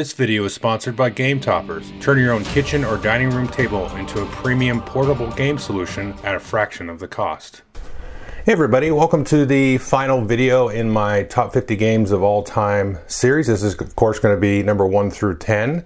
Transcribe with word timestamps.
This 0.00 0.14
video 0.14 0.46
is 0.46 0.54
sponsored 0.54 0.96
by 0.96 1.10
Game 1.10 1.40
Toppers. 1.40 1.92
Turn 2.00 2.16
your 2.16 2.32
own 2.32 2.42
kitchen 2.42 2.86
or 2.86 2.96
dining 2.96 3.28
room 3.28 3.46
table 3.46 3.86
into 3.96 4.22
a 4.22 4.26
premium 4.28 4.80
portable 4.80 5.30
game 5.32 5.58
solution 5.58 6.14
at 6.24 6.34
a 6.34 6.40
fraction 6.40 6.88
of 6.88 7.00
the 7.00 7.06
cost. 7.06 7.60
Hey 8.46 8.52
everybody, 8.52 8.90
welcome 8.90 9.24
to 9.24 9.44
the 9.44 9.76
final 9.76 10.24
video 10.24 10.68
in 10.68 10.88
my 10.88 11.24
top 11.24 11.52
50 11.52 11.76
games 11.76 12.12
of 12.12 12.22
all 12.22 12.42
time 12.42 12.96
series. 13.08 13.48
This 13.48 13.62
is 13.62 13.78
of 13.78 13.94
course 13.94 14.18
going 14.18 14.34
to 14.34 14.40
be 14.40 14.62
number 14.62 14.86
1 14.86 15.10
through 15.10 15.36
10. 15.36 15.84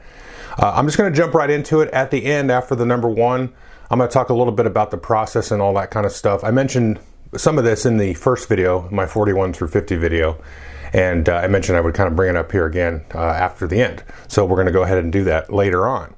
Uh, 0.58 0.72
I'm 0.76 0.86
just 0.86 0.96
going 0.96 1.12
to 1.12 1.16
jump 1.16 1.34
right 1.34 1.50
into 1.50 1.80
it 1.80 1.90
at 1.92 2.12
the 2.12 2.26
end 2.26 2.52
after 2.52 2.76
the 2.76 2.86
number 2.86 3.08
1. 3.08 3.52
I'm 3.90 3.98
going 3.98 4.08
to 4.08 4.14
talk 4.14 4.28
a 4.28 4.34
little 4.34 4.52
bit 4.52 4.66
about 4.66 4.92
the 4.92 4.96
process 4.96 5.50
and 5.50 5.60
all 5.60 5.74
that 5.74 5.90
kind 5.90 6.06
of 6.06 6.12
stuff. 6.12 6.44
I 6.44 6.52
mentioned 6.52 7.00
some 7.36 7.58
of 7.58 7.64
this 7.64 7.84
in 7.84 7.96
the 7.96 8.14
first 8.14 8.48
video, 8.48 8.88
my 8.90 9.06
41 9.06 9.54
through 9.54 9.66
50 9.66 9.96
video. 9.96 10.40
And 10.94 11.28
uh, 11.28 11.34
I 11.34 11.48
mentioned 11.48 11.76
I 11.76 11.80
would 11.80 11.94
kind 11.94 12.08
of 12.08 12.14
bring 12.14 12.30
it 12.30 12.36
up 12.36 12.52
here 12.52 12.66
again 12.66 13.04
uh, 13.12 13.18
after 13.18 13.66
the 13.66 13.82
end. 13.82 14.04
So 14.28 14.46
we're 14.46 14.56
going 14.56 14.68
to 14.68 14.72
go 14.72 14.84
ahead 14.84 14.98
and 14.98 15.12
do 15.12 15.24
that 15.24 15.52
later 15.52 15.88
on. 15.88 16.14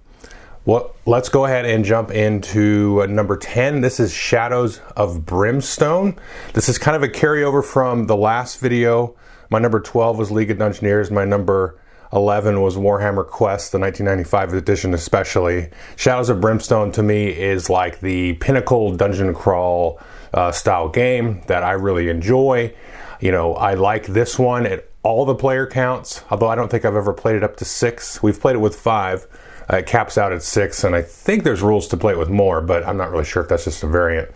Well, 0.66 0.94
let's 1.06 1.30
go 1.30 1.46
ahead 1.46 1.64
and 1.64 1.84
jump 1.84 2.10
into 2.10 3.00
uh, 3.02 3.06
number 3.06 3.38
10. 3.38 3.80
This 3.80 3.98
is 3.98 4.12
Shadows 4.12 4.80
of 4.94 5.24
Brimstone. 5.24 6.18
This 6.52 6.68
is 6.68 6.76
kind 6.76 6.94
of 6.94 7.02
a 7.02 7.08
carryover 7.08 7.64
from 7.64 8.06
the 8.06 8.16
last 8.16 8.60
video. 8.60 9.16
My 9.48 9.58
number 9.58 9.80
12 9.80 10.18
was 10.18 10.30
League 10.30 10.50
of 10.50 10.58
Dungeoneers. 10.58 11.10
My 11.10 11.24
number 11.24 11.80
11 12.12 12.60
was 12.60 12.76
Warhammer 12.76 13.26
Quest, 13.26 13.72
the 13.72 13.78
1995 13.78 14.52
edition, 14.54 14.92
especially. 14.92 15.70
Shadows 15.96 16.28
of 16.28 16.40
Brimstone 16.40 16.92
to 16.92 17.02
me 17.02 17.28
is 17.28 17.70
like 17.70 18.00
the 18.00 18.34
pinnacle 18.34 18.94
dungeon 18.94 19.32
crawl 19.32 20.00
uh, 20.34 20.52
style 20.52 20.88
game 20.88 21.42
that 21.46 21.62
I 21.62 21.72
really 21.72 22.08
enjoy. 22.08 22.74
You 23.20 23.32
know, 23.32 23.54
I 23.54 23.74
like 23.74 24.06
this 24.06 24.38
one 24.38 24.66
at 24.66 24.88
all 25.02 25.24
the 25.24 25.34
player 25.34 25.66
counts, 25.66 26.22
although 26.30 26.48
I 26.48 26.54
don't 26.54 26.70
think 26.70 26.84
I've 26.84 26.96
ever 26.96 27.12
played 27.12 27.36
it 27.36 27.44
up 27.44 27.56
to 27.58 27.64
six. 27.64 28.22
We've 28.22 28.38
played 28.38 28.56
it 28.56 28.60
with 28.60 28.76
five. 28.76 29.26
Uh, 29.72 29.78
it 29.78 29.86
caps 29.86 30.18
out 30.18 30.32
at 30.32 30.42
six, 30.42 30.84
and 30.84 30.94
I 30.94 31.02
think 31.02 31.44
there's 31.44 31.62
rules 31.62 31.88
to 31.88 31.96
play 31.96 32.12
it 32.12 32.18
with 32.18 32.28
more, 32.28 32.60
but 32.60 32.86
I'm 32.86 32.96
not 32.96 33.10
really 33.10 33.24
sure 33.24 33.42
if 33.42 33.48
that's 33.48 33.64
just 33.64 33.82
a 33.82 33.86
variant. 33.86 34.30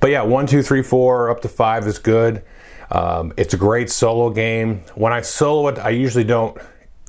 But 0.00 0.10
yeah, 0.10 0.22
one, 0.22 0.46
two, 0.46 0.62
three, 0.62 0.82
four, 0.82 1.30
up 1.30 1.40
to 1.42 1.48
five 1.48 1.86
is 1.86 1.98
good. 1.98 2.42
Um, 2.90 3.32
it's 3.36 3.54
a 3.54 3.56
great 3.56 3.90
solo 3.90 4.30
game. 4.30 4.82
When 4.94 5.12
I 5.12 5.20
solo 5.20 5.68
it, 5.68 5.78
I 5.78 5.90
usually 5.90 6.24
don't 6.24 6.58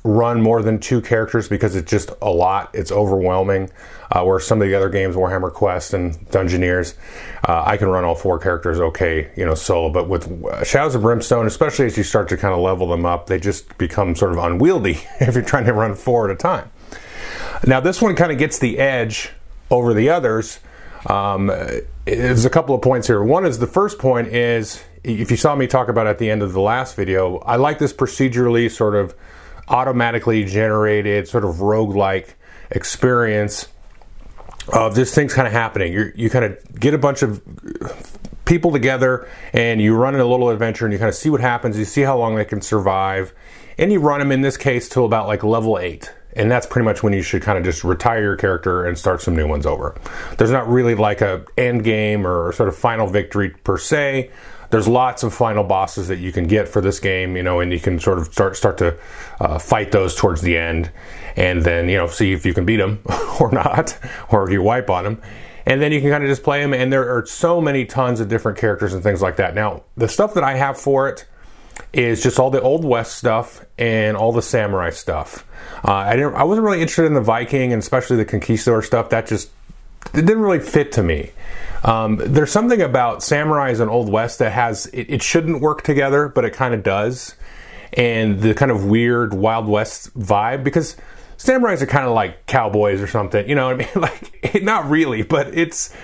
run 0.02 0.40
more 0.40 0.62
than 0.62 0.78
two 0.78 1.00
characters 1.00 1.48
because 1.48 1.76
it's 1.76 1.90
just 1.90 2.10
a 2.22 2.30
lot. 2.30 2.70
It's 2.72 2.90
overwhelming. 2.90 3.70
Uh, 4.12 4.24
where 4.24 4.40
some 4.40 4.60
of 4.60 4.66
the 4.66 4.74
other 4.74 4.88
games, 4.88 5.14
Warhammer 5.14 5.52
Quest 5.52 5.94
and 5.94 6.14
Dungeoneers, 6.30 6.94
uh, 7.48 7.62
I 7.64 7.76
can 7.76 7.86
run 7.86 8.02
all 8.02 8.16
four 8.16 8.40
characters 8.40 8.80
okay, 8.80 9.30
you 9.36 9.46
know, 9.46 9.54
solo. 9.54 9.88
But 9.88 10.08
with 10.08 10.66
Shadows 10.66 10.96
of 10.96 11.02
Brimstone, 11.02 11.46
especially 11.46 11.86
as 11.86 11.96
you 11.96 12.02
start 12.02 12.28
to 12.30 12.36
kind 12.36 12.52
of 12.52 12.58
level 12.58 12.88
them 12.88 13.06
up, 13.06 13.26
they 13.26 13.38
just 13.38 13.78
become 13.78 14.16
sort 14.16 14.32
of 14.32 14.38
unwieldy 14.38 14.98
if 15.20 15.34
you're 15.34 15.44
trying 15.44 15.66
to 15.66 15.72
run 15.72 15.94
four 15.94 16.28
at 16.28 16.34
a 16.34 16.36
time. 16.36 16.72
Now, 17.64 17.78
this 17.78 18.02
one 18.02 18.16
kind 18.16 18.32
of 18.32 18.38
gets 18.38 18.58
the 18.58 18.78
edge 18.78 19.30
over 19.70 19.94
the 19.94 20.08
others. 20.08 20.58
Um, 21.06 21.52
there's 22.04 22.44
a 22.44 22.50
couple 22.50 22.74
of 22.74 22.82
points 22.82 23.06
here. 23.06 23.22
One 23.22 23.46
is 23.46 23.58
the 23.58 23.66
first 23.66 23.98
point 23.98 24.28
is 24.28 24.82
if 25.04 25.30
you 25.30 25.36
saw 25.36 25.54
me 25.54 25.66
talk 25.66 25.88
about 25.88 26.06
at 26.06 26.18
the 26.18 26.30
end 26.30 26.42
of 26.42 26.52
the 26.52 26.60
last 26.60 26.96
video, 26.96 27.38
I 27.38 27.56
like 27.56 27.78
this 27.78 27.92
procedurally 27.92 28.70
sort 28.70 28.94
of 28.94 29.14
automatically 29.70 30.44
generated 30.44 31.28
sort 31.28 31.44
of 31.44 31.60
rogue-like 31.60 32.36
experience 32.70 33.68
of 34.72 34.94
just 34.94 35.14
things 35.14 35.32
kind 35.32 35.46
of 35.46 35.52
happening. 35.52 35.92
you 35.92 36.12
you 36.14 36.28
kind 36.28 36.44
of 36.44 36.78
get 36.78 36.92
a 36.92 36.98
bunch 36.98 37.22
of 37.22 37.42
people 38.44 38.72
together 38.72 39.28
and 39.52 39.80
you 39.80 39.94
run 39.94 40.14
in 40.14 40.20
a 40.20 40.24
little 40.24 40.50
adventure 40.50 40.84
and 40.84 40.92
you 40.92 40.98
kind 40.98 41.08
of 41.08 41.14
see 41.14 41.30
what 41.30 41.40
happens. 41.40 41.78
You 41.78 41.84
see 41.84 42.02
how 42.02 42.18
long 42.18 42.34
they 42.34 42.44
can 42.44 42.60
survive, 42.60 43.32
and 43.78 43.92
you 43.92 44.00
run 44.00 44.18
them 44.18 44.32
in 44.32 44.40
this 44.40 44.56
case 44.56 44.88
till 44.88 45.04
about 45.04 45.26
like 45.26 45.42
level 45.44 45.78
eight. 45.78 46.12
And 46.34 46.50
that's 46.50 46.66
pretty 46.66 46.84
much 46.84 47.02
when 47.02 47.12
you 47.12 47.22
should 47.22 47.42
kind 47.42 47.58
of 47.58 47.64
just 47.64 47.82
retire 47.82 48.22
your 48.22 48.36
character 48.36 48.86
and 48.86 48.96
start 48.96 49.20
some 49.20 49.34
new 49.34 49.48
ones 49.48 49.66
over. 49.66 49.96
There's 50.38 50.52
not 50.52 50.68
really 50.68 50.94
like 50.94 51.22
a 51.22 51.44
end 51.58 51.82
game 51.82 52.26
or 52.26 52.52
sort 52.52 52.68
of 52.68 52.76
final 52.76 53.08
victory 53.08 53.50
per 53.50 53.78
se 53.78 54.30
there's 54.70 54.88
lots 54.88 55.22
of 55.22 55.34
final 55.34 55.64
bosses 55.64 56.08
that 56.08 56.18
you 56.18 56.32
can 56.32 56.46
get 56.46 56.68
for 56.68 56.80
this 56.80 57.00
game, 57.00 57.36
you 57.36 57.42
know, 57.42 57.60
and 57.60 57.72
you 57.72 57.80
can 57.80 57.98
sort 57.98 58.18
of 58.18 58.32
start 58.32 58.56
start 58.56 58.78
to 58.78 58.96
uh, 59.40 59.58
fight 59.58 59.92
those 59.92 60.14
towards 60.14 60.42
the 60.42 60.56
end, 60.56 60.90
and 61.36 61.62
then 61.64 61.88
you 61.88 61.96
know 61.96 62.06
see 62.06 62.32
if 62.32 62.46
you 62.46 62.54
can 62.54 62.64
beat 62.64 62.76
them 62.76 63.02
or 63.40 63.50
not, 63.52 63.98
or 64.30 64.44
if 64.46 64.52
you 64.52 64.62
wipe 64.62 64.88
on 64.88 65.04
them. 65.04 65.22
And 65.66 65.82
then 65.82 65.92
you 65.92 66.00
can 66.00 66.10
kind 66.10 66.24
of 66.24 66.30
just 66.30 66.42
play 66.42 66.60
them, 66.60 66.72
and 66.72 66.92
there 66.92 67.16
are 67.16 67.26
so 67.26 67.60
many 67.60 67.84
tons 67.84 68.18
of 68.20 68.28
different 68.28 68.58
characters 68.58 68.94
and 68.94 69.02
things 69.02 69.20
like 69.20 69.36
that. 69.36 69.54
Now, 69.54 69.84
the 69.96 70.08
stuff 70.08 70.34
that 70.34 70.42
I 70.42 70.56
have 70.56 70.78
for 70.78 71.08
it 71.08 71.26
is 71.92 72.22
just 72.22 72.38
all 72.38 72.50
the 72.50 72.60
old 72.60 72.84
west 72.84 73.16
stuff 73.16 73.64
and 73.78 74.16
all 74.16 74.32
the 74.32 74.42
samurai 74.42 74.90
stuff. 74.90 75.46
Uh, 75.84 75.92
I 75.92 76.16
didn't, 76.16 76.34
I 76.34 76.44
wasn't 76.44 76.64
really 76.64 76.80
interested 76.80 77.06
in 77.06 77.14
the 77.14 77.20
Viking 77.20 77.72
and 77.72 77.82
especially 77.82 78.16
the 78.16 78.24
conquistador 78.24 78.82
stuff. 78.82 79.10
That 79.10 79.26
just 79.26 79.50
it 80.14 80.22
didn't 80.22 80.40
really 80.40 80.60
fit 80.60 80.92
to 80.92 81.02
me. 81.02 81.30
Um, 81.84 82.20
there's 82.22 82.50
something 82.52 82.82
about 82.82 83.20
samurais 83.20 83.80
and 83.80 83.90
old 83.90 84.10
west 84.10 84.38
that 84.40 84.52
has 84.52 84.86
it, 84.86 85.06
it 85.08 85.22
shouldn't 85.22 85.60
work 85.60 85.82
together, 85.82 86.28
but 86.28 86.44
it 86.44 86.52
kind 86.52 86.74
of 86.74 86.82
does, 86.82 87.34
and 87.92 88.40
the 88.40 88.54
kind 88.54 88.70
of 88.70 88.84
weird 88.84 89.32
wild 89.34 89.66
west 89.66 90.16
vibe 90.18 90.62
because 90.62 90.96
samurais 91.38 91.80
are 91.80 91.86
kind 91.86 92.06
of 92.06 92.14
like 92.14 92.46
cowboys 92.46 93.00
or 93.00 93.06
something. 93.06 93.48
You 93.48 93.54
know 93.54 93.66
what 93.66 93.74
I 93.74 93.78
mean? 93.78 93.88
Like 94.52 94.62
not 94.62 94.88
really, 94.90 95.22
but 95.22 95.56
it's 95.56 95.94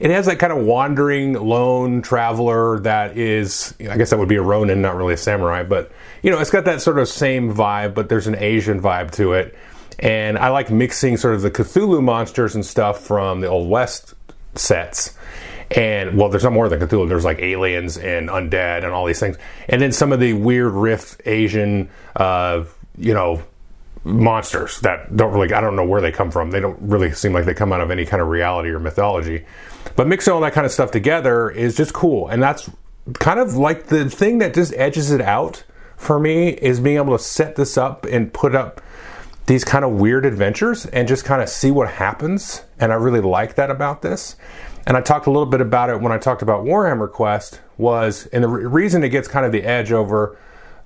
it 0.00 0.10
has 0.10 0.26
that 0.26 0.38
kind 0.38 0.52
of 0.52 0.64
wandering 0.64 1.32
lone 1.32 2.02
traveler 2.02 2.78
that 2.80 3.16
is 3.16 3.74
i 3.80 3.96
guess 3.96 4.10
that 4.10 4.18
would 4.20 4.28
be 4.28 4.36
a 4.36 4.42
ronin 4.42 4.80
not 4.80 4.94
really 4.94 5.14
a 5.14 5.16
samurai 5.16 5.64
but 5.64 5.90
you 6.22 6.30
know 6.30 6.38
it's 6.38 6.52
got 6.52 6.66
that 6.66 6.80
sort 6.80 7.00
of 7.00 7.08
same 7.08 7.52
vibe 7.52 7.94
but 7.94 8.08
there's 8.08 8.28
an 8.28 8.36
asian 8.36 8.80
vibe 8.80 9.10
to 9.10 9.32
it 9.32 9.56
and 9.98 10.38
I 10.38 10.48
like 10.50 10.70
mixing 10.70 11.16
sort 11.16 11.34
of 11.34 11.42
the 11.42 11.50
Cthulhu 11.50 12.02
monsters 12.02 12.54
and 12.54 12.64
stuff 12.64 13.00
from 13.00 13.40
the 13.40 13.48
Old 13.48 13.68
West 13.68 14.14
sets. 14.54 15.16
And 15.70 16.16
well, 16.16 16.28
there's 16.30 16.44
not 16.44 16.52
more 16.52 16.68
than 16.68 16.80
Cthulhu. 16.80 17.08
There's 17.08 17.24
like 17.24 17.40
aliens 17.40 17.98
and 17.98 18.28
undead 18.28 18.84
and 18.84 18.92
all 18.92 19.04
these 19.04 19.20
things. 19.20 19.36
And 19.68 19.82
then 19.82 19.92
some 19.92 20.12
of 20.12 20.20
the 20.20 20.32
weird 20.32 20.72
riff 20.72 21.16
Asian, 21.26 21.90
uh, 22.16 22.64
you 22.96 23.12
know, 23.12 23.42
monsters 24.04 24.80
that 24.80 25.14
don't 25.14 25.32
really, 25.32 25.52
I 25.52 25.60
don't 25.60 25.76
know 25.76 25.84
where 25.84 26.00
they 26.00 26.12
come 26.12 26.30
from. 26.30 26.50
They 26.50 26.60
don't 26.60 26.78
really 26.80 27.12
seem 27.12 27.32
like 27.32 27.44
they 27.44 27.54
come 27.54 27.72
out 27.72 27.80
of 27.80 27.90
any 27.90 28.06
kind 28.06 28.22
of 28.22 28.28
reality 28.28 28.70
or 28.70 28.78
mythology. 28.78 29.44
But 29.96 30.06
mixing 30.06 30.32
all 30.32 30.40
that 30.40 30.52
kind 30.52 30.64
of 30.64 30.72
stuff 30.72 30.90
together 30.90 31.50
is 31.50 31.76
just 31.76 31.92
cool. 31.92 32.28
And 32.28 32.42
that's 32.42 32.70
kind 33.14 33.38
of 33.38 33.56
like 33.56 33.86
the 33.86 34.08
thing 34.08 34.38
that 34.38 34.54
just 34.54 34.72
edges 34.74 35.10
it 35.10 35.20
out 35.20 35.64
for 35.96 36.18
me 36.18 36.50
is 36.50 36.80
being 36.80 36.96
able 36.96 37.16
to 37.16 37.22
set 37.22 37.56
this 37.56 37.76
up 37.76 38.06
and 38.06 38.32
put 38.32 38.54
up 38.54 38.80
these 39.46 39.64
kind 39.64 39.84
of 39.84 39.92
weird 39.92 40.24
adventures 40.24 40.86
and 40.86 41.08
just 41.08 41.24
kind 41.24 41.42
of 41.42 41.48
see 41.48 41.70
what 41.70 41.90
happens. 41.90 42.62
And 42.78 42.92
I 42.92 42.96
really 42.96 43.20
like 43.20 43.56
that 43.56 43.70
about 43.70 44.02
this. 44.02 44.36
And 44.88 44.96
I 44.96 45.02
talked 45.02 45.26
a 45.26 45.30
little 45.30 45.44
bit 45.44 45.60
about 45.60 45.90
it 45.90 46.00
when 46.00 46.12
I 46.12 46.18
talked 46.18 46.40
about 46.40 46.64
Warhammer 46.64 47.12
Quest 47.12 47.60
was, 47.76 48.26
and 48.32 48.42
the 48.42 48.48
re- 48.48 48.64
reason 48.64 49.04
it 49.04 49.10
gets 49.10 49.28
kind 49.28 49.44
of 49.44 49.52
the 49.52 49.62
edge 49.62 49.92
over 49.92 50.38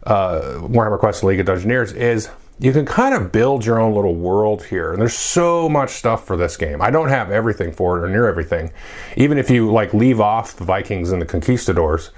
uh, 0.03 0.59
Warhammer 0.61 0.99
Quest 0.99 1.23
League 1.23 1.39
of 1.39 1.47
Dungeoneers 1.47 1.95
is 1.95 2.29
you 2.59 2.73
can 2.73 2.85
kind 2.85 3.15
of 3.15 3.31
build 3.31 3.65
your 3.65 3.79
own 3.79 3.95
little 3.95 4.17
world 4.17 4.65
here. 4.65 4.93
And 4.93 5.01
there's 5.01 5.15
so 5.15 5.69
much 5.69 5.91
stuff 5.91 6.27
for 6.27 6.37
this 6.37 6.57
game. 6.57 6.83
I 6.83 6.91
don't 6.91 7.11
have 7.11 7.31
everything 7.31 7.71
for 7.71 7.97
it 7.97 8.05
or 8.05 8.09
near 8.09 8.27
everything. 8.27 8.73
Even 9.17 9.39
if 9.39 9.49
you 9.49 9.71
like 9.71 9.95
leave 9.95 10.21
off 10.21 10.57
the 10.57 10.65
Vikings 10.65 11.13
and 11.13 11.23
the 11.23 11.27
Conquistadors, 11.27 12.11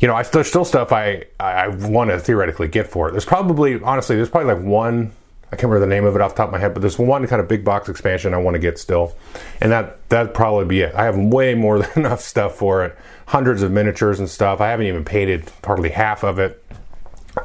you 0.00 0.06
know, 0.06 0.14
I, 0.14 0.22
there's 0.24 0.48
still 0.48 0.66
stuff 0.66 0.92
I, 0.92 1.24
I 1.40 1.68
want 1.68 2.10
to 2.10 2.18
theoretically 2.18 2.68
get 2.68 2.86
for 2.86 3.08
it. 3.08 3.12
There's 3.12 3.24
probably, 3.24 3.80
honestly, 3.82 4.16
there's 4.16 4.28
probably 4.28 4.52
like 4.52 4.62
one 4.62 5.12
I 5.52 5.56
can't 5.56 5.64
remember 5.64 5.80
the 5.80 5.92
name 5.92 6.04
of 6.04 6.14
it 6.14 6.22
off 6.22 6.32
the 6.32 6.36
top 6.36 6.48
of 6.48 6.52
my 6.52 6.58
head, 6.60 6.74
but 6.74 6.80
there's 6.80 6.98
one 6.98 7.26
kind 7.26 7.40
of 7.40 7.48
big 7.48 7.64
box 7.64 7.88
expansion 7.88 8.34
I 8.34 8.36
want 8.36 8.54
to 8.54 8.60
get 8.60 8.78
still, 8.78 9.16
and 9.60 9.72
that 9.72 10.08
that'd 10.08 10.32
probably 10.32 10.64
be 10.66 10.82
it. 10.82 10.94
I 10.94 11.04
have 11.04 11.16
way 11.18 11.54
more 11.54 11.78
than 11.82 11.90
enough 11.96 12.20
stuff 12.20 12.54
for 12.54 12.84
it, 12.84 12.96
hundreds 13.26 13.62
of 13.62 13.72
miniatures 13.72 14.20
and 14.20 14.28
stuff. 14.28 14.60
I 14.60 14.68
haven't 14.68 14.86
even 14.86 15.04
painted 15.04 15.50
hardly 15.64 15.90
half 15.90 16.22
of 16.22 16.38
it. 16.38 16.62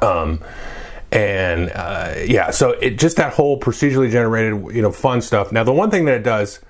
Um, 0.00 0.40
and 1.10 1.70
uh, 1.74 2.14
yeah, 2.26 2.50
so 2.50 2.70
it 2.72 2.98
just 2.98 3.16
that 3.16 3.32
whole 3.32 3.58
procedurally 3.58 4.10
generated, 4.10 4.74
you 4.74 4.82
know, 4.82 4.92
fun 4.92 5.20
stuff. 5.20 5.50
Now, 5.50 5.64
the 5.64 5.72
one 5.72 5.90
thing 5.90 6.04
that 6.04 6.14
it 6.14 6.22
does 6.22 6.60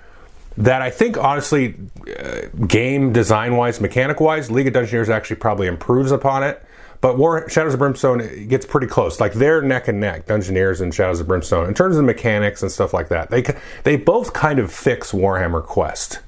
that 0.57 0.81
I 0.81 0.89
think 0.89 1.17
honestly, 1.17 1.75
uh, 2.17 2.47
game 2.65 3.13
design 3.13 3.57
wise, 3.57 3.79
mechanic 3.79 4.19
wise, 4.19 4.49
League 4.49 4.67
of 4.67 4.73
Dungeoneers 4.73 5.09
actually 5.09 5.35
probably 5.35 5.67
improves 5.67 6.11
upon 6.11 6.43
it 6.43 6.63
but 7.07 7.17
War 7.17 7.47
Shadows 7.47 7.71
of 7.71 7.79
Brimstone 7.79 8.47
gets 8.49 8.65
pretty 8.65 8.87
close. 8.87 9.21
Like 9.21 9.31
they're 9.31 9.61
neck 9.61 9.87
and 9.87 10.01
neck, 10.01 10.25
Dungeoneers 10.25 10.81
and 10.81 10.93
Shadows 10.93 11.21
of 11.21 11.27
Brimstone 11.27 11.65
in 11.65 11.73
terms 11.73 11.95
of 11.95 12.03
mechanics 12.03 12.61
and 12.61 12.69
stuff 12.69 12.93
like 12.93 13.07
that. 13.07 13.29
They 13.29 13.45
they 13.83 13.95
both 13.95 14.33
kind 14.33 14.59
of 14.59 14.73
fix 14.73 15.13
Warhammer 15.13 15.63
Quest. 15.63 16.19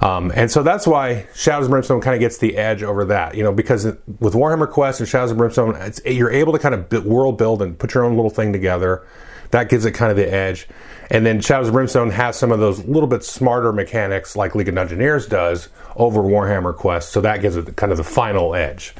Um, 0.00 0.30
and 0.36 0.48
so 0.48 0.62
that's 0.62 0.86
why 0.86 1.26
Shadows 1.34 1.66
of 1.66 1.70
Brimstone 1.72 2.00
kind 2.00 2.14
of 2.14 2.20
gets 2.20 2.38
the 2.38 2.56
edge 2.56 2.84
over 2.84 3.04
that, 3.06 3.34
you 3.34 3.42
know, 3.42 3.52
because 3.52 3.84
with 4.20 4.34
Warhammer 4.34 4.70
Quest 4.70 5.00
and 5.00 5.08
Shadows 5.08 5.32
of 5.32 5.38
Brimstone, 5.38 5.92
you're 6.06 6.30
able 6.30 6.52
to 6.52 6.60
kind 6.60 6.76
of 6.76 7.04
world 7.04 7.36
build 7.36 7.60
and 7.60 7.76
put 7.76 7.92
your 7.92 8.04
own 8.04 8.14
little 8.14 8.30
thing 8.30 8.52
together. 8.52 9.04
That 9.50 9.70
gives 9.70 9.84
it 9.84 9.90
kind 9.90 10.12
of 10.12 10.16
the 10.16 10.32
edge. 10.32 10.68
And 11.10 11.26
then 11.26 11.40
Shadows 11.40 11.66
of 11.66 11.74
Brimstone 11.74 12.10
has 12.10 12.38
some 12.38 12.52
of 12.52 12.60
those 12.60 12.84
little 12.84 13.08
bit 13.08 13.24
smarter 13.24 13.72
mechanics 13.72 14.36
like 14.36 14.54
League 14.54 14.68
of 14.68 14.76
Dungeoneers 14.76 15.28
does 15.28 15.68
over 15.96 16.22
Warhammer 16.22 16.74
Quest, 16.76 17.10
so 17.10 17.20
that 17.22 17.42
gives 17.42 17.56
it 17.56 17.74
kind 17.76 17.90
of 17.90 17.98
the 17.98 18.04
final 18.04 18.54
edge. 18.54 18.94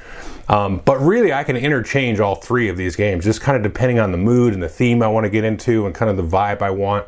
Um, 0.49 0.83
but 0.85 1.01
really, 1.01 1.33
I 1.33 1.45
can 1.45 1.57
interchange 1.57 2.21
all 2.21 2.35
three 2.35 2.69
of 2.69 2.77
these 2.77 2.97
games, 2.97 3.25
just 3.25 3.41
kind 3.41 3.57
of 3.57 3.63
depending 3.63 3.99
on 3.99 4.13
the 4.13 4.19
mood 4.19 4.53
and 4.53 4.63
the 4.63 4.69
theme 4.69 5.03
I 5.03 5.09
want 5.09 5.25
to 5.25 5.31
get 5.31 5.45
into 5.45 5.87
and 5.87 5.95
kind 5.95 6.11
of 6.11 6.17
the 6.17 6.37
vibe 6.37 6.63
I 6.63 6.71
want. 6.71 7.07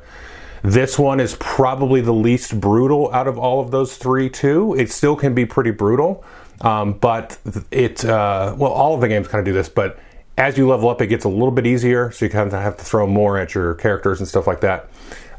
This 0.62 0.98
one 0.98 1.20
is 1.20 1.36
probably 1.40 2.00
the 2.00 2.12
least 2.12 2.58
brutal 2.58 3.12
out 3.12 3.28
of 3.28 3.36
all 3.36 3.60
of 3.60 3.70
those 3.70 3.96
three, 3.96 4.30
too. 4.30 4.74
It 4.74 4.90
still 4.90 5.14
can 5.14 5.34
be 5.34 5.44
pretty 5.44 5.72
brutal, 5.72 6.24
um, 6.62 6.94
but 6.94 7.38
it, 7.70 8.04
uh, 8.04 8.54
well, 8.56 8.72
all 8.72 8.94
of 8.94 9.00
the 9.00 9.08
games 9.08 9.28
kind 9.28 9.40
of 9.40 9.44
do 9.44 9.52
this, 9.52 9.68
but 9.68 9.98
as 10.38 10.56
you 10.56 10.68
level 10.68 10.88
up, 10.88 11.00
it 11.00 11.08
gets 11.08 11.24
a 11.24 11.28
little 11.28 11.50
bit 11.50 11.66
easier, 11.66 12.10
so 12.10 12.24
you 12.24 12.30
kind 12.30 12.46
of 12.46 12.60
have 12.60 12.76
to 12.76 12.84
throw 12.84 13.06
more 13.06 13.38
at 13.38 13.54
your 13.54 13.74
characters 13.74 14.20
and 14.20 14.28
stuff 14.28 14.46
like 14.46 14.60
that. 14.60 14.88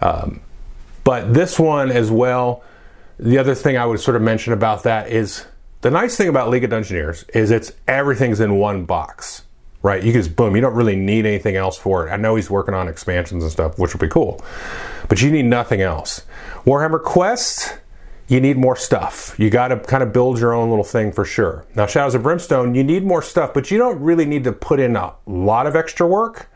Um, 0.02 0.42
but 1.04 1.34
this 1.34 1.60
one 1.60 1.92
as 1.92 2.12
well, 2.12 2.64
the 3.18 3.38
other 3.38 3.56
thing 3.56 3.78
I 3.78 3.86
would 3.86 4.00
sort 4.00 4.16
of 4.16 4.22
mention 4.22 4.54
about 4.54 4.84
that 4.84 5.10
is 5.10 5.46
the 5.86 5.92
nice 5.92 6.18
thing 6.18 6.28
about 6.28 6.50
League 6.50 6.64
of 6.64 6.72
Dungeoneers 6.72 7.30
is 7.36 7.52
it's 7.52 7.72
everything's 7.88 8.40
in 8.40 8.56
one 8.56 8.86
box, 8.86 9.44
right? 9.84 10.04
You 10.04 10.12
just 10.12 10.36
boom, 10.36 10.56
you 10.56 10.62
don't 10.64 10.74
really 10.74 10.96
need 10.96 11.28
anything 11.28 11.58
else 11.58 11.78
for 11.78 12.08
it. 12.08 12.12
I 12.12 12.16
know 12.16 12.36
he's 12.36 12.50
working 12.50 12.74
on 12.74 12.88
expansions 12.88 13.44
and 13.44 13.52
stuff, 13.52 13.78
which 13.78 13.94
would 13.94 14.02
be 14.02 14.08
cool, 14.08 14.44
but 15.10 15.22
you 15.22 15.30
need 15.30 15.46
nothing 15.46 15.82
else. 15.82 16.24
Warhammer 16.66 17.00
Quest, 17.00 17.78
you 18.28 18.42
need 18.42 18.58
more 18.58 18.76
stuff. 18.76 19.36
You 19.38 19.52
got 19.52 19.68
to 19.68 19.78
kind 19.78 20.02
of 20.02 20.12
build 20.12 20.40
your 20.40 20.56
own 20.56 20.70
little 20.70 20.84
thing 20.84 21.12
for 21.12 21.24
sure. 21.24 21.68
Now, 21.76 21.86
Shadows 21.86 22.16
of 22.16 22.24
Brimstone, 22.24 22.74
you 22.74 22.84
need 22.84 23.04
more 23.04 23.22
stuff, 23.22 23.54
but 23.54 23.70
you 23.70 23.78
don't 23.78 24.00
really 24.00 24.26
need 24.26 24.44
to 24.46 24.54
put 24.54 24.80
in 24.80 24.96
a 24.96 25.14
lot 25.28 25.68
of 25.68 25.76
extra 25.76 26.08
work. 26.08 26.50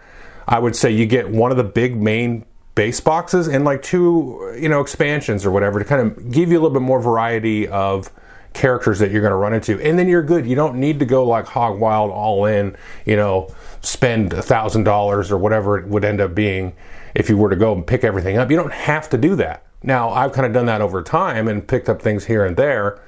I 0.47 0.57
would 0.57 0.75
say 0.75 0.89
you 0.89 1.05
get 1.05 1.29
one 1.29 1.51
of 1.51 1.57
the 1.57 1.63
big 1.63 1.95
main 1.95 2.45
base 2.73 2.99
boxes 2.99 3.47
and 3.47 3.63
like 3.63 3.83
two, 3.83 4.57
you 4.59 4.69
know, 4.69 4.81
expansions 4.81 5.45
or 5.45 5.51
whatever 5.51 5.77
to 5.77 5.85
kind 5.85 6.01
of 6.01 6.31
give 6.31 6.49
you 6.49 6.55
a 6.55 6.61
little 6.61 6.73
bit 6.73 6.81
more 6.81 6.99
variety 6.99 7.67
of 7.67 8.11
characters 8.59 8.99
that 8.99 9.09
you're 9.09 9.21
going 9.21 9.31
to 9.31 9.37
run 9.37 9.53
into, 9.53 9.79
and 9.79 9.97
then 9.97 10.07
you're 10.07 10.21
good. 10.21 10.45
You 10.45 10.55
don't 10.55 10.75
need 10.75 10.99
to 10.99 11.05
go 11.05 11.25
like 11.25 11.45
hog 11.45 11.79
wild, 11.79 12.11
all 12.11 12.45
in. 12.45 12.75
You 13.05 13.15
know, 13.15 13.55
spend 13.81 14.33
a 14.33 14.41
thousand 14.41 14.83
dollars 14.83 15.31
or 15.31 15.37
whatever 15.37 15.79
it 15.79 15.87
would 15.87 16.03
end 16.03 16.19
up 16.19 16.35
being 16.35 16.73
if 17.15 17.29
you 17.29 17.37
were 17.37 17.49
to 17.49 17.55
go 17.55 17.73
and 17.73 17.87
pick 17.87 18.03
everything 18.03 18.37
up. 18.37 18.51
You 18.51 18.57
don't 18.57 18.73
have 18.73 19.09
to 19.11 19.17
do 19.17 19.35
that. 19.37 19.63
Now, 19.81 20.09
I've 20.09 20.33
kind 20.33 20.45
of 20.45 20.51
done 20.51 20.65
that 20.65 20.81
over 20.81 21.01
time 21.01 21.47
and 21.47 21.65
picked 21.65 21.87
up 21.87 22.01
things 22.01 22.25
here 22.25 22.45
and 22.45 22.57
there, 22.57 23.01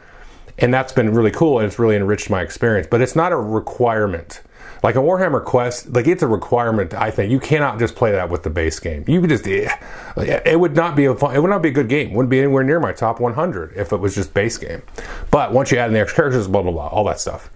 and 0.57 0.73
that's 0.73 0.93
been 0.93 1.13
really 1.13 1.31
cool 1.31 1.59
and 1.59 1.67
it's 1.67 1.77
really 1.77 1.97
enriched 1.97 2.29
my 2.29 2.41
experience. 2.41 2.87
But 2.89 3.01
it's 3.01 3.15
not 3.15 3.33
a 3.33 3.37
requirement. 3.37 4.41
Like 4.83 4.95
a 4.95 4.99
Warhammer 4.99 5.43
Quest, 5.43 5.93
like 5.93 6.07
it's 6.07 6.23
a 6.23 6.27
requirement. 6.27 6.93
I 6.93 7.11
think 7.11 7.31
you 7.31 7.39
cannot 7.39 7.77
just 7.77 7.95
play 7.95 8.11
that 8.11 8.29
with 8.29 8.41
the 8.41 8.49
base 8.49 8.79
game. 8.79 9.03
You 9.07 9.21
could 9.21 9.29
just, 9.29 9.45
it 9.45 10.59
would 10.59 10.75
not 10.75 10.95
be 10.95 11.05
a 11.05 11.13
fun, 11.13 11.35
it 11.35 11.39
would 11.39 11.51
not 11.51 11.61
be 11.61 11.69
a 11.69 11.73
good 11.73 11.87
game. 11.87 12.13
Wouldn't 12.13 12.31
be 12.31 12.39
anywhere 12.39 12.63
near 12.63 12.79
my 12.79 12.91
top 12.91 13.19
100 13.19 13.73
if 13.75 13.93
it 13.93 13.97
was 13.97 14.15
just 14.15 14.33
base 14.33 14.57
game. 14.57 14.81
But 15.29 15.53
once 15.53 15.71
you 15.71 15.77
add 15.77 15.87
in 15.87 15.93
the 15.93 15.99
extra 15.99 16.23
characters, 16.23 16.47
blah 16.47 16.63
blah 16.63 16.71
blah, 16.71 16.87
all 16.87 17.03
that 17.03 17.19
stuff. 17.19 17.51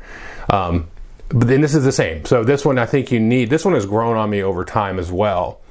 Um, 0.52 0.88
but 1.30 1.48
then 1.48 1.62
this 1.62 1.74
is 1.74 1.84
the 1.84 1.92
same. 1.92 2.26
So 2.26 2.44
this 2.44 2.64
one, 2.64 2.78
I 2.78 2.86
think 2.86 3.12
you 3.12 3.20
need. 3.20 3.50
This 3.50 3.66
one 3.66 3.74
has 3.74 3.86
grown 3.86 4.18
on 4.18 4.30
me 4.30 4.44
over 4.44 4.64
time 4.64 5.00
as 5.00 5.12
well. 5.12 5.62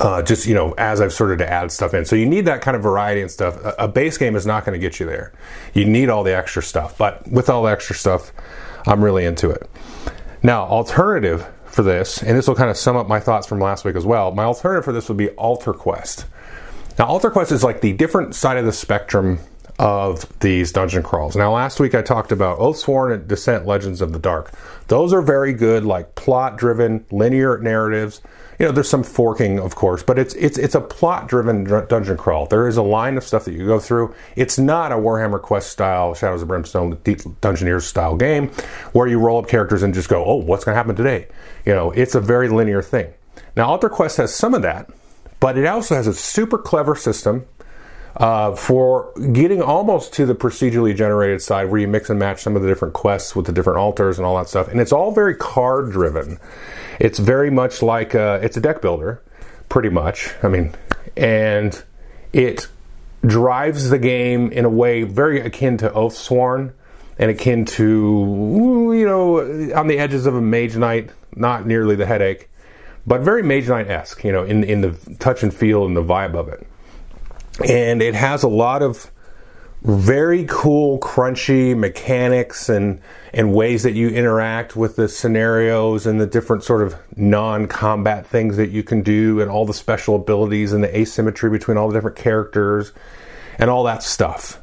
Uh, 0.00 0.20
just 0.20 0.46
you 0.46 0.54
know, 0.54 0.72
as 0.72 1.00
I've 1.00 1.12
started 1.12 1.38
to 1.38 1.50
add 1.50 1.72
stuff 1.72 1.94
in, 1.94 2.04
so 2.04 2.16
you 2.16 2.26
need 2.26 2.44
that 2.46 2.60
kind 2.60 2.76
of 2.76 2.82
variety 2.82 3.22
and 3.22 3.30
stuff. 3.30 3.56
A, 3.64 3.74
a 3.84 3.88
base 3.88 4.18
game 4.18 4.36
is 4.36 4.44
not 4.44 4.66
going 4.66 4.78
to 4.78 4.84
get 4.84 5.00
you 5.00 5.06
there. 5.06 5.32
You 5.72 5.86
need 5.86 6.10
all 6.10 6.22
the 6.22 6.36
extra 6.36 6.62
stuff, 6.62 6.98
but 6.98 7.26
with 7.30 7.48
all 7.48 7.62
the 7.62 7.70
extra 7.70 7.94
stuff, 7.96 8.32
I'm 8.86 9.02
really 9.02 9.24
into 9.24 9.48
it. 9.48 9.70
Now, 10.42 10.64
alternative 10.64 11.46
for 11.66 11.82
this, 11.82 12.22
and 12.22 12.36
this 12.36 12.48
will 12.48 12.54
kind 12.54 12.70
of 12.70 12.76
sum 12.76 12.96
up 12.96 13.08
my 13.08 13.20
thoughts 13.20 13.46
from 13.46 13.60
last 13.60 13.84
week 13.84 13.96
as 13.96 14.06
well. 14.06 14.32
My 14.32 14.44
alternative 14.44 14.84
for 14.84 14.92
this 14.92 15.08
would 15.08 15.18
be 15.18 15.30
Altar 15.30 15.72
Quest. 15.72 16.26
Now, 16.98 17.06
Altar 17.06 17.30
Quest 17.30 17.52
is 17.52 17.62
like 17.62 17.80
the 17.80 17.92
different 17.92 18.34
side 18.34 18.56
of 18.56 18.64
the 18.64 18.72
spectrum 18.72 19.38
of 19.78 20.26
these 20.40 20.72
dungeon 20.72 21.02
crawls. 21.02 21.36
Now, 21.36 21.52
last 21.52 21.80
week 21.80 21.94
I 21.94 22.02
talked 22.02 22.32
about 22.32 22.58
Oathsworn 22.58 23.12
and 23.12 23.28
Descent 23.28 23.66
Legends 23.66 24.00
of 24.00 24.12
the 24.12 24.18
Dark. 24.18 24.52
Those 24.88 25.12
are 25.12 25.22
very 25.22 25.52
good, 25.52 25.84
like 25.84 26.14
plot 26.14 26.56
driven, 26.56 27.04
linear 27.10 27.58
narratives 27.58 28.20
you 28.58 28.64
know, 28.64 28.72
there's 28.72 28.88
some 28.88 29.02
forking, 29.02 29.58
of 29.58 29.74
course, 29.74 30.02
but 30.02 30.18
it's 30.18 30.34
it's 30.34 30.56
it's 30.56 30.74
a 30.74 30.80
plot-driven 30.80 31.64
dungeon 31.88 32.16
crawl. 32.16 32.46
There 32.46 32.66
is 32.66 32.76
a 32.76 32.82
line 32.82 33.16
of 33.16 33.24
stuff 33.24 33.44
that 33.44 33.52
you 33.52 33.66
go 33.66 33.78
through. 33.78 34.14
It's 34.34 34.58
not 34.58 34.92
a 34.92 34.96
Warhammer 34.96 35.40
Quest 35.40 35.70
style, 35.70 36.14
Shadows 36.14 36.42
of 36.42 36.48
Brimstone, 36.48 36.96
Deep 37.04 37.18
Dungeoneers 37.18 37.82
style 37.82 38.16
game 38.16 38.48
where 38.92 39.06
you 39.06 39.18
roll 39.18 39.38
up 39.38 39.48
characters 39.48 39.82
and 39.82 39.92
just 39.92 40.08
go, 40.08 40.24
"Oh, 40.24 40.36
what's 40.36 40.64
going 40.64 40.74
to 40.74 40.76
happen 40.76 40.96
today?" 40.96 41.28
You 41.66 41.74
know, 41.74 41.90
it's 41.90 42.14
a 42.14 42.20
very 42.20 42.48
linear 42.48 42.82
thing. 42.82 43.12
Now, 43.56 43.68
Altar 43.68 43.90
Quest 43.90 44.16
has 44.16 44.34
some 44.34 44.54
of 44.54 44.62
that, 44.62 44.88
but 45.38 45.58
it 45.58 45.66
also 45.66 45.94
has 45.94 46.06
a 46.06 46.14
super 46.14 46.56
clever 46.56 46.94
system 46.94 47.44
uh, 48.16 48.54
for 48.54 49.12
getting 49.32 49.60
almost 49.60 50.12
to 50.14 50.24
the 50.24 50.34
procedurally 50.34 50.96
generated 50.96 51.42
side 51.42 51.70
where 51.70 51.80
you 51.80 51.88
mix 51.88 52.08
and 52.08 52.18
match 52.18 52.40
some 52.40 52.56
of 52.56 52.62
the 52.62 52.68
different 52.68 52.94
quests 52.94 53.36
with 53.36 53.46
the 53.46 53.52
different 53.52 53.78
altars 53.78 54.18
and 54.18 54.26
all 54.26 54.36
that 54.36 54.48
stuff. 54.48 54.68
And 54.68 54.80
it's 54.80 54.92
all 54.92 55.12
very 55.12 55.34
card 55.34 55.92
driven. 55.92 56.38
It's 56.98 57.18
very 57.18 57.50
much 57.50 57.82
like 57.82 58.14
a, 58.14 58.40
it's 58.42 58.56
a 58.56 58.60
deck 58.60 58.80
builder, 58.80 59.22
pretty 59.68 59.90
much. 59.90 60.30
I 60.42 60.48
mean, 60.48 60.74
and 61.16 61.82
it 62.32 62.68
drives 63.26 63.90
the 63.90 63.98
game 63.98 64.50
in 64.52 64.64
a 64.64 64.70
way 64.70 65.02
very 65.02 65.40
akin 65.40 65.76
to 65.78 65.90
Oathsworn 65.90 66.72
and 67.18 67.30
akin 67.30 67.64
to 67.64 68.92
you 68.94 69.06
know 69.06 69.38
on 69.74 69.86
the 69.88 69.98
edges 69.98 70.26
of 70.26 70.34
a 70.34 70.40
Mage 70.40 70.76
Knight, 70.76 71.10
not 71.34 71.66
nearly 71.66 71.96
the 71.96 72.06
headache, 72.06 72.48
but 73.06 73.20
very 73.20 73.42
Mage 73.42 73.68
Knight 73.68 73.88
esque. 73.88 74.24
You 74.24 74.32
know, 74.32 74.44
in 74.44 74.64
in 74.64 74.80
the 74.80 75.16
touch 75.18 75.42
and 75.42 75.52
feel 75.52 75.86
and 75.86 75.96
the 75.96 76.02
vibe 76.02 76.34
of 76.34 76.48
it, 76.48 76.66
and 77.64 78.02
it 78.02 78.14
has 78.14 78.42
a 78.42 78.48
lot 78.48 78.82
of 78.82 79.10
very 79.82 80.44
cool, 80.48 80.98
crunchy 80.98 81.76
mechanics 81.76 82.68
and 82.68 83.00
and 83.32 83.52
ways 83.52 83.82
that 83.82 83.92
you 83.92 84.08
interact 84.08 84.74
with 84.76 84.96
the 84.96 85.08
scenarios 85.08 86.06
and 86.06 86.20
the 86.20 86.26
different 86.26 86.64
sort 86.64 86.82
of 86.82 86.96
non-combat 87.16 88.26
things 88.26 88.56
that 88.56 88.70
you 88.70 88.82
can 88.82 89.02
do 89.02 89.40
and 89.40 89.50
all 89.50 89.66
the 89.66 89.74
special 89.74 90.16
abilities 90.16 90.72
and 90.72 90.82
the 90.82 90.96
asymmetry 90.96 91.50
between 91.50 91.76
all 91.76 91.88
the 91.88 91.94
different 91.94 92.16
characters 92.16 92.92
and 93.58 93.68
all 93.68 93.84
that 93.84 94.02
stuff. 94.02 94.58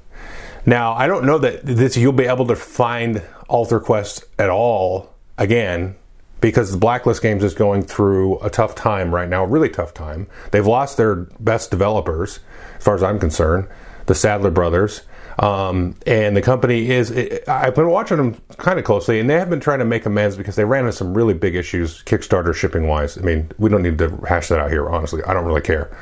Now, 0.66 0.94
I 0.94 1.08
don't 1.08 1.26
know 1.26 1.38
that 1.38 1.66
this 1.66 1.96
you'll 1.98 2.14
be 2.14 2.26
able 2.26 2.48
to 2.48 2.56
find 2.56 3.22
Altar 3.48 3.80
Quest 3.80 4.26
at 4.40 4.50
all 4.50 5.14
again 5.38 5.96
because 6.42 6.72
the 6.72 6.78
Blacklist 6.78 7.22
Games 7.22 7.44
is 7.44 7.54
going 7.54 7.84
through 7.84 8.40
a 8.40 8.50
tough 8.50 8.76
time 8.76 9.14
right 9.14 9.30
now, 9.30 9.44
a 9.44 9.48
really 9.48 9.70
tough 9.70 9.94
time. 9.94 10.28
They've 10.52 10.66
lost 10.66 10.98
their 10.98 11.16
best 11.16 11.72
developers, 11.72 12.40
as 12.84 12.86
far 12.86 12.96
as 12.96 13.04
I'm 13.04 13.18
concerned, 13.18 13.70
the 14.08 14.14
Sadler 14.14 14.52
brothers. 14.52 15.04
Um, 15.40 15.96
and 16.06 16.36
the 16.36 16.42
company 16.42 16.92
is, 16.92 17.12
it, 17.12 17.48
I've 17.48 17.76
been 17.76 17.88
watching 17.88 18.18
them 18.18 18.36
kind 18.58 18.78
of 18.78 18.84
closely, 18.84 19.22
and 19.22 19.30
they 19.30 19.36
have 19.36 19.50
been 19.50 19.62
trying 19.62 19.80
to 19.80 19.86
make 19.86 20.06
amends 20.06 20.36
because 20.36 20.58
they 20.58 20.66
ran 20.66 20.82
into 20.82 20.92
some 20.92 21.14
really 21.14 21.34
big 21.34 21.56
issues, 21.56 22.04
Kickstarter 22.04 22.54
shipping 22.54 22.90
wise. 22.90 23.18
I 23.18 23.22
mean, 23.22 23.50
we 23.58 23.70
don't 23.70 23.84
need 23.84 23.98
to 24.00 24.10
hash 24.28 24.50
that 24.50 24.60
out 24.60 24.70
here, 24.70 24.90
honestly. 24.90 25.24
I 25.24 25.34
don't 25.34 25.46
really 25.46 25.62
care. 25.62 25.96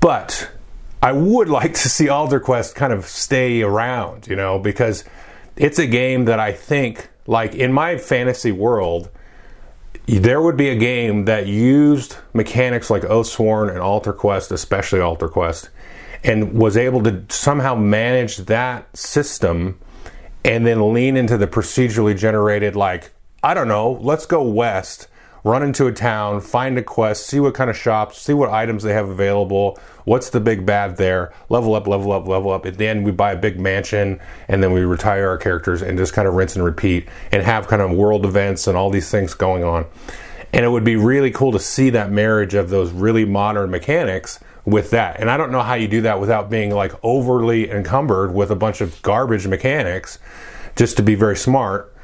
But 0.00 0.50
I 1.00 1.12
would 1.12 1.48
like 1.60 1.74
to 1.74 1.88
see 1.88 2.08
Altar 2.08 2.40
Quest 2.40 2.74
kind 2.74 2.92
of 2.92 3.06
stay 3.06 3.62
around, 3.62 4.26
you 4.26 4.34
know, 4.34 4.58
because 4.58 5.04
it's 5.54 5.78
a 5.78 5.86
game 5.86 6.24
that 6.24 6.40
I 6.40 6.52
think, 6.52 7.08
like 7.28 7.54
in 7.54 7.72
my 7.72 7.98
fantasy 7.98 8.50
world, 8.50 9.10
there 10.06 10.42
would 10.42 10.56
be 10.56 10.70
a 10.70 10.76
game 10.76 11.26
that 11.26 11.46
used 11.46 12.16
mechanics 12.32 12.90
like 12.90 13.02
Oathsworn 13.02 13.70
and 13.70 13.78
Altar 13.78 14.12
Quest, 14.12 14.50
especially 14.50 14.98
Altar 14.98 15.28
Quest, 15.28 15.70
and 16.22 16.52
was 16.52 16.76
able 16.76 17.02
to 17.02 17.24
somehow 17.28 17.74
manage 17.74 18.38
that 18.38 18.96
system 18.96 19.78
and 20.44 20.66
then 20.66 20.92
lean 20.92 21.16
into 21.16 21.36
the 21.36 21.46
procedurally 21.46 22.16
generated 22.16 22.76
like 22.76 23.12
i 23.42 23.54
don't 23.54 23.68
know 23.68 23.92
let's 24.00 24.26
go 24.26 24.42
west 24.42 25.08
run 25.44 25.62
into 25.62 25.86
a 25.86 25.92
town 25.92 26.40
find 26.40 26.76
a 26.78 26.82
quest 26.82 27.26
see 27.26 27.40
what 27.40 27.54
kind 27.54 27.70
of 27.70 27.76
shops 27.76 28.20
see 28.20 28.34
what 28.34 28.50
items 28.50 28.82
they 28.82 28.92
have 28.92 29.08
available 29.08 29.78
what's 30.04 30.30
the 30.30 30.40
big 30.40 30.66
bad 30.66 30.96
there 30.96 31.32
level 31.48 31.74
up 31.74 31.86
level 31.86 32.12
up 32.12 32.26
level 32.26 32.50
up 32.50 32.66
at 32.66 32.76
the 32.78 32.86
end 32.86 33.04
we 33.04 33.10
buy 33.10 33.32
a 33.32 33.36
big 33.36 33.60
mansion 33.60 34.20
and 34.48 34.62
then 34.62 34.72
we 34.72 34.80
retire 34.80 35.28
our 35.28 35.38
characters 35.38 35.82
and 35.82 35.96
just 35.96 36.12
kind 36.12 36.26
of 36.26 36.34
rinse 36.34 36.56
and 36.56 36.64
repeat 36.64 37.08
and 37.32 37.42
have 37.42 37.68
kind 37.68 37.80
of 37.80 37.90
world 37.90 38.24
events 38.24 38.66
and 38.66 38.76
all 38.76 38.90
these 38.90 39.10
things 39.10 39.34
going 39.34 39.62
on. 39.62 39.86
And 40.52 40.64
it 40.64 40.68
would 40.68 40.84
be 40.84 40.96
really 40.96 41.30
cool 41.30 41.52
to 41.52 41.60
see 41.60 41.90
that 41.90 42.10
marriage 42.10 42.54
of 42.54 42.70
those 42.70 42.90
really 42.90 43.24
modern 43.24 43.70
mechanics 43.70 44.40
with 44.64 44.90
that. 44.90 45.20
And 45.20 45.30
I 45.30 45.36
don't 45.36 45.52
know 45.52 45.62
how 45.62 45.74
you 45.74 45.88
do 45.88 46.02
that 46.02 46.20
without 46.20 46.50
being 46.50 46.70
like 46.70 46.92
overly 47.02 47.70
encumbered 47.70 48.34
with 48.34 48.50
a 48.50 48.56
bunch 48.56 48.80
of 48.80 49.00
garbage 49.02 49.46
mechanics 49.46 50.18
just 50.76 50.96
to 50.98 51.02
be 51.02 51.14
very 51.14 51.36
smart 51.36 51.94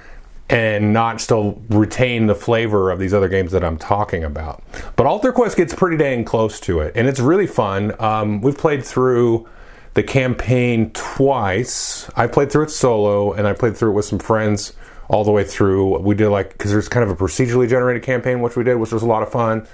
and 0.49 0.93
not 0.93 1.21
still 1.21 1.61
retain 1.69 2.27
the 2.27 2.35
flavor 2.35 2.91
of 2.91 2.99
these 2.99 3.13
other 3.13 3.29
games 3.29 3.53
that 3.53 3.65
I'm 3.65 3.77
talking 3.77 4.23
about. 4.23 4.63
But 4.95 5.07
Altar 5.07 5.33
Quest 5.33 5.57
gets 5.57 5.75
pretty 5.75 5.97
dang 5.97 6.25
close 6.25 6.61
to 6.61 6.81
it, 6.81 6.93
and 6.95 7.09
it's 7.09 7.19
really 7.19 7.49
fun. 7.49 8.01
Um, 8.01 8.41
we've 8.41 8.57
played 8.57 8.85
through 8.85 9.49
the 9.95 10.05
campaign 10.05 10.93
twice. 10.93 12.09
I 12.15 12.29
played 12.29 12.53
through 12.53 12.65
it 12.65 12.71
solo, 12.71 13.33
and 13.33 13.49
I 13.49 13.55
played 13.55 13.77
through 13.77 13.91
it 13.91 13.95
with 13.95 14.05
some 14.05 14.21
friends 14.21 14.73
all 15.09 15.25
the 15.25 15.33
way 15.33 15.43
through. 15.43 15.99
We 15.99 16.15
did 16.15 16.29
like 16.29 16.53
because 16.53 16.71
there's 16.71 16.89
kind 16.89 17.03
of 17.03 17.11
a 17.11 17.17
procedurally 17.17 17.69
generated 17.69 18.05
campaign, 18.05 18.41
which 18.41 18.57
we 18.57 18.63
did, 18.63 18.77
which 18.77 18.93
was 18.93 19.03
a 19.03 19.07
lot 19.07 19.25
of 19.25 19.33
fun 19.33 19.67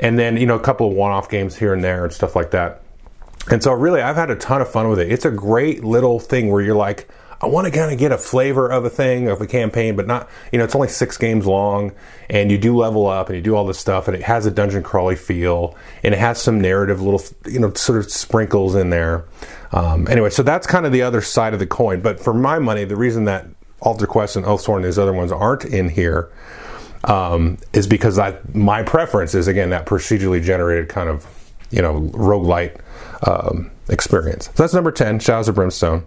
and 0.00 0.18
then 0.18 0.36
you 0.36 0.46
know 0.46 0.56
a 0.56 0.60
couple 0.60 0.88
of 0.88 0.96
one-off 0.96 1.28
games 1.28 1.56
here 1.56 1.72
and 1.72 1.84
there 1.84 2.04
and 2.04 2.12
stuff 2.12 2.34
like 2.34 2.50
that. 2.50 2.82
And 3.50 3.62
so 3.62 3.72
really, 3.72 4.02
I've 4.02 4.16
had 4.16 4.30
a 4.30 4.36
ton 4.36 4.60
of 4.60 4.70
fun 4.70 4.88
with 4.88 4.98
it. 4.98 5.12
It's 5.12 5.24
a 5.24 5.30
great 5.30 5.84
little 5.84 6.18
thing 6.18 6.50
where 6.50 6.60
you're 6.60 6.76
like, 6.76 7.08
I 7.42 7.46
want 7.46 7.66
to 7.66 7.70
kind 7.70 7.90
of 7.90 7.98
get 7.98 8.12
a 8.12 8.18
flavor 8.18 8.68
of 8.68 8.84
a 8.84 8.90
thing 8.90 9.28
of 9.28 9.40
a 9.40 9.46
campaign, 9.46 9.96
but 9.96 10.06
not 10.06 10.28
you 10.52 10.58
know 10.58 10.64
it's 10.64 10.74
only 10.74 10.88
six 10.88 11.16
games 11.16 11.46
long, 11.46 11.92
and 12.28 12.50
you 12.50 12.58
do 12.58 12.76
level 12.76 13.06
up 13.06 13.28
and 13.28 13.36
you 13.36 13.42
do 13.42 13.54
all 13.54 13.64
this 13.66 13.78
stuff, 13.78 14.08
and 14.08 14.16
it 14.16 14.22
has 14.22 14.46
a 14.46 14.50
dungeon 14.50 14.82
crawly 14.82 15.16
feel, 15.16 15.76
and 16.02 16.14
it 16.14 16.18
has 16.18 16.40
some 16.40 16.60
narrative 16.60 17.00
little 17.00 17.22
you 17.46 17.60
know 17.60 17.72
sort 17.74 17.98
of 17.98 18.10
sprinkles 18.10 18.74
in 18.74 18.90
there. 18.90 19.26
Um, 19.72 20.08
anyway, 20.08 20.30
so 20.30 20.42
that's 20.42 20.66
kind 20.66 20.84
of 20.84 20.92
the 20.92 21.02
other 21.02 21.20
side 21.20 21.52
of 21.52 21.60
the 21.60 21.66
coin. 21.66 22.00
But 22.00 22.20
for 22.20 22.34
my 22.34 22.58
money, 22.58 22.84
the 22.84 22.96
reason 22.96 23.24
that 23.24 23.46
Altar 23.80 24.06
Quest 24.06 24.36
and 24.36 24.44
Oathsworn 24.44 24.76
and 24.76 24.84
these 24.84 24.98
other 24.98 25.12
ones 25.12 25.32
aren't 25.32 25.64
in 25.64 25.88
here 25.88 26.30
um, 27.04 27.58
is 27.72 27.86
because 27.86 28.18
I, 28.18 28.36
my 28.52 28.82
preference 28.82 29.34
is 29.34 29.48
again 29.48 29.70
that 29.70 29.86
procedurally 29.86 30.42
generated 30.42 30.88
kind 30.88 31.08
of 31.08 31.26
you 31.70 31.82
know 31.82 32.00
roguelite 32.12 32.80
um, 33.26 33.70
experience. 33.88 34.46
So 34.46 34.62
that's 34.62 34.74
number 34.74 34.92
ten, 34.92 35.18
Shadows 35.18 35.48
of 35.48 35.54
Brimstone, 35.54 36.06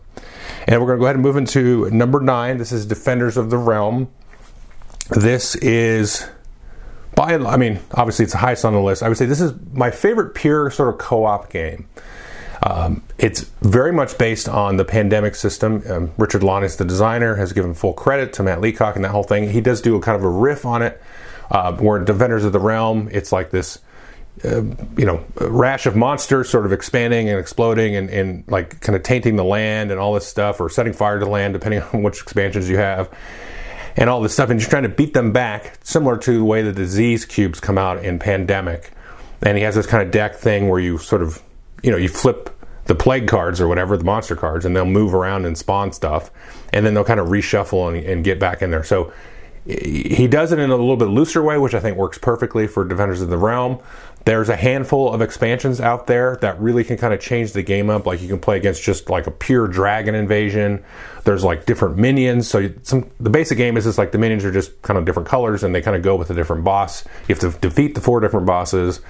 and 0.67 0.79
we're 0.81 0.87
going 0.87 0.97
to 0.97 1.01
go 1.01 1.05
ahead 1.05 1.15
and 1.15 1.23
move 1.23 1.37
into 1.37 1.89
number 1.91 2.19
nine. 2.19 2.57
This 2.57 2.71
is 2.71 2.85
Defenders 2.85 3.37
of 3.37 3.49
the 3.49 3.57
Realm. 3.57 4.09
This 5.09 5.55
is 5.55 6.29
by 7.15 7.35
I 7.35 7.57
mean 7.57 7.79
obviously 7.93 8.23
it's 8.23 8.33
the 8.33 8.39
highest 8.39 8.65
on 8.65 8.73
the 8.73 8.81
list. 8.81 9.03
I 9.03 9.09
would 9.09 9.17
say 9.17 9.25
this 9.25 9.41
is 9.41 9.53
my 9.73 9.91
favorite 9.91 10.33
pure 10.33 10.69
sort 10.71 10.89
of 10.89 10.99
co-op 10.99 11.49
game. 11.49 11.87
Um, 12.65 13.03
it's 13.17 13.41
very 13.61 13.91
much 13.91 14.17
based 14.17 14.47
on 14.47 14.77
the 14.77 14.85
pandemic 14.85 15.35
system. 15.35 15.83
Um, 15.89 16.11
Richard 16.17 16.43
Launius, 16.43 16.77
the 16.77 16.85
designer, 16.85 17.35
has 17.35 17.51
given 17.51 17.73
full 17.73 17.93
credit 17.93 18.31
to 18.33 18.43
Matt 18.43 18.61
Leacock 18.61 18.95
and 18.95 19.03
that 19.03 19.11
whole 19.11 19.23
thing. 19.23 19.49
He 19.49 19.59
does 19.59 19.81
do 19.81 19.97
a 19.97 20.01
kind 20.01 20.15
of 20.15 20.23
a 20.23 20.29
riff 20.29 20.65
on 20.65 20.81
it. 20.81 21.01
Uh, 21.51 21.73
where 21.73 21.99
Defenders 21.99 22.45
of 22.45 22.53
the 22.53 22.59
Realm, 22.59 23.09
it's 23.11 23.31
like 23.31 23.51
this, 23.51 23.77
uh, 24.45 24.63
you 24.97 25.05
know, 25.05 25.23
rash 25.35 25.85
of 25.85 25.95
monsters 25.95 26.49
sort 26.49 26.65
of 26.65 26.71
expanding 26.71 27.29
and 27.29 27.37
exploding 27.37 27.95
and, 27.95 28.09
and 28.09 28.43
like 28.47 28.79
kind 28.79 28.95
of 28.95 29.03
tainting 29.03 29.35
the 29.35 29.43
land 29.43 29.91
and 29.91 29.99
all 29.99 30.13
this 30.13 30.25
stuff, 30.25 30.59
or 30.61 30.69
setting 30.69 30.93
fire 30.93 31.19
to 31.19 31.25
land, 31.25 31.53
depending 31.53 31.81
on 31.93 32.01
which 32.01 32.21
expansions 32.21 32.69
you 32.69 32.77
have 32.77 33.13
and 33.95 34.09
all 34.09 34.21
this 34.21 34.33
stuff, 34.33 34.49
and 34.49 34.59
you're 34.59 34.69
trying 34.69 34.83
to 34.83 34.89
beat 34.89 35.13
them 35.13 35.31
back, 35.31 35.77
similar 35.83 36.17
to 36.17 36.37
the 36.39 36.43
way 36.43 36.61
the 36.61 36.71
disease 36.71 37.25
cubes 37.25 37.59
come 37.59 37.77
out 37.77 38.03
in 38.03 38.19
Pandemic. 38.19 38.91
And 39.41 39.57
he 39.57 39.63
has 39.63 39.75
this 39.75 39.85
kind 39.85 40.03
of 40.03 40.11
deck 40.11 40.35
thing 40.35 40.69
where 40.69 40.79
you 40.79 40.97
sort 40.97 41.21
of, 41.21 41.41
you 41.83 41.91
know, 41.91 41.97
you 41.97 42.09
flip 42.09 42.49
the 42.85 42.95
plague 42.95 43.27
cards 43.27 43.61
or 43.61 43.67
whatever, 43.67 43.95
the 43.95 44.03
monster 44.03 44.35
cards, 44.35 44.65
and 44.65 44.75
they'll 44.75 44.85
move 44.85 45.13
around 45.13 45.45
and 45.45 45.57
spawn 45.57 45.91
stuff, 45.91 46.31
and 46.73 46.85
then 46.85 46.93
they'll 46.93 47.03
kind 47.03 47.19
of 47.19 47.27
reshuffle 47.27 47.93
and, 47.93 48.05
and 48.05 48.23
get 48.23 48.39
back 48.39 48.61
in 48.61 48.71
there. 48.71 48.83
So 48.83 49.13
he 49.65 50.27
does 50.27 50.51
it 50.51 50.59
in 50.59 50.71
a 50.71 50.75
little 50.75 50.97
bit 50.97 51.07
looser 51.07 51.41
way, 51.41 51.57
which 51.57 51.73
I 51.73 51.79
think 51.79 51.95
works 51.95 52.17
perfectly 52.17 52.67
for 52.67 52.83
Defenders 52.83 53.21
of 53.21 53.29
the 53.29 53.37
Realm. 53.37 53.79
There's 54.25 54.49
a 54.49 54.57
handful 54.57 55.13
of 55.13 55.21
expansions 55.21 55.79
out 55.79 56.07
there 56.07 56.37
that 56.41 56.59
really 56.59 56.83
can 56.83 56.97
kind 56.97 57.13
of 57.13 57.21
change 57.21 57.53
the 57.53 57.63
game 57.63 57.89
up. 57.89 58.05
Like 58.05 58.21
you 58.21 58.27
can 58.27 58.39
play 58.39 58.57
against 58.57 58.83
just 58.83 59.09
like 59.09 59.27
a 59.27 59.31
pure 59.31 59.67
dragon 59.67 60.15
invasion. 60.15 60.83
There's 61.23 61.45
like 61.45 61.65
different 61.65 61.97
minions. 61.97 62.49
So 62.49 62.69
some 62.83 63.09
the 63.19 63.29
basic 63.29 63.57
game 63.57 63.77
is 63.77 63.85
just 63.85 63.97
like 63.97 64.11
the 64.11 64.17
minions 64.17 64.43
are 64.43 64.51
just 64.51 64.81
kind 64.81 64.97
of 64.97 65.05
different 65.05 65.27
colors 65.29 65.63
and 65.63 65.73
they 65.73 65.81
kind 65.81 65.95
of 65.95 66.03
go 66.03 66.15
with 66.15 66.29
a 66.29 66.33
different 66.33 66.63
boss. 66.65 67.05
You 67.27 67.35
have 67.35 67.39
to 67.39 67.57
defeat 67.59 67.95
the 67.95 68.01
four 68.01 68.19
different 68.19 68.45
bosses, 68.45 69.01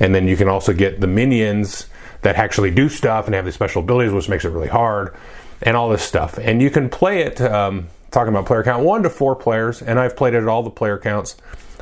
and 0.00 0.14
then 0.14 0.28
you 0.28 0.36
can 0.36 0.48
also 0.48 0.72
get 0.72 1.00
the 1.00 1.06
minions 1.06 1.86
that 2.24 2.36
actually 2.36 2.72
do 2.72 2.88
stuff 2.88 3.26
and 3.26 3.34
have 3.34 3.44
the 3.44 3.52
special 3.52 3.82
abilities, 3.82 4.12
which 4.12 4.28
makes 4.28 4.44
it 4.44 4.48
really 4.48 4.68
hard, 4.68 5.14
and 5.62 5.76
all 5.76 5.88
this 5.88 6.02
stuff. 6.02 6.38
And 6.38 6.60
you 6.60 6.70
can 6.70 6.90
play 6.90 7.22
it. 7.22 7.40
Um, 7.40 7.88
talking 8.14 8.32
about 8.32 8.46
player 8.46 8.62
count, 8.62 8.82
one 8.84 9.02
to 9.02 9.10
four 9.10 9.34
players, 9.34 9.82
and 9.82 9.98
I've 9.98 10.16
played 10.16 10.34
it 10.34 10.38
at 10.38 10.48
all 10.48 10.62
the 10.62 10.70
player 10.70 10.96
counts. 10.96 11.36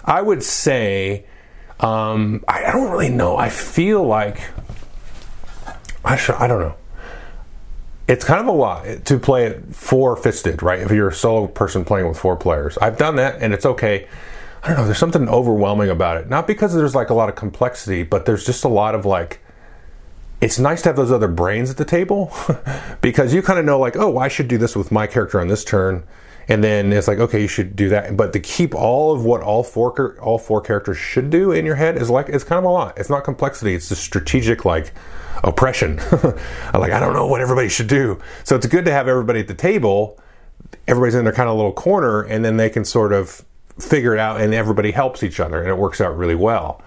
I 0.04 0.20
would 0.20 0.42
say, 0.42 1.26
um, 1.78 2.42
I, 2.48 2.64
I, 2.64 2.72
don't 2.72 2.90
really 2.90 3.10
know. 3.10 3.36
I 3.36 3.50
feel 3.50 4.02
like 4.02 4.40
I 6.04 6.16
should, 6.16 6.34
I 6.36 6.48
don't 6.48 6.60
know. 6.60 6.74
It's 8.08 8.24
kind 8.24 8.40
of 8.40 8.46
a 8.46 8.52
lot 8.52 9.04
to 9.04 9.18
play 9.18 9.44
it 9.44 9.74
four 9.74 10.16
fisted, 10.16 10.62
right? 10.62 10.80
If 10.80 10.90
you're 10.90 11.08
a 11.08 11.14
solo 11.14 11.46
person 11.46 11.84
playing 11.84 12.08
with 12.08 12.18
four 12.18 12.36
players, 12.36 12.76
I've 12.78 12.96
done 12.96 13.16
that, 13.16 13.42
and 13.42 13.52
it's 13.54 13.66
okay. 13.66 14.08
I 14.62 14.68
don't 14.68 14.78
know. 14.78 14.84
There's 14.86 14.98
something 14.98 15.28
overwhelming 15.28 15.90
about 15.90 16.16
it. 16.16 16.28
Not 16.28 16.46
because 16.46 16.74
there's 16.74 16.94
like 16.94 17.10
a 17.10 17.14
lot 17.14 17.28
of 17.28 17.34
complexity, 17.34 18.04
but 18.04 18.26
there's 18.26 18.44
just 18.44 18.64
a 18.64 18.68
lot 18.68 18.94
of 18.94 19.04
like 19.04 19.41
it's 20.42 20.58
nice 20.58 20.82
to 20.82 20.88
have 20.88 20.96
those 20.96 21.12
other 21.12 21.28
brains 21.28 21.70
at 21.70 21.76
the 21.76 21.84
table 21.84 22.32
because 23.00 23.32
you 23.32 23.40
kind 23.42 23.60
of 23.60 23.64
know 23.64 23.78
like 23.78 23.96
oh 23.96 24.18
i 24.18 24.28
should 24.28 24.48
do 24.48 24.58
this 24.58 24.76
with 24.76 24.90
my 24.90 25.06
character 25.06 25.40
on 25.40 25.48
this 25.48 25.64
turn. 25.64 26.04
And 26.48 26.62
then 26.62 26.92
it's 26.92 27.06
like 27.06 27.20
okay 27.20 27.40
you 27.40 27.48
should 27.48 27.76
do 27.76 27.88
that. 27.90 28.16
But 28.16 28.32
to 28.32 28.40
keep 28.40 28.74
all 28.74 29.14
of 29.14 29.24
what 29.24 29.42
all 29.42 29.62
four 29.62 30.18
all 30.18 30.38
four 30.38 30.60
characters 30.60 30.98
should 30.98 31.30
do 31.30 31.52
in 31.52 31.64
your 31.64 31.76
head 31.76 31.96
is 31.96 32.10
like 32.10 32.28
it's 32.28 32.42
kind 32.42 32.58
of 32.58 32.64
a 32.64 32.68
lot. 32.68 32.98
It's 32.98 33.08
not 33.08 33.22
complexity 33.22 33.74
it's 33.74 33.88
just 33.88 34.02
strategic 34.02 34.64
like 34.64 34.92
oppression. 35.44 36.00
Like 36.74 36.90
i 36.90 36.98
don't 36.98 37.14
know 37.14 37.26
what 37.26 37.40
everybody 37.40 37.68
should 37.68 37.86
do. 37.86 38.20
So 38.42 38.56
it's 38.56 38.66
good 38.66 38.84
to 38.86 38.92
have 38.92 39.06
everybody 39.06 39.40
at 39.40 39.46
the 39.46 39.54
table. 39.54 40.18
Everybody's 40.88 41.14
in 41.14 41.22
their 41.22 41.32
kind 41.32 41.48
of 41.48 41.54
little 41.54 41.72
corner 41.72 42.22
and 42.22 42.44
then 42.44 42.56
they 42.56 42.68
can 42.68 42.84
sort 42.84 43.12
of 43.12 43.44
figure 43.78 44.12
it 44.12 44.18
out 44.18 44.40
and 44.40 44.52
everybody 44.52 44.90
helps 44.90 45.22
each 45.22 45.38
other 45.38 45.60
and 45.60 45.68
it 45.68 45.78
works 45.78 46.00
out 46.00 46.16
really 46.18 46.34
well. 46.34 46.82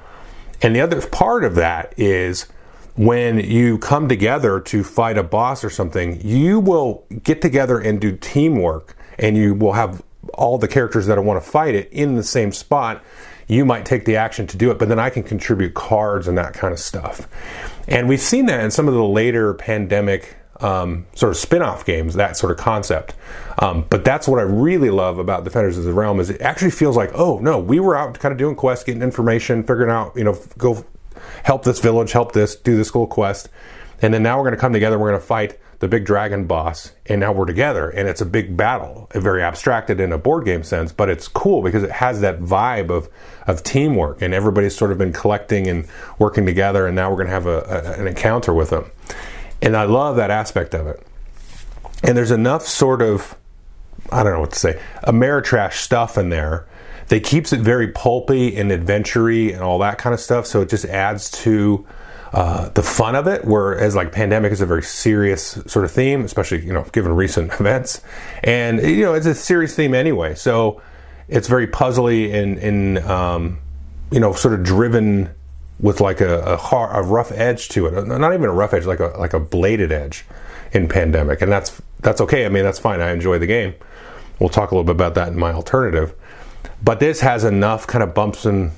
And 0.62 0.76
the 0.76 0.82
other 0.82 1.02
part 1.08 1.46
of 1.46 1.56
that 1.56 1.94
is 1.96 2.48
when 2.96 3.40
you 3.40 3.78
come 3.78 4.08
together 4.08 4.60
to 4.60 4.84
fight 4.84 5.18
a 5.18 5.24
boss 5.24 5.64
or 5.64 5.70
something, 5.70 6.20
you 6.22 6.60
will 6.60 7.06
get 7.24 7.42
together 7.42 7.80
and 7.80 8.00
do 8.00 8.16
teamwork, 8.16 8.96
and 9.20 9.38
you 9.38 9.54
will 9.54 9.74
have 9.74 10.02
all 10.34 10.58
the 10.58 10.68
characters 10.68 11.06
that 11.08 11.22
want 11.24 11.44
to 11.44 11.50
fight 11.50 11.76
it 11.76 11.92
in 11.92 12.16
the 12.16 12.24
same 12.24 12.52
spot. 12.52 13.04
You 13.48 13.64
might 13.64 13.86
take 13.86 14.06
the 14.06 14.16
action 14.16 14.48
to 14.48 14.58
do 14.58 14.72
it, 14.72 14.80
but 14.80 14.90
then 14.90 14.98
I 14.98 15.10
can 15.10 15.24
contribute 15.24 15.74
cards 15.74 16.28
and 16.28 16.38
that 16.38 16.54
kind 16.54 16.74
of 16.74 16.80
stuff. 16.80 17.28
And 17.88 18.10
we've 18.10 18.22
seen 18.22 18.48
that 18.48 18.64
in 18.64 18.72
some 18.72 18.88
of 18.88 18.94
the 18.94 19.04
later 19.04 19.54
pandemic 19.54 20.36
um, 20.62 21.06
sort 21.14 21.32
of 21.32 21.38
spin-off 21.38 21.86
games, 21.86 22.16
that 22.16 22.38
sort 22.38 22.52
of 22.52 22.58
concept. 22.58 23.14
Um, 23.60 23.86
but 23.90 24.04
that's 24.06 24.28
what 24.28 24.40
I 24.40 24.44
really 24.44 24.90
love 24.90 25.20
about 25.20 25.44
Defenders 25.44 25.78
of 25.78 25.84
the 25.84 25.94
Realm 25.94 26.20
is 26.20 26.30
it 26.30 26.42
actually 26.42 26.72
feels 26.72 26.96
like, 26.96 27.12
oh 27.14 27.40
no, 27.40 27.60
we 27.60 27.80
were 27.80 27.96
out 27.96 28.18
kind 28.20 28.32
of 28.32 28.38
doing 28.38 28.56
quests, 28.56 28.86
getting 28.86 29.04
information, 29.04 29.64
figuring 29.64 29.92
out, 29.92 30.16
you 30.16 30.24
know, 30.24 30.38
go 30.58 30.84
help 31.46 31.64
this 31.64 31.80
village, 31.80 32.12
help 32.12 32.32
this, 32.32 32.56
do 32.56 32.76
this 32.76 32.88
little 32.88 33.06
quest. 33.06 33.50
And 34.02 34.12
then 34.12 34.24
now 34.24 34.38
we're 34.38 34.46
going 34.46 34.56
to 34.56 34.60
come 34.60 34.74
together, 34.74 34.98
we're 34.98 35.12
going 35.12 35.22
to 35.22 35.26
fight 35.26 35.60
the 35.78 35.88
big 35.88 36.04
dragon 36.04 36.48
boss, 36.48 36.92
and 37.06 37.20
now 37.20 37.32
we're 37.32 37.46
together. 37.46 37.88
And 37.88 38.10
it's 38.10 38.20
a 38.20 38.26
big 38.26 38.58
battle, 38.58 39.08
very 39.14 39.44
abstracted 39.44 40.00
in 40.00 40.12
a 40.12 40.18
board 40.18 40.44
game 40.44 40.64
sense, 40.64 40.92
but 40.92 41.08
it's 41.08 41.28
cool 41.28 41.62
because 41.62 41.84
it 41.84 41.92
has 41.92 42.22
that 42.22 42.40
vibe 42.40 42.90
of, 42.90 43.10
of 43.46 43.62
teamwork, 43.62 44.24
and 44.24 44.34
everybody's 44.34 44.76
sort 44.76 44.92
of 44.92 44.98
been 44.98 45.14
collecting 45.14 45.68
and 45.68 45.88
working 46.18 46.48
together, 46.48 46.88
and 46.88 46.96
now 46.96 47.12
we're 47.12 47.18
going 47.18 47.28
to 47.28 47.34
have 47.34 47.46
a, 47.46 47.60
a, 47.60 48.00
an 48.00 48.08
encounter 48.08 48.52
with 48.52 48.72
them. 48.72 48.90
And 49.62 49.78
I 49.78 49.84
love 49.84 50.16
that 50.16 50.32
aspect 50.32 50.74
of 50.74 50.88
it. 50.88 51.06
And 52.02 52.18
there's 52.18 52.32
enough 52.32 52.64
sort 52.64 53.04
of, 53.04 53.36
I 54.12 54.24
don't 54.24 54.34
know 54.34 54.40
what 54.40 54.54
to 54.54 54.60
say, 54.60 54.82
Ameritrash 55.04 55.74
stuff 55.74 56.18
in 56.18 56.30
there 56.30 56.66
they 57.08 57.20
keeps 57.20 57.54
it 57.54 57.60
very 57.60 57.90
pulpy 57.90 58.56
and 58.56 58.72
adventury 58.72 59.52
and 59.52 59.62
all 59.62 59.80
that 59.80 59.98
kind 59.98 60.14
of 60.14 60.20
stuff. 60.20 60.48
So 60.48 60.62
it 60.62 60.70
just 60.70 60.86
adds 60.86 61.30
to 61.44 61.86
uh, 62.34 62.70
the 62.70 62.84
fun 62.84 63.16
of 63.16 63.28
it. 63.28 63.46
Whereas 63.46 63.96
like 63.96 64.12
pandemic 64.12 64.52
is 64.52 64.62
a 64.62 64.66
very 64.66 64.84
serious 64.84 65.60
sort 65.68 65.86
of 65.86 65.92
theme, 65.92 66.26
especially 66.26 66.66
you 66.66 66.74
know 66.74 66.84
given 66.92 67.16
recent 67.16 67.52
events, 67.60 68.02
and 68.44 68.82
you 68.82 69.04
know 69.04 69.14
it's 69.14 69.26
a 69.26 69.36
serious 69.36 69.76
theme 69.76 69.94
anyway. 69.94 70.36
So 70.36 70.82
it's 71.28 71.48
very 71.48 71.68
puzzly 71.68 72.34
and, 72.34 72.58
and 72.60 72.98
um, 73.00 73.60
you 74.12 74.20
know 74.20 74.34
sort 74.34 74.54
of 74.54 74.64
driven 74.64 75.30
with 75.80 76.00
like 76.00 76.22
a, 76.22 76.40
a, 76.42 76.58
hard, 76.58 76.96
a 76.96 77.08
rough 77.08 77.32
edge 77.32 77.70
to 77.70 77.88
it. 77.88 78.06
Not 78.06 78.34
even 78.34 78.50
a 78.50 78.54
rough 78.54 78.74
edge, 78.74 78.86
like 78.86 79.00
a 79.00 79.14
like 79.18 79.34
a 79.34 79.40
bladed 79.40 79.92
edge 79.92 80.26
in 80.74 80.88
pandemic, 80.88 81.42
and 81.42 81.52
that's 81.52 81.82
that's 82.02 82.20
okay. 82.22 82.46
I 82.46 82.50
mean 82.50 82.64
that's 82.64 82.80
fine. 82.80 83.00
I 83.00 83.12
enjoy 83.12 83.40
the 83.40 83.48
game. 83.48 83.76
We'll 84.40 84.50
talk 84.50 84.72
a 84.72 84.76
little 84.76 84.84
bit 84.84 84.96
about 84.96 85.16
that 85.16 85.30
in 85.30 85.38
my 85.38 85.54
alternative. 85.54 86.14
But 86.84 87.00
this 87.00 87.22
has 87.22 87.44
enough 87.44 87.88
kind 87.88 88.04
of 88.04 88.14
bumps 88.14 88.46
and 88.46 88.72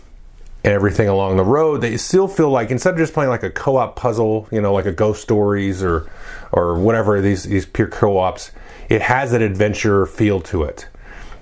everything 0.63 1.07
along 1.07 1.37
the 1.37 1.43
road 1.43 1.81
that 1.81 1.91
you 1.91 1.97
still 1.97 2.27
feel 2.27 2.49
like 2.49 2.71
instead 2.71 2.93
of 2.93 2.97
just 2.97 3.13
playing 3.13 3.29
like 3.29 3.43
a 3.43 3.49
co-op 3.49 3.95
puzzle, 3.95 4.47
you 4.51 4.61
know, 4.61 4.73
like 4.73 4.85
a 4.85 4.91
Ghost 4.91 5.21
Stories 5.21 5.83
or 5.83 6.09
or 6.51 6.79
whatever 6.79 7.21
these 7.21 7.43
these 7.43 7.65
pure 7.65 7.87
co-ops, 7.87 8.51
it 8.89 9.01
has 9.01 9.33
an 9.33 9.41
adventure 9.41 10.05
feel 10.05 10.41
to 10.41 10.63
it, 10.63 10.87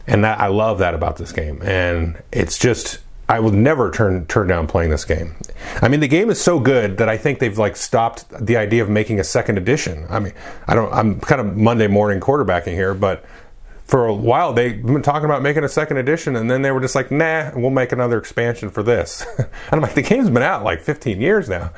and 0.07 0.23
that 0.23 0.39
I 0.39 0.47
love 0.47 0.79
that 0.79 0.93
about 0.93 1.17
this 1.17 1.31
game. 1.31 1.61
And 1.61 2.21
it's 2.31 2.57
just 2.57 2.99
I 3.27 3.39
would 3.39 3.53
never 3.53 3.89
turn 3.89 4.25
turn 4.27 4.47
down 4.47 4.67
playing 4.67 4.91
this 4.91 5.05
game. 5.05 5.35
I 5.81 5.87
mean, 5.87 5.99
the 5.99 6.07
game 6.07 6.29
is 6.29 6.39
so 6.39 6.59
good 6.59 6.97
that 6.97 7.09
I 7.09 7.17
think 7.17 7.39
they've 7.39 7.57
like 7.57 7.75
stopped 7.75 8.25
the 8.29 8.57
idea 8.57 8.83
of 8.83 8.89
making 8.89 9.19
a 9.19 9.23
second 9.23 9.57
edition. 9.57 10.05
I 10.09 10.19
mean, 10.19 10.33
I 10.67 10.75
don't. 10.75 10.93
I'm 10.93 11.19
kind 11.19 11.41
of 11.41 11.57
Monday 11.57 11.87
morning 11.87 12.19
quarterbacking 12.19 12.73
here, 12.73 12.93
but 12.93 13.25
for 13.85 14.07
a 14.07 14.13
while 14.13 14.51
they've 14.51 14.83
been 14.83 15.03
talking 15.03 15.25
about 15.25 15.43
making 15.43 15.63
a 15.63 15.69
second 15.69 15.97
edition 15.97 16.35
and 16.35 16.49
then 16.49 16.63
they 16.63 16.71
were 16.71 16.81
just 16.81 16.95
like 16.95 17.11
nah 17.11 17.51
we'll 17.55 17.69
make 17.69 17.91
another 17.91 18.17
expansion 18.17 18.69
for 18.69 18.83
this. 18.83 19.25
And 19.37 19.73
i'm 19.73 19.81
like 19.81 19.93
the 19.93 20.01
game's 20.01 20.29
been 20.29 20.43
out 20.43 20.63
like 20.63 20.81
15 20.81 21.21
years 21.21 21.47
now. 21.47 21.71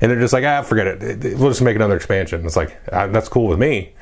And 0.00 0.10
they're 0.10 0.20
just 0.20 0.32
like 0.32 0.44
ah 0.44 0.62
forget 0.62 0.86
it. 0.86 1.38
We'll 1.38 1.50
just 1.50 1.62
make 1.62 1.76
another 1.76 1.96
expansion. 1.96 2.44
It's 2.44 2.56
like 2.56 2.76
ah, 2.92 3.06
that's 3.06 3.28
cool 3.28 3.48
with 3.48 3.58
me. 3.58 3.92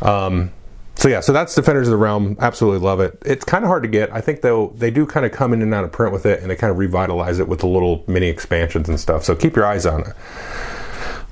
Um, 0.00 0.52
so 0.94 1.08
yeah 1.08 1.20
so 1.20 1.32
that's 1.32 1.54
defenders 1.54 1.88
of 1.88 1.92
the 1.92 1.96
realm. 1.96 2.36
Absolutely 2.38 2.80
love 2.80 3.00
it. 3.00 3.20
It's 3.24 3.44
kind 3.44 3.64
of 3.64 3.68
hard 3.68 3.82
to 3.82 3.88
get. 3.88 4.12
I 4.12 4.20
think 4.20 4.42
though 4.42 4.72
they 4.76 4.90
do 4.90 5.04
kind 5.04 5.26
of 5.26 5.32
come 5.32 5.52
in 5.52 5.60
and 5.62 5.74
out 5.74 5.84
of 5.84 5.90
print 5.90 6.12
with 6.12 6.24
it 6.24 6.40
and 6.40 6.50
they 6.50 6.56
kind 6.56 6.70
of 6.70 6.78
revitalize 6.78 7.40
it 7.40 7.48
with 7.48 7.60
the 7.60 7.68
little 7.68 8.04
mini 8.06 8.28
expansions 8.28 8.88
and 8.88 9.00
stuff 9.00 9.24
so 9.24 9.34
keep 9.34 9.56
your 9.56 9.66
eyes 9.66 9.86
on 9.86 10.02
it. 10.02 10.12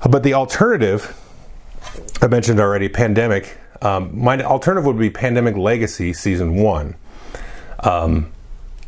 But 0.09 0.23
the 0.23 0.33
alternative 0.33 1.17
i 2.21 2.27
mentioned 2.27 2.59
already 2.59 2.89
pandemic 2.89 3.57
Um, 3.81 4.19
my 4.19 4.41
alternative 4.43 4.85
would 4.85 4.99
be 4.99 5.09
Pandemic 5.09 5.55
Legacy 5.55 6.13
Season 6.13 6.55
1. 6.55 6.95
Um, 7.79 8.31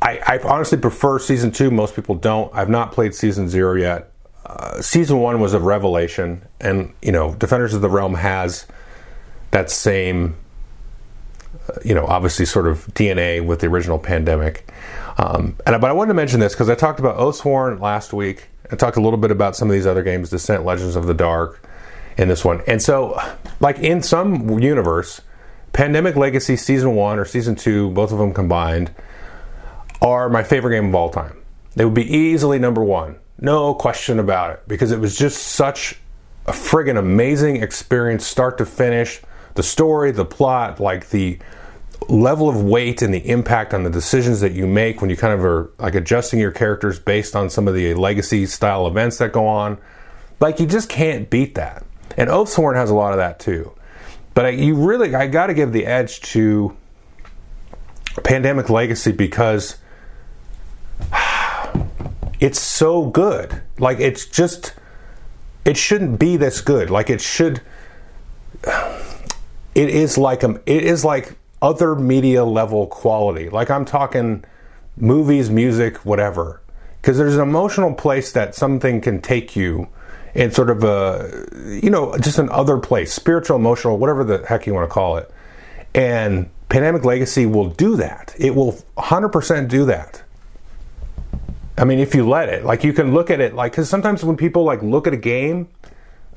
I, 0.02 0.20
I, 0.26 0.40
honestly 0.44 0.78
prefer 0.78 1.18
Season 1.18 1.52
2. 1.52 1.72
Most 1.72 1.96
people 1.96 2.14
don't. 2.16 2.54
I've 2.54 2.70
not 2.70 2.92
played 2.92 3.16
Season 3.16 3.50
0 3.50 3.76
yet. 3.76 4.12
Uh, 4.46 4.82
season 4.82 5.20
1 5.20 5.40
was 5.40 5.54
a 5.54 5.60
revelation, 5.60 6.46
and, 6.60 6.94
you 7.02 7.12
know, 7.12 7.34
Defenders 7.36 7.74
of 7.74 7.82
the 7.82 7.90
Realm 7.90 8.14
has 8.16 8.68
that 9.52 9.72
same, 9.72 10.36
uh, 11.70 11.80
you 11.84 11.96
know, 11.96 12.06
obviously 12.06 12.46
sort 12.46 12.68
of 12.68 12.86
DNA 12.88 13.44
with 13.44 13.62
the 13.62 13.68
original 13.68 13.98
Pandemic. 13.98 14.70
Um, 15.18 15.56
and 15.66 15.80
but 15.80 15.90
I 15.90 15.94
wanted 15.94 16.10
to 16.10 16.16
mention 16.16 16.40
this 16.40 16.54
because 16.54 16.70
I 16.70 16.76
talked 16.76 17.00
about 17.00 17.18
Oathsworn 17.18 17.80
last 17.80 18.14
week. 18.14 18.50
I 18.72 18.76
talked 18.76 18.98
a 18.98 19.02
little 19.02 19.20
bit 19.20 19.32
about 19.32 19.56
some 19.56 19.70
of 19.70 19.74
these 19.74 19.86
other 19.86 20.04
games, 20.04 20.30
Descent, 20.30 20.66
Legends 20.66 20.96
of 20.96 21.06
the 21.06 21.14
Dark, 21.14 21.68
in 22.18 22.28
this 22.28 22.46
one. 22.46 22.62
And 22.68 22.82
so, 22.82 23.20
like 23.60 23.80
in 23.80 24.02
some 24.02 24.60
universe, 24.60 25.22
Pandemic 25.74 26.16
Legacy 26.16 26.56
Season 26.56 26.96
1 26.96 27.20
or 27.20 27.26
Season 27.26 27.56
2, 27.56 27.92
both 27.92 28.12
of 28.12 28.20
them 28.20 28.34
combined, 28.34 28.94
are 30.02 30.30
my 30.30 30.44
favorite 30.44 30.76
game 30.76 30.90
of 30.90 30.96
all 30.96 31.10
time. 31.10 31.38
They 31.76 31.86
would 31.86 31.94
be 31.94 32.06
easily 32.06 32.60
number 32.60 32.84
one. 32.84 33.18
No 33.40 33.74
question 33.74 34.20
about 34.20 34.52
it. 34.52 34.64
Because 34.68 34.92
it 34.92 35.00
was 35.00 35.18
just 35.18 35.42
such 35.42 36.00
a 36.46 36.52
friggin' 36.52 36.98
amazing 36.98 37.58
experience, 37.64 38.26
start 38.26 38.58
to 38.60 38.66
finish. 38.66 39.22
The 39.56 39.64
story, 39.64 40.12
the 40.12 40.26
plot, 40.26 40.80
like 40.80 41.10
the 41.10 41.40
level 42.10 42.50
of 42.50 42.62
weight 42.62 43.02
and 43.02 43.14
the 43.14 43.30
impact 43.30 43.74
on 43.74 43.84
the 43.84 43.90
decisions 43.90 44.42
that 44.42 44.52
you 44.52 44.68
make 44.68 45.02
when 45.02 45.10
you 45.10 45.18
kind 45.18 45.34
of 45.34 45.44
are 45.44 45.72
like 45.80 45.96
adjusting 45.96 46.40
your 46.40 46.52
characters 46.52 47.00
based 47.00 47.36
on 47.36 47.50
some 47.50 47.68
of 47.68 47.74
the 47.74 47.94
legacy 47.94 48.46
style 48.46 48.88
events 48.88 49.18
that 49.18 49.32
go 49.32 49.48
on. 49.48 49.78
Like 50.40 50.60
you 50.60 50.66
just 50.66 50.90
can't 50.90 51.30
beat 51.30 51.56
that. 51.56 51.86
And 52.18 52.30
Oathsworn 52.30 52.76
has 52.76 52.90
a 52.90 52.96
lot 52.96 53.12
of 53.12 53.18
that 53.18 53.40
too. 53.40 53.74
But 54.34 54.46
I, 54.46 54.50
you 54.50 54.76
really, 54.76 55.14
I 55.14 55.28
got 55.28 55.48
to 55.48 55.54
give 55.54 55.74
the 55.74 55.86
edge 55.86 56.22
to 56.22 56.76
Pandemic 58.24 58.70
Legacy 58.70 59.12
because 59.12 59.78
it's 62.40 62.60
so 62.60 63.06
good. 63.06 63.62
Like 63.78 64.00
it's 64.00 64.26
just, 64.26 64.74
it 65.66 65.78
shouldn't 65.78 66.20
be 66.20 66.38
this 66.38 66.62
good. 66.62 66.90
Like 66.90 67.10
it 67.10 67.22
should. 67.22 67.62
It 69.76 69.90
is 69.90 70.20
like 70.20 70.44
a, 70.44 70.62
it 70.68 70.84
is 70.84 71.04
like 71.04 71.36
other 71.60 71.96
media 71.96 72.46
level 72.46 72.86
quality. 72.86 73.50
Like 73.50 73.72
I'm 73.72 73.86
talking 73.86 74.46
movies, 74.96 75.50
music, 75.50 76.06
whatever. 76.06 76.62
Because 77.02 77.18
there's 77.18 77.38
an 77.38 77.42
emotional 77.42 77.96
place 77.96 78.32
that 78.34 78.54
something 78.54 79.02
can 79.02 79.20
take 79.20 79.56
you 79.56 79.88
in 80.34 80.52
sort 80.52 80.70
of 80.70 80.84
a, 80.84 81.48
you 81.82 81.90
know, 81.90 82.18
just 82.18 82.40
an 82.40 82.50
other 82.50 82.78
place, 82.78 83.14
spiritual, 83.14 83.56
emotional, 83.56 83.98
whatever 83.98 84.24
the 84.24 84.46
heck 84.46 84.66
you 84.66 84.74
want 84.74 84.90
to 84.90 84.94
call 84.94 85.18
it. 85.18 85.32
And 85.94 86.50
Pandemic 86.70 87.06
Legacy 87.06 87.46
will 87.46 87.70
do 87.70 87.96
that. 87.98 88.34
It 88.38 88.56
will 88.56 88.74
100% 88.98 89.68
do 89.68 89.86
that. 89.86 90.24
I 91.78 91.86
mean, 91.86 92.00
if 92.00 92.16
you 92.16 92.28
let 92.28 92.50
it, 92.50 92.66
like 92.66 92.84
you 92.84 92.94
can 92.94 93.14
look 93.14 93.30
at 93.30 93.40
it, 93.40 93.54
like, 93.56 93.72
because 93.72 93.90
sometimes 93.90 94.24
when 94.24 94.38
people 94.38 94.64
like 94.64 94.82
look 94.82 95.08
at 95.08 95.14
a 95.14 95.18
game, 95.18 95.70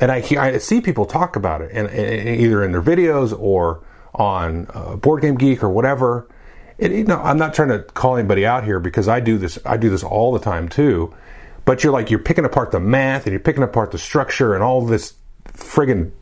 and 0.00 0.10
I, 0.12 0.22
I 0.38 0.58
see 0.58 0.80
people 0.80 1.06
talk 1.06 1.36
about 1.36 1.62
it, 1.62 1.70
and, 1.72 1.88
and 1.88 2.28
either 2.28 2.62
in 2.62 2.72
their 2.72 2.82
videos 2.82 3.38
or 3.38 3.82
on 4.16 4.66
uh, 4.74 4.96
Board 4.96 5.22
Game 5.22 5.36
Geek 5.36 5.62
or 5.62 5.68
whatever. 5.68 6.26
It, 6.78 6.92
you 6.92 7.04
know, 7.04 7.20
I'm 7.20 7.38
not 7.38 7.54
trying 7.54 7.68
to 7.68 7.80
call 7.80 8.16
anybody 8.16 8.44
out 8.44 8.64
here 8.64 8.80
because 8.80 9.08
I 9.08 9.20
do 9.20 9.38
this. 9.38 9.58
I 9.64 9.76
do 9.76 9.88
this 9.88 10.02
all 10.02 10.32
the 10.32 10.38
time 10.38 10.68
too. 10.68 11.14
But 11.66 11.85
you're 11.85 11.92
like 11.92 12.11
you're 12.11 12.18
picking 12.18 12.46
apart 12.46 12.70
the 12.70 12.81
math 12.81 13.26
and 13.26 13.33
you're 13.33 13.40
picking 13.40 13.62
apart 13.62 13.90
the 13.90 13.98
structure 13.98 14.55
and 14.55 14.62
all 14.62 14.87
this 14.87 15.12
friggin' 15.48 16.12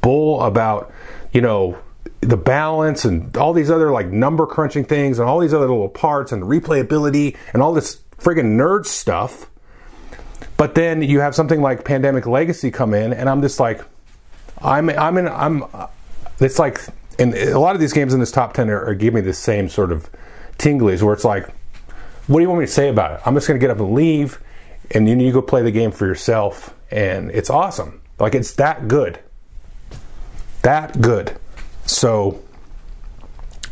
bull 0.00 0.42
about 0.42 0.92
you 1.32 1.40
know 1.40 1.78
the 2.20 2.36
balance 2.36 3.04
and 3.04 3.36
all 3.36 3.52
these 3.52 3.70
other 3.70 3.92
like 3.92 4.08
number 4.08 4.46
crunching 4.46 4.84
things 4.84 5.20
and 5.20 5.28
all 5.28 5.38
these 5.38 5.54
other 5.54 5.68
little 5.68 5.88
parts 5.88 6.32
and 6.32 6.42
replayability 6.42 7.36
and 7.52 7.62
all 7.62 7.72
this 7.72 8.00
friggin' 8.18 8.56
nerd 8.56 8.84
stuff. 8.84 9.48
But 10.56 10.74
then 10.74 11.02
you 11.02 11.20
have 11.20 11.36
something 11.36 11.62
like 11.62 11.84
Pandemic 11.84 12.26
Legacy 12.26 12.72
come 12.72 12.92
in, 12.92 13.12
and 13.12 13.28
I'm 13.28 13.42
just 13.42 13.60
like, 13.60 13.80
I'm 14.60 14.90
I'm 14.90 15.16
in 15.18 15.28
I'm 15.28 15.64
it's 16.40 16.58
like, 16.58 16.80
and 17.18 17.34
a 17.34 17.58
lot 17.58 17.74
of 17.74 17.80
these 17.80 17.92
games 17.92 18.14
in 18.14 18.20
this 18.20 18.30
top 18.30 18.54
10 18.54 18.70
are, 18.70 18.84
are 18.86 18.94
giving 18.94 19.16
me 19.16 19.20
the 19.22 19.34
same 19.34 19.68
sort 19.68 19.90
of 19.90 20.08
tinglies 20.56 21.02
where 21.02 21.12
it's 21.12 21.24
like, 21.24 21.48
what 22.28 22.38
do 22.38 22.42
you 22.42 22.48
want 22.48 22.60
me 22.60 22.66
to 22.66 22.72
say 22.72 22.88
about 22.88 23.12
it? 23.12 23.20
I'm 23.26 23.34
just 23.34 23.48
going 23.48 23.58
to 23.58 23.62
get 23.62 23.70
up 23.70 23.80
and 23.80 23.94
leave, 23.94 24.40
and 24.92 25.08
you 25.08 25.32
go 25.32 25.42
play 25.42 25.62
the 25.62 25.70
game 25.70 25.90
for 25.90 26.06
yourself, 26.06 26.74
and 26.90 27.30
it's 27.30 27.50
awesome. 27.50 28.00
Like, 28.18 28.34
it's 28.34 28.52
that 28.54 28.86
good. 28.86 29.18
That 30.62 31.00
good. 31.00 31.36
So, 31.86 32.42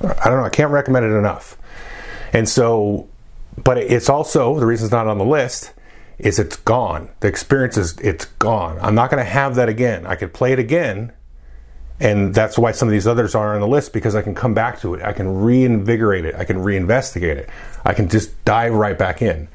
I 0.01 0.25
don't 0.25 0.39
know, 0.39 0.45
I 0.45 0.51
can't 0.51 0.71
recommend 0.71 1.05
it 1.05 1.17
enough. 1.17 1.59
And 2.33 2.49
so, 2.49 3.09
but 3.63 3.79
it's 3.79 4.09
also, 4.09 4.59
the 4.59 4.67
reason 4.67 4.87
it's 4.87 4.93
not 4.93 5.07
on 5.07 5.19
the 5.19 5.25
list 5.25 5.73
is 6.19 6.39
it's 6.39 6.57
gone. 6.57 7.11
The 7.21 7.29
experience 7.29 7.77
is, 7.77 7.99
it's 7.99 8.25
gone. 8.25 8.79
I'm 8.81 8.95
not 8.95 9.11
going 9.11 9.23
to 9.23 9.31
have 9.31 9.55
that 9.57 9.69
again. 9.69 10.07
I 10.07 10.17
could 10.17 10.33
play 10.33 10.53
it 10.53 10.59
again 10.59 11.13
and 12.01 12.35
that's 12.35 12.59
why 12.59 12.73
some 12.73 12.89
of 12.89 12.93
these 12.93 13.07
others 13.07 13.35
are 13.35 13.55
on 13.55 13.61
the 13.61 13.69
list 13.69 13.93
because 13.93 14.15
I 14.15 14.23
can 14.23 14.35
come 14.35 14.55
back 14.55 14.81
to 14.81 14.95
it. 14.95 15.03
I 15.03 15.13
can 15.13 15.43
reinvigorate 15.43 16.25
it. 16.25 16.35
I 16.35 16.45
can 16.45 16.59
reinvestigate 16.59 17.37
it. 17.37 17.49
I 17.85 17.95
can 17.95 18.09
just 18.09 18.45
dive 18.45 18.75
right 18.75 18.99
back 18.99 19.23
in. 19.23 19.49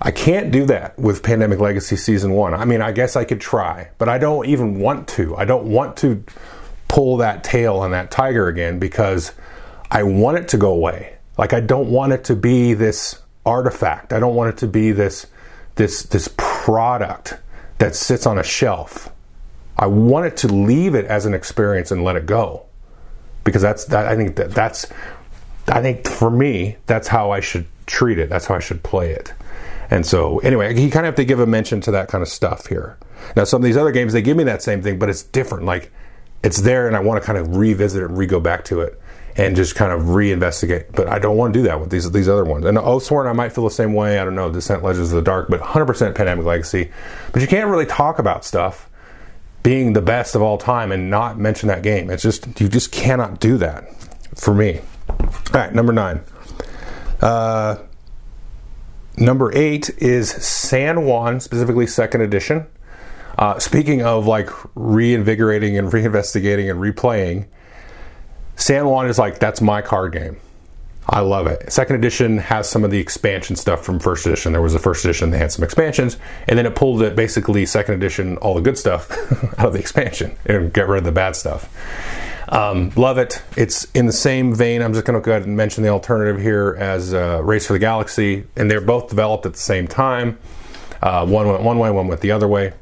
I 0.00 0.12
can't 0.12 0.50
do 0.50 0.64
that 0.66 0.98
with 0.98 1.22
Pandemic 1.22 1.58
Legacy 1.58 1.96
Season 1.96 2.32
1. 2.32 2.54
I 2.54 2.64
mean, 2.64 2.80
I 2.80 2.92
guess 2.92 3.16
I 3.16 3.24
could 3.24 3.40
try, 3.40 3.90
but 3.98 4.08
I 4.08 4.18
don't 4.18 4.46
even 4.46 4.78
want 4.78 5.08
to. 5.08 5.36
I 5.36 5.44
don't 5.44 5.66
want 5.66 5.96
to 5.98 6.24
pull 6.88 7.18
that 7.18 7.44
tail 7.44 7.76
on 7.76 7.90
that 7.90 8.10
tiger 8.10 8.48
again 8.48 8.78
because 8.78 9.32
I 9.90 10.04
want 10.04 10.38
it 10.38 10.48
to 10.48 10.56
go 10.56 10.72
away. 10.72 11.16
Like 11.36 11.52
I 11.52 11.60
don't 11.60 11.90
want 11.90 12.12
it 12.12 12.24
to 12.24 12.36
be 12.36 12.74
this 12.74 13.20
artifact. 13.44 14.12
I 14.12 14.20
don't 14.20 14.34
want 14.34 14.54
it 14.54 14.58
to 14.58 14.66
be 14.66 14.92
this 14.92 15.26
this 15.74 16.02
this 16.04 16.28
product 16.36 17.38
that 17.78 17.94
sits 17.94 18.26
on 18.26 18.38
a 18.38 18.42
shelf 18.42 19.10
I 19.80 19.86
wanted 19.86 20.36
to 20.38 20.48
leave 20.48 20.94
it 20.94 21.06
as 21.06 21.24
an 21.24 21.32
experience 21.32 21.90
and 21.90 22.04
let 22.04 22.14
it 22.14 22.26
go 22.26 22.66
because 23.44 23.62
that's 23.62 23.86
that. 23.86 24.06
I 24.06 24.14
think 24.14 24.36
that 24.36 24.50
that's 24.50 24.86
I 25.68 25.80
think 25.80 26.06
for 26.06 26.30
me 26.30 26.76
that's 26.84 27.08
how 27.08 27.30
I 27.30 27.40
should 27.40 27.66
treat 27.86 28.18
it. 28.18 28.28
That's 28.28 28.44
how 28.44 28.56
I 28.56 28.60
should 28.60 28.82
play 28.82 29.12
it. 29.12 29.32
And 29.90 30.04
so 30.04 30.38
anyway, 30.40 30.78
you 30.78 30.90
kind 30.90 31.06
of 31.06 31.12
have 31.12 31.14
to 31.16 31.24
give 31.24 31.40
a 31.40 31.46
mention 31.46 31.80
to 31.80 31.90
that 31.92 32.08
kind 32.08 32.20
of 32.20 32.28
stuff 32.28 32.66
here. 32.66 32.98
Now 33.34 33.44
some 33.44 33.62
of 33.62 33.64
these 33.64 33.78
other 33.78 33.90
games 33.90 34.12
they 34.12 34.20
give 34.20 34.36
me 34.36 34.44
that 34.44 34.62
same 34.62 34.82
thing, 34.82 34.98
but 34.98 35.08
it's 35.08 35.22
different. 35.22 35.64
Like 35.64 35.90
it's 36.44 36.60
there, 36.60 36.86
and 36.86 36.94
I 36.94 37.00
want 37.00 37.22
to 37.22 37.26
kind 37.26 37.38
of 37.38 37.56
revisit 37.56 38.02
it 38.02 38.06
and 38.06 38.18
re-go 38.18 38.38
back 38.38 38.66
to 38.66 38.80
it 38.80 39.00
and 39.36 39.56
just 39.56 39.76
kind 39.76 39.92
of 39.92 40.08
reinvestigate. 40.08 40.92
But 40.94 41.08
I 41.08 41.18
don't 41.18 41.38
want 41.38 41.54
to 41.54 41.60
do 41.60 41.62
that 41.64 41.80
with 41.80 41.88
these 41.88 42.10
these 42.10 42.28
other 42.28 42.44
ones. 42.44 42.66
And 42.66 42.76
Oathsworn, 42.76 43.26
I 43.26 43.32
might 43.32 43.52
feel 43.52 43.64
the 43.64 43.70
same 43.70 43.94
way. 43.94 44.18
I 44.18 44.26
don't 44.26 44.34
know, 44.34 44.52
Descent 44.52 44.84
Legends 44.84 45.10
of 45.10 45.16
the 45.16 45.22
Dark, 45.22 45.48
but 45.48 45.60
100% 45.60 46.14
Pandemic 46.14 46.44
Legacy. 46.44 46.90
But 47.32 47.40
you 47.40 47.48
can't 47.48 47.70
really 47.70 47.86
talk 47.86 48.18
about 48.18 48.44
stuff 48.44 48.89
being 49.62 49.92
the 49.92 50.02
best 50.02 50.34
of 50.34 50.42
all 50.42 50.58
time 50.58 50.92
and 50.92 51.10
not 51.10 51.38
mention 51.38 51.68
that 51.68 51.82
game. 51.82 52.10
It's 52.10 52.22
just 52.22 52.60
you 52.60 52.68
just 52.68 52.92
cannot 52.92 53.40
do 53.40 53.58
that 53.58 53.84
for 54.34 54.54
me. 54.54 54.80
All 55.08 55.18
right, 55.52 55.74
number 55.74 55.92
nine. 55.92 56.22
Uh, 57.20 57.76
number 59.16 59.54
eight 59.54 59.90
is 59.98 60.30
San 60.30 61.04
Juan, 61.04 61.40
specifically 61.40 61.86
second 61.86 62.22
edition. 62.22 62.66
Uh, 63.38 63.58
speaking 63.58 64.02
of 64.02 64.26
like 64.26 64.50
reinvigorating 64.74 65.76
and 65.76 65.88
reinvestigating 65.88 66.70
and 66.70 66.80
replaying, 66.80 67.46
San 68.56 68.86
Juan 68.86 69.06
is 69.06 69.18
like 69.18 69.38
that's 69.38 69.60
my 69.60 69.82
card 69.82 70.12
game. 70.12 70.36
I 71.12 71.20
love 71.20 71.48
it. 71.48 71.72
Second 71.72 71.96
edition 71.96 72.38
has 72.38 72.70
some 72.70 72.84
of 72.84 72.92
the 72.92 72.98
expansion 72.98 73.56
stuff 73.56 73.84
from 73.84 73.98
first 73.98 74.24
edition. 74.26 74.52
There 74.52 74.62
was 74.62 74.76
a 74.76 74.78
first 74.78 75.04
edition 75.04 75.30
that 75.30 75.38
had 75.38 75.50
some 75.50 75.64
expansions, 75.64 76.16
and 76.46 76.56
then 76.56 76.66
it 76.66 76.76
pulled 76.76 77.02
it 77.02 77.16
basically 77.16 77.66
second 77.66 77.94
edition 77.94 78.36
all 78.36 78.54
the 78.54 78.60
good 78.60 78.78
stuff 78.78 79.10
out 79.58 79.66
of 79.66 79.72
the 79.72 79.80
expansion 79.80 80.36
and 80.46 80.72
get 80.72 80.86
rid 80.86 80.98
of 80.98 81.04
the 81.04 81.10
bad 81.10 81.34
stuff. 81.34 81.68
Um, 82.48 82.92
love 82.94 83.18
it. 83.18 83.42
It's 83.56 83.86
in 83.92 84.06
the 84.06 84.12
same 84.12 84.54
vein. 84.54 84.82
I'm 84.82 84.92
just 84.92 85.04
going 85.04 85.20
to 85.20 85.24
go 85.24 85.32
ahead 85.32 85.46
and 85.46 85.56
mention 85.56 85.82
the 85.82 85.88
alternative 85.88 86.40
here 86.40 86.76
as 86.78 87.12
uh, 87.12 87.42
Race 87.42 87.66
for 87.66 87.72
the 87.72 87.80
Galaxy, 87.80 88.44
and 88.54 88.70
they're 88.70 88.80
both 88.80 89.08
developed 89.08 89.46
at 89.46 89.54
the 89.54 89.58
same 89.58 89.88
time. 89.88 90.38
Uh, 91.02 91.26
one 91.26 91.48
went 91.48 91.62
one 91.62 91.78
way, 91.80 91.90
one 91.90 92.06
went 92.06 92.20
the 92.20 92.30
other 92.30 92.46
way 92.46 92.72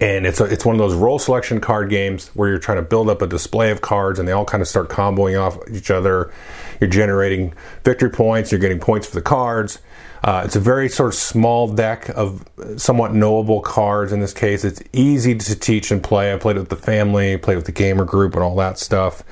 and 0.00 0.26
it's 0.26 0.40
a, 0.40 0.44
it's 0.44 0.64
one 0.64 0.74
of 0.74 0.78
those 0.78 0.94
role 0.94 1.18
selection 1.18 1.60
card 1.60 1.90
games 1.90 2.28
where 2.28 2.48
you're 2.48 2.58
trying 2.58 2.78
to 2.78 2.82
build 2.82 3.08
up 3.08 3.22
a 3.22 3.26
display 3.26 3.70
of 3.70 3.80
cards 3.80 4.18
and 4.18 4.26
they 4.26 4.32
all 4.32 4.44
kind 4.44 4.60
of 4.60 4.68
start 4.68 4.88
comboing 4.88 5.40
off 5.40 5.58
each 5.70 5.90
other 5.90 6.32
you're 6.80 6.90
generating 6.90 7.54
victory 7.84 8.10
points. 8.10 8.52
You're 8.52 8.60
getting 8.60 8.80
points 8.80 9.06
for 9.06 9.14
the 9.14 9.22
cards. 9.22 9.80
Uh, 10.24 10.42
it's 10.44 10.56
a 10.56 10.60
very 10.60 10.88
sort 10.88 11.08
of 11.08 11.14
small 11.14 11.68
deck 11.68 12.08
of 12.10 12.44
somewhat 12.76 13.14
knowable 13.14 13.60
cards 13.60 14.12
in 14.12 14.20
this 14.20 14.32
case. 14.32 14.64
It's 14.64 14.82
easy 14.92 15.36
to 15.36 15.54
teach 15.56 15.90
and 15.90 16.02
play. 16.02 16.32
I 16.32 16.36
played 16.38 16.56
it 16.56 16.60
with 16.60 16.68
the 16.68 16.76
family 16.76 17.36
played 17.36 17.56
with 17.56 17.66
the 17.66 17.72
gamer 17.72 18.04
group 18.04 18.34
and 18.34 18.42
all 18.42 18.56
that 18.56 18.78
stuff. 18.78 19.22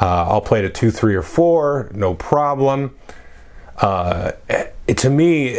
Uh, 0.00 0.26
i'll 0.28 0.40
play 0.40 0.58
it 0.58 0.64
at 0.64 0.74
two 0.74 0.90
three 0.90 1.14
or 1.14 1.22
four 1.22 1.90
no 1.94 2.14
problem. 2.14 2.94
Uh, 3.78 4.32
it, 4.86 4.98
to 4.98 5.10
me 5.10 5.58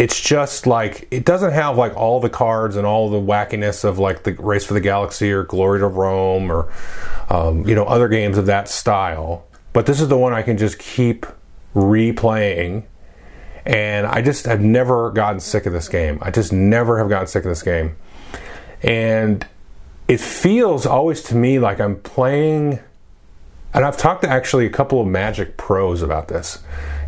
it's 0.00 0.20
just 0.20 0.66
like 0.66 1.06
it 1.10 1.26
doesn't 1.26 1.52
have 1.52 1.76
like 1.76 1.94
all 1.94 2.20
the 2.20 2.30
cards 2.30 2.76
and 2.76 2.86
all 2.86 3.10
the 3.10 3.20
wackiness 3.20 3.84
of 3.84 3.98
like 3.98 4.22
the 4.22 4.32
Race 4.32 4.64
for 4.64 4.72
the 4.72 4.80
Galaxy 4.80 5.30
or 5.30 5.44
Glory 5.44 5.80
to 5.80 5.86
Rome 5.86 6.50
or 6.50 6.72
um, 7.28 7.68
you 7.68 7.74
know 7.74 7.84
other 7.84 8.08
games 8.08 8.38
of 8.38 8.46
that 8.46 8.66
style. 8.68 9.44
But 9.72 9.86
this 9.86 10.00
is 10.00 10.08
the 10.08 10.18
one 10.18 10.32
I 10.32 10.42
can 10.42 10.58
just 10.58 10.78
keep 10.78 11.26
replaying, 11.74 12.84
and 13.64 14.06
I 14.06 14.22
just 14.22 14.46
have 14.46 14.60
never 14.60 15.10
gotten 15.10 15.40
sick 15.40 15.66
of 15.66 15.72
this 15.72 15.88
game. 15.88 16.18
I 16.20 16.30
just 16.30 16.52
never 16.52 16.98
have 16.98 17.08
gotten 17.08 17.26
sick 17.26 17.44
of 17.44 17.50
this 17.50 17.62
game, 17.62 17.96
and 18.82 19.46
it 20.08 20.20
feels 20.20 20.86
always 20.86 21.22
to 21.24 21.36
me 21.36 21.58
like 21.58 21.80
I'm 21.80 21.96
playing. 21.96 22.80
And 23.72 23.84
I've 23.84 23.96
talked 23.96 24.22
to 24.22 24.28
actually 24.28 24.66
a 24.66 24.70
couple 24.70 25.00
of 25.00 25.06
Magic 25.06 25.56
pros 25.56 26.02
about 26.02 26.26
this 26.26 26.60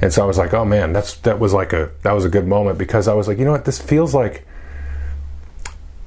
and 0.03 0.13
so 0.13 0.21
I 0.25 0.27
was 0.27 0.37
like, 0.37 0.53
oh 0.53 0.65
man, 0.65 0.93
that's 0.93 1.15
that 1.19 1.39
was 1.39 1.55
like 1.55 1.73
a 1.73 1.91
that 2.03 2.11
was 2.11 2.25
a 2.25 2.29
good 2.29 2.47
moment 2.47 2.77
because 2.77 3.07
I 3.07 3.15
was 3.15 3.29
like, 3.29 3.39
you 3.39 3.45
know 3.45 3.53
what, 3.53 3.65
this 3.65 3.81
feels 3.81 4.15
like 4.15 4.45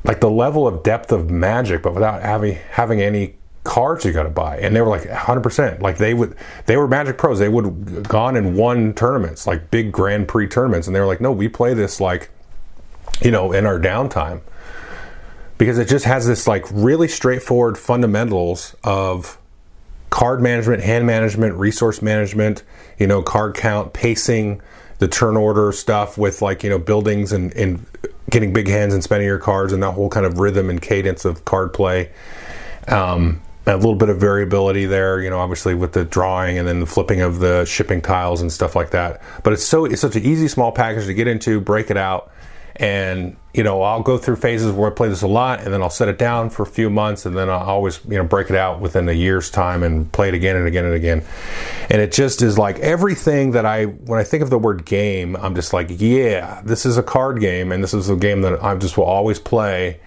like 0.04 0.20
the 0.20 0.30
level 0.30 0.68
of 0.68 0.84
depth 0.84 1.14
of 1.14 1.30
magic, 1.32 1.82
but 1.82 1.94
without 1.94 2.22
having 2.22 2.58
having 2.72 3.02
any 3.02 3.38
cards 3.66 4.06
you 4.06 4.14
got 4.14 4.24
to 4.24 4.30
buy. 4.30 4.58
And 4.58 4.76
they 4.76 4.82
were 4.82 4.88
like 4.88 5.04
100%. 5.04 5.82
Like 5.82 5.98
they 5.98 6.14
would, 6.14 6.36
they 6.66 6.78
were 6.78 6.88
Magic 6.88 7.18
pros. 7.18 7.40
They 7.40 7.50
would 7.50 8.08
gone 8.08 8.38
and 8.38 8.56
won 8.56 8.94
tournaments, 8.94 9.46
like 9.46 9.70
big 9.70 9.92
Grand 9.92 10.28
Prix 10.28 10.48
tournaments. 10.48 10.88
And 10.88 10.96
they 10.96 11.00
were 11.00 11.06
like, 11.06 11.22
no, 11.22 11.32
we 11.32 11.50
play 11.50 11.74
this 11.74 12.00
like, 12.00 12.30
you 13.22 13.32
know, 13.32 13.52
in 13.52 13.66
our 13.66 13.80
downtime 13.80 14.42
because 15.58 15.78
it 15.78 15.88
just 15.88 16.06
has 16.06 16.28
this 16.28 16.48
like 16.48 16.66
really 16.72 17.08
straightforward 17.08 17.78
fundamentals 17.78 18.76
of 18.84 19.38
card 20.10 20.42
management, 20.42 20.84
hand 20.84 21.06
management, 21.06 21.56
resource 21.56 22.02
management, 22.02 22.64
you 22.98 23.08
know, 23.08 23.22
card 23.22 23.56
count, 23.56 23.94
pacing, 23.94 24.62
the 25.00 25.08
turn 25.08 25.36
order 25.36 25.72
stuff 25.72 26.18
with 26.18 26.42
like, 26.42 26.64
you 26.64 26.70
know, 26.70 26.80
buildings 26.80 27.32
and, 27.32 27.54
and 27.54 27.86
getting 28.30 28.54
big 28.54 28.68
hands 28.68 28.94
and 28.94 29.04
spending 29.04 29.28
your 29.28 29.40
cards 29.40 29.74
and 29.74 29.84
that 29.84 29.92
whole 29.92 30.10
kind 30.10 30.26
of 30.26 30.40
rhythm 30.40 30.70
and 30.70 30.82
cadence 30.82 31.26
of 31.26 31.46
card 31.46 31.74
play. 31.74 32.10
Um, 32.88 33.42
a 33.68 33.76
little 33.76 33.96
bit 33.96 34.10
of 34.10 34.18
variability 34.18 34.86
there, 34.86 35.22
you 35.22 35.30
know, 35.30 35.40
obviously 35.40 35.74
with 35.74 35.94
the 35.94 36.06
drawing 36.06 36.58
and 36.58 36.68
then 36.68 36.80
the 36.80 36.86
flipping 36.86 37.22
of 37.22 37.40
the 37.40 37.66
shipping 37.66 38.02
tiles 38.02 38.42
and 38.42 38.52
stuff 38.52 38.76
like 38.76 38.92
that. 38.92 39.22
But 39.44 39.54
it's 39.54 39.66
so 39.66 39.86
it's 39.86 40.02
such 40.02 40.16
an 40.16 40.24
easy 40.24 40.48
small 40.48 40.72
package 40.72 41.06
to 41.06 41.14
get 41.14 41.28
into, 41.28 41.60
break 41.60 41.90
it 41.90 41.98
out, 41.98 42.32
and 42.76 43.36
you 43.54 43.64
know 43.64 43.82
I'll 43.82 44.04
go 44.04 44.18
through 44.18 44.36
phases 44.36 44.72
where 44.72 44.92
I 44.92 44.94
play 44.94 45.10
this 45.10 45.24
a 45.24 45.28
lot, 45.28 45.62
and 45.62 45.74
then 45.74 45.82
I'll 45.82 45.90
set 45.90 46.10
it 46.10 46.20
down 46.20 46.52
for 46.52 46.64
a 46.64 46.68
few 46.68 46.90
months, 46.92 47.26
and 47.26 47.36
then 47.36 47.50
I'll 47.50 47.62
always 47.62 48.00
you 48.06 48.18
know 48.18 48.24
break 48.24 48.50
it 48.52 48.56
out 48.56 48.82
within 48.82 49.10
a 49.10 49.14
year's 49.14 49.50
time 49.50 49.82
and 49.82 50.12
play 50.12 50.28
it 50.28 50.36
again 50.36 50.56
and 50.56 50.68
again 50.68 50.86
and 50.86 50.94
again. 50.94 51.24
And 51.90 52.02
it 52.02 52.12
just 52.12 52.44
is 52.44 52.60
like 52.60 52.78
everything 52.80 53.52
that 53.52 53.66
I 53.66 53.86
when 53.86 54.20
I 54.20 54.24
think 54.24 54.44
of 54.44 54.52
the 54.52 54.60
word 54.60 54.86
game, 54.86 55.36
I'm 55.38 55.56
just 55.56 55.74
like, 55.74 55.88
yeah, 55.90 56.62
this 56.64 56.86
is 56.86 56.98
a 56.98 57.04
card 57.04 57.40
game, 57.40 57.72
and 57.72 57.84
this 57.84 57.96
is 57.96 58.10
a 58.10 58.16
game 58.16 58.42
that 58.42 58.64
I 58.64 58.76
just 58.76 58.98
will 58.98 59.06
always 59.06 59.40
play. 59.40 60.00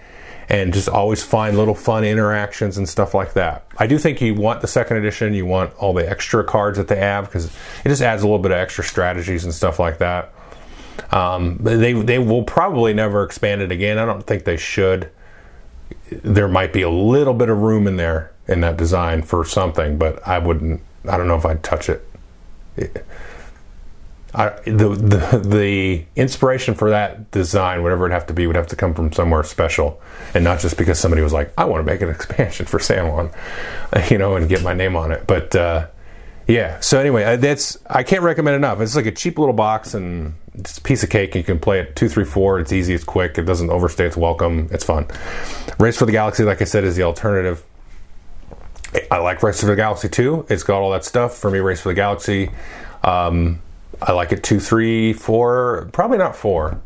And 0.49 0.73
just 0.73 0.89
always 0.89 1.23
find 1.23 1.55
little 1.55 1.75
fun 1.75 2.03
interactions 2.03 2.77
and 2.79 2.89
stuff 2.89 3.13
like 3.13 3.33
that. 3.33 3.65
I 3.77 3.85
do 3.85 3.99
think 3.99 4.19
you 4.19 4.33
want 4.33 4.61
the 4.61 4.67
second 4.67 4.97
edition. 4.97 5.35
You 5.35 5.45
want 5.45 5.75
all 5.75 5.93
the 5.93 6.09
extra 6.09 6.43
cards 6.43 6.79
that 6.79 6.87
they 6.87 6.95
have 6.95 7.25
because 7.25 7.45
it 7.45 7.89
just 7.89 8.01
adds 8.01 8.23
a 8.23 8.25
little 8.25 8.39
bit 8.39 8.51
of 8.51 8.57
extra 8.57 8.83
strategies 8.83 9.43
and 9.43 9.53
stuff 9.53 9.77
like 9.77 9.99
that. 9.99 10.33
Um, 11.11 11.57
they 11.61 11.93
they 11.93 12.19
will 12.19 12.43
probably 12.43 12.93
never 12.93 13.23
expand 13.23 13.61
it 13.61 13.71
again. 13.71 13.99
I 13.99 14.05
don't 14.05 14.25
think 14.25 14.43
they 14.43 14.57
should. 14.57 15.11
There 16.11 16.47
might 16.47 16.73
be 16.73 16.81
a 16.81 16.89
little 16.89 17.33
bit 17.35 17.49
of 17.49 17.59
room 17.59 17.87
in 17.87 17.97
there 17.97 18.31
in 18.47 18.61
that 18.61 18.77
design 18.77 19.21
for 19.21 19.45
something, 19.45 19.97
but 19.97 20.27
I 20.27 20.39
wouldn't. 20.39 20.81
I 21.07 21.17
don't 21.17 21.27
know 21.27 21.37
if 21.37 21.45
I'd 21.45 21.63
touch 21.63 21.89
it. 21.89 22.05
I, 24.33 24.49
the, 24.65 24.89
the 24.89 25.41
the 25.43 26.05
inspiration 26.15 26.75
for 26.75 26.91
that 26.91 27.31
design, 27.31 27.81
whatever 27.81 28.07
it 28.07 28.11
have 28.11 28.27
to 28.27 28.33
be, 28.33 28.45
would 28.45 28.55
have 28.55 28.67
to 28.67 28.75
come 28.75 28.93
from 28.93 29.11
somewhere 29.11 29.43
special, 29.43 30.01
and 30.33 30.43
not 30.43 30.59
just 30.59 30.77
because 30.77 30.99
somebody 30.99 31.21
was 31.21 31.33
like, 31.33 31.51
"I 31.57 31.65
want 31.65 31.85
to 31.85 31.91
make 31.91 32.01
an 32.01 32.09
expansion 32.15 32.65
for 32.65 32.79
San 32.79 33.07
Juan," 33.07 33.31
you 34.09 34.17
know, 34.17 34.35
and 34.35 34.47
get 34.47 34.63
my 34.63 34.73
name 34.73 34.95
on 34.95 35.11
it. 35.11 35.25
But 35.25 35.55
uh, 35.55 35.87
yeah. 36.49 36.79
So 36.79 36.99
anyway, 36.99 37.23
uh, 37.23 37.35
that's 37.37 37.77
I 37.87 38.03
can't 38.03 38.23
recommend 38.23 38.55
enough. 38.55 38.81
It's 38.81 38.95
like 38.95 39.05
a 39.05 39.11
cheap 39.11 39.37
little 39.37 39.53
box 39.53 39.93
and 39.93 40.33
it's 40.55 40.77
a 40.77 40.81
piece 40.81 41.03
of 41.03 41.09
cake. 41.09 41.35
You 41.35 41.43
can 41.43 41.59
play 41.59 41.79
it 41.79 41.95
two, 41.95 42.09
three, 42.09 42.25
four. 42.25 42.59
It's 42.59 42.73
easy. 42.73 42.93
It's 42.93 43.03
quick. 43.03 43.37
It 43.37 43.43
doesn't 43.43 43.69
overstay 43.69 44.07
its 44.07 44.17
welcome. 44.17 44.67
It's 44.71 44.83
fun. 44.83 45.05
Race 45.79 45.97
for 45.97 46.05
the 46.05 46.11
Galaxy, 46.11 46.43
like 46.43 46.61
I 46.61 46.65
said, 46.65 46.83
is 46.83 46.95
the 46.95 47.03
alternative. 47.03 47.63
I 49.11 49.19
like 49.19 49.43
Race 49.43 49.59
for 49.61 49.67
the 49.67 49.75
Galaxy 49.75 50.09
too. 50.09 50.45
It's 50.49 50.63
got 50.63 50.81
all 50.81 50.91
that 50.91 51.05
stuff. 51.05 51.37
For 51.37 51.51
me, 51.51 51.59
Race 51.59 51.81
for 51.81 51.89
the 51.89 51.95
Galaxy, 51.95 52.49
um, 53.03 53.61
I 54.01 54.13
like 54.13 54.31
it 54.31 54.43
two, 54.43 54.59
three, 54.59 55.13
four. 55.13 55.89
Probably 55.91 56.17
not 56.17 56.35
four 56.35 56.81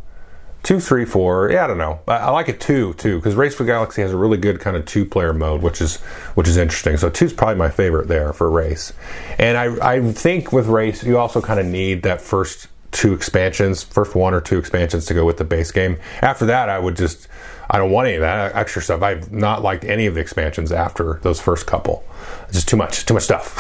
two, 0.63 0.80
three, 0.80 1.06
four. 1.06 1.52
Yeah, 1.52 1.65
I 1.65 1.67
don't 1.67 1.78
know. 1.78 1.99
I, 2.08 2.15
I 2.15 2.30
like 2.32 2.49
it 2.49 2.60
two 2.60 2.93
too 2.95 3.19
because 3.19 3.36
Race 3.36 3.54
for 3.54 3.65
Galaxy 3.65 4.02
has 4.02 4.12
a 4.12 4.17
really 4.17 4.38
good 4.38 4.60
kind 4.60 4.76
of 4.76 4.86
two 4.86 5.06
player 5.06 5.34
mode, 5.34 5.62
which 5.62 5.82
is 5.82 5.97
which 6.36 6.47
is 6.47 6.58
interesting. 6.58 6.97
So 6.97 7.10
two's 7.10 7.34
probably 7.34 7.56
my 7.56 7.69
favorite 7.69 8.08
there 8.08 8.34
for 8.34 8.49
race. 8.49 8.93
And 9.38 9.58
I 9.58 9.95
I 9.95 10.12
think 10.13 10.52
with 10.52 10.67
race 10.67 11.04
you 11.04 11.17
also 11.17 11.41
kind 11.41 11.60
of 11.60 11.65
need 11.65 12.04
that 12.04 12.21
first 12.21 12.67
two 12.91 13.13
expansions, 13.13 13.84
first 13.84 14.15
one 14.15 14.34
or 14.34 14.41
two 14.41 14.58
expansions 14.58 15.06
to 15.08 15.13
go 15.13 15.26
with 15.26 15.38
the 15.38 15.43
base 15.43 15.71
game. 15.71 15.97
After 16.21 16.45
that, 16.45 16.69
I 16.69 16.80
would 16.80 16.95
just 16.95 17.28
I 17.74 17.80
don't 17.80 17.90
want 17.90 18.08
any 18.08 18.18
of 18.18 18.22
that 18.22 18.56
extra 18.56 18.84
stuff. 18.84 19.02
I've 19.02 19.32
not 19.32 19.64
liked 19.64 19.84
any 19.84 20.06
of 20.06 20.14
the 20.14 20.22
expansions 20.22 20.72
after 20.72 21.20
those 21.24 21.42
first 21.42 21.66
couple. 21.66 22.06
It's 22.44 22.54
just 22.54 22.70
too 22.70 22.78
much, 22.78 23.04
too 23.08 23.16
much 23.16 23.24
stuff. 23.24 23.58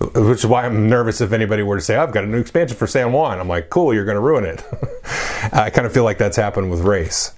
Which 0.14 0.38
is 0.38 0.46
why 0.46 0.64
I'm 0.64 0.88
nervous 0.88 1.20
if 1.20 1.32
anybody 1.32 1.64
were 1.64 1.76
to 1.76 1.82
say, 1.82 1.96
I've 1.96 2.12
got 2.12 2.22
a 2.22 2.28
new 2.28 2.38
expansion 2.38 2.76
for 2.76 2.86
San 2.86 3.10
Juan. 3.10 3.40
I'm 3.40 3.48
like, 3.48 3.68
cool, 3.68 3.92
you're 3.92 4.04
going 4.04 4.14
to 4.14 4.20
ruin 4.20 4.44
it. 4.44 4.64
I 5.52 5.70
kind 5.70 5.86
of 5.88 5.92
feel 5.92 6.04
like 6.04 6.18
that's 6.18 6.36
happened 6.36 6.70
with 6.70 6.82
Race. 6.82 7.32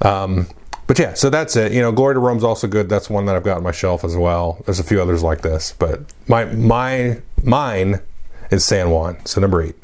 Um, 0.00 0.46
but 0.86 0.98
yeah, 0.98 1.12
so 1.12 1.28
that's 1.28 1.54
it. 1.56 1.72
You 1.72 1.82
know, 1.82 1.92
Glory 1.92 2.14
to 2.14 2.20
Rome's 2.20 2.42
also 2.42 2.66
good. 2.66 2.88
That's 2.88 3.10
one 3.10 3.26
that 3.26 3.36
I've 3.36 3.44
got 3.44 3.58
on 3.58 3.62
my 3.62 3.70
shelf 3.70 4.02
as 4.02 4.16
well. 4.16 4.62
There's 4.64 4.80
a 4.80 4.84
few 4.84 5.02
others 5.02 5.22
like 5.22 5.42
this, 5.42 5.74
but 5.78 6.00
my 6.26 6.46
my 6.46 7.20
mine 7.44 8.00
is 8.50 8.64
San 8.64 8.90
Juan. 8.90 9.24
So 9.26 9.42
number 9.42 9.62
eight. 9.62 9.76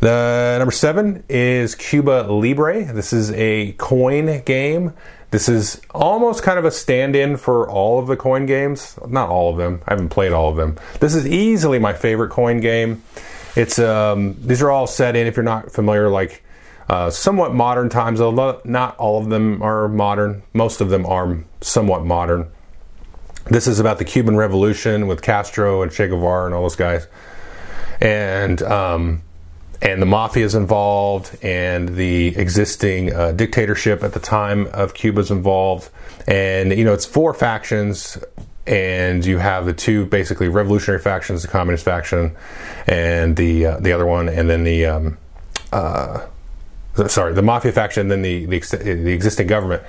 The 0.00 0.56
number 0.58 0.72
seven 0.72 1.24
is 1.28 1.74
Cuba 1.74 2.26
Libre. 2.28 2.92
This 2.92 3.12
is 3.12 3.32
a 3.32 3.72
coin 3.72 4.42
game. 4.42 4.92
This 5.30 5.48
is 5.48 5.80
almost 5.90 6.42
kind 6.42 6.58
of 6.58 6.64
a 6.64 6.70
stand-in 6.70 7.36
for 7.36 7.68
all 7.68 7.98
of 7.98 8.06
the 8.06 8.16
coin 8.16 8.46
games. 8.46 8.98
Not 9.08 9.28
all 9.28 9.50
of 9.50 9.56
them. 9.56 9.82
I 9.86 9.92
haven't 9.92 10.10
played 10.10 10.32
all 10.32 10.50
of 10.50 10.56
them. 10.56 10.76
This 11.00 11.14
is 11.14 11.26
easily 11.26 11.78
my 11.78 11.92
favorite 11.92 12.30
coin 12.30 12.60
game. 12.60 13.02
It's 13.56 13.78
um, 13.78 14.36
these 14.38 14.62
are 14.62 14.70
all 14.70 14.86
set 14.86 15.16
in. 15.16 15.26
If 15.26 15.36
you're 15.36 15.44
not 15.44 15.72
familiar, 15.72 16.10
like 16.10 16.42
uh, 16.88 17.10
somewhat 17.10 17.54
modern 17.54 17.88
times. 17.88 18.20
Although 18.20 18.60
not 18.64 18.96
all 18.98 19.18
of 19.18 19.28
them 19.28 19.62
are 19.62 19.88
modern. 19.88 20.42
Most 20.52 20.80
of 20.80 20.90
them 20.90 21.06
are 21.06 21.38
somewhat 21.60 22.04
modern. 22.04 22.50
This 23.46 23.66
is 23.66 23.78
about 23.78 23.98
the 23.98 24.04
Cuban 24.04 24.36
Revolution 24.36 25.06
with 25.06 25.22
Castro 25.22 25.82
and 25.82 25.90
Che 25.90 26.08
Guevara 26.08 26.46
and 26.46 26.54
all 26.54 26.62
those 26.62 26.76
guys. 26.76 27.06
And 28.00 28.60
um, 28.62 29.22
and 29.82 30.00
the 30.00 30.06
mafia 30.06 30.44
is 30.44 30.54
involved, 30.54 31.36
and 31.42 31.90
the 31.96 32.28
existing 32.28 33.12
uh, 33.12 33.32
dictatorship 33.32 34.02
at 34.02 34.12
the 34.12 34.20
time 34.20 34.66
of 34.68 34.94
Cuba 34.94 35.20
is 35.20 35.30
involved, 35.30 35.90
and 36.26 36.72
you 36.72 36.84
know 36.84 36.92
it's 36.92 37.06
four 37.06 37.34
factions, 37.34 38.18
and 38.66 39.24
you 39.24 39.38
have 39.38 39.66
the 39.66 39.72
two 39.72 40.06
basically 40.06 40.48
revolutionary 40.48 41.00
factions, 41.00 41.42
the 41.42 41.48
communist 41.48 41.84
faction, 41.84 42.34
and 42.86 43.36
the 43.36 43.66
uh, 43.66 43.80
the 43.80 43.92
other 43.92 44.06
one, 44.06 44.28
and 44.28 44.48
then 44.48 44.64
the 44.64 44.86
um, 44.86 45.18
uh, 45.72 46.26
sorry, 47.06 47.34
the 47.34 47.42
mafia 47.42 47.72
faction, 47.72 48.02
and 48.02 48.10
then 48.10 48.22
the, 48.22 48.46
the 48.46 48.58
the 48.94 49.12
existing 49.12 49.46
government, 49.46 49.82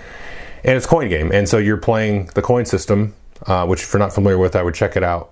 and 0.63 0.75
it's 0.75 0.85
coin 0.85 1.09
game, 1.09 1.31
and 1.31 1.47
so 1.47 1.57
you're 1.57 1.77
playing 1.77 2.25
the 2.35 2.41
coin 2.41 2.65
system, 2.65 3.15
uh, 3.45 3.65
which 3.65 3.83
if 3.83 3.93
you're 3.93 3.99
not 3.99 4.13
familiar 4.13 4.37
with, 4.37 4.55
I 4.55 4.63
would 4.63 4.75
check 4.75 4.97
it 4.97 5.03
out 5.03 5.31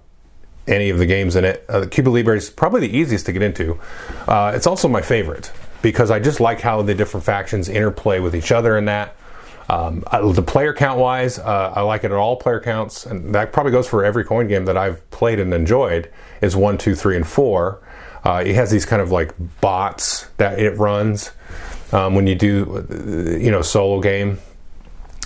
any 0.67 0.89
of 0.89 0.97
the 0.97 1.05
games 1.05 1.35
in 1.35 1.45
it. 1.45 1.65
Uh, 1.69 1.85
Cuba 1.89 2.09
Libre 2.09 2.35
is 2.35 2.49
probably 2.49 2.81
the 2.81 2.97
easiest 2.97 3.25
to 3.27 3.31
get 3.31 3.41
into. 3.41 3.79
Uh, 4.27 4.51
it's 4.55 4.67
also 4.67 4.87
my 4.87 5.01
favorite 5.01 5.51
because 5.81 6.09
I 6.09 6.19
just 6.19 6.39
like 6.39 6.61
how 6.61 6.81
the 6.81 6.95
different 6.95 7.25
factions 7.25 7.69
interplay 7.69 8.19
with 8.19 8.35
each 8.35 8.51
other 8.51 8.77
in 8.77 8.85
that. 8.85 9.15
Um, 9.67 10.03
the 10.11 10.43
player 10.43 10.73
count 10.73 10.99
wise, 10.99 11.39
uh, 11.39 11.73
I 11.75 11.81
like 11.81 12.03
it 12.03 12.11
at 12.11 12.17
all 12.17 12.35
player 12.35 12.59
counts, 12.59 13.05
and 13.05 13.33
that 13.33 13.51
probably 13.51 13.71
goes 13.71 13.87
for 13.87 14.05
every 14.05 14.23
coin 14.23 14.47
game 14.47 14.65
that 14.65 14.77
I've 14.77 15.09
played 15.09 15.39
and 15.39 15.53
enjoyed. 15.53 16.11
Is 16.41 16.55
one, 16.55 16.77
two, 16.77 16.93
three, 16.93 17.15
and 17.15 17.25
four. 17.25 17.81
Uh, 18.23 18.43
it 18.45 18.55
has 18.55 18.71
these 18.71 18.85
kind 18.85 19.01
of 19.01 19.11
like 19.11 19.33
bots 19.61 20.27
that 20.37 20.59
it 20.59 20.77
runs 20.77 21.31
um, 21.91 22.15
when 22.15 22.27
you 22.27 22.35
do, 22.35 22.87
uh, 22.89 23.37
you 23.37 23.51
know, 23.51 23.61
solo 23.61 24.01
game 24.01 24.39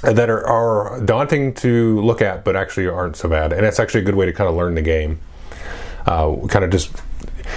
that 0.03 0.29
are, 0.29 0.45
are, 0.45 1.01
daunting 1.01 1.53
to 1.53 1.99
look 2.01 2.21
at, 2.21 2.45
but 2.45 2.55
actually 2.55 2.87
aren't 2.87 3.15
so 3.15 3.27
bad. 3.27 3.51
And 3.51 3.65
it's 3.65 3.79
actually 3.79 4.01
a 4.01 4.03
good 4.03 4.15
way 4.15 4.25
to 4.25 4.33
kind 4.33 4.49
of 4.49 4.55
learn 4.55 4.75
the 4.75 4.81
game 4.81 5.19
uh, 6.05 6.35
kind 6.47 6.65
of 6.65 6.71
just 6.71 6.91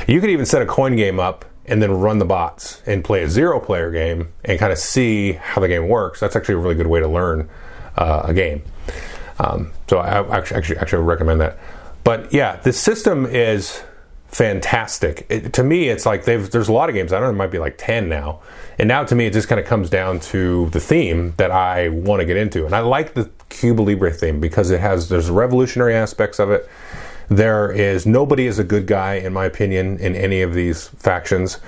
you 0.07 0.21
could 0.21 0.31
even 0.31 0.47
set 0.47 0.63
a 0.63 0.67
coin 0.67 0.97
game 0.97 1.21
up 1.21 1.45
and 1.67 1.81
then 1.81 1.93
run 1.93 2.19
the 2.19 2.25
bots 2.25 2.83
and 2.87 3.05
play 3.05 3.23
a 3.23 3.29
zero 3.29 3.61
player 3.61 3.91
game 3.91 4.33
and 4.45 4.59
kind 4.59 4.73
of 4.73 4.79
see 4.79 5.33
how 5.33 5.61
the 5.61 5.69
game 5.69 5.89
works. 5.89 6.21
That's 6.21 6.35
actually 6.35 6.57
a 6.57 6.59
really 6.59 6.75
good 6.75 6.89
way 6.89 7.01
to 7.01 7.09
learn 7.09 7.49
uh, 7.97 8.23
a 8.25 8.35
game. 8.35 8.63
Um, 9.39 9.73
so 9.89 9.99
I 9.99 10.37
actually, 10.37 10.57
actually 10.57 10.79
actually 10.79 11.03
recommend 11.05 11.41
that. 11.41 11.59
But 12.05 12.33
yeah, 12.33 12.57
the 12.57 12.73
system 12.73 13.27
is 13.27 13.83
fantastic. 14.29 15.27
It, 15.29 15.53
to 15.53 15.63
me, 15.63 15.89
it's 15.89 16.07
like 16.07 16.25
there's 16.25 16.69
a 16.69 16.73
lot 16.73 16.89
of 16.89 16.95
games. 16.95 17.13
I 17.13 17.21
don't 17.21 17.29
know, 17.29 17.35
it 17.35 17.39
might 17.39 17.53
be 17.53 17.59
like 17.59 17.77
ten 17.79 18.09
now, 18.09 18.41
and 18.79 18.89
now 18.89 19.05
to 19.05 19.15
me, 19.15 19.27
it 19.27 19.33
just 19.33 19.49
kind 19.49 19.61
of 19.61 19.67
comes 19.67 19.91
down 19.91 20.21
to 20.21 20.69
the 20.71 20.81
theme 20.81 21.35
that 21.37 21.51
I 21.51 21.91
want 21.91 22.21
to 22.21 22.27
get 22.27 22.37
into, 22.37 22.65
and 22.67 22.75
I 22.75 22.81
like 22.81 23.15
the 23.15 23.31
Cuba 23.51 23.83
Libre 23.83 24.13
theme 24.13 24.41
because 24.41 24.71
it 24.71 24.81
has 24.81 25.09
there's 25.09 25.31
revolutionary 25.31 25.95
aspects 25.95 26.39
of 26.39 26.51
it. 26.51 26.69
There 27.29 27.71
is 27.71 28.07
nobody 28.07 28.47
is 28.47 28.59
a 28.59 28.65
good 28.65 28.87
guy 28.87 29.15
in 29.15 29.33
my 29.33 29.45
opinion 29.45 29.99
in 29.99 30.15
any 30.15 30.43
of 30.43 30.55
these 30.55 30.89
factions, 30.89 31.61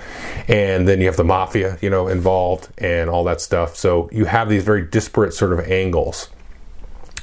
and 0.48 0.86
then 0.86 1.00
you 1.00 1.06
have 1.06 1.16
the 1.16 1.24
mafia, 1.24 1.78
you 1.80 1.90
know, 1.90 2.08
involved 2.08 2.68
and 2.78 3.08
all 3.08 3.24
that 3.24 3.40
stuff. 3.40 3.76
So 3.76 4.08
you 4.12 4.26
have 4.26 4.48
these 4.48 4.64
very 4.64 4.82
disparate 4.82 5.34
sort 5.34 5.52
of 5.52 5.60
angles, 5.60 6.28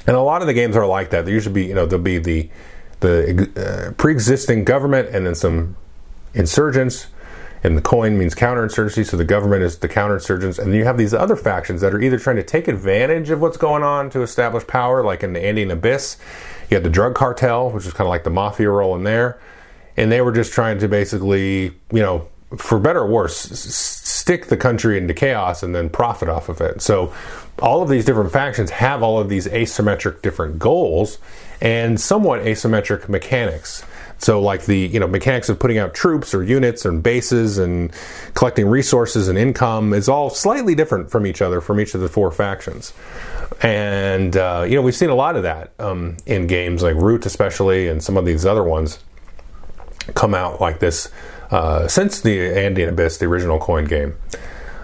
and 0.06 0.16
a 0.16 0.22
lot 0.22 0.40
of 0.40 0.46
the 0.46 0.54
games 0.54 0.76
are 0.76 0.86
like 0.86 1.10
that. 1.10 1.24
There 1.24 1.34
usually 1.34 1.54
be 1.54 1.64
you 1.66 1.74
know 1.74 1.86
there'll 1.86 2.02
be 2.02 2.18
the 2.18 2.50
the 3.00 3.50
uh, 3.56 3.92
pre-existing 3.92 4.64
government 4.64 5.08
and 5.14 5.26
then 5.26 5.34
some 5.34 5.76
insurgents. 6.34 7.08
And 7.64 7.76
the 7.76 7.82
coin 7.82 8.18
means 8.18 8.34
counterinsurgency. 8.34 9.06
So 9.06 9.16
the 9.16 9.24
government 9.24 9.62
is 9.62 9.78
the 9.78 9.88
counterinsurgents. 9.88 10.58
And 10.58 10.72
then 10.72 10.74
you 10.74 10.84
have 10.84 10.98
these 10.98 11.14
other 11.14 11.36
factions 11.36 11.80
that 11.80 11.94
are 11.94 12.00
either 12.00 12.18
trying 12.18 12.36
to 12.36 12.42
take 12.42 12.66
advantage 12.66 13.30
of 13.30 13.40
what's 13.40 13.56
going 13.56 13.84
on 13.84 14.10
to 14.10 14.22
establish 14.22 14.66
power 14.66 15.04
like 15.04 15.22
in 15.22 15.32
the 15.32 15.44
andean 15.44 15.70
abyss 15.70 16.16
you 16.72 16.76
had 16.76 16.84
the 16.84 16.90
drug 16.90 17.14
cartel 17.14 17.70
which 17.70 17.86
is 17.86 17.92
kind 17.92 18.06
of 18.06 18.10
like 18.10 18.24
the 18.24 18.30
mafia 18.30 18.68
role 18.70 18.96
in 18.96 19.04
there 19.04 19.38
and 19.96 20.10
they 20.10 20.20
were 20.20 20.32
just 20.32 20.52
trying 20.52 20.78
to 20.78 20.88
basically 20.88 21.64
you 21.92 22.00
know 22.00 22.26
for 22.56 22.78
better 22.78 23.00
or 23.00 23.06
worse 23.06 23.50
s- 23.52 23.60
stick 23.60 24.46
the 24.46 24.56
country 24.56 24.96
into 24.98 25.14
chaos 25.14 25.62
and 25.62 25.74
then 25.74 25.88
profit 25.88 26.28
off 26.28 26.48
of 26.48 26.60
it 26.60 26.80
so 26.82 27.12
all 27.60 27.82
of 27.82 27.88
these 27.88 28.04
different 28.04 28.32
factions 28.32 28.70
have 28.70 29.02
all 29.02 29.18
of 29.18 29.28
these 29.28 29.46
asymmetric 29.46 30.22
different 30.22 30.58
goals 30.58 31.18
and 31.60 32.00
somewhat 32.00 32.40
asymmetric 32.40 33.08
mechanics. 33.08 33.84
So, 34.22 34.40
like 34.40 34.66
the 34.66 34.78
you 34.78 35.00
know 35.00 35.06
mechanics 35.06 35.48
of 35.48 35.58
putting 35.58 35.78
out 35.78 35.94
troops 35.94 36.32
or 36.32 36.42
units 36.42 36.84
and 36.84 37.02
bases 37.02 37.58
and 37.58 37.92
collecting 38.34 38.68
resources 38.68 39.28
and 39.28 39.36
income 39.36 39.92
is 39.92 40.08
all 40.08 40.30
slightly 40.30 40.74
different 40.74 41.10
from 41.10 41.26
each 41.26 41.42
other 41.42 41.60
from 41.60 41.80
each 41.80 41.94
of 41.94 42.00
the 42.00 42.08
four 42.08 42.30
factions. 42.30 42.92
And 43.62 44.36
uh, 44.36 44.64
you 44.68 44.76
know 44.76 44.82
we've 44.82 44.94
seen 44.94 45.10
a 45.10 45.14
lot 45.14 45.36
of 45.36 45.42
that 45.42 45.72
um, 45.78 46.16
in 46.24 46.46
games 46.46 46.82
like 46.82 46.94
Root, 46.94 47.26
especially, 47.26 47.88
and 47.88 48.02
some 48.02 48.16
of 48.16 48.24
these 48.24 48.46
other 48.46 48.64
ones 48.64 49.00
come 50.14 50.34
out 50.34 50.60
like 50.60 50.78
this 50.78 51.10
uh, 51.50 51.88
since 51.88 52.20
the 52.20 52.40
Andean 52.56 52.88
Abyss, 52.88 53.18
the 53.18 53.26
original 53.26 53.58
coin 53.58 53.84
game. 53.84 54.16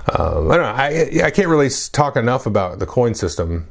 Uh, 0.09 0.49
I 0.49 0.57
don't 0.57 0.63
know. 0.63 1.23
I, 1.23 1.27
I 1.27 1.31
can't 1.31 1.49
really 1.49 1.69
talk 1.93 2.17
enough 2.17 2.47
about 2.47 2.79
the 2.79 2.87
coin 2.87 3.15
system 3.15 3.69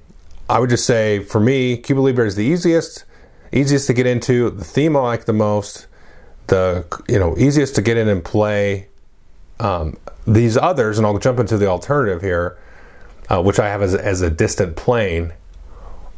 I 0.50 0.60
would 0.60 0.70
just 0.70 0.86
say 0.86 1.20
for 1.20 1.40
me, 1.40 1.78
Cuba 1.78 2.00
Libre 2.00 2.26
is 2.26 2.36
the 2.36 2.46
easiest, 2.46 3.04
easiest 3.52 3.88
to 3.88 3.94
get 3.94 4.06
into. 4.06 4.50
The 4.50 4.64
theme 4.64 4.96
I 4.96 5.02
like 5.02 5.26
the 5.26 5.34
most. 5.34 5.88
The 6.48 6.86
you 7.08 7.20
know 7.20 7.36
easiest 7.38 7.76
to 7.76 7.82
get 7.82 7.98
in 7.98 8.08
and 8.08 8.24
play. 8.24 8.88
Um, 9.60 9.98
these 10.26 10.56
others, 10.58 10.98
and 10.98 11.08
I'll 11.08 11.18
jump 11.18 11.40
into 11.40 11.58
the 11.58 11.68
alternative 11.68 12.22
here, 12.22 12.58
uh, 13.30 13.42
which 13.42 13.60
I 13.60 13.70
have 13.70 13.82
as, 13.82 13.96
as 13.96 14.22
a 14.22 14.30
distant 14.30 14.76
plain, 14.76 15.34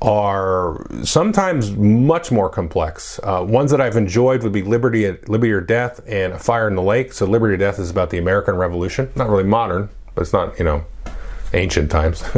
are 0.01 0.85
sometimes 1.03 1.71
much 1.71 2.31
more 2.31 2.49
complex. 2.49 3.19
Uh, 3.23 3.45
ones 3.47 3.71
that 3.71 3.79
I've 3.79 3.95
enjoyed 3.95 4.43
would 4.43 4.51
be 4.51 4.61
Liberty, 4.61 5.09
Liberty 5.27 5.51
or 5.51 5.61
Death, 5.61 6.01
and 6.07 6.33
A 6.33 6.39
Fire 6.39 6.67
in 6.67 6.75
the 6.75 6.81
Lake. 6.81 7.13
So 7.13 7.25
Liberty 7.25 7.53
or 7.55 7.57
Death 7.57 7.79
is 7.79 7.89
about 7.89 8.09
the 8.09 8.17
American 8.17 8.55
Revolution, 8.55 9.11
not 9.15 9.29
really 9.29 9.43
modern, 9.43 9.89
but 10.15 10.21
it's 10.21 10.33
not 10.33 10.57
you 10.59 10.65
know 10.65 10.85
ancient 11.53 11.89
times. 11.91 12.23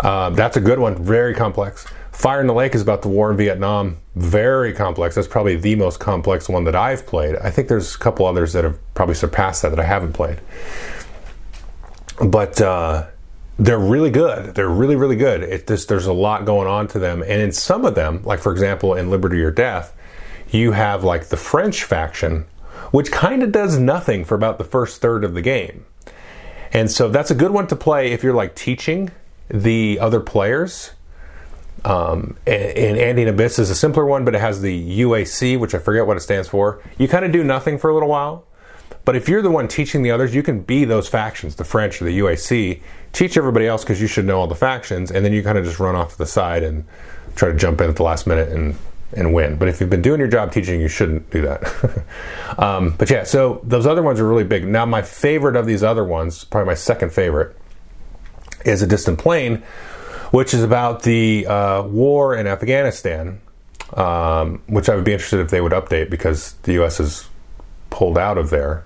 Uh, 0.00 0.30
that's 0.30 0.56
a 0.56 0.60
good 0.60 0.78
one. 0.78 1.02
Very 1.02 1.34
complex. 1.34 1.86
Fire 2.22 2.40
in 2.40 2.46
the 2.46 2.54
Lake 2.54 2.76
is 2.76 2.80
about 2.80 3.02
the 3.02 3.08
war 3.08 3.32
in 3.32 3.36
Vietnam. 3.36 3.98
Very 4.14 4.72
complex. 4.72 5.16
That's 5.16 5.26
probably 5.26 5.56
the 5.56 5.74
most 5.74 5.98
complex 5.98 6.48
one 6.48 6.62
that 6.64 6.76
I've 6.76 7.04
played. 7.04 7.34
I 7.34 7.50
think 7.50 7.66
there's 7.66 7.96
a 7.96 7.98
couple 7.98 8.26
others 8.26 8.52
that 8.52 8.62
have 8.62 8.78
probably 8.94 9.16
surpassed 9.16 9.62
that 9.62 9.70
that 9.70 9.80
I 9.80 9.84
haven't 9.84 10.12
played. 10.12 10.40
But 12.24 12.60
uh, 12.60 13.08
they're 13.58 13.76
really 13.76 14.10
good. 14.10 14.54
They're 14.54 14.68
really, 14.68 14.94
really 14.94 15.16
good. 15.16 15.42
It 15.42 15.66
just, 15.66 15.88
there's 15.88 16.06
a 16.06 16.12
lot 16.12 16.44
going 16.44 16.68
on 16.68 16.86
to 16.88 17.00
them. 17.00 17.22
And 17.22 17.42
in 17.42 17.50
some 17.50 17.84
of 17.84 17.96
them, 17.96 18.22
like 18.22 18.38
for 18.38 18.52
example 18.52 18.94
in 18.94 19.10
Liberty 19.10 19.42
or 19.42 19.50
Death, 19.50 19.92
you 20.48 20.70
have 20.70 21.02
like 21.02 21.24
the 21.24 21.36
French 21.36 21.82
faction, 21.82 22.44
which 22.92 23.10
kind 23.10 23.42
of 23.42 23.50
does 23.50 23.80
nothing 23.80 24.24
for 24.24 24.36
about 24.36 24.58
the 24.58 24.64
first 24.64 25.00
third 25.00 25.24
of 25.24 25.34
the 25.34 25.42
game. 25.42 25.86
And 26.72 26.88
so 26.88 27.08
that's 27.08 27.32
a 27.32 27.34
good 27.34 27.50
one 27.50 27.66
to 27.66 27.74
play 27.74 28.12
if 28.12 28.22
you're 28.22 28.32
like 28.32 28.54
teaching 28.54 29.10
the 29.48 29.98
other 29.98 30.20
players. 30.20 30.92
Um, 31.84 32.36
and, 32.46 32.96
Andean 32.98 33.28
Abyss 33.28 33.58
is 33.58 33.70
a 33.70 33.74
simpler 33.74 34.06
one, 34.06 34.24
but 34.24 34.34
it 34.34 34.40
has 34.40 34.60
the 34.60 35.00
UAC, 35.00 35.58
which 35.58 35.74
I 35.74 35.78
forget 35.78 36.06
what 36.06 36.16
it 36.16 36.20
stands 36.20 36.48
for. 36.48 36.82
You 36.98 37.08
kind 37.08 37.24
of 37.24 37.32
do 37.32 37.42
nothing 37.42 37.78
for 37.78 37.90
a 37.90 37.94
little 37.94 38.08
while. 38.08 38.44
But 39.04 39.16
if 39.16 39.28
you're 39.28 39.42
the 39.42 39.50
one 39.50 39.66
teaching 39.66 40.02
the 40.02 40.12
others, 40.12 40.34
you 40.34 40.44
can 40.44 40.60
be 40.60 40.84
those 40.84 41.08
factions, 41.08 41.56
the 41.56 41.64
French 41.64 42.00
or 42.00 42.04
the 42.04 42.18
UAC. 42.20 42.80
Teach 43.12 43.36
everybody 43.36 43.66
else 43.66 43.82
because 43.82 44.00
you 44.00 44.06
should 44.06 44.24
know 44.24 44.38
all 44.38 44.46
the 44.46 44.54
factions, 44.54 45.10
and 45.10 45.24
then 45.24 45.32
you 45.32 45.42
kind 45.42 45.58
of 45.58 45.64
just 45.64 45.80
run 45.80 45.96
off 45.96 46.12
to 46.12 46.18
the 46.18 46.26
side 46.26 46.62
and 46.62 46.84
try 47.34 47.50
to 47.50 47.56
jump 47.56 47.80
in 47.80 47.90
at 47.90 47.96
the 47.96 48.02
last 48.02 48.26
minute 48.26 48.48
and 48.50 48.76
and 49.14 49.34
win. 49.34 49.56
But 49.56 49.68
if 49.68 49.80
you've 49.80 49.90
been 49.90 50.02
doing 50.02 50.20
your 50.20 50.28
job 50.28 50.52
teaching, 50.52 50.80
you 50.80 50.88
shouldn't 50.88 51.28
do 51.30 51.42
that. 51.42 52.04
um, 52.58 52.94
but 52.96 53.10
yeah, 53.10 53.24
so 53.24 53.60
those 53.62 53.86
other 53.86 54.02
ones 54.02 54.20
are 54.20 54.26
really 54.26 54.44
big. 54.44 54.66
Now, 54.66 54.86
my 54.86 55.02
favorite 55.02 55.56
of 55.56 55.66
these 55.66 55.82
other 55.82 56.04
ones, 56.04 56.44
probably 56.44 56.68
my 56.68 56.74
second 56.74 57.12
favorite, 57.12 57.54
is 58.64 58.80
A 58.80 58.86
Distant 58.86 59.18
Plain, 59.18 59.62
which 60.32 60.54
is 60.54 60.62
about 60.64 61.02
the 61.02 61.46
uh, 61.46 61.82
war 61.82 62.34
in 62.34 62.46
Afghanistan, 62.46 63.40
um, 63.94 64.62
which 64.66 64.88
I 64.88 64.96
would 64.96 65.04
be 65.04 65.12
interested 65.12 65.40
if 65.40 65.50
they 65.50 65.60
would 65.60 65.72
update 65.72 66.10
because 66.10 66.54
the 66.62 66.72
U.S. 66.74 66.98
has 66.98 67.28
pulled 67.90 68.18
out 68.18 68.38
of 68.38 68.50
there 68.50 68.84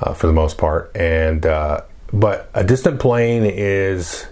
uh, 0.00 0.14
for 0.14 0.26
the 0.26 0.32
most 0.32 0.58
part. 0.58 0.90
And 0.96 1.44
uh, 1.44 1.82
but 2.12 2.50
A 2.54 2.64
Distant 2.64 2.98
Plain 2.98 3.44
is 3.44 4.26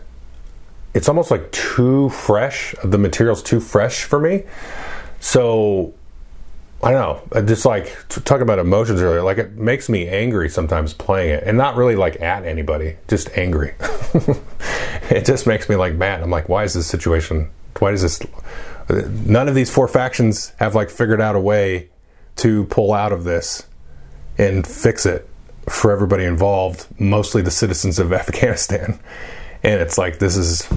it's 0.95 1.09
almost 1.09 1.31
like 1.31 1.53
too 1.53 2.09
fresh. 2.09 2.75
The 2.83 2.99
material's 2.99 3.43
too 3.43 3.61
fresh 3.61 4.05
for 4.05 4.19
me. 4.19 4.45
So 5.21 5.93
I 6.81 6.93
don't 6.93 7.33
know. 7.33 7.43
Just 7.43 7.65
like 7.65 7.93
talking 8.09 8.43
about 8.43 8.61
emotions 8.61 9.03
earlier, 9.03 9.23
like 9.23 9.39
it 9.39 9.53
makes 9.53 9.89
me 9.89 10.07
angry 10.07 10.49
sometimes 10.49 10.95
playing 10.95 11.31
it, 11.31 11.43
and 11.45 11.59
not 11.59 11.75
really 11.77 11.97
like 11.97 12.21
at 12.21 12.45
anybody, 12.45 12.97
just 13.09 13.37
angry. 13.37 13.75
it 15.11 15.25
just 15.25 15.47
makes 15.47 15.69
me 15.69 15.75
like 15.75 15.95
mad. 15.95 16.23
I'm 16.23 16.31
like, 16.31 16.49
why 16.49 16.63
is 16.63 16.75
this 16.75 16.87
situation? 16.87 17.51
Why 17.81 17.91
does 17.91 18.03
this? 18.03 18.21
None 18.89 19.49
of 19.49 19.57
these 19.57 19.71
four 19.71 19.89
factions 19.89 20.53
have 20.59 20.77
like 20.77 20.89
figured 20.89 21.21
out 21.21 21.35
a 21.35 21.41
way 21.41 21.89
to 22.37 22.65
pull 22.67 22.93
out 22.93 23.13
of 23.13 23.25
this 23.25 23.67
and 24.39 24.65
fix 24.65 25.05
it 25.05 25.29
for 25.69 25.91
everybody 25.91 26.25
involved, 26.25 26.87
mostly 27.01 27.43
the 27.43 27.51
citizens 27.51 27.99
of 27.99 28.13
Afghanistan. 28.13 29.01
And 29.65 29.81
it's 29.81 29.99
like 29.99 30.21
this 30.21 30.37
is, 30.37 30.69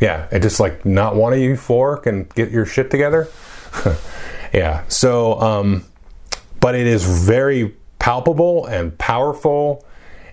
yeah, 0.00 0.28
it 0.30 0.40
just 0.40 0.60
like 0.60 0.86
not 0.86 1.16
one 1.16 1.32
of 1.32 1.40
you 1.40 1.56
four 1.56 1.96
can 1.96 2.24
get 2.36 2.52
your 2.52 2.64
shit 2.64 2.92
together. 2.92 3.28
Yeah. 4.52 4.84
So, 4.88 5.40
um, 5.40 5.84
but 6.60 6.74
it 6.74 6.86
is 6.86 7.04
very 7.04 7.74
palpable 7.98 8.66
and 8.66 8.96
powerful 8.98 9.84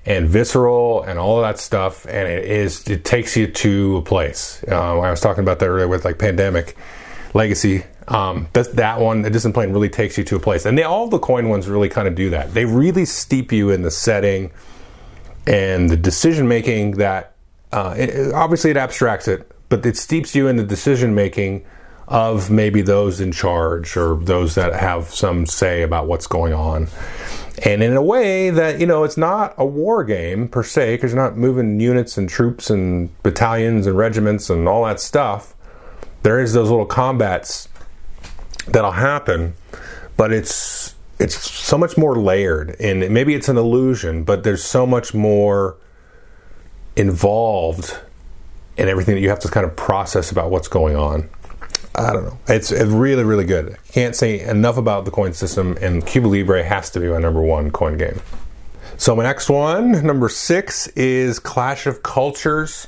and 0.05 0.29
visceral 0.29 1.03
and 1.03 1.17
all 1.17 1.37
of 1.39 1.43
that 1.43 1.59
stuff. 1.59 2.05
And 2.05 2.27
it 2.27 2.45
is, 2.45 2.87
it 2.87 3.03
takes 3.03 3.35
you 3.35 3.47
to 3.47 3.97
a 3.97 4.01
place. 4.01 4.63
Uh, 4.67 4.99
I 4.99 5.09
was 5.09 5.19
talking 5.19 5.43
about 5.43 5.59
that 5.59 5.67
earlier 5.67 5.87
with 5.87 6.05
like 6.05 6.19
Pandemic 6.19 6.77
Legacy. 7.33 7.83
Um, 8.07 8.47
that, 8.53 8.75
that 8.75 8.99
one, 8.99 9.23
the 9.23 9.31
distant 9.31 9.55
plain 9.55 9.71
really 9.71 9.89
takes 9.89 10.17
you 10.17 10.23
to 10.25 10.35
a 10.35 10.39
place. 10.39 10.65
And 10.65 10.77
they, 10.77 10.83
all 10.83 11.07
the 11.07 11.17
coin 11.17 11.49
ones 11.49 11.67
really 11.67 11.89
kind 11.89 12.07
of 12.07 12.13
do 12.13 12.29
that. 12.29 12.53
They 12.53 12.65
really 12.65 13.05
steep 13.05 13.51
you 13.51 13.71
in 13.71 13.81
the 13.81 13.89
setting 13.89 14.51
and 15.47 15.89
the 15.89 15.97
decision 15.97 16.47
making 16.47 16.91
that, 16.97 17.35
uh, 17.71 17.95
it, 17.97 18.31
obviously 18.33 18.69
it 18.69 18.77
abstracts 18.77 19.27
it, 19.27 19.51
but 19.69 19.83
it 19.85 19.97
steeps 19.97 20.35
you 20.35 20.47
in 20.47 20.55
the 20.55 20.63
decision 20.63 21.15
making 21.15 21.65
of 22.07 22.51
maybe 22.51 22.81
those 22.81 23.19
in 23.19 23.31
charge 23.31 23.97
or 23.97 24.15
those 24.15 24.55
that 24.55 24.73
have 24.73 25.05
some 25.05 25.45
say 25.45 25.81
about 25.81 26.07
what's 26.07 26.27
going 26.27 26.53
on. 26.53 26.87
And 27.63 27.81
in 27.81 27.95
a 27.95 28.01
way 28.01 28.49
that, 28.49 28.79
you 28.79 28.85
know, 28.85 29.03
it's 29.03 29.17
not 29.17 29.55
a 29.57 29.65
war 29.65 30.03
game 30.03 30.47
per 30.47 30.61
se, 30.61 30.95
because 30.95 31.13
you're 31.13 31.21
not 31.21 31.37
moving 31.37 31.79
units 31.79 32.17
and 32.17 32.29
troops 32.29 32.69
and 32.69 33.09
battalions 33.23 33.87
and 33.87 33.97
regiments 33.97 34.49
and 34.49 34.67
all 34.67 34.85
that 34.85 34.99
stuff. 34.99 35.55
There 36.23 36.39
is 36.39 36.53
those 36.53 36.69
little 36.69 36.85
combats 36.85 37.69
that'll 38.67 38.91
happen, 38.91 39.55
but 40.17 40.31
it's 40.31 40.95
it's 41.17 41.49
so 41.49 41.77
much 41.77 41.97
more 41.97 42.17
layered 42.17 42.75
and 42.79 43.09
maybe 43.09 43.35
it's 43.35 43.47
an 43.47 43.57
illusion, 43.57 44.23
but 44.25 44.43
there's 44.43 44.63
so 44.63 44.85
much 44.85 45.13
more 45.13 45.77
involved 46.97 47.97
in 48.75 48.89
everything 48.89 49.15
that 49.15 49.21
you 49.21 49.29
have 49.29 49.39
to 49.39 49.47
kind 49.47 49.65
of 49.65 49.75
process 49.75 50.31
about 50.31 50.51
what's 50.51 50.67
going 50.67 50.95
on. 50.95 51.29
I 51.97 52.13
don't 52.13 52.25
know. 52.25 52.37
It's, 52.47 52.71
it's 52.71 52.91
really, 52.91 53.23
really 53.23 53.45
good. 53.45 53.77
Can't 53.91 54.15
say 54.15 54.41
enough 54.41 54.77
about 54.77 55.05
the 55.05 55.11
coin 55.11 55.33
system, 55.33 55.77
and 55.81 56.05
Cuba 56.05 56.27
Libre 56.27 56.63
has 56.63 56.89
to 56.91 56.99
be 56.99 57.07
my 57.07 57.19
number 57.19 57.41
one 57.41 57.71
coin 57.71 57.97
game. 57.97 58.21
So 58.97 59.15
my 59.15 59.23
next 59.23 59.49
one, 59.49 60.05
number 60.05 60.29
six, 60.29 60.87
is 60.89 61.39
Clash 61.39 61.85
of 61.85 62.03
Cultures. 62.03 62.87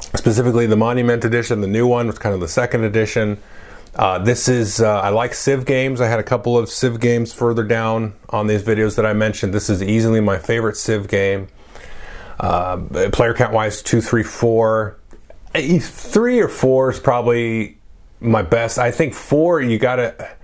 Specifically, 0.00 0.66
the 0.66 0.76
Monument 0.76 1.24
Edition, 1.24 1.60
the 1.60 1.66
new 1.68 1.86
one, 1.86 2.06
was 2.06 2.18
kind 2.18 2.34
of 2.34 2.40
the 2.40 2.48
second 2.48 2.84
edition. 2.84 3.38
Uh, 3.94 4.18
this 4.18 4.48
is, 4.48 4.80
uh, 4.80 5.00
I 5.00 5.10
like 5.10 5.34
Civ 5.34 5.66
games. 5.66 6.00
I 6.00 6.08
had 6.08 6.18
a 6.18 6.24
couple 6.24 6.58
of 6.58 6.68
Civ 6.68 6.98
games 6.98 7.32
further 7.32 7.62
down 7.62 8.14
on 8.30 8.48
these 8.48 8.62
videos 8.62 8.96
that 8.96 9.06
I 9.06 9.12
mentioned. 9.12 9.54
This 9.54 9.70
is 9.70 9.82
easily 9.82 10.20
my 10.20 10.38
favorite 10.38 10.76
Civ 10.76 11.06
game. 11.06 11.46
Uh, 12.40 12.78
player 13.12 13.34
count 13.34 13.52
wise, 13.52 13.82
two, 13.82 14.00
three, 14.00 14.24
four. 14.24 14.98
Three 15.54 16.40
or 16.40 16.48
four 16.48 16.90
is 16.90 16.98
probably 16.98 17.78
my 18.20 18.42
best. 18.42 18.78
I 18.78 18.90
think 18.90 19.14
four, 19.14 19.60
you 19.60 19.78
gotta, 19.78 20.36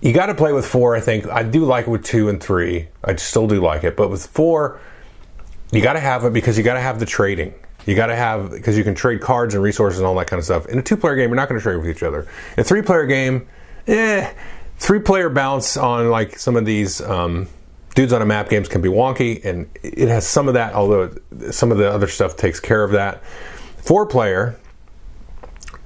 you 0.00 0.12
gotta 0.12 0.34
play 0.34 0.52
with 0.52 0.66
four. 0.66 0.96
I 0.96 1.00
think 1.00 1.26
I 1.26 1.42
do 1.42 1.64
like 1.64 1.86
it 1.86 1.90
with 1.90 2.04
two 2.04 2.28
and 2.28 2.42
three. 2.42 2.88
I 3.04 3.16
still 3.16 3.46
do 3.46 3.60
like 3.60 3.84
it, 3.84 3.96
but 3.96 4.10
with 4.10 4.26
four, 4.26 4.80
you 5.72 5.82
gotta 5.82 6.00
have 6.00 6.24
it 6.24 6.32
because 6.32 6.56
you 6.58 6.64
gotta 6.64 6.80
have 6.80 6.98
the 6.98 7.06
trading. 7.06 7.54
You 7.86 7.94
got 7.94 8.06
to 8.06 8.16
have 8.16 8.50
because 8.50 8.76
you 8.76 8.84
can 8.84 8.94
trade 8.94 9.20
cards 9.20 9.54
and 9.54 9.62
resources 9.62 9.98
and 10.00 10.06
all 10.06 10.14
that 10.16 10.26
kind 10.26 10.38
of 10.38 10.44
stuff. 10.44 10.66
In 10.66 10.78
a 10.78 10.82
two-player 10.82 11.16
game, 11.16 11.30
you're 11.30 11.36
not 11.36 11.48
going 11.48 11.58
to 11.58 11.62
trade 11.62 11.76
with 11.76 11.88
each 11.88 12.02
other. 12.02 12.26
In 12.56 12.60
a 12.60 12.64
three-player 12.64 13.06
game, 13.06 13.48
eh, 13.86 14.32
three-player 14.78 15.30
balance 15.30 15.76
on 15.76 16.10
like 16.10 16.38
some 16.38 16.56
of 16.56 16.64
these 16.64 17.00
um, 17.00 17.48
dudes 17.94 18.12
on 18.12 18.22
a 18.22 18.26
map 18.26 18.48
games 18.48 18.68
can 18.68 18.82
be 18.82 18.88
wonky, 18.88 19.44
and 19.44 19.68
it 19.82 20.08
has 20.08 20.26
some 20.26 20.48
of 20.48 20.54
that. 20.54 20.74
Although 20.74 21.16
some 21.50 21.72
of 21.72 21.78
the 21.78 21.90
other 21.90 22.06
stuff 22.06 22.36
takes 22.36 22.60
care 22.60 22.84
of 22.84 22.92
that. 22.92 23.24
Four-player, 23.78 24.58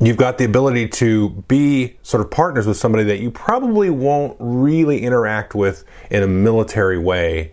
you've 0.00 0.16
got 0.16 0.38
the 0.38 0.44
ability 0.44 0.88
to 0.88 1.30
be 1.48 1.96
sort 2.02 2.20
of 2.20 2.30
partners 2.30 2.66
with 2.66 2.76
somebody 2.76 3.04
that 3.04 3.20
you 3.20 3.30
probably 3.30 3.90
won't 3.90 4.37
really 4.38 5.02
interact 5.02 5.54
with 5.54 5.85
in 6.11 6.22
a 6.22 6.26
military 6.26 6.98
way, 6.98 7.52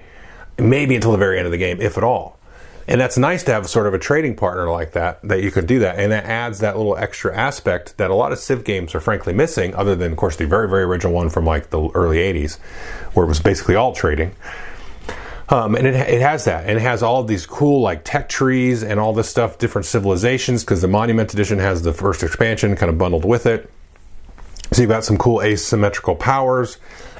maybe 0.57 0.95
until 0.95 1.11
the 1.11 1.17
very 1.17 1.37
end 1.37 1.45
of 1.45 1.51
the 1.51 1.57
game, 1.57 1.79
if 1.81 1.97
at 1.97 2.03
all. 2.03 2.39
And 2.87 2.99
that's 2.99 3.17
nice 3.17 3.43
to 3.43 3.53
have 3.53 3.69
sort 3.69 3.87
of 3.87 3.93
a 3.93 3.99
trading 3.99 4.35
partner 4.35 4.69
like 4.69 4.93
that, 4.93 5.21
that 5.23 5.41
you 5.41 5.51
can 5.51 5.65
do 5.65 5.79
that. 5.79 5.99
And 5.99 6.11
that 6.11 6.25
adds 6.25 6.59
that 6.59 6.75
little 6.75 6.97
extra 6.97 7.35
aspect 7.35 7.97
that 7.97 8.09
a 8.09 8.15
lot 8.15 8.31
of 8.31 8.39
Civ 8.39 8.63
games 8.63 8.95
are 8.95 8.99
frankly 8.99 9.33
missing, 9.33 9.73
other 9.75 9.95
than, 9.95 10.11
of 10.11 10.17
course, 10.17 10.35
the 10.35 10.45
very, 10.45 10.67
very 10.67 10.83
original 10.83 11.13
one 11.13 11.29
from 11.29 11.45
like 11.45 11.69
the 11.69 11.89
early 11.91 12.17
80s, 12.17 12.57
where 13.13 13.25
it 13.25 13.29
was 13.29 13.39
basically 13.39 13.75
all 13.75 13.93
trading. 13.93 14.35
Um, 15.51 15.75
and 15.75 15.85
it, 15.85 15.93
it 15.93 16.21
has 16.21 16.45
that. 16.45 16.67
And 16.67 16.77
it 16.77 16.81
has 16.81 17.03
all 17.03 17.23
these 17.23 17.45
cool 17.45 17.81
like 17.81 18.03
tech 18.05 18.29
trees 18.29 18.83
and 18.83 18.99
all 18.99 19.13
this 19.13 19.29
stuff, 19.29 19.57
different 19.57 19.85
civilizations, 19.85 20.63
because 20.63 20.81
the 20.81 20.87
Monument 20.87 21.33
Edition 21.33 21.59
has 21.59 21.81
the 21.81 21.93
first 21.93 22.23
expansion 22.23 22.75
kind 22.77 22.89
of 22.89 22.97
bundled 22.97 23.25
with 23.25 23.45
it. 23.45 23.69
So 24.71 24.81
you've 24.81 24.89
got 24.89 25.03
some 25.03 25.17
cool 25.17 25.41
asymmetrical 25.41 26.15
powers. 26.15 26.77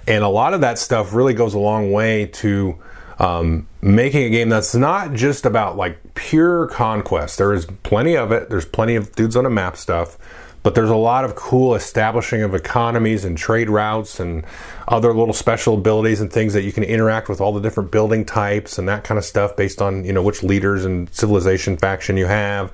And 0.07 0.23
a 0.23 0.29
lot 0.29 0.53
of 0.53 0.61
that 0.61 0.79
stuff 0.79 1.13
really 1.13 1.33
goes 1.33 1.53
a 1.53 1.59
long 1.59 1.91
way 1.91 2.27
to 2.27 2.77
um, 3.19 3.67
making 3.81 4.23
a 4.23 4.29
game 4.29 4.49
that's 4.49 4.73
not 4.73 5.13
just 5.13 5.45
about 5.45 5.77
like 5.77 6.15
pure 6.15 6.67
conquest. 6.67 7.37
There 7.37 7.53
is 7.53 7.65
plenty 7.83 8.15
of 8.15 8.31
it. 8.31 8.49
There's 8.49 8.65
plenty 8.65 8.95
of 8.95 9.13
dudes 9.13 9.35
on 9.35 9.45
a 9.45 9.49
map 9.49 9.77
stuff, 9.77 10.17
but 10.63 10.75
there's 10.75 10.89
a 10.89 10.95
lot 10.95 11.25
of 11.25 11.35
cool 11.35 11.75
establishing 11.75 12.43
of 12.43 12.53
economies 12.53 13.25
and 13.25 13.37
trade 13.37 13.69
routes 13.69 14.19
and 14.19 14.45
other 14.87 15.13
little 15.13 15.33
special 15.33 15.75
abilities 15.75 16.21
and 16.21 16.31
things 16.31 16.53
that 16.53 16.63
you 16.63 16.71
can 16.71 16.83
interact 16.83 17.29
with 17.29 17.41
all 17.41 17.51
the 17.51 17.61
different 17.61 17.91
building 17.91 18.25
types 18.25 18.77
and 18.77 18.87
that 18.87 19.03
kind 19.03 19.17
of 19.17 19.25
stuff 19.25 19.55
based 19.55 19.81
on 19.81 20.05
you 20.05 20.13
know 20.13 20.21
which 20.21 20.43
leaders 20.43 20.85
and 20.85 21.13
civilization 21.13 21.77
faction 21.77 22.17
you 22.17 22.27
have. 22.27 22.73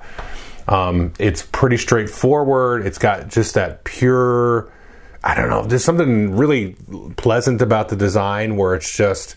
Um, 0.68 1.14
it's 1.18 1.42
pretty 1.42 1.78
straightforward. 1.78 2.86
It's 2.86 2.98
got 2.98 3.28
just 3.28 3.54
that 3.54 3.84
pure. 3.84 4.70
I 5.24 5.34
don't 5.34 5.48
know. 5.48 5.64
There's 5.64 5.84
something 5.84 6.36
really 6.36 6.76
pleasant 7.16 7.62
about 7.62 7.88
the 7.88 7.96
design 7.96 8.56
where 8.56 8.74
it's 8.74 8.94
just 8.94 9.36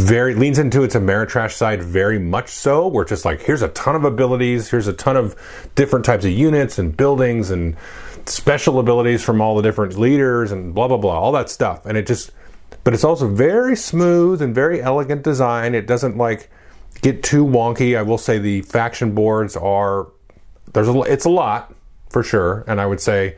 very 0.00 0.34
leans 0.34 0.58
into 0.58 0.82
its 0.82 0.94
Ameritrash 0.94 1.52
side 1.52 1.82
very 1.82 2.18
much 2.18 2.48
so. 2.48 2.88
We're 2.88 3.04
just 3.04 3.24
like, 3.24 3.42
here's 3.42 3.62
a 3.62 3.68
ton 3.68 3.94
of 3.94 4.04
abilities, 4.04 4.70
here's 4.70 4.86
a 4.86 4.92
ton 4.92 5.16
of 5.16 5.36
different 5.74 6.04
types 6.04 6.24
of 6.24 6.30
units 6.30 6.78
and 6.78 6.96
buildings 6.96 7.50
and 7.50 7.76
special 8.26 8.78
abilities 8.78 9.22
from 9.22 9.40
all 9.40 9.56
the 9.56 9.62
different 9.62 9.98
leaders 9.98 10.52
and 10.52 10.74
blah 10.74 10.88
blah 10.88 10.96
blah, 10.96 11.18
all 11.18 11.32
that 11.32 11.50
stuff. 11.50 11.86
And 11.86 11.96
it 11.96 12.06
just 12.06 12.30
but 12.84 12.94
it's 12.94 13.04
also 13.04 13.28
very 13.28 13.76
smooth 13.76 14.40
and 14.40 14.54
very 14.54 14.82
elegant 14.82 15.22
design. 15.22 15.74
It 15.74 15.86
doesn't 15.86 16.16
like 16.16 16.50
get 17.02 17.22
too 17.22 17.44
wonky. 17.44 17.96
I 17.96 18.02
will 18.02 18.18
say 18.18 18.38
the 18.38 18.62
faction 18.62 19.14
boards 19.14 19.56
are 19.56 20.08
there's 20.72 20.88
a 20.88 21.00
it's 21.02 21.24
a 21.24 21.30
lot 21.30 21.74
for 22.08 22.22
sure, 22.22 22.64
and 22.66 22.80
I 22.80 22.86
would 22.86 23.00
say 23.00 23.36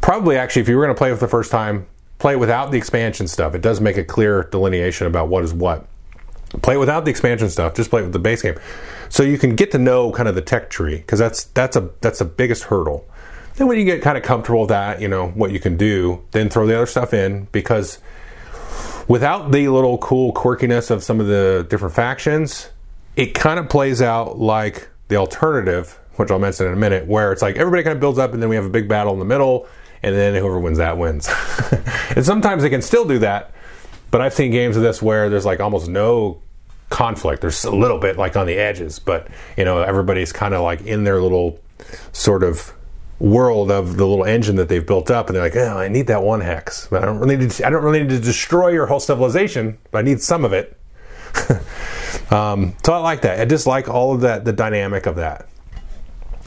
probably 0.00 0.36
actually 0.36 0.62
if 0.62 0.68
you 0.68 0.76
were 0.76 0.84
going 0.84 0.94
to 0.94 0.98
play 0.98 1.10
with 1.10 1.20
the 1.20 1.28
first 1.28 1.50
time, 1.50 1.86
play 2.20 2.34
it 2.34 2.38
without 2.38 2.70
the 2.70 2.78
expansion 2.78 3.26
stuff. 3.26 3.54
It 3.54 3.62
does 3.62 3.80
make 3.80 3.96
a 3.96 4.04
clear 4.04 4.44
delineation 4.44 5.08
about 5.08 5.28
what 5.28 5.42
is 5.42 5.52
what. 5.52 5.86
Play 6.62 6.74
it 6.74 6.78
without 6.78 7.04
the 7.04 7.10
expansion 7.10 7.48
stuff. 7.48 7.74
Just 7.74 7.90
play 7.90 8.02
it 8.02 8.04
with 8.04 8.12
the 8.12 8.18
base 8.18 8.42
game, 8.42 8.58
so 9.08 9.22
you 9.22 9.38
can 9.38 9.56
get 9.56 9.70
to 9.72 9.78
know 9.78 10.12
kind 10.12 10.28
of 10.28 10.34
the 10.34 10.42
tech 10.42 10.68
tree 10.68 10.96
because 10.96 11.18
that's 11.18 11.44
that's 11.44 11.76
a 11.76 11.90
that's 12.00 12.18
the 12.18 12.24
biggest 12.24 12.64
hurdle. 12.64 13.06
Then 13.54 13.66
when 13.66 13.78
you 13.78 13.84
get 13.84 14.02
kind 14.02 14.16
of 14.16 14.24
comfortable 14.24 14.60
with 14.60 14.68
that, 14.68 15.00
you 15.00 15.08
know 15.08 15.28
what 15.28 15.52
you 15.52 15.60
can 15.60 15.76
do. 15.76 16.24
Then 16.32 16.48
throw 16.48 16.66
the 16.66 16.76
other 16.76 16.86
stuff 16.86 17.14
in 17.14 17.46
because 17.52 17.98
without 19.06 19.52
the 19.52 19.68
little 19.68 19.98
cool 19.98 20.32
quirkiness 20.32 20.90
of 20.90 21.04
some 21.04 21.20
of 21.20 21.26
the 21.26 21.66
different 21.70 21.94
factions, 21.94 22.70
it 23.16 23.34
kind 23.34 23.60
of 23.60 23.68
plays 23.68 24.02
out 24.02 24.38
like 24.38 24.88
the 25.06 25.16
alternative, 25.16 26.00
which 26.16 26.32
I'll 26.32 26.38
mention 26.40 26.66
in 26.66 26.72
a 26.72 26.76
minute, 26.76 27.06
where 27.06 27.32
it's 27.32 27.42
like 27.42 27.56
everybody 27.56 27.84
kind 27.84 27.94
of 27.94 28.00
builds 28.00 28.18
up 28.18 28.32
and 28.32 28.42
then 28.42 28.48
we 28.48 28.56
have 28.56 28.64
a 28.64 28.70
big 28.70 28.88
battle 28.88 29.12
in 29.12 29.20
the 29.20 29.24
middle 29.24 29.68
and 30.02 30.14
then 30.14 30.34
whoever 30.34 30.58
wins 30.58 30.78
that 30.78 30.98
wins. 30.98 31.28
and 32.16 32.24
sometimes 32.24 32.62
they 32.62 32.70
can 32.70 32.82
still 32.82 33.04
do 33.04 33.18
that, 33.18 33.52
but 34.10 34.20
I've 34.20 34.34
seen 34.34 34.50
games 34.50 34.76
of 34.76 34.82
this 34.82 35.02
where 35.02 35.28
there's 35.28 35.46
like 35.46 35.60
almost 35.60 35.88
no 35.88 36.42
conflict. 36.90 37.40
There's 37.40 37.64
a 37.64 37.70
little 37.70 37.98
bit 37.98 38.16
like 38.16 38.36
on 38.36 38.46
the 38.46 38.54
edges, 38.54 38.98
but 38.98 39.28
you 39.56 39.64
know 39.64 39.80
everybody's 39.80 40.32
kind 40.32 40.54
of 40.54 40.62
like 40.62 40.82
in 40.82 41.04
their 41.04 41.20
little 41.20 41.58
sort 42.12 42.42
of 42.42 42.72
world 43.18 43.70
of 43.70 43.96
the 43.96 44.06
little 44.06 44.24
engine 44.24 44.56
that 44.56 44.68
they've 44.68 44.86
built 44.86 45.10
up, 45.10 45.28
and 45.28 45.36
they're 45.36 45.42
like, 45.42 45.56
"Oh, 45.56 45.78
I 45.78 45.88
need 45.88 46.08
that 46.08 46.22
one 46.22 46.40
hex, 46.40 46.88
but 46.90 47.02
I 47.02 47.06
don't 47.06 47.18
really 47.18 47.36
need 47.36 47.50
to, 47.52 47.66
I 47.66 47.70
don't 47.70 47.82
really 47.82 48.00
need 48.00 48.10
to 48.10 48.20
destroy 48.20 48.68
your 48.68 48.86
whole 48.86 49.00
civilization, 49.00 49.78
but 49.90 49.98
I 49.98 50.02
need 50.02 50.20
some 50.20 50.44
of 50.44 50.52
it." 50.52 50.76
um, 52.32 52.74
so 52.84 52.92
I 52.92 52.98
like 52.98 53.22
that. 53.22 53.40
I 53.40 53.44
just 53.44 53.66
like 53.66 53.88
all 53.88 54.12
of 54.12 54.22
that, 54.22 54.44
the 54.44 54.52
dynamic 54.52 55.06
of 55.06 55.16
that, 55.16 55.48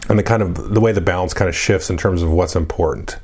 and 0.09 0.19
the 0.19 0.23
kind 0.23 0.43
of 0.43 0.73
the 0.73 0.81
way 0.81 0.91
the 0.91 1.01
balance 1.01 1.33
kind 1.33 1.47
of 1.47 1.55
shifts 1.55 1.89
in 1.89 1.97
terms 1.97 2.21
of 2.21 2.29
what's 2.31 2.55
important. 2.55 3.17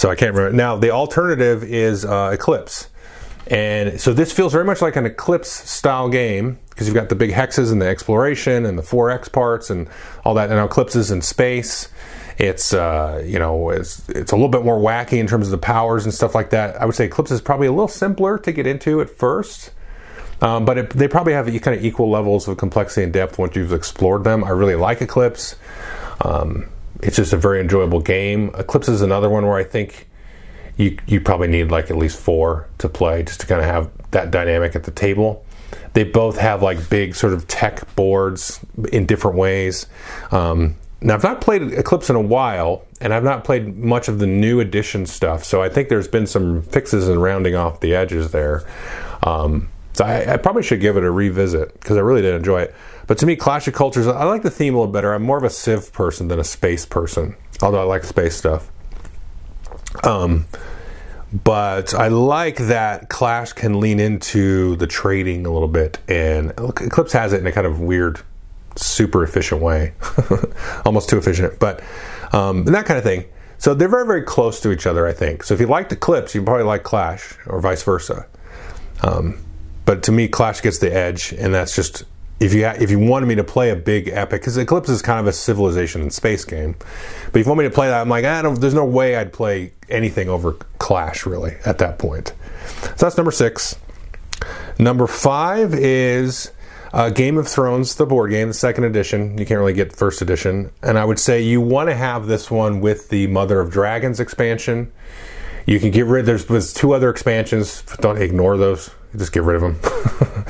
So 0.00 0.10
I 0.10 0.14
can't 0.14 0.34
remember. 0.34 0.56
Now, 0.56 0.76
the 0.76 0.92
alternative 0.92 1.62
is 1.62 2.06
uh, 2.06 2.30
Eclipse. 2.32 2.88
And 3.48 4.00
so 4.00 4.14
this 4.14 4.32
feels 4.32 4.50
very 4.50 4.64
much 4.64 4.80
like 4.80 4.96
an 4.96 5.04
Eclipse 5.04 5.50
style 5.50 6.08
game 6.08 6.58
because 6.70 6.86
you've 6.86 6.94
got 6.94 7.10
the 7.10 7.14
big 7.14 7.32
hexes 7.32 7.70
and 7.70 7.82
the 7.82 7.86
exploration 7.86 8.64
and 8.64 8.78
the 8.78 8.82
4X 8.82 9.30
parts 9.30 9.68
and 9.68 9.90
all 10.24 10.32
that. 10.32 10.48
And 10.48 10.56
now 10.56 10.64
Eclipse 10.64 10.96
is 10.96 11.10
in 11.10 11.20
space. 11.20 11.90
It's 12.38 12.72
uh, 12.72 13.22
you 13.26 13.38
know 13.38 13.68
it's 13.68 14.08
it's 14.08 14.32
a 14.32 14.36
little 14.36 14.48
bit 14.48 14.64
more 14.64 14.78
wacky 14.78 15.18
in 15.18 15.26
terms 15.26 15.48
of 15.48 15.50
the 15.50 15.58
powers 15.58 16.06
and 16.06 16.14
stuff 16.14 16.34
like 16.34 16.48
that. 16.48 16.80
I 16.80 16.86
would 16.86 16.94
say 16.94 17.04
Eclipse 17.04 17.30
is 17.30 17.42
probably 17.42 17.66
a 17.66 17.70
little 17.70 17.86
simpler 17.86 18.38
to 18.38 18.52
get 18.52 18.66
into 18.66 19.02
at 19.02 19.10
first, 19.10 19.70
um, 20.40 20.64
but 20.64 20.78
it, 20.78 20.90
they 20.90 21.08
probably 21.08 21.34
have 21.34 21.44
kind 21.60 21.76
of 21.76 21.84
equal 21.84 22.08
levels 22.08 22.48
of 22.48 22.56
complexity 22.56 23.04
and 23.04 23.12
depth 23.12 23.38
once 23.38 23.54
you've 23.54 23.74
explored 23.74 24.24
them. 24.24 24.44
I 24.44 24.50
really 24.50 24.76
like 24.76 25.02
Eclipse. 25.02 25.56
Um, 26.22 26.70
it's 27.02 27.16
just 27.16 27.32
a 27.32 27.36
very 27.36 27.60
enjoyable 27.60 28.00
game. 28.00 28.50
Eclipse 28.56 28.88
is 28.88 29.02
another 29.02 29.28
one 29.28 29.46
where 29.46 29.56
I 29.56 29.64
think 29.64 30.08
you 30.76 30.98
you 31.06 31.20
probably 31.20 31.48
need 31.48 31.70
like 31.70 31.90
at 31.90 31.96
least 31.96 32.18
four 32.18 32.68
to 32.78 32.88
play 32.88 33.22
just 33.22 33.40
to 33.40 33.46
kind 33.46 33.60
of 33.60 33.66
have 33.66 33.90
that 34.10 34.30
dynamic 34.30 34.74
at 34.74 34.84
the 34.84 34.90
table. 34.90 35.44
They 35.92 36.04
both 36.04 36.38
have 36.38 36.62
like 36.62 36.88
big 36.88 37.14
sort 37.14 37.32
of 37.32 37.46
tech 37.46 37.94
boards 37.96 38.60
in 38.92 39.06
different 39.06 39.36
ways. 39.36 39.86
Um, 40.30 40.76
now 41.00 41.14
I've 41.14 41.22
not 41.22 41.40
played 41.40 41.62
Eclipse 41.72 42.10
in 42.10 42.16
a 42.16 42.20
while, 42.20 42.84
and 43.00 43.14
I've 43.14 43.24
not 43.24 43.44
played 43.44 43.76
much 43.78 44.08
of 44.08 44.18
the 44.18 44.26
new 44.26 44.60
edition 44.60 45.06
stuff. 45.06 45.44
So 45.44 45.62
I 45.62 45.68
think 45.68 45.88
there's 45.88 46.08
been 46.08 46.26
some 46.26 46.62
fixes 46.62 47.08
and 47.08 47.22
rounding 47.22 47.54
off 47.54 47.80
the 47.80 47.94
edges 47.94 48.32
there. 48.32 48.64
Um, 49.22 49.70
so 49.94 50.04
I, 50.04 50.34
I, 50.34 50.36
probably 50.36 50.62
should 50.62 50.80
give 50.80 50.96
it 50.96 51.04
a 51.04 51.10
revisit 51.10 51.74
because 51.74 51.96
I 51.96 52.00
really 52.00 52.22
did 52.22 52.34
enjoy 52.34 52.62
it. 52.62 52.74
But 53.10 53.18
to 53.18 53.26
me, 53.26 53.34
Clash 53.34 53.66
of 53.66 53.74
Cultures, 53.74 54.06
I 54.06 54.22
like 54.22 54.42
the 54.42 54.52
theme 54.52 54.76
a 54.76 54.78
little 54.78 54.92
better. 54.92 55.12
I'm 55.12 55.24
more 55.24 55.36
of 55.36 55.42
a 55.42 55.50
Civ 55.50 55.92
person 55.92 56.28
than 56.28 56.38
a 56.38 56.44
space 56.44 56.86
person, 56.86 57.34
although 57.60 57.80
I 57.80 57.82
like 57.82 58.04
space 58.04 58.36
stuff. 58.36 58.70
Um, 60.04 60.46
but 61.32 61.92
I 61.92 62.06
like 62.06 62.58
that 62.58 63.08
Clash 63.08 63.52
can 63.52 63.80
lean 63.80 63.98
into 63.98 64.76
the 64.76 64.86
trading 64.86 65.44
a 65.44 65.50
little 65.50 65.66
bit, 65.66 65.98
and 66.06 66.52
Eclipse 66.56 67.12
has 67.14 67.32
it 67.32 67.40
in 67.40 67.48
a 67.48 67.50
kind 67.50 67.66
of 67.66 67.80
weird, 67.80 68.20
super 68.76 69.24
efficient 69.24 69.60
way, 69.60 69.92
almost 70.86 71.08
too 71.08 71.18
efficient, 71.18 71.58
but 71.58 71.82
um, 72.32 72.64
that 72.66 72.86
kind 72.86 72.96
of 72.96 73.02
thing. 73.02 73.24
So 73.58 73.74
they're 73.74 73.88
very, 73.88 74.06
very 74.06 74.22
close 74.22 74.60
to 74.60 74.70
each 74.70 74.86
other, 74.86 75.04
I 75.08 75.12
think. 75.12 75.42
So 75.42 75.52
if 75.52 75.58
you 75.58 75.66
liked 75.66 75.90
Eclipse, 75.90 76.32
you 76.36 76.44
probably 76.44 76.62
like 76.62 76.84
Clash, 76.84 77.34
or 77.46 77.60
vice 77.60 77.82
versa. 77.82 78.28
Um, 79.02 79.44
but 79.84 80.04
to 80.04 80.12
me, 80.12 80.28
Clash 80.28 80.60
gets 80.60 80.78
the 80.78 80.94
edge, 80.94 81.32
and 81.36 81.52
that's 81.52 81.74
just 81.74 82.04
if 82.40 82.54
you 82.54 82.64
ha- 82.64 82.76
if 82.80 82.90
you 82.90 82.98
wanted 82.98 83.26
me 83.26 83.34
to 83.36 83.44
play 83.44 83.70
a 83.70 83.76
big 83.76 84.08
epic, 84.08 84.40
because 84.40 84.56
Eclipse 84.56 84.88
is 84.88 85.02
kind 85.02 85.20
of 85.20 85.26
a 85.26 85.32
civilization 85.32 86.00
and 86.00 86.12
space 86.12 86.44
game, 86.44 86.74
but 87.30 87.38
if 87.38 87.46
you 87.46 87.50
want 87.50 87.58
me 87.58 87.64
to 87.64 87.70
play 87.70 87.88
that, 87.88 88.00
I'm 88.00 88.08
like, 88.08 88.24
I 88.24 88.42
don't. 88.42 88.60
There's 88.60 88.74
no 88.74 88.84
way 88.84 89.16
I'd 89.16 89.32
play 89.32 89.72
anything 89.88 90.28
over 90.28 90.54
Clash 90.78 91.26
really 91.26 91.56
at 91.66 91.78
that 91.78 91.98
point. 91.98 92.32
So 92.82 93.06
that's 93.06 93.16
number 93.16 93.30
six. 93.30 93.76
Number 94.78 95.06
five 95.06 95.74
is 95.74 96.50
uh, 96.92 97.10
Game 97.10 97.36
of 97.36 97.46
Thrones, 97.46 97.94
the 97.94 98.06
board 98.06 98.30
game, 98.30 98.48
the 98.48 98.54
second 98.54 98.84
edition. 98.84 99.36
You 99.36 99.44
can't 99.44 99.60
really 99.60 99.74
get 99.74 99.94
first 99.94 100.22
edition. 100.22 100.70
And 100.82 100.98
I 100.98 101.04
would 101.04 101.18
say 101.18 101.42
you 101.42 101.60
want 101.60 101.90
to 101.90 101.94
have 101.94 102.26
this 102.26 102.50
one 102.50 102.80
with 102.80 103.10
the 103.10 103.26
Mother 103.26 103.60
of 103.60 103.70
Dragons 103.70 104.18
expansion. 104.18 104.90
You 105.66 105.78
can 105.78 105.90
get 105.90 106.06
rid. 106.06 106.20
Of 106.20 106.26
there's, 106.26 106.44
there's 106.46 106.72
two 106.72 106.94
other 106.94 107.10
expansions. 107.10 107.82
Don't 108.00 108.20
ignore 108.20 108.56
those. 108.56 108.90
Just 109.16 109.32
get 109.32 109.42
rid 109.42 109.56
of 109.56 109.62
them. 109.62 110.44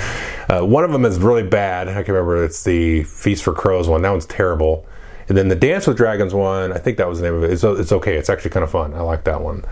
uh, 0.48 0.64
one 0.64 0.84
of 0.84 0.92
them 0.92 1.04
is 1.04 1.18
really 1.18 1.42
bad. 1.42 1.88
I 1.88 2.02
can 2.02 2.14
remember 2.14 2.44
it's 2.44 2.62
the 2.64 3.04
Feast 3.04 3.42
for 3.42 3.52
Crows 3.54 3.88
one. 3.88 4.02
That 4.02 4.10
one's 4.10 4.26
terrible. 4.26 4.86
And 5.28 5.38
then 5.38 5.48
the 5.48 5.54
Dance 5.54 5.86
with 5.86 5.96
Dragons 5.96 6.34
one, 6.34 6.72
I 6.72 6.78
think 6.78 6.98
that 6.98 7.08
was 7.08 7.20
the 7.20 7.26
name 7.26 7.34
of 7.34 7.44
it. 7.44 7.52
It's, 7.52 7.62
it's 7.62 7.92
okay. 7.92 8.16
It's 8.16 8.28
actually 8.28 8.50
kind 8.50 8.64
of 8.64 8.70
fun. 8.70 8.94
I 8.94 9.00
like 9.00 9.24
that 9.24 9.40
one. 9.40 9.64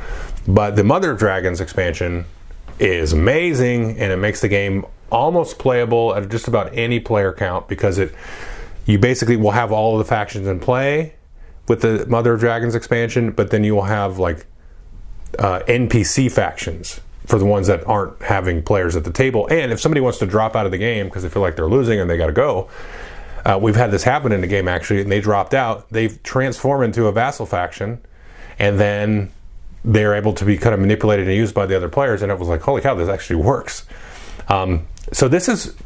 But 0.47 0.77
the 0.77 0.85
Mother 0.85 1.11
of 1.11 1.19
Dragons 1.19 1.61
expansion 1.61 2.27
is 2.79 3.13
amazing, 3.13 3.99
and 3.99 4.13
it 4.13 4.19
makes 4.19 4.41
the 4.41 4.49
game 4.49 4.87
almost 5.11 5.59
playable 5.59 6.15
at 6.15 6.29
just 6.29 6.49
about 6.49 6.71
any 6.77 7.01
player 7.01 7.33
count 7.33 7.67
because 7.67 7.99
it 7.99 8.15
you 8.87 8.99
basically 8.99 9.37
will 9.37 9.51
have 9.51 9.73
all 9.73 9.95
of 9.95 9.99
the 9.99 10.09
factions 10.09 10.47
in 10.47 10.61
play 10.61 11.15
with 11.67 11.83
the 11.83 12.07
Mother 12.07 12.35
of 12.35 12.41
Dragons 12.41 12.75
expansion, 12.75 13.33
but 13.33 13.51
then 13.51 13.65
you 13.65 13.75
will 13.75 13.83
have 13.83 14.19
like 14.19 14.47
uh, 15.39 15.61
NPC 15.67 16.31
factions 16.31 17.01
for 17.29 17.39
the 17.39 17.45
ones 17.45 17.67
that 17.67 17.87
aren't 17.87 18.21
having 18.23 18.63
players 18.63 18.97
at 18.97 19.05
the 19.05 19.13
table. 19.13 19.47
And 19.51 19.71
if 19.71 19.81
somebody 19.81 20.01
wants 20.01 20.19
to 20.19 20.27
drop 20.27 20.57
out 20.57 20.65
of 20.65 20.73
the 20.73 20.79
game 20.79 21.07
because 21.07 21.23
they 21.23 21.29
feel 21.29 21.43
like 21.43 21.57
they're 21.57 21.69
losing 21.69 22.01
and 22.01 22.09
they 22.09 22.17
got 22.17 22.29
to 22.29 22.33
go, 22.33 22.71
uh, 23.45 23.59
we've 23.61 23.77
had 23.77 23.91
this 23.91 24.03
happen 24.03 24.33
in 24.33 24.41
the 24.41 24.47
game 24.47 24.67
actually, 24.67 25.03
and 25.03 25.13
they 25.13 25.21
dropped 25.21 25.53
out. 25.53 25.89
They've 25.91 26.21
transformed 26.23 26.85
into 26.85 27.07
a 27.07 27.13
vassal 27.13 27.45
faction, 27.45 28.01
and 28.59 28.81
then 28.81 29.31
they're 29.85 30.15
able 30.15 30.33
to 30.33 30.45
be 30.45 30.57
kind 30.57 30.73
of 30.73 30.81
manipulated 30.81 31.29
and 31.29 31.37
used 31.37 31.55
by 31.55 31.67
the 31.67 31.77
other 31.77 31.89
players. 31.89 32.23
And 32.23 32.33
it 32.33 32.39
was 32.39 32.49
like, 32.49 32.63
holy 32.63 32.81
cow, 32.81 32.95
this 32.95 33.11
actually 33.11 33.37
works. 33.37 33.87
Um, 34.49 34.87
so 35.13 35.29
this 35.29 35.49
is 35.49 35.77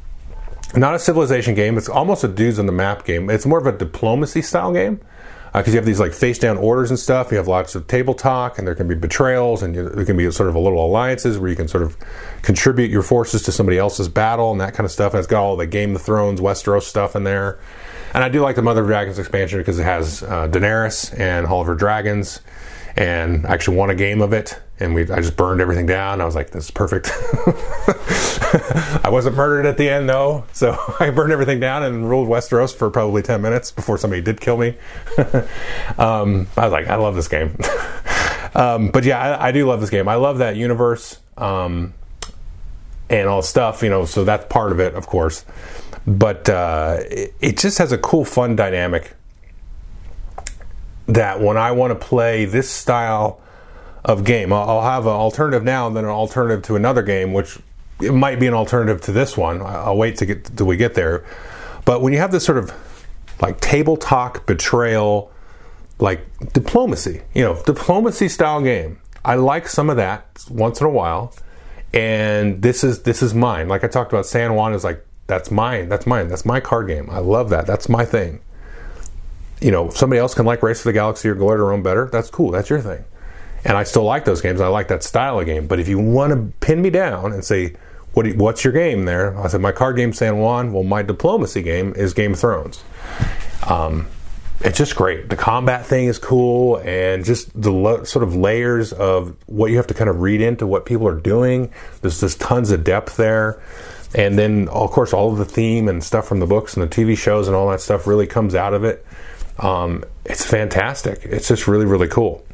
not 0.76 0.94
a 0.94 0.98
civilization 0.98 1.54
game. 1.54 1.76
It's 1.76 1.88
almost 1.88 2.22
a 2.22 2.28
dudes 2.28 2.60
on 2.60 2.66
the 2.66 2.72
map 2.72 3.04
game. 3.04 3.28
It's 3.28 3.46
more 3.46 3.58
of 3.58 3.66
a 3.66 3.72
diplomacy 3.72 4.42
style 4.42 4.72
game 4.72 5.00
because 5.52 5.68
uh, 5.68 5.72
you 5.72 5.76
have 5.76 5.84
these 5.84 6.00
like 6.00 6.14
face 6.14 6.38
down 6.38 6.56
orders 6.56 6.90
and 6.90 6.98
stuff. 6.98 7.30
You 7.30 7.36
have 7.36 7.48
lots 7.48 7.74
of 7.74 7.86
table 7.86 8.14
talk, 8.14 8.58
and 8.58 8.66
there 8.66 8.74
can 8.74 8.88
be 8.88 8.94
betrayals, 8.94 9.62
and 9.62 9.74
you, 9.74 9.88
there 9.88 10.04
can 10.04 10.16
be 10.16 10.30
sort 10.30 10.48
of 10.48 10.54
a 10.54 10.58
little 10.58 10.84
alliances 10.84 11.38
where 11.38 11.50
you 11.50 11.56
can 11.56 11.68
sort 11.68 11.82
of 11.82 11.96
contribute 12.40 12.90
your 12.90 13.02
forces 13.02 13.42
to 13.42 13.52
somebody 13.52 13.76
else's 13.76 14.08
battle 14.08 14.50
and 14.50 14.60
that 14.60 14.72
kind 14.74 14.84
of 14.86 14.90
stuff. 14.90 15.12
And 15.12 15.18
it's 15.18 15.28
got 15.28 15.42
all 15.42 15.56
the 15.56 15.66
Game 15.66 15.94
of 15.94 16.02
Thrones, 16.02 16.40
Westeros 16.40 16.82
stuff 16.82 17.14
in 17.14 17.24
there. 17.24 17.58
And 18.14 18.24
I 18.24 18.28
do 18.28 18.40
like 18.40 18.56
the 18.56 18.62
Mother 18.62 18.82
of 18.82 18.86
Dragons 18.86 19.18
expansion 19.18 19.58
because 19.58 19.78
it 19.78 19.84
has 19.84 20.22
uh, 20.22 20.48
Daenerys 20.48 21.18
and 21.18 21.46
Hall 21.46 21.62
of 21.62 21.66
Her 21.66 21.74
Dragons, 21.74 22.40
and 22.96 23.46
I 23.46 23.54
actually 23.54 23.76
won 23.76 23.90
a 23.90 23.94
game 23.94 24.20
of 24.20 24.32
it 24.32 24.60
and 24.82 24.94
we 24.94 25.02
I 25.10 25.20
just 25.20 25.36
burned 25.36 25.60
everything 25.60 25.86
down. 25.86 26.20
I 26.20 26.24
was 26.24 26.34
like, 26.34 26.50
this 26.50 26.64
is 26.64 26.70
perfect. 26.70 27.10
I 29.04 29.08
wasn't 29.10 29.36
murdered 29.36 29.64
at 29.64 29.76
the 29.76 29.88
end 29.88 30.08
though, 30.08 30.44
so 30.52 30.76
I 31.00 31.10
burned 31.10 31.32
everything 31.32 31.60
down 31.60 31.82
and 31.84 32.08
ruled 32.08 32.28
Westeros 32.28 32.74
for 32.74 32.90
probably 32.90 33.22
ten 33.22 33.40
minutes 33.40 33.70
before 33.70 33.96
somebody 33.96 34.20
did 34.22 34.40
kill 34.40 34.56
me. 34.56 34.76
um, 35.98 36.48
I 36.56 36.64
was 36.64 36.72
like, 36.72 36.88
I 36.88 36.96
love 36.96 37.14
this 37.14 37.28
game. 37.28 37.56
um, 38.54 38.88
but 38.88 39.04
yeah, 39.04 39.18
I, 39.18 39.48
I, 39.48 39.52
do 39.52 39.66
love 39.66 39.80
this 39.80 39.90
game. 39.90 40.08
I 40.08 40.16
love 40.16 40.38
that 40.38 40.56
universe 40.56 41.18
um, 41.36 41.94
and 43.08 43.28
all 43.28 43.42
stuff. 43.42 43.82
You 43.82 43.90
know, 43.90 44.04
so 44.04 44.24
that's 44.24 44.46
part 44.52 44.72
of 44.72 44.80
it, 44.80 44.94
of 44.94 45.06
course. 45.06 45.44
But 46.06 46.48
uh, 46.48 46.98
it, 47.02 47.34
it 47.40 47.58
just 47.58 47.78
has 47.78 47.92
a 47.92 47.98
cool, 47.98 48.24
fun 48.24 48.56
dynamic 48.56 49.14
that 51.06 51.40
when 51.40 51.56
I 51.56 51.72
want 51.72 51.98
to 51.98 52.06
play 52.06 52.44
this 52.44 52.70
style 52.70 53.40
of 54.04 54.24
game. 54.24 54.52
I'll, 54.52 54.82
have 54.82 55.06
an 55.06 55.12
alternative 55.12 55.62
now 55.62 55.86
and 55.86 55.96
then 55.96 56.04
an 56.04 56.10
alternative 56.10 56.64
to 56.64 56.76
another 56.76 57.02
game, 57.02 57.32
which 57.32 57.58
it 58.00 58.12
might 58.12 58.40
be 58.40 58.46
an 58.46 58.54
alternative 58.54 59.00
to 59.02 59.12
this 59.12 59.36
one. 59.36 59.62
I'll 59.62 59.96
wait 59.96 60.16
to 60.16 60.26
get 60.26 60.56
till 60.56 60.66
we 60.66 60.76
get 60.76 60.94
there. 60.94 61.24
But 61.84 62.02
when 62.02 62.12
you 62.12 62.18
have 62.18 62.32
this 62.32 62.44
sort 62.44 62.58
of 62.58 62.72
like 63.40 63.60
table 63.60 63.96
talk 63.96 64.46
betrayal, 64.46 65.30
like 65.98 66.26
diplomacy, 66.52 67.22
you 67.34 67.44
know, 67.44 67.60
diplomacy 67.64 68.28
style 68.28 68.60
game. 68.60 68.98
I 69.24 69.36
like 69.36 69.68
some 69.68 69.88
of 69.88 69.96
that 69.96 70.44
once 70.50 70.80
in 70.80 70.86
a 70.86 70.90
while. 70.90 71.32
And 71.94 72.62
this 72.62 72.82
is 72.82 73.02
this 73.02 73.22
is 73.22 73.34
mine. 73.34 73.68
Like 73.68 73.84
I 73.84 73.88
talked 73.88 74.12
about, 74.12 74.26
San 74.26 74.54
Juan 74.54 74.74
is 74.74 74.82
like 74.82 75.06
that's 75.26 75.50
mine. 75.50 75.88
That's 75.88 76.06
mine. 76.06 76.28
That's 76.28 76.44
my 76.44 76.58
card 76.58 76.88
game. 76.88 77.08
I 77.10 77.18
love 77.18 77.50
that. 77.50 77.66
That's 77.66 77.88
my 77.88 78.04
thing. 78.04 78.40
You 79.62 79.70
know, 79.70 79.90
somebody 79.90 80.18
else 80.18 80.34
can 80.34 80.44
like 80.44 80.62
Race 80.62 80.82
for 80.82 80.88
the 80.88 80.92
Galaxy 80.92 81.28
or 81.28 81.34
Glory 81.34 81.58
to 81.58 81.62
Rome 81.62 81.82
better. 81.82 82.08
That's 82.10 82.30
cool. 82.30 82.50
That's 82.50 82.68
your 82.68 82.80
thing. 82.80 83.04
And 83.64 83.76
I 83.76 83.84
still 83.84 84.04
like 84.04 84.24
those 84.24 84.40
games. 84.40 84.60
I 84.60 84.66
like 84.66 84.88
that 84.88 85.02
style 85.04 85.38
of 85.38 85.46
game. 85.46 85.66
But 85.68 85.78
if 85.78 85.88
you 85.88 85.98
want 85.98 86.32
to 86.32 86.52
pin 86.66 86.82
me 86.82 86.90
down 86.90 87.32
and 87.32 87.44
say, 87.44 87.76
what, 88.12 88.26
what's 88.34 88.64
your 88.64 88.72
game 88.72 89.04
there? 89.04 89.38
I 89.38 89.48
said, 89.48 89.60
my 89.60 89.72
card 89.72 89.96
game, 89.96 90.12
San 90.12 90.38
Juan. 90.38 90.72
Well, 90.72 90.82
my 90.82 91.02
diplomacy 91.02 91.62
game 91.62 91.94
is 91.96 92.12
Game 92.12 92.32
of 92.32 92.40
Thrones. 92.40 92.82
Um, 93.66 94.08
it's 94.60 94.78
just 94.78 94.96
great. 94.96 95.28
The 95.28 95.36
combat 95.36 95.86
thing 95.86 96.06
is 96.06 96.18
cool, 96.18 96.76
and 96.84 97.24
just 97.24 97.60
the 97.60 97.72
lo- 97.72 98.04
sort 98.04 98.22
of 98.22 98.36
layers 98.36 98.92
of 98.92 99.36
what 99.46 99.70
you 99.70 99.76
have 99.76 99.88
to 99.88 99.94
kind 99.94 100.08
of 100.08 100.20
read 100.20 100.40
into 100.40 100.66
what 100.66 100.86
people 100.86 101.08
are 101.08 101.18
doing. 101.18 101.72
There's 102.00 102.20
just 102.20 102.40
tons 102.40 102.70
of 102.70 102.84
depth 102.84 103.16
there. 103.16 103.62
And 104.14 104.38
then, 104.38 104.68
of 104.68 104.90
course, 104.90 105.12
all 105.12 105.32
of 105.32 105.38
the 105.38 105.44
theme 105.44 105.88
and 105.88 106.04
stuff 106.04 106.28
from 106.28 106.38
the 106.38 106.46
books 106.46 106.76
and 106.76 106.82
the 106.88 106.94
TV 106.94 107.16
shows 107.16 107.48
and 107.48 107.56
all 107.56 107.70
that 107.70 107.80
stuff 107.80 108.06
really 108.06 108.26
comes 108.26 108.54
out 108.54 108.74
of 108.74 108.84
it. 108.84 109.04
Um, 109.62 110.04
it's 110.24 110.44
fantastic. 110.44 111.20
It's 111.24 111.48
just 111.48 111.66
really, 111.66 111.86
really 111.86 112.08
cool 112.08 112.44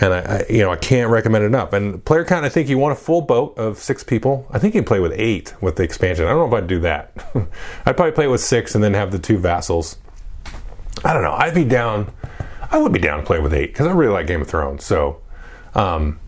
and 0.00 0.12
I, 0.12 0.18
I, 0.18 0.46
you 0.50 0.60
know 0.60 0.70
I 0.70 0.76
can't 0.76 1.10
recommend 1.10 1.44
it 1.44 1.48
enough. 1.48 1.72
And 1.72 2.04
player 2.04 2.24
count, 2.24 2.44
I 2.44 2.48
think 2.48 2.68
you 2.68 2.78
want 2.78 2.92
a 2.92 3.00
full 3.00 3.22
boat 3.22 3.56
of 3.58 3.78
six 3.78 4.02
people. 4.04 4.46
I 4.50 4.58
think 4.58 4.74
you 4.74 4.80
can 4.80 4.86
play 4.86 5.00
with 5.00 5.12
eight 5.12 5.54
with 5.60 5.76
the 5.76 5.82
expansion. 5.82 6.26
I 6.26 6.30
don't 6.30 6.50
know 6.50 6.56
if 6.56 6.62
I'd 6.62 6.68
do 6.68 6.80
that. 6.80 7.12
I'd 7.86 7.96
probably 7.96 8.12
play 8.12 8.28
with 8.28 8.40
six 8.40 8.74
and 8.74 8.82
then 8.82 8.94
have 8.94 9.12
the 9.12 9.18
two 9.18 9.38
vassals. 9.38 9.96
I 11.04 11.12
don't 11.12 11.22
know. 11.22 11.32
I'd 11.32 11.54
be 11.54 11.64
down. 11.64 12.12
I 12.70 12.78
would 12.78 12.92
be 12.92 12.98
down 12.98 13.20
to 13.20 13.24
play 13.24 13.38
with 13.38 13.54
eight 13.54 13.72
because 13.72 13.86
I 13.86 13.92
really 13.92 14.12
like 14.12 14.26
Game 14.26 14.42
of 14.42 14.48
Thrones. 14.48 14.84
So. 14.84 15.20
Um, 15.74 16.20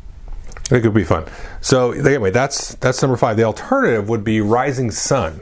it 0.70 0.84
would 0.84 0.92
be 0.92 1.04
fun. 1.04 1.24
So 1.62 1.92
anyway, 1.92 2.30
that's 2.30 2.74
that's 2.74 3.00
number 3.00 3.16
five. 3.16 3.38
The 3.38 3.44
alternative 3.44 4.10
would 4.10 4.22
be 4.22 4.42
Rising 4.42 4.90
Sun, 4.90 5.40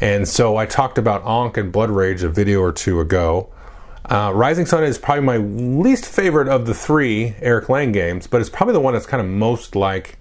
and 0.00 0.26
so 0.26 0.56
I 0.56 0.66
talked 0.66 0.98
about 0.98 1.24
Ankh 1.24 1.56
and 1.56 1.70
Blood 1.70 1.90
Rage 1.90 2.24
a 2.24 2.28
video 2.28 2.60
or 2.62 2.72
two 2.72 2.98
ago. 2.98 3.48
Uh, 4.08 4.30
Rising 4.32 4.66
Sun 4.66 4.84
is 4.84 4.98
probably 4.98 5.24
my 5.24 5.36
least 5.38 6.06
favorite 6.06 6.46
of 6.48 6.66
the 6.66 6.74
three 6.74 7.34
Eric 7.40 7.68
Lang 7.68 7.90
games, 7.90 8.28
but 8.28 8.40
it's 8.40 8.50
probably 8.50 8.72
the 8.72 8.80
one 8.80 8.94
that's 8.94 9.06
kind 9.06 9.20
of 9.20 9.28
most 9.28 9.74
like 9.74 10.16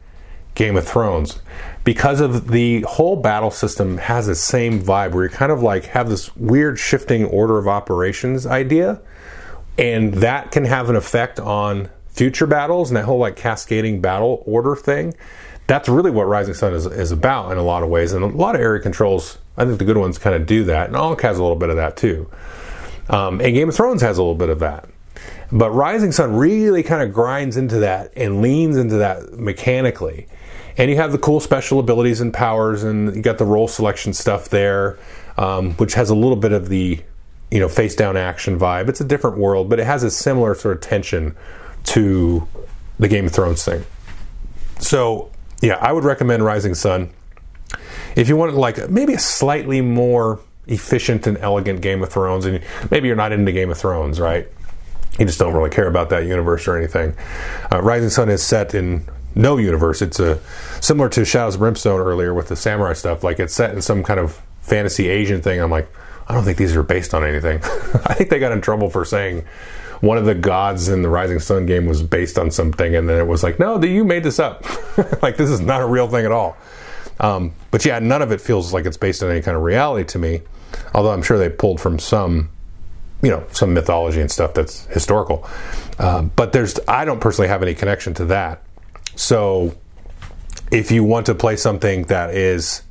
Game 0.55 0.75
of 0.75 0.87
Thrones 0.87 1.39
because 1.83 2.19
of 2.19 2.47
the 2.47 2.81
whole 2.81 3.15
battle 3.15 3.51
system 3.51 3.97
has 3.97 4.25
the 4.25 4.35
same 4.35 4.81
vibe 4.81 5.11
where 5.11 5.25
you 5.25 5.29
kind 5.29 5.51
of 5.51 5.61
like 5.61 5.85
have 5.85 6.09
this 6.09 6.35
weird 6.35 6.79
shifting 6.79 7.25
order 7.25 7.59
of 7.59 7.67
operations 7.67 8.47
idea, 8.47 9.01
and 9.77 10.15
that 10.15 10.51
can 10.51 10.65
have 10.65 10.89
an 10.89 10.95
effect 10.95 11.39
on 11.39 11.89
future 12.07 12.47
battles 12.47 12.89
and 12.89 12.97
that 12.97 13.05
whole 13.05 13.19
like 13.19 13.35
cascading 13.35 14.01
battle 14.01 14.41
order 14.47 14.75
thing. 14.75 15.13
That's 15.67 15.89
really 15.89 16.11
what 16.11 16.23
Rising 16.23 16.53
Sun 16.53 16.73
is, 16.73 16.85
is 16.85 17.11
about 17.11 17.51
in 17.51 17.57
a 17.57 17.63
lot 17.63 17.83
of 17.83 17.89
ways, 17.89 18.13
and 18.13 18.23
a 18.23 18.27
lot 18.27 18.55
of 18.55 18.61
area 18.61 18.81
controls. 18.81 19.37
I 19.57 19.65
think 19.65 19.77
the 19.77 19.85
good 19.85 19.97
ones 19.97 20.17
kind 20.17 20.35
of 20.35 20.47
do 20.47 20.63
that, 20.63 20.87
and 20.87 20.95
Ankh 20.95 21.21
has 21.21 21.37
a 21.37 21.41
little 21.41 21.55
bit 21.55 21.69
of 21.69 21.75
that 21.75 21.97
too. 21.97 22.29
Um, 23.09 23.39
and 23.41 23.53
Game 23.53 23.69
of 23.69 23.75
Thrones 23.75 24.01
has 24.01 24.17
a 24.17 24.21
little 24.21 24.35
bit 24.35 24.49
of 24.49 24.59
that. 24.59 24.89
But 25.51 25.71
Rising 25.71 26.11
Sun 26.11 26.35
really 26.35 26.83
kind 26.83 27.03
of 27.03 27.13
grinds 27.13 27.55
into 27.55 27.79
that 27.79 28.11
and 28.15 28.41
leans 28.41 28.77
into 28.77 28.97
that 28.97 29.33
mechanically. 29.33 30.27
And 30.77 30.89
you 30.89 30.97
have 30.97 31.11
the 31.11 31.17
cool 31.17 31.39
special 31.39 31.79
abilities 31.79 32.19
and 32.19 32.33
powers, 32.33 32.83
and 32.83 33.15
you 33.15 33.21
got 33.21 33.37
the 33.37 33.45
role 33.45 33.67
selection 33.67 34.11
stuff 34.13 34.49
there, 34.49 34.97
um, 35.37 35.73
which 35.73 35.93
has 35.93 36.09
a 36.09 36.15
little 36.15 36.35
bit 36.35 36.51
of 36.51 36.67
the 36.69 37.01
you 37.51 37.59
know 37.59 37.69
face 37.69 37.95
down 37.95 38.17
action 38.17 38.59
vibe. 38.59 38.89
It's 38.89 38.99
a 38.99 39.05
different 39.05 39.37
world, 39.37 39.69
but 39.69 39.79
it 39.79 39.85
has 39.85 40.03
a 40.03 40.11
similar 40.11 40.55
sort 40.55 40.75
of 40.75 40.81
tension 40.81 41.35
to 41.85 42.47
the 42.99 43.07
Game 43.07 43.27
of 43.27 43.31
Thrones 43.31 43.63
thing. 43.63 43.85
So 44.79 45.31
yeah, 45.61 45.75
I 45.75 45.93
would 45.93 46.03
recommend 46.03 46.43
Rising 46.43 46.75
Sun. 46.75 47.11
If 48.15 48.27
you 48.27 48.35
want 48.35 48.53
like 48.55 48.89
maybe 48.89 49.13
a 49.13 49.19
slightly 49.19 49.81
more 49.81 50.39
efficient 50.67 51.27
and 51.27 51.37
elegant 51.37 51.81
Game 51.81 52.01
of 52.03 52.09
Thrones, 52.09 52.45
and 52.45 52.61
maybe 52.91 53.07
you're 53.07 53.15
not 53.15 53.31
into 53.31 53.51
Game 53.51 53.71
of 53.71 53.77
Thrones, 53.77 54.19
right? 54.19 54.47
You 55.19 55.25
just 55.25 55.39
don't 55.39 55.53
really 55.53 55.69
care 55.69 55.87
about 55.87 56.09
that 56.09 56.25
universe 56.25 56.67
or 56.67 56.77
anything. 56.77 57.15
Uh, 57.71 57.81
Rising 57.81 58.09
Sun 58.09 58.29
is 58.29 58.43
set 58.43 58.73
in 58.73 59.07
no 59.33 59.57
universe. 59.57 60.01
It's 60.01 60.19
a 60.19 60.39
similar 60.81 61.09
to 61.09 61.23
Shadows 61.23 61.55
of 61.55 61.59
Brimstone 61.59 61.99
earlier 61.99 62.33
with 62.33 62.47
the 62.47 62.55
samurai 62.55 62.93
stuff. 62.93 63.23
Like 63.23 63.39
it's 63.39 63.53
set 63.53 63.73
in 63.73 63.81
some 63.81 64.03
kind 64.03 64.19
of 64.19 64.41
fantasy 64.61 65.09
Asian 65.09 65.41
thing. 65.41 65.61
I'm 65.61 65.71
like, 65.71 65.89
I 66.27 66.33
don't 66.33 66.43
think 66.43 66.57
these 66.57 66.75
are 66.75 66.83
based 66.83 67.13
on 67.13 67.23
anything. 67.23 67.59
I 68.05 68.13
think 68.13 68.29
they 68.29 68.39
got 68.39 68.51
in 68.51 68.61
trouble 68.61 68.89
for 68.89 69.05
saying 69.05 69.45
one 70.01 70.17
of 70.17 70.25
the 70.25 70.35
gods 70.35 70.89
in 70.89 71.01
the 71.01 71.09
Rising 71.09 71.39
Sun 71.39 71.65
game 71.65 71.85
was 71.85 72.01
based 72.01 72.37
on 72.37 72.51
something, 72.51 72.95
and 72.95 73.07
then 73.07 73.19
it 73.19 73.27
was 73.27 73.43
like, 73.43 73.59
no, 73.59 73.81
you 73.81 74.03
made 74.03 74.23
this 74.23 74.39
up. 74.39 74.65
like 75.21 75.37
this 75.37 75.49
is 75.49 75.61
not 75.61 75.81
a 75.81 75.85
real 75.85 76.07
thing 76.07 76.25
at 76.25 76.31
all. 76.31 76.57
Um, 77.19 77.53
but 77.71 77.85
yeah, 77.85 77.99
none 77.99 78.21
of 78.21 78.31
it 78.31 78.41
feels 78.41 78.73
like 78.73 78.85
it's 78.85 78.97
based 78.97 79.23
on 79.23 79.31
any 79.31 79.41
kind 79.41 79.55
of 79.55 79.63
reality 79.63 80.05
to 80.09 80.19
me. 80.19 80.41
Although 80.93 81.11
I'm 81.11 81.21
sure 81.21 81.37
they 81.37 81.49
pulled 81.49 81.79
from 81.79 81.99
some, 81.99 82.49
you 83.21 83.29
know, 83.29 83.45
some 83.51 83.73
mythology 83.73 84.21
and 84.21 84.31
stuff 84.31 84.53
that's 84.53 84.85
historical. 84.87 85.47
Um, 85.99 86.31
but 86.35 86.53
there's, 86.53 86.79
I 86.87 87.05
don't 87.05 87.19
personally 87.19 87.47
have 87.47 87.63
any 87.63 87.73
connection 87.73 88.13
to 88.15 88.25
that. 88.25 88.61
So 89.15 89.75
if 90.71 90.91
you 90.91 91.03
want 91.03 91.25
to 91.27 91.35
play 91.35 91.55
something 91.55 92.03
that 92.03 92.31
is, 92.31 92.81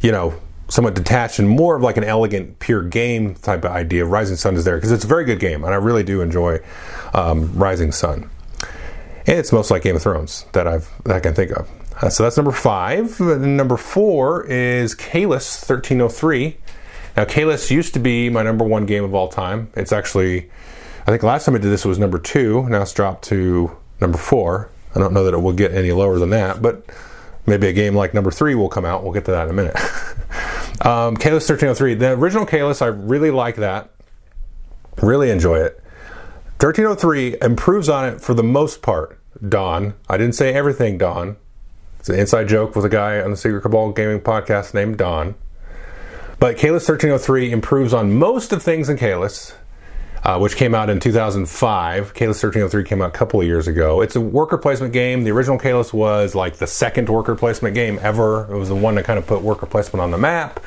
you 0.00 0.12
know, 0.12 0.34
somewhat 0.68 0.94
detached 0.94 1.38
and 1.38 1.48
more 1.48 1.76
of 1.76 1.82
like 1.82 1.96
an 1.96 2.04
elegant, 2.04 2.58
pure 2.58 2.82
game 2.82 3.34
type 3.34 3.64
of 3.64 3.70
idea, 3.70 4.04
Rising 4.04 4.36
Sun 4.36 4.56
is 4.56 4.64
there 4.64 4.76
because 4.76 4.92
it's 4.92 5.04
a 5.04 5.08
very 5.08 5.24
good 5.24 5.40
game, 5.40 5.64
and 5.64 5.72
I 5.72 5.76
really 5.76 6.02
do 6.02 6.20
enjoy 6.20 6.60
um, 7.14 7.52
Rising 7.56 7.92
Sun. 7.92 8.30
And 9.26 9.38
it's 9.38 9.52
most 9.52 9.70
like 9.70 9.82
Game 9.82 9.96
of 9.96 10.02
Thrones 10.02 10.46
that 10.52 10.66
I've 10.68 10.88
that 11.04 11.16
I 11.16 11.20
can 11.20 11.34
think 11.34 11.50
of. 11.50 11.68
Uh, 12.00 12.10
so 12.10 12.22
that's 12.22 12.36
number 12.36 12.52
five. 12.52 13.18
Number 13.20 13.76
four 13.76 14.44
is 14.46 14.94
Caylus 14.94 15.60
1303. 15.62 16.56
Now, 17.16 17.24
Caylus 17.24 17.70
used 17.70 17.94
to 17.94 18.00
be 18.00 18.28
my 18.28 18.42
number 18.42 18.64
one 18.64 18.86
game 18.86 19.04
of 19.04 19.14
all 19.14 19.28
time. 19.28 19.70
It's 19.74 19.92
actually, 19.92 20.50
I 21.02 21.10
think 21.10 21.22
last 21.22 21.46
time 21.46 21.54
I 21.54 21.58
did 21.58 21.70
this 21.70 21.84
it 21.84 21.88
was 21.88 21.98
number 21.98 22.18
two. 22.18 22.68
Now 22.68 22.82
it's 22.82 22.92
dropped 22.92 23.24
to 23.28 23.76
number 24.00 24.18
four. 24.18 24.70
I 24.94 24.98
don't 24.98 25.12
know 25.12 25.24
that 25.24 25.34
it 25.34 25.38
will 25.38 25.52
get 25.52 25.72
any 25.72 25.92
lower 25.92 26.18
than 26.18 26.30
that, 26.30 26.60
but 26.60 26.84
maybe 27.46 27.68
a 27.68 27.72
game 27.72 27.94
like 27.94 28.12
number 28.12 28.30
three 28.30 28.54
will 28.54 28.68
come 28.68 28.84
out. 28.84 29.02
We'll 29.02 29.12
get 29.12 29.24
to 29.26 29.30
that 29.30 29.44
in 29.44 29.50
a 29.50 29.52
minute. 29.52 29.76
um, 30.84 31.16
Caylus 31.16 31.48
1303. 31.48 31.94
The 31.94 32.12
original 32.12 32.44
Caylus, 32.44 32.82
I 32.82 32.86
really 32.86 33.30
like 33.30 33.56
that. 33.56 33.90
Really 35.00 35.30
enjoy 35.30 35.58
it. 35.58 35.82
1303 36.58 37.36
improves 37.42 37.88
on 37.88 38.06
it 38.08 38.20
for 38.20 38.34
the 38.34 38.42
most 38.42 38.82
part. 38.82 39.18
Don. 39.46 39.94
I 40.08 40.16
didn't 40.16 40.34
say 40.34 40.54
everything, 40.54 40.96
Don. 40.96 41.36
It's 41.98 42.08
an 42.08 42.18
inside 42.18 42.48
joke 42.48 42.74
with 42.74 42.84
a 42.84 42.88
guy 42.88 43.20
on 43.20 43.30
the 43.30 43.36
Secret 43.36 43.60
Cabal 43.60 43.92
Gaming 43.92 44.20
podcast 44.20 44.72
named 44.72 44.96
Don. 44.96 45.34
But 46.38 46.58
Caylus 46.58 46.86
1303 46.86 47.50
improves 47.50 47.94
on 47.94 48.14
most 48.14 48.52
of 48.52 48.62
things 48.62 48.90
in 48.90 48.98
Caylus, 48.98 49.54
uh, 50.22 50.38
which 50.38 50.56
came 50.56 50.74
out 50.74 50.90
in 50.90 51.00
2005. 51.00 52.12
Caylus 52.12 52.42
1303 52.42 52.84
came 52.84 53.00
out 53.00 53.08
a 53.08 53.18
couple 53.18 53.40
of 53.40 53.46
years 53.46 53.66
ago. 53.66 54.02
It's 54.02 54.16
a 54.16 54.20
worker 54.20 54.58
placement 54.58 54.92
game. 54.92 55.24
The 55.24 55.30
original 55.30 55.58
Caylus 55.58 55.94
was 55.94 56.34
like 56.34 56.56
the 56.56 56.66
second 56.66 57.08
worker 57.08 57.34
placement 57.34 57.74
game 57.74 57.98
ever. 58.02 58.52
It 58.52 58.58
was 58.58 58.68
the 58.68 58.74
one 58.74 58.96
that 58.96 59.04
kind 59.06 59.18
of 59.18 59.26
put 59.26 59.40
worker 59.40 59.64
placement 59.64 60.02
on 60.02 60.10
the 60.10 60.18
map. 60.18 60.60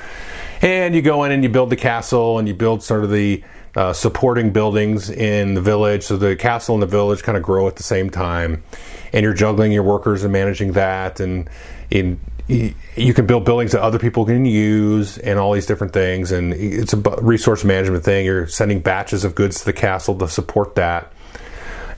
And 0.61 0.95
you 0.95 1.03
go 1.03 1.23
in 1.23 1.31
and 1.31 1.43
you 1.43 1.49
build 1.49 1.69
the 1.69 1.75
castle 1.75 2.39
and 2.39 2.47
you 2.47 2.53
build 2.53 2.81
sort 2.81 3.03
of 3.03 3.11
the 3.11 3.43
uh, 3.75 3.93
supporting 3.93 4.51
buildings 4.51 5.09
in 5.09 5.53
the 5.53 5.61
village. 5.61 6.03
So 6.03 6.17
the 6.17 6.35
castle 6.35 6.75
and 6.75 6.81
the 6.81 6.87
village 6.87 7.21
kind 7.21 7.37
of 7.37 7.43
grow 7.43 7.67
at 7.67 7.75
the 7.75 7.83
same 7.83 8.09
time. 8.09 8.63
And 9.13 9.23
you're 9.23 9.33
juggling 9.33 9.71
your 9.71 9.83
workers 9.83 10.23
and 10.23 10.33
managing 10.33 10.73
that. 10.73 11.19
And 11.19 11.49
in, 11.91 12.19
you 12.49 13.13
can 13.13 13.27
build 13.27 13.45
buildings 13.45 13.73
that 13.73 13.81
other 13.81 13.99
people 13.99 14.25
can 14.25 14.43
use 14.43 15.17
and 15.19 15.37
all 15.37 15.53
these 15.53 15.67
different 15.67 15.93
things. 15.93 16.31
And 16.31 16.53
it's 16.53 16.93
a 16.93 16.97
resource 17.21 17.63
management 17.63 18.03
thing. 18.03 18.25
You're 18.25 18.47
sending 18.47 18.79
batches 18.79 19.23
of 19.23 19.35
goods 19.35 19.59
to 19.59 19.65
the 19.65 19.73
castle 19.73 20.17
to 20.17 20.27
support 20.27 20.75
that. 20.75 21.13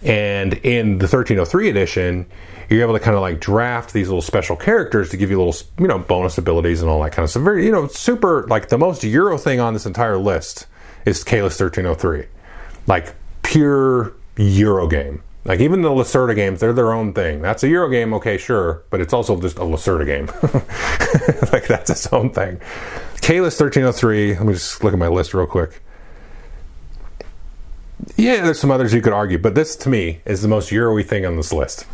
And 0.03 0.53
in 0.53 0.97
the 0.97 1.05
1303 1.05 1.69
edition, 1.69 2.25
you're 2.69 2.81
able 2.81 2.93
to 2.93 2.99
kind 2.99 3.15
of 3.15 3.21
like 3.21 3.39
draft 3.39 3.93
these 3.93 4.07
little 4.07 4.21
special 4.21 4.55
characters 4.55 5.09
to 5.09 5.17
give 5.17 5.29
you 5.29 5.41
little, 5.41 5.55
you 5.79 5.87
know, 5.87 5.99
bonus 5.99 6.37
abilities 6.37 6.81
and 6.81 6.89
all 6.89 7.01
that 7.03 7.11
kind 7.11 7.23
of 7.23 7.29
stuff. 7.29 7.43
Very, 7.43 7.65
you 7.65 7.71
know, 7.71 7.87
super 7.87 8.45
like 8.47 8.69
the 8.69 8.77
most 8.77 9.03
Euro 9.03 9.37
thing 9.37 9.59
on 9.59 9.73
this 9.73 9.85
entire 9.85 10.17
list 10.17 10.67
is 11.05 11.23
Caylus 11.23 11.59
1303. 11.59 12.27
Like 12.87 13.15
pure 13.43 14.13
Euro 14.37 14.87
game. 14.87 15.21
Like 15.43 15.59
even 15.59 15.81
the 15.81 15.89
Lacerda 15.89 16.35
games, 16.35 16.59
they're 16.59 16.73
their 16.73 16.93
own 16.93 17.13
thing. 17.13 17.41
That's 17.41 17.63
a 17.63 17.67
Euro 17.69 17.89
game, 17.89 18.13
okay, 18.13 18.37
sure, 18.37 18.83
but 18.91 19.01
it's 19.01 19.13
also 19.13 19.39
just 19.41 19.57
a 19.57 19.61
Lacerda 19.61 20.05
game. 20.05 20.27
like 21.51 21.67
that's 21.67 21.89
its 21.89 22.11
own 22.13 22.29
thing. 22.31 22.59
Caylus 23.21 23.59
1303, 23.59 24.35
let 24.35 24.45
me 24.45 24.53
just 24.53 24.83
look 24.83 24.93
at 24.93 24.99
my 24.99 25.07
list 25.07 25.33
real 25.33 25.47
quick. 25.47 25.81
Yeah, 28.15 28.43
there's 28.43 28.59
some 28.59 28.71
others 28.71 28.93
you 28.93 29.01
could 29.01 29.13
argue, 29.13 29.37
but 29.37 29.55
this 29.55 29.75
to 29.77 29.89
me 29.89 30.21
is 30.25 30.41
the 30.41 30.47
most 30.47 30.71
Euro 30.71 31.01
thing 31.03 31.25
on 31.25 31.37
this 31.37 31.51
list. 31.51 31.85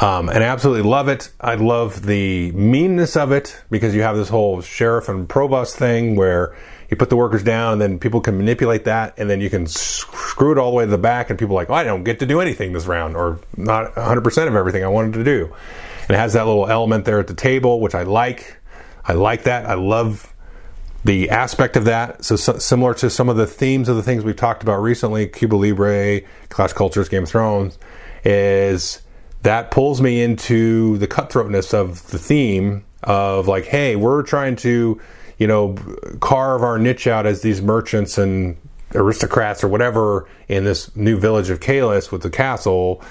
Um, 0.00 0.28
and 0.28 0.44
I 0.44 0.46
absolutely 0.46 0.88
love 0.88 1.08
it. 1.08 1.32
I 1.40 1.54
love 1.54 2.06
the 2.06 2.52
meanness 2.52 3.16
of 3.16 3.32
it 3.32 3.60
because 3.70 3.94
you 3.94 4.02
have 4.02 4.16
this 4.16 4.28
whole 4.28 4.60
sheriff 4.60 5.08
and 5.08 5.28
provost 5.28 5.76
thing 5.76 6.14
where 6.14 6.56
you 6.88 6.96
put 6.96 7.10
the 7.10 7.16
workers 7.16 7.42
down 7.42 7.74
and 7.74 7.80
then 7.80 7.98
people 7.98 8.20
can 8.20 8.36
manipulate 8.36 8.84
that 8.84 9.14
and 9.18 9.28
then 9.28 9.40
you 9.40 9.50
can 9.50 9.66
screw 9.66 10.52
it 10.52 10.58
all 10.58 10.70
the 10.70 10.76
way 10.76 10.84
to 10.84 10.90
the 10.90 10.98
back 10.98 11.30
and 11.30 11.38
people 11.38 11.56
are 11.56 11.60
like, 11.60 11.70
oh, 11.70 11.74
I 11.74 11.84
don't 11.84 12.04
get 12.04 12.20
to 12.20 12.26
do 12.26 12.40
anything 12.40 12.72
this 12.72 12.86
round 12.86 13.16
or 13.16 13.40
not 13.56 13.94
100% 13.94 14.48
of 14.48 14.54
everything 14.54 14.84
I 14.84 14.88
wanted 14.88 15.14
to 15.14 15.24
do. 15.24 15.54
And 16.08 16.16
it 16.16 16.18
has 16.18 16.32
that 16.32 16.46
little 16.46 16.66
element 16.66 17.04
there 17.04 17.20
at 17.20 17.26
the 17.26 17.34
table, 17.34 17.80
which 17.80 17.94
I 17.94 18.04
like. 18.04 18.56
I 19.04 19.12
like 19.12 19.44
that. 19.44 19.66
I 19.66 19.74
love 19.74 20.32
the 21.04 21.30
aspect 21.30 21.76
of 21.76 21.84
that. 21.84 22.24
So, 22.24 22.36
so, 22.36 22.58
similar 22.58 22.94
to 22.94 23.10
some 23.10 23.28
of 23.28 23.36
the 23.36 23.46
themes 23.46 23.88
of 23.88 23.96
the 23.96 24.02
things 24.02 24.24
we've 24.24 24.36
talked 24.36 24.62
about 24.62 24.80
recently, 24.80 25.26
Cuba 25.26 25.56
Libre, 25.56 26.22
Clash 26.48 26.72
Cultures, 26.72 27.08
Game 27.08 27.24
of 27.24 27.28
Thrones, 27.28 27.78
is 28.24 29.02
that 29.42 29.70
pulls 29.70 30.00
me 30.00 30.22
into 30.22 30.98
the 30.98 31.06
cutthroatness 31.06 31.72
of 31.72 32.06
the 32.08 32.18
theme 32.18 32.84
of 33.02 33.46
like, 33.46 33.66
hey, 33.66 33.96
we're 33.96 34.22
trying 34.22 34.56
to 34.56 35.00
you 35.38 35.46
know, 35.46 35.76
carve 36.20 36.62
our 36.62 36.78
niche 36.78 37.06
out 37.06 37.26
as 37.26 37.42
these 37.42 37.62
merchants 37.62 38.18
and 38.18 38.56
aristocrats 38.94 39.62
or 39.62 39.68
whatever 39.68 40.28
in 40.48 40.64
this 40.64 40.94
new 40.96 41.18
village 41.18 41.50
of 41.50 41.60
Caylus 41.60 42.10
with 42.10 42.22
the 42.22 42.30
castle. 42.30 43.02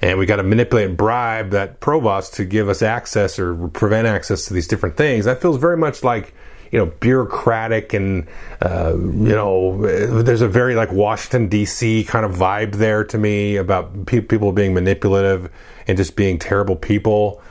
And 0.00 0.18
we 0.18 0.26
got 0.26 0.36
to 0.36 0.42
manipulate 0.42 0.88
and 0.88 0.96
bribe 0.96 1.50
that 1.50 1.80
provost 1.80 2.34
to 2.34 2.44
give 2.44 2.68
us 2.68 2.82
access 2.82 3.38
or 3.38 3.68
prevent 3.68 4.06
access 4.06 4.46
to 4.46 4.54
these 4.54 4.68
different 4.68 4.96
things. 4.96 5.24
That 5.24 5.40
feels 5.40 5.56
very 5.56 5.76
much 5.76 6.04
like, 6.04 6.34
you 6.70 6.78
know, 6.78 6.86
bureaucratic 6.86 7.94
and, 7.94 8.28
uh, 8.62 8.94
you 8.94 9.34
know, 9.34 9.80
there's 10.22 10.42
a 10.42 10.48
very 10.48 10.74
like 10.74 10.92
Washington, 10.92 11.48
D.C. 11.48 12.04
kind 12.04 12.24
of 12.24 12.32
vibe 12.32 12.74
there 12.76 13.04
to 13.04 13.18
me 13.18 13.56
about 13.56 14.06
pe- 14.06 14.20
people 14.20 14.52
being 14.52 14.72
manipulative 14.72 15.50
and 15.88 15.96
just 15.96 16.14
being 16.14 16.38
terrible 16.38 16.76
people. 16.76 17.42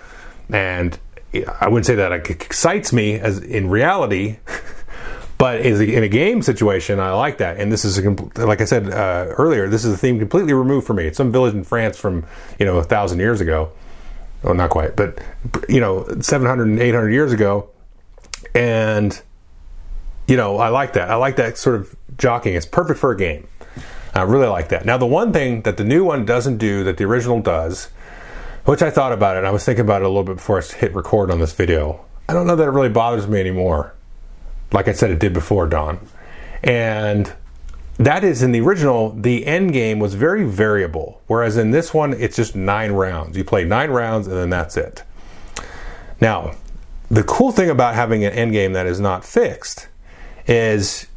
And 0.49 0.97
I 1.33 1.67
wouldn't 1.67 1.85
say 1.85 1.95
that 1.95 2.11
it 2.11 2.29
excites 2.29 2.93
me 2.93 3.15
as 3.15 3.39
in 3.39 3.69
reality, 3.69 4.37
but 5.37 5.61
in 5.61 6.03
a 6.03 6.07
game 6.07 6.41
situation, 6.41 6.99
I 6.99 7.11
like 7.11 7.39
that. 7.39 7.59
And 7.59 7.71
this 7.71 7.85
is 7.85 7.97
a, 7.97 8.09
like 8.45 8.61
I 8.61 8.65
said 8.65 8.89
uh, 8.89 9.33
earlier, 9.37 9.67
this 9.67 9.83
is 9.85 9.93
a 9.93 9.97
theme 9.97 10.19
completely 10.19 10.53
removed 10.53 10.87
from 10.87 10.97
me. 10.97 11.05
It's 11.05 11.17
some 11.17 11.31
village 11.31 11.53
in 11.53 11.63
France 11.63 11.97
from 11.97 12.25
you 12.59 12.65
know 12.65 12.77
a 12.77 12.83
thousand 12.83 13.19
years 13.19 13.41
ago. 13.41 13.71
Well, 14.43 14.53
not 14.53 14.69
quite, 14.69 14.95
but 14.95 15.19
you 15.67 15.79
know, 15.79 16.05
700 16.21 16.67
and 16.67 16.79
800 16.79 17.09
years 17.09 17.33
ago, 17.33 17.69
and 18.53 19.19
you 20.27 20.37
know, 20.37 20.57
I 20.57 20.69
like 20.69 20.93
that. 20.93 21.09
I 21.09 21.15
like 21.15 21.37
that 21.37 21.57
sort 21.57 21.75
of 21.75 21.95
jockeying. 22.17 22.55
It's 22.55 22.65
perfect 22.65 22.99
for 22.99 23.11
a 23.11 23.17
game. 23.17 23.47
I 24.13 24.23
really 24.23 24.47
like 24.47 24.69
that. 24.69 24.85
Now, 24.85 24.97
the 24.97 25.05
one 25.05 25.31
thing 25.31 25.61
that 25.61 25.77
the 25.77 25.83
new 25.83 26.03
one 26.03 26.25
doesn't 26.25 26.57
do 26.57 26.83
that 26.83 26.97
the 26.97 27.03
original 27.03 27.39
does 27.41 27.89
which 28.67 28.81
I 28.81 28.89
thought 28.89 29.13
about 29.13 29.37
it. 29.37 29.45
I 29.45 29.51
was 29.51 29.63
thinking 29.63 29.85
about 29.85 30.01
it 30.01 30.05
a 30.05 30.09
little 30.09 30.25
bit 30.25 30.35
before 30.35 30.59
I 30.59 30.61
hit 30.61 30.93
record 30.93 31.31
on 31.31 31.39
this 31.39 31.53
video. 31.53 32.03
I 32.27 32.33
don't 32.33 32.45
know 32.47 32.55
that 32.57 32.67
it 32.67 32.71
really 32.71 32.89
bothers 32.89 33.25
me 33.25 33.39
anymore. 33.39 33.93
Like 34.73 34.89
I 34.89 34.91
said, 34.91 35.09
it 35.09 35.19
did 35.19 35.31
before 35.31 35.67
Don. 35.67 36.05
And 36.61 37.33
that 37.95 38.25
is 38.25 38.43
in 38.43 38.51
the 38.51 38.59
original, 38.59 39.11
the 39.11 39.45
end 39.45 39.71
game 39.71 39.99
was 39.99 40.15
very 40.15 40.43
variable. 40.43 41.21
Whereas 41.27 41.55
in 41.55 41.71
this 41.71 41.93
one, 41.93 42.13
it's 42.13 42.35
just 42.35 42.57
nine 42.57 42.91
rounds. 42.91 43.37
You 43.37 43.45
play 43.45 43.63
nine 43.63 43.89
rounds 43.89 44.27
and 44.27 44.35
then 44.35 44.49
that's 44.49 44.75
it. 44.75 45.01
Now, 46.19 46.53
the 47.09 47.23
cool 47.23 47.53
thing 47.53 47.69
about 47.69 47.95
having 47.95 48.25
an 48.25 48.33
end 48.33 48.51
game 48.51 48.73
that 48.73 48.85
is 48.85 48.99
not 48.99 49.23
fixed 49.23 49.87
is 50.45 51.07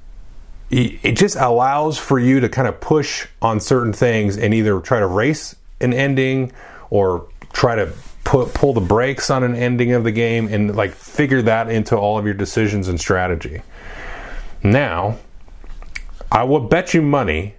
it 0.70 1.16
just 1.16 1.34
allows 1.34 1.98
for 1.98 2.20
you 2.20 2.38
to 2.38 2.48
kind 2.48 2.68
of 2.68 2.80
push 2.80 3.26
on 3.42 3.58
certain 3.58 3.92
things 3.92 4.38
and 4.38 4.54
either 4.54 4.78
try 4.78 5.00
to 5.00 5.06
race 5.08 5.56
an 5.80 5.92
ending 5.92 6.52
or 6.90 7.26
try 7.52 7.76
to 7.76 7.92
put 8.24 8.54
pull 8.54 8.72
the 8.72 8.80
brakes 8.80 9.30
on 9.30 9.42
an 9.42 9.54
ending 9.54 9.92
of 9.92 10.04
the 10.04 10.12
game 10.12 10.46
and 10.48 10.76
like 10.76 10.92
figure 10.92 11.42
that 11.42 11.70
into 11.70 11.96
all 11.96 12.18
of 12.18 12.24
your 12.24 12.34
decisions 12.34 12.88
and 12.88 13.00
strategy. 13.00 13.62
Now, 14.62 15.18
I 16.30 16.44
will 16.44 16.60
bet 16.60 16.94
you 16.94 17.02
money 17.02 17.54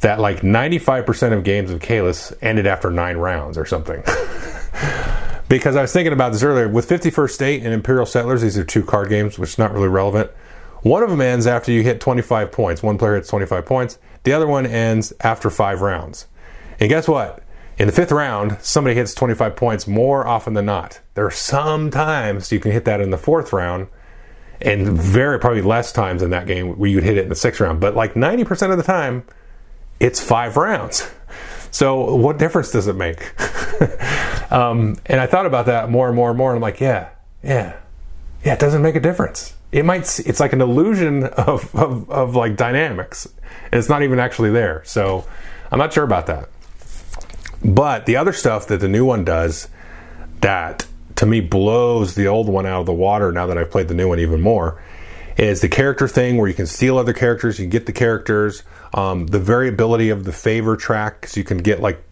that 0.00 0.18
like 0.18 0.40
95% 0.40 1.32
of 1.32 1.44
games 1.44 1.70
of 1.70 1.80
Caylus 1.80 2.32
ended 2.42 2.66
after 2.66 2.90
nine 2.90 3.16
rounds 3.16 3.56
or 3.56 3.64
something. 3.64 4.02
because 5.48 5.76
I 5.76 5.82
was 5.82 5.92
thinking 5.92 6.12
about 6.12 6.32
this 6.32 6.42
earlier 6.42 6.68
with 6.68 6.88
51st 6.88 7.30
State 7.30 7.62
and 7.62 7.72
Imperial 7.72 8.06
Settlers, 8.06 8.42
these 8.42 8.58
are 8.58 8.64
two 8.64 8.82
card 8.82 9.08
games, 9.08 9.38
which 9.38 9.50
is 9.50 9.58
not 9.58 9.72
really 9.72 9.88
relevant. 9.88 10.30
One 10.82 11.04
of 11.04 11.10
them 11.10 11.20
ends 11.20 11.46
after 11.46 11.70
you 11.70 11.82
hit 11.84 12.00
25 12.00 12.50
points. 12.50 12.82
One 12.82 12.98
player 12.98 13.14
hits 13.14 13.28
25 13.28 13.64
points. 13.64 13.98
The 14.24 14.32
other 14.32 14.48
one 14.48 14.66
ends 14.66 15.12
after 15.20 15.48
five 15.48 15.80
rounds. 15.80 16.26
And 16.80 16.88
guess 16.88 17.06
what? 17.06 17.41
In 17.82 17.88
the 17.88 17.92
fifth 17.92 18.12
round, 18.12 18.58
somebody 18.60 18.94
hits 18.94 19.12
25 19.12 19.56
points 19.56 19.88
more 19.88 20.24
often 20.24 20.54
than 20.54 20.66
not. 20.66 21.00
There 21.14 21.26
are 21.26 21.32
some 21.32 21.90
times 21.90 22.52
you 22.52 22.60
can 22.60 22.70
hit 22.70 22.84
that 22.84 23.00
in 23.00 23.10
the 23.10 23.18
fourth 23.18 23.52
round, 23.52 23.88
and 24.60 24.96
very 24.96 25.40
probably 25.40 25.62
less 25.62 25.90
times 25.90 26.22
in 26.22 26.30
that 26.30 26.46
game 26.46 26.78
where 26.78 26.88
you'd 26.88 27.02
hit 27.02 27.18
it 27.18 27.24
in 27.24 27.28
the 27.28 27.34
sixth 27.34 27.60
round. 27.60 27.80
But 27.80 27.96
like 27.96 28.14
90% 28.14 28.70
of 28.70 28.76
the 28.76 28.84
time, 28.84 29.24
it's 29.98 30.20
five 30.20 30.56
rounds. 30.56 31.10
So 31.72 32.14
what 32.14 32.38
difference 32.38 32.70
does 32.70 32.86
it 32.86 32.94
make? 32.94 33.18
um, 34.52 34.96
and 35.06 35.20
I 35.20 35.26
thought 35.26 35.46
about 35.46 35.66
that 35.66 35.90
more 35.90 36.06
and 36.06 36.14
more 36.14 36.28
and 36.28 36.38
more. 36.38 36.50
And 36.50 36.58
I'm 36.58 36.62
like, 36.62 36.80
yeah, 36.80 37.08
yeah, 37.42 37.76
yeah. 38.44 38.52
It 38.52 38.60
doesn't 38.60 38.82
make 38.82 38.94
a 38.94 39.00
difference. 39.00 39.56
It 39.72 39.84
might. 39.84 40.20
It's 40.20 40.38
like 40.38 40.52
an 40.52 40.60
illusion 40.60 41.24
of, 41.24 41.74
of, 41.74 42.08
of 42.08 42.36
like 42.36 42.56
dynamics, 42.56 43.26
and 43.72 43.80
it's 43.80 43.88
not 43.88 44.04
even 44.04 44.20
actually 44.20 44.50
there. 44.50 44.82
So 44.84 45.26
I'm 45.72 45.80
not 45.80 45.92
sure 45.92 46.04
about 46.04 46.26
that. 46.26 46.48
But 47.64 48.06
the 48.06 48.16
other 48.16 48.32
stuff 48.32 48.66
that 48.68 48.80
the 48.80 48.88
new 48.88 49.04
one 49.04 49.24
does 49.24 49.68
that 50.40 50.86
to 51.16 51.26
me 51.26 51.40
blows 51.40 52.14
the 52.14 52.26
old 52.26 52.48
one 52.48 52.66
out 52.66 52.80
of 52.80 52.86
the 52.86 52.92
water 52.92 53.30
now 53.30 53.46
that 53.46 53.56
I've 53.56 53.70
played 53.70 53.88
the 53.88 53.94
new 53.94 54.08
one 54.08 54.18
even 54.18 54.40
more 54.40 54.82
is 55.36 55.60
the 55.60 55.68
character 55.68 56.08
thing 56.08 56.36
where 56.36 56.48
you 56.48 56.54
can 56.54 56.66
steal 56.66 56.98
other 56.98 57.12
characters, 57.12 57.58
you 57.58 57.64
can 57.64 57.70
get 57.70 57.86
the 57.86 57.92
characters, 57.92 58.62
um, 58.92 59.26
the 59.28 59.38
variability 59.38 60.10
of 60.10 60.24
the 60.24 60.32
favor 60.32 60.76
track, 60.76 61.28
you 61.34 61.44
can 61.44 61.58
get 61.58 61.80
like 61.80 62.02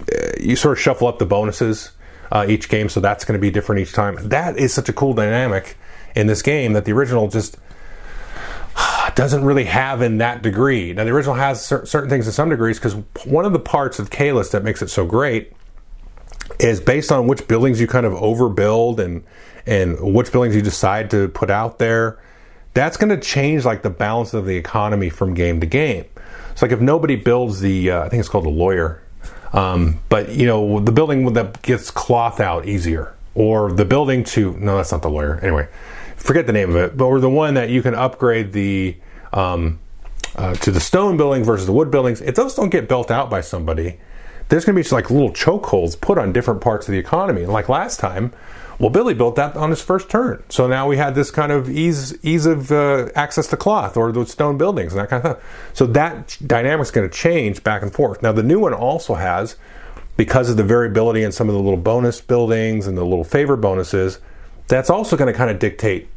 uh, 0.00 0.32
you 0.38 0.56
sort 0.56 0.76
of 0.76 0.82
shuffle 0.82 1.06
up 1.06 1.18
the 1.18 1.26
bonuses 1.26 1.92
uh, 2.30 2.44
each 2.48 2.68
game, 2.68 2.88
so 2.88 3.00
that's 3.00 3.24
going 3.24 3.38
to 3.38 3.40
be 3.40 3.50
different 3.50 3.80
each 3.80 3.92
time. 3.92 4.16
That 4.20 4.58
is 4.58 4.74
such 4.74 4.88
a 4.88 4.92
cool 4.92 5.14
dynamic 5.14 5.76
in 6.14 6.26
this 6.26 6.42
game 6.42 6.72
that 6.72 6.84
the 6.84 6.92
original 6.92 7.28
just 7.28 7.56
doesn't 9.16 9.44
really 9.44 9.64
have 9.64 10.02
in 10.02 10.18
that 10.18 10.42
degree. 10.42 10.92
Now, 10.92 11.04
the 11.04 11.10
original 11.10 11.34
has 11.34 11.64
certain 11.64 12.08
things 12.08 12.26
in 12.26 12.32
some 12.32 12.50
degrees 12.50 12.78
because 12.78 12.94
one 13.24 13.44
of 13.44 13.52
the 13.52 13.58
parts 13.58 13.98
of 13.98 14.10
Caylus 14.10 14.50
that 14.50 14.62
makes 14.62 14.82
it 14.82 14.88
so 14.88 15.04
great 15.04 15.52
is 16.60 16.80
based 16.80 17.10
on 17.10 17.26
which 17.26 17.48
buildings 17.48 17.80
you 17.80 17.88
kind 17.88 18.06
of 18.06 18.12
overbuild 18.12 19.00
and 19.00 19.24
and 19.66 19.98
which 20.14 20.30
buildings 20.30 20.54
you 20.54 20.62
decide 20.62 21.10
to 21.10 21.26
put 21.28 21.50
out 21.50 21.80
there 21.80 22.20
that's 22.76 22.98
going 22.98 23.08
to 23.08 23.16
change 23.16 23.64
like 23.64 23.80
the 23.80 23.90
balance 23.90 24.34
of 24.34 24.44
the 24.44 24.54
economy 24.54 25.08
from 25.08 25.32
game 25.32 25.60
to 25.60 25.66
game. 25.66 26.04
It's 26.52 26.60
like 26.60 26.72
if 26.72 26.80
nobody 26.80 27.16
builds 27.16 27.60
the, 27.60 27.90
uh, 27.90 28.04
I 28.04 28.08
think 28.10 28.20
it's 28.20 28.28
called 28.28 28.44
a 28.44 28.50
lawyer, 28.50 29.02
um, 29.54 29.98
but 30.10 30.28
you 30.28 30.46
know 30.46 30.80
the 30.80 30.92
building 30.92 31.32
that 31.32 31.62
gets 31.62 31.90
cloth 31.90 32.38
out 32.38 32.66
easier, 32.66 33.14
or 33.34 33.72
the 33.72 33.86
building 33.86 34.24
to 34.24 34.52
no, 34.58 34.76
that's 34.76 34.92
not 34.92 35.00
the 35.00 35.08
lawyer. 35.08 35.40
Anyway, 35.42 35.68
forget 36.16 36.46
the 36.46 36.52
name 36.52 36.68
of 36.68 36.76
it, 36.76 36.96
but 36.98 37.06
or 37.06 37.18
the 37.18 37.30
one 37.30 37.54
that 37.54 37.70
you 37.70 37.80
can 37.80 37.94
upgrade 37.94 38.52
the 38.52 38.94
um, 39.36 39.78
uh, 40.34 40.54
to 40.54 40.70
the 40.70 40.80
stone 40.80 41.16
building 41.16 41.44
versus 41.44 41.66
the 41.66 41.72
wood 41.72 41.90
buildings. 41.90 42.20
If 42.20 42.34
those 42.34 42.54
don't 42.54 42.70
get 42.70 42.88
built 42.88 43.10
out 43.10 43.30
by 43.30 43.40
somebody, 43.40 43.98
there's 44.48 44.64
going 44.64 44.76
to 44.76 44.88
be 44.88 44.94
like 44.94 45.10
little 45.10 45.32
chokeholds 45.32 46.00
put 46.00 46.18
on 46.18 46.32
different 46.32 46.60
parts 46.60 46.88
of 46.88 46.92
the 46.92 46.98
economy. 46.98 47.46
like 47.46 47.68
last 47.68 48.00
time, 48.00 48.32
well, 48.78 48.90
Billy 48.90 49.14
built 49.14 49.36
that 49.36 49.56
on 49.56 49.70
his 49.70 49.80
first 49.80 50.10
turn, 50.10 50.42
so 50.50 50.66
now 50.66 50.86
we 50.86 50.98
had 50.98 51.14
this 51.14 51.30
kind 51.30 51.50
of 51.50 51.70
ease 51.70 52.22
ease 52.22 52.44
of 52.44 52.70
uh, 52.70 53.08
access 53.14 53.46
to 53.48 53.56
cloth 53.56 53.96
or 53.96 54.12
the 54.12 54.26
stone 54.26 54.58
buildings 54.58 54.92
and 54.92 55.00
that 55.00 55.08
kind 55.08 55.24
of 55.24 55.32
stuff. 55.32 55.70
So 55.72 55.86
that 55.86 56.36
dynamic's 56.46 56.90
going 56.90 57.08
to 57.08 57.14
change 57.14 57.64
back 57.64 57.80
and 57.80 57.90
forth. 57.90 58.22
Now 58.22 58.32
the 58.32 58.42
new 58.42 58.60
one 58.60 58.74
also 58.74 59.14
has, 59.14 59.56
because 60.18 60.50
of 60.50 60.58
the 60.58 60.62
variability 60.62 61.22
in 61.22 61.32
some 61.32 61.48
of 61.48 61.54
the 61.54 61.60
little 61.60 61.78
bonus 61.78 62.20
buildings 62.20 62.86
and 62.86 62.98
the 62.98 63.04
little 63.04 63.24
favor 63.24 63.56
bonuses, 63.56 64.20
that's 64.68 64.90
also 64.90 65.16
going 65.16 65.32
to 65.32 65.36
kind 65.36 65.50
of 65.50 65.58
dictate, 65.58 66.08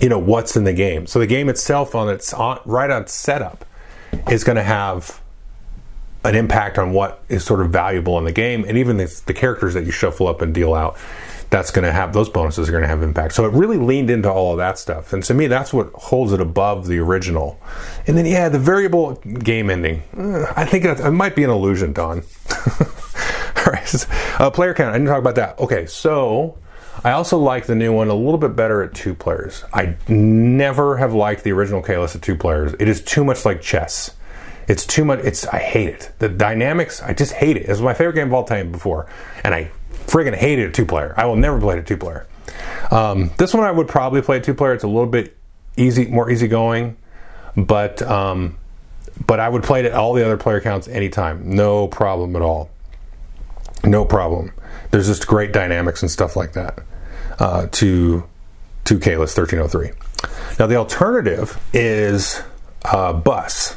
you 0.00 0.08
know, 0.08 0.18
what's 0.18 0.56
in 0.56 0.64
the 0.64 0.72
game. 0.72 1.06
So 1.06 1.18
the 1.18 1.26
game 1.26 1.48
itself 1.48 1.94
on 1.94 2.08
its 2.08 2.32
on, 2.34 2.60
right 2.64 2.90
on 2.90 3.06
setup 3.06 3.64
is 4.30 4.44
going 4.44 4.56
to 4.56 4.62
have 4.62 5.20
an 6.24 6.34
impact 6.34 6.78
on 6.78 6.92
what 6.92 7.22
is 7.28 7.44
sort 7.44 7.60
of 7.60 7.70
valuable 7.70 8.18
in 8.18 8.24
the 8.24 8.32
game, 8.32 8.64
and 8.66 8.76
even 8.76 8.96
the, 8.96 9.22
the 9.26 9.34
characters 9.34 9.74
that 9.74 9.84
you 9.84 9.92
shuffle 9.92 10.26
up 10.26 10.42
and 10.42 10.52
deal 10.52 10.74
out 10.74 10.96
that's 11.48 11.70
going 11.70 11.84
to 11.84 11.92
have 11.92 12.12
those 12.12 12.28
bonuses 12.28 12.68
are 12.68 12.72
going 12.72 12.82
to 12.82 12.88
have 12.88 13.02
impact. 13.02 13.32
So 13.32 13.44
it 13.44 13.52
really 13.52 13.76
leaned 13.76 14.10
into 14.10 14.30
all 14.30 14.52
of 14.52 14.58
that 14.58 14.78
stuff, 14.78 15.12
and 15.12 15.22
to 15.24 15.34
me, 15.34 15.46
that's 15.46 15.72
what 15.72 15.92
holds 15.92 16.32
it 16.32 16.40
above 16.40 16.86
the 16.86 16.98
original. 16.98 17.60
And 18.06 18.16
then, 18.16 18.26
yeah, 18.26 18.48
the 18.48 18.58
variable 18.58 19.14
game 19.14 19.70
ending. 19.70 20.02
Uh, 20.16 20.52
I 20.56 20.64
think 20.64 20.84
it 20.84 21.10
might 21.12 21.36
be 21.36 21.44
an 21.44 21.50
illusion, 21.50 21.92
Don. 21.92 22.22
all 22.80 23.72
right, 23.72 24.06
uh, 24.40 24.50
player 24.50 24.74
count. 24.74 24.90
I 24.90 24.98
didn't 24.98 25.08
talk 25.08 25.20
about 25.20 25.36
that. 25.36 25.58
Okay, 25.60 25.86
so 25.86 26.58
I 27.04 27.12
also 27.12 27.38
like 27.38 27.66
the 27.66 27.74
new 27.74 27.92
one 27.92 28.08
a 28.08 28.14
little 28.14 28.38
bit 28.38 28.56
better 28.56 28.82
at 28.82 28.94
two 28.94 29.14
players. 29.14 29.64
I 29.72 29.96
never 30.08 30.96
have 30.96 31.14
liked 31.14 31.44
the 31.44 31.52
original 31.52 31.82
Caylus 31.82 32.16
at 32.16 32.22
two 32.22 32.36
players. 32.36 32.74
It 32.78 32.88
is 32.88 33.02
too 33.02 33.24
much 33.24 33.44
like 33.44 33.60
chess. 33.62 34.14
It's 34.68 34.84
too 34.84 35.04
much. 35.04 35.20
It's 35.20 35.46
I 35.46 35.58
hate 35.58 35.88
it. 35.88 36.10
The 36.18 36.28
dynamics. 36.28 37.02
I 37.02 37.12
just 37.12 37.32
hate 37.32 37.56
it. 37.56 37.64
It 37.64 37.68
was 37.68 37.80
my 37.80 37.94
favorite 37.94 38.14
game 38.14 38.28
of 38.28 38.34
all 38.34 38.44
time 38.44 38.72
before, 38.72 39.08
and 39.44 39.54
I 39.54 39.70
friggin' 40.06 40.34
hated 40.34 40.70
a 40.70 40.72
two 40.72 40.86
player. 40.86 41.14
I 41.16 41.26
will 41.26 41.36
never 41.36 41.60
play 41.60 41.78
a 41.78 41.82
two 41.82 41.96
player. 41.96 42.26
Um, 42.90 43.30
this 43.38 43.54
one 43.54 43.64
I 43.64 43.70
would 43.70 43.88
probably 43.88 44.22
play 44.22 44.40
two 44.40 44.54
player. 44.54 44.72
It's 44.72 44.84
a 44.84 44.88
little 44.88 45.06
bit 45.06 45.36
easy, 45.76 46.06
more 46.06 46.30
easygoing, 46.30 46.96
but 47.56 48.02
um, 48.02 48.56
but 49.24 49.40
I 49.40 49.48
would 49.48 49.62
play 49.62 49.80
it 49.80 49.86
at 49.86 49.92
all 49.92 50.12
the 50.14 50.24
other 50.24 50.36
player 50.36 50.60
counts 50.60 50.88
anytime, 50.88 51.54
no 51.54 51.88
problem 51.88 52.36
at 52.36 52.42
all. 52.42 52.70
No 53.84 54.04
problem. 54.04 54.52
There's 54.90 55.06
just 55.06 55.26
great 55.26 55.52
dynamics 55.52 56.02
and 56.02 56.10
stuff 56.10 56.36
like 56.36 56.52
that 56.52 56.78
uh, 57.38 57.66
to 57.72 58.24
to 58.84 58.98
Caylus 58.98 59.36
1303. 59.36 59.90
Now 60.58 60.66
the 60.66 60.76
alternative 60.76 61.60
is 61.72 62.42
uh, 62.84 63.12
Bus. 63.12 63.76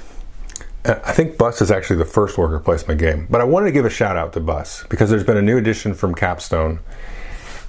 I 0.85 1.11
think 1.11 1.37
Bus 1.37 1.61
is 1.61 1.71
actually 1.71 1.97
the 1.97 2.05
first 2.05 2.37
worker 2.37 2.59
placement 2.59 2.99
game, 2.99 3.27
but 3.29 3.41
I 3.41 3.43
wanted 3.43 3.65
to 3.67 3.71
give 3.73 3.85
a 3.85 3.89
shout 3.89 4.15
out 4.15 4.33
to 4.33 4.39
Bus 4.39 4.85
because 4.89 5.09
there's 5.09 5.25
been 5.25 5.37
a 5.37 5.41
new 5.41 5.57
edition 5.57 5.93
from 5.93 6.15
Capstone, 6.15 6.79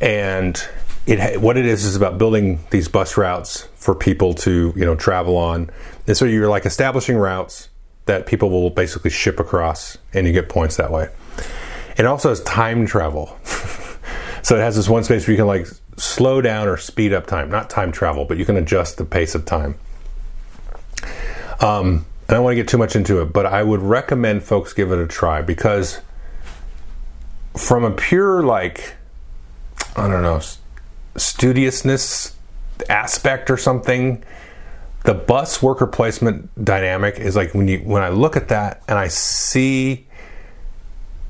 and 0.01 0.63
it 1.07 1.41
what 1.41 1.57
it 1.57 1.67
is 1.67 1.85
is 1.85 1.97
about 1.97 2.19
building 2.19 2.61
these 2.71 2.89
bus 2.89 3.17
routes 3.17 3.69
for 3.75 3.95
people 3.95 4.35
to 4.35 4.73
you 4.77 4.85
know 4.85 4.95
travel 4.95 5.37
on, 5.37 5.71
and 6.07 6.17
so 6.17 6.25
you're 6.25 6.49
like 6.49 6.67
establishing 6.67 7.17
routes 7.17 7.69
that 8.07 8.27
people 8.27 8.51
will 8.51 8.71
basically 8.71 9.11
ship 9.11 9.41
across, 9.41 9.99
and 10.13 10.27
you 10.27 10.33
get 10.33 10.49
points 10.49 10.77
that 10.77 10.91
way. 10.91 11.09
It 12.01 12.07
also 12.07 12.31
has 12.31 12.43
time 12.45 12.87
travel, 12.87 13.37
so 14.43 14.57
it 14.57 14.61
has 14.61 14.75
this 14.75 14.89
one 14.89 15.05
space 15.05 15.27
where 15.27 15.33
you 15.33 15.37
can 15.37 15.47
like 15.47 15.67
slow 15.99 16.41
down 16.41 16.67
or 16.67 16.79
speed 16.79 17.13
up 17.13 17.27
time, 17.27 17.51
not 17.51 17.69
time 17.69 17.93
travel, 17.93 18.25
but 18.25 18.39
you 18.39 18.47
can 18.47 18.57
adjust 18.57 18.97
the 18.97 19.05
pace 19.05 19.35
of 19.35 19.45
time. 19.45 19.75
Um, 21.61 22.07
I 22.27 22.33
don't 22.33 22.43
want 22.43 22.53
to 22.53 22.57
get 22.57 22.69
too 22.69 22.79
much 22.79 22.97
into 22.97 23.21
it, 23.21 23.35
but 23.35 23.45
I 23.45 23.63
would 23.63 23.83
recommend 23.83 24.43
folks 24.43 24.73
give 24.73 24.91
it 24.93 24.99
a 24.99 25.07
try 25.07 25.43
because 25.43 26.01
from 27.55 27.85
a 27.85 27.91
pure 27.91 28.43
like 28.45 28.95
I 29.95 30.09
don't 30.09 30.23
know 30.23 30.41
studiousness 31.17 32.33
aspect 32.89 33.51
or 33.51 33.59
something, 33.59 34.25
the 35.05 35.13
bus 35.13 35.63
worker 35.63 35.87
placement 35.87 36.65
dynamic 36.65 37.19
is 37.19 37.37
like 37.37 37.53
when 37.53 37.69
you 37.69 37.81
when 37.81 38.03
I 38.03 38.09
look 38.09 38.39
at 38.39 38.49
that 38.49 38.83
and 38.89 38.99
I 38.99 39.09
see 39.09 40.07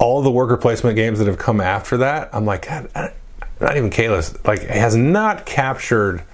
all 0.01 0.23
the 0.23 0.31
worker 0.31 0.57
placement 0.57 0.97
games 0.97 1.19
that 1.21 1.29
have 1.29 1.39
come 1.39 1.61
after 1.61 1.99
that, 1.99 2.31
I'm 2.33 2.47
like, 2.47 2.67
God, 2.67 3.13
not 3.61 3.77
even 3.77 3.91
Caylus, 3.91 4.35
like 4.45 4.63
has 4.63 4.97
not 4.97 5.47
captured 5.47 6.25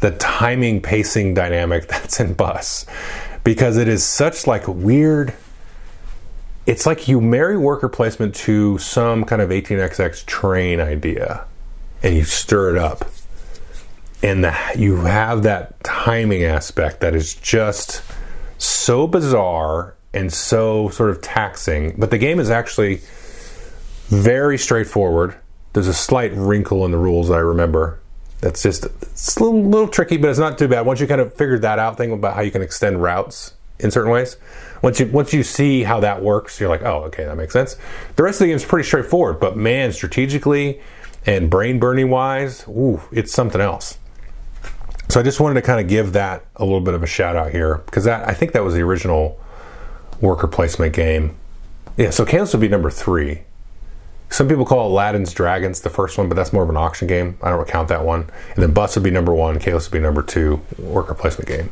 the 0.00 0.10
timing 0.12 0.80
pacing 0.80 1.34
dynamic 1.34 1.86
that's 1.88 2.18
in 2.18 2.34
bus. 2.34 2.86
Because 3.44 3.76
it 3.76 3.86
is 3.86 4.04
such 4.04 4.46
like 4.46 4.66
weird 4.66 5.34
it's 6.64 6.86
like 6.86 7.08
you 7.08 7.20
marry 7.20 7.58
worker 7.58 7.88
placement 7.88 8.34
to 8.34 8.78
some 8.78 9.24
kind 9.24 9.42
of 9.42 9.50
18xx 9.50 10.24
train 10.26 10.80
idea 10.80 11.44
and 12.02 12.14
you 12.14 12.24
stir 12.24 12.76
it 12.76 12.78
up. 12.78 13.10
And 14.22 14.44
the, 14.44 14.56
you 14.76 14.96
have 14.98 15.42
that 15.42 15.82
timing 15.82 16.44
aspect 16.44 17.00
that 17.00 17.16
is 17.16 17.34
just 17.34 18.02
so 18.58 19.08
bizarre 19.08 19.96
and 20.14 20.32
so 20.32 20.88
sort 20.90 21.10
of 21.10 21.20
taxing 21.20 21.94
but 21.98 22.10
the 22.10 22.18
game 22.18 22.38
is 22.38 22.50
actually 22.50 23.00
very 24.08 24.58
straightforward 24.58 25.36
there's 25.72 25.88
a 25.88 25.94
slight 25.94 26.32
wrinkle 26.34 26.84
in 26.84 26.90
the 26.90 26.98
rules 26.98 27.30
i 27.30 27.38
remember 27.38 27.98
that's 28.42 28.60
just 28.60 28.84
it's 28.84 29.36
a 29.36 29.44
little, 29.44 29.62
little 29.62 29.88
tricky, 29.88 30.16
but 30.16 30.28
it's 30.28 30.38
not 30.38 30.58
too 30.58 30.66
bad. 30.66 30.84
Once 30.84 31.00
you 31.00 31.06
kind 31.06 31.20
of 31.20 31.32
figured 31.32 31.62
that 31.62 31.78
out, 31.78 31.96
thing 31.96 32.12
about 32.12 32.34
how 32.34 32.42
you 32.42 32.50
can 32.50 32.60
extend 32.60 33.00
routes 33.00 33.54
in 33.78 33.90
certain 33.90 34.10
ways. 34.10 34.36
Once 34.82 34.98
you 34.98 35.06
once 35.06 35.32
you 35.32 35.44
see 35.44 35.84
how 35.84 36.00
that 36.00 36.22
works, 36.22 36.60
you're 36.60 36.68
like, 36.68 36.82
oh, 36.82 37.04
okay, 37.04 37.24
that 37.24 37.36
makes 37.36 37.52
sense. 37.52 37.76
The 38.16 38.22
rest 38.24 38.36
of 38.36 38.40
the 38.40 38.46
game 38.46 38.56
is 38.56 38.64
pretty 38.64 38.86
straightforward, 38.86 39.38
but 39.38 39.56
man, 39.56 39.92
strategically 39.92 40.80
and 41.24 41.48
brain 41.48 41.78
burning 41.78 42.10
wise, 42.10 42.66
ooh, 42.66 43.00
it's 43.12 43.32
something 43.32 43.60
else. 43.60 43.96
So 45.08 45.20
I 45.20 45.22
just 45.22 45.38
wanted 45.38 45.54
to 45.54 45.62
kind 45.62 45.80
of 45.80 45.86
give 45.86 46.12
that 46.14 46.44
a 46.56 46.64
little 46.64 46.80
bit 46.80 46.94
of 46.94 47.02
a 47.04 47.06
shout 47.06 47.36
out 47.36 47.52
here 47.52 47.78
because 47.86 48.04
that 48.04 48.28
I 48.28 48.34
think 48.34 48.52
that 48.52 48.64
was 48.64 48.74
the 48.74 48.80
original 48.80 49.38
worker 50.22 50.48
placement 50.48 50.94
game. 50.94 51.36
Yeah, 51.98 52.08
so 52.08 52.24
Kansas 52.24 52.54
would 52.54 52.62
be 52.62 52.68
number 52.68 52.90
three. 52.90 53.42
Some 54.30 54.48
people 54.48 54.64
call 54.64 54.90
Aladdin's 54.90 55.34
Dragons 55.34 55.82
the 55.82 55.90
first 55.90 56.16
one, 56.16 56.30
but 56.30 56.36
that's 56.36 56.54
more 56.54 56.62
of 56.62 56.70
an 56.70 56.76
auction 56.78 57.06
game. 57.06 57.36
I 57.42 57.50
don't 57.50 57.68
count 57.68 57.88
that 57.88 58.02
one. 58.02 58.30
And 58.54 58.62
then 58.62 58.72
Bus 58.72 58.96
would 58.96 59.02
be 59.02 59.10
number 59.10 59.34
one, 59.34 59.58
Caylus 59.58 59.90
would 59.90 59.98
be 59.98 60.00
number 60.00 60.22
two, 60.22 60.62
worker 60.78 61.12
placement 61.12 61.48
game. 61.48 61.70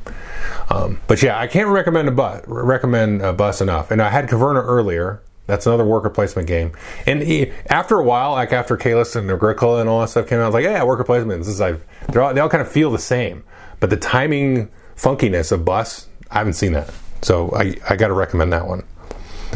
Um, 0.68 1.00
but 1.06 1.22
yeah, 1.22 1.38
I 1.38 1.46
can't 1.46 1.68
recommend 1.68 2.08
a 2.08 2.10
bus, 2.10 2.44
recommend 2.46 3.22
a 3.22 3.32
Bus 3.32 3.62
enough. 3.62 3.90
And 3.90 4.02
I 4.02 4.10
had 4.10 4.28
Caverna 4.28 4.62
earlier. 4.62 5.22
That's 5.46 5.66
another 5.66 5.86
worker 5.86 6.10
placement 6.10 6.48
game. 6.48 6.72
And 7.06 7.22
he, 7.22 7.50
after 7.70 7.98
a 7.98 8.04
while, 8.04 8.32
like 8.32 8.52
after 8.52 8.76
Caylus 8.76 9.16
and 9.16 9.30
Agricola 9.30 9.80
and 9.80 9.88
all 9.88 10.02
that 10.02 10.10
stuff 10.10 10.28
came 10.28 10.38
out, 10.38 10.42
I 10.42 10.46
was 10.48 10.54
like, 10.54 10.64
yeah, 10.64 10.84
worker 10.84 11.02
placement. 11.02 11.40
This 11.40 11.48
is 11.48 11.60
like 11.60 11.80
they 12.12 12.20
all 12.20 12.48
kind 12.50 12.60
of 12.60 12.70
feel 12.70 12.90
the 12.90 12.98
same, 12.98 13.42
but 13.80 13.88
the 13.88 13.96
timing 13.96 14.68
funkiness 14.96 15.50
of 15.50 15.64
Bus, 15.64 16.08
I 16.30 16.38
haven't 16.38 16.52
seen 16.52 16.72
that. 16.74 16.92
So 17.22 17.50
I, 17.54 17.76
I 17.88 17.96
got 17.96 18.08
to 18.08 18.14
recommend 18.14 18.52
that 18.52 18.66
one. 18.66 18.84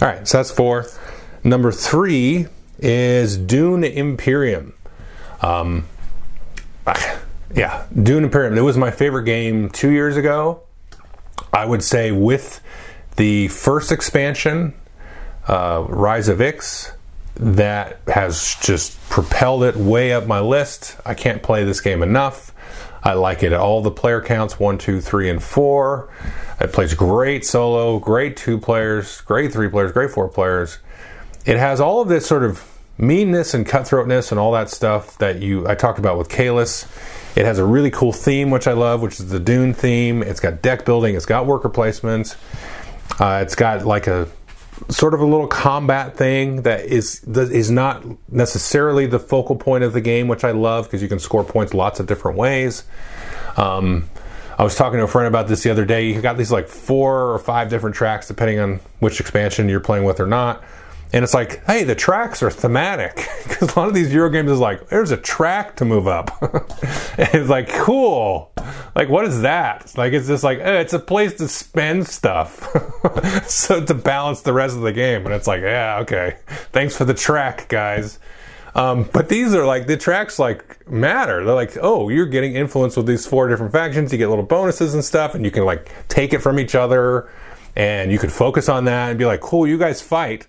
All 0.02 0.08
right, 0.08 0.26
so 0.26 0.38
that's 0.38 0.50
four. 0.50 0.86
Number 1.42 1.72
three 1.72 2.46
is 2.78 3.36
Dune 3.36 3.84
Imperium. 3.84 4.74
Um, 5.40 5.86
yeah, 7.54 7.86
Dune 7.94 8.24
Imperium. 8.24 8.56
It 8.58 8.62
was 8.62 8.76
my 8.76 8.90
favorite 8.90 9.24
game 9.24 9.70
two 9.70 9.90
years 9.90 10.16
ago. 10.16 10.62
I 11.52 11.64
would 11.64 11.82
say 11.82 12.10
with 12.10 12.60
the 13.16 13.48
first 13.48 13.92
expansion, 13.92 14.74
uh, 15.46 15.84
Rise 15.88 16.28
of 16.28 16.40
Ix, 16.40 16.92
that 17.36 18.00
has 18.06 18.56
just 18.62 18.98
propelled 19.08 19.64
it 19.64 19.76
way 19.76 20.12
up 20.12 20.26
my 20.26 20.40
list. 20.40 20.96
I 21.04 21.14
can't 21.14 21.42
play 21.42 21.64
this 21.64 21.80
game 21.80 22.02
enough. 22.02 22.53
I 23.04 23.12
like 23.12 23.42
it 23.42 23.52
all 23.52 23.82
the 23.82 23.90
player 23.90 24.22
counts 24.22 24.58
one, 24.58 24.78
two, 24.78 25.00
three, 25.00 25.28
and 25.28 25.42
four. 25.42 26.10
It 26.58 26.72
plays 26.72 26.94
great 26.94 27.44
solo, 27.44 27.98
great 27.98 28.36
two 28.36 28.58
players, 28.58 29.20
great 29.20 29.52
three 29.52 29.68
players, 29.68 29.92
great 29.92 30.10
four 30.10 30.26
players. 30.28 30.78
It 31.44 31.58
has 31.58 31.80
all 31.80 32.00
of 32.00 32.08
this 32.08 32.26
sort 32.26 32.44
of 32.44 32.66
meanness 32.96 33.52
and 33.52 33.66
cutthroatness 33.66 34.30
and 34.30 34.40
all 34.40 34.52
that 34.52 34.70
stuff 34.70 35.18
that 35.18 35.42
you 35.42 35.68
I 35.68 35.74
talked 35.74 35.98
about 35.98 36.16
with 36.16 36.30
Caylus. 36.30 36.86
It 37.36 37.44
has 37.44 37.58
a 37.58 37.64
really 37.64 37.90
cool 37.90 38.12
theme, 38.12 38.50
which 38.50 38.66
I 38.66 38.72
love, 38.72 39.02
which 39.02 39.20
is 39.20 39.28
the 39.28 39.40
Dune 39.40 39.74
theme. 39.74 40.22
It's 40.22 40.40
got 40.40 40.62
deck 40.62 40.86
building, 40.86 41.14
it's 41.14 41.26
got 41.26 41.46
worker 41.46 41.68
placements, 41.68 42.36
uh, 43.20 43.42
it's 43.42 43.54
got 43.54 43.84
like 43.84 44.06
a 44.06 44.28
sort 44.88 45.14
of 45.14 45.20
a 45.20 45.24
little 45.24 45.46
combat 45.46 46.16
thing 46.16 46.62
that 46.62 46.84
is 46.84 47.20
that 47.20 47.50
is 47.52 47.70
not 47.70 48.04
necessarily 48.30 49.06
the 49.06 49.18
focal 49.18 49.56
point 49.56 49.84
of 49.84 49.92
the 49.92 50.00
game, 50.00 50.28
which 50.28 50.44
I 50.44 50.50
love 50.50 50.86
because 50.86 51.02
you 51.02 51.08
can 51.08 51.18
score 51.18 51.44
points 51.44 51.74
lots 51.74 52.00
of 52.00 52.06
different 52.06 52.36
ways. 52.36 52.84
Um, 53.56 54.08
I 54.58 54.62
was 54.62 54.76
talking 54.76 54.98
to 54.98 55.04
a 55.04 55.08
friend 55.08 55.26
about 55.26 55.48
this 55.48 55.62
the 55.62 55.70
other 55.70 55.84
day. 55.84 56.06
You 56.06 56.20
got 56.20 56.36
these 56.36 56.52
like 56.52 56.68
four 56.68 57.32
or 57.32 57.38
five 57.38 57.70
different 57.70 57.96
tracks, 57.96 58.28
depending 58.28 58.60
on 58.60 58.80
which 59.00 59.20
expansion 59.20 59.68
you're 59.68 59.80
playing 59.80 60.04
with 60.04 60.20
or 60.20 60.26
not. 60.26 60.62
And 61.14 61.22
it's 61.22 61.32
like, 61.32 61.64
hey, 61.64 61.84
the 61.84 61.94
tracks 61.94 62.42
are 62.42 62.50
thematic 62.50 63.14
because 63.44 63.76
a 63.76 63.78
lot 63.78 63.86
of 63.86 63.94
these 63.94 64.12
Euro 64.12 64.30
games 64.30 64.50
is 64.50 64.58
like, 64.58 64.88
there's 64.88 65.12
a 65.12 65.16
track 65.16 65.76
to 65.76 65.84
move 65.84 66.08
up. 66.08 66.36
it's 67.16 67.48
like, 67.48 67.68
cool. 67.68 68.50
Like, 68.96 69.08
what 69.08 69.24
is 69.24 69.42
that? 69.42 69.94
Like, 69.96 70.12
it's 70.12 70.26
just 70.26 70.42
like, 70.42 70.58
eh, 70.58 70.80
it's 70.80 70.92
a 70.92 70.98
place 70.98 71.34
to 71.34 71.46
spend 71.46 72.08
stuff. 72.08 72.68
so 73.46 73.84
to 73.84 73.94
balance 73.94 74.40
the 74.40 74.52
rest 74.52 74.74
of 74.74 74.82
the 74.82 74.92
game. 74.92 75.24
And 75.24 75.32
it's 75.32 75.46
like, 75.46 75.62
yeah, 75.62 75.98
okay. 76.00 76.36
Thanks 76.72 76.96
for 76.96 77.04
the 77.04 77.14
track, 77.14 77.68
guys. 77.68 78.18
Um, 78.74 79.08
but 79.12 79.28
these 79.28 79.54
are 79.54 79.64
like 79.64 79.86
the 79.86 79.96
tracks 79.96 80.40
like 80.40 80.90
matter. 80.90 81.44
They're 81.44 81.54
like, 81.54 81.78
oh, 81.80 82.08
you're 82.08 82.26
getting 82.26 82.56
influence 82.56 82.96
with 82.96 83.06
these 83.06 83.24
four 83.24 83.46
different 83.46 83.70
factions. 83.70 84.10
You 84.10 84.18
get 84.18 84.30
little 84.30 84.44
bonuses 84.44 84.94
and 84.94 85.04
stuff, 85.04 85.36
and 85.36 85.44
you 85.44 85.52
can 85.52 85.64
like 85.64 85.92
take 86.08 86.32
it 86.32 86.40
from 86.40 86.58
each 86.58 86.74
other, 86.74 87.30
and 87.76 88.10
you 88.10 88.18
could 88.18 88.32
focus 88.32 88.68
on 88.68 88.86
that 88.86 89.10
and 89.10 89.18
be 89.18 89.26
like, 89.26 89.40
cool, 89.40 89.64
you 89.64 89.78
guys 89.78 90.02
fight. 90.02 90.48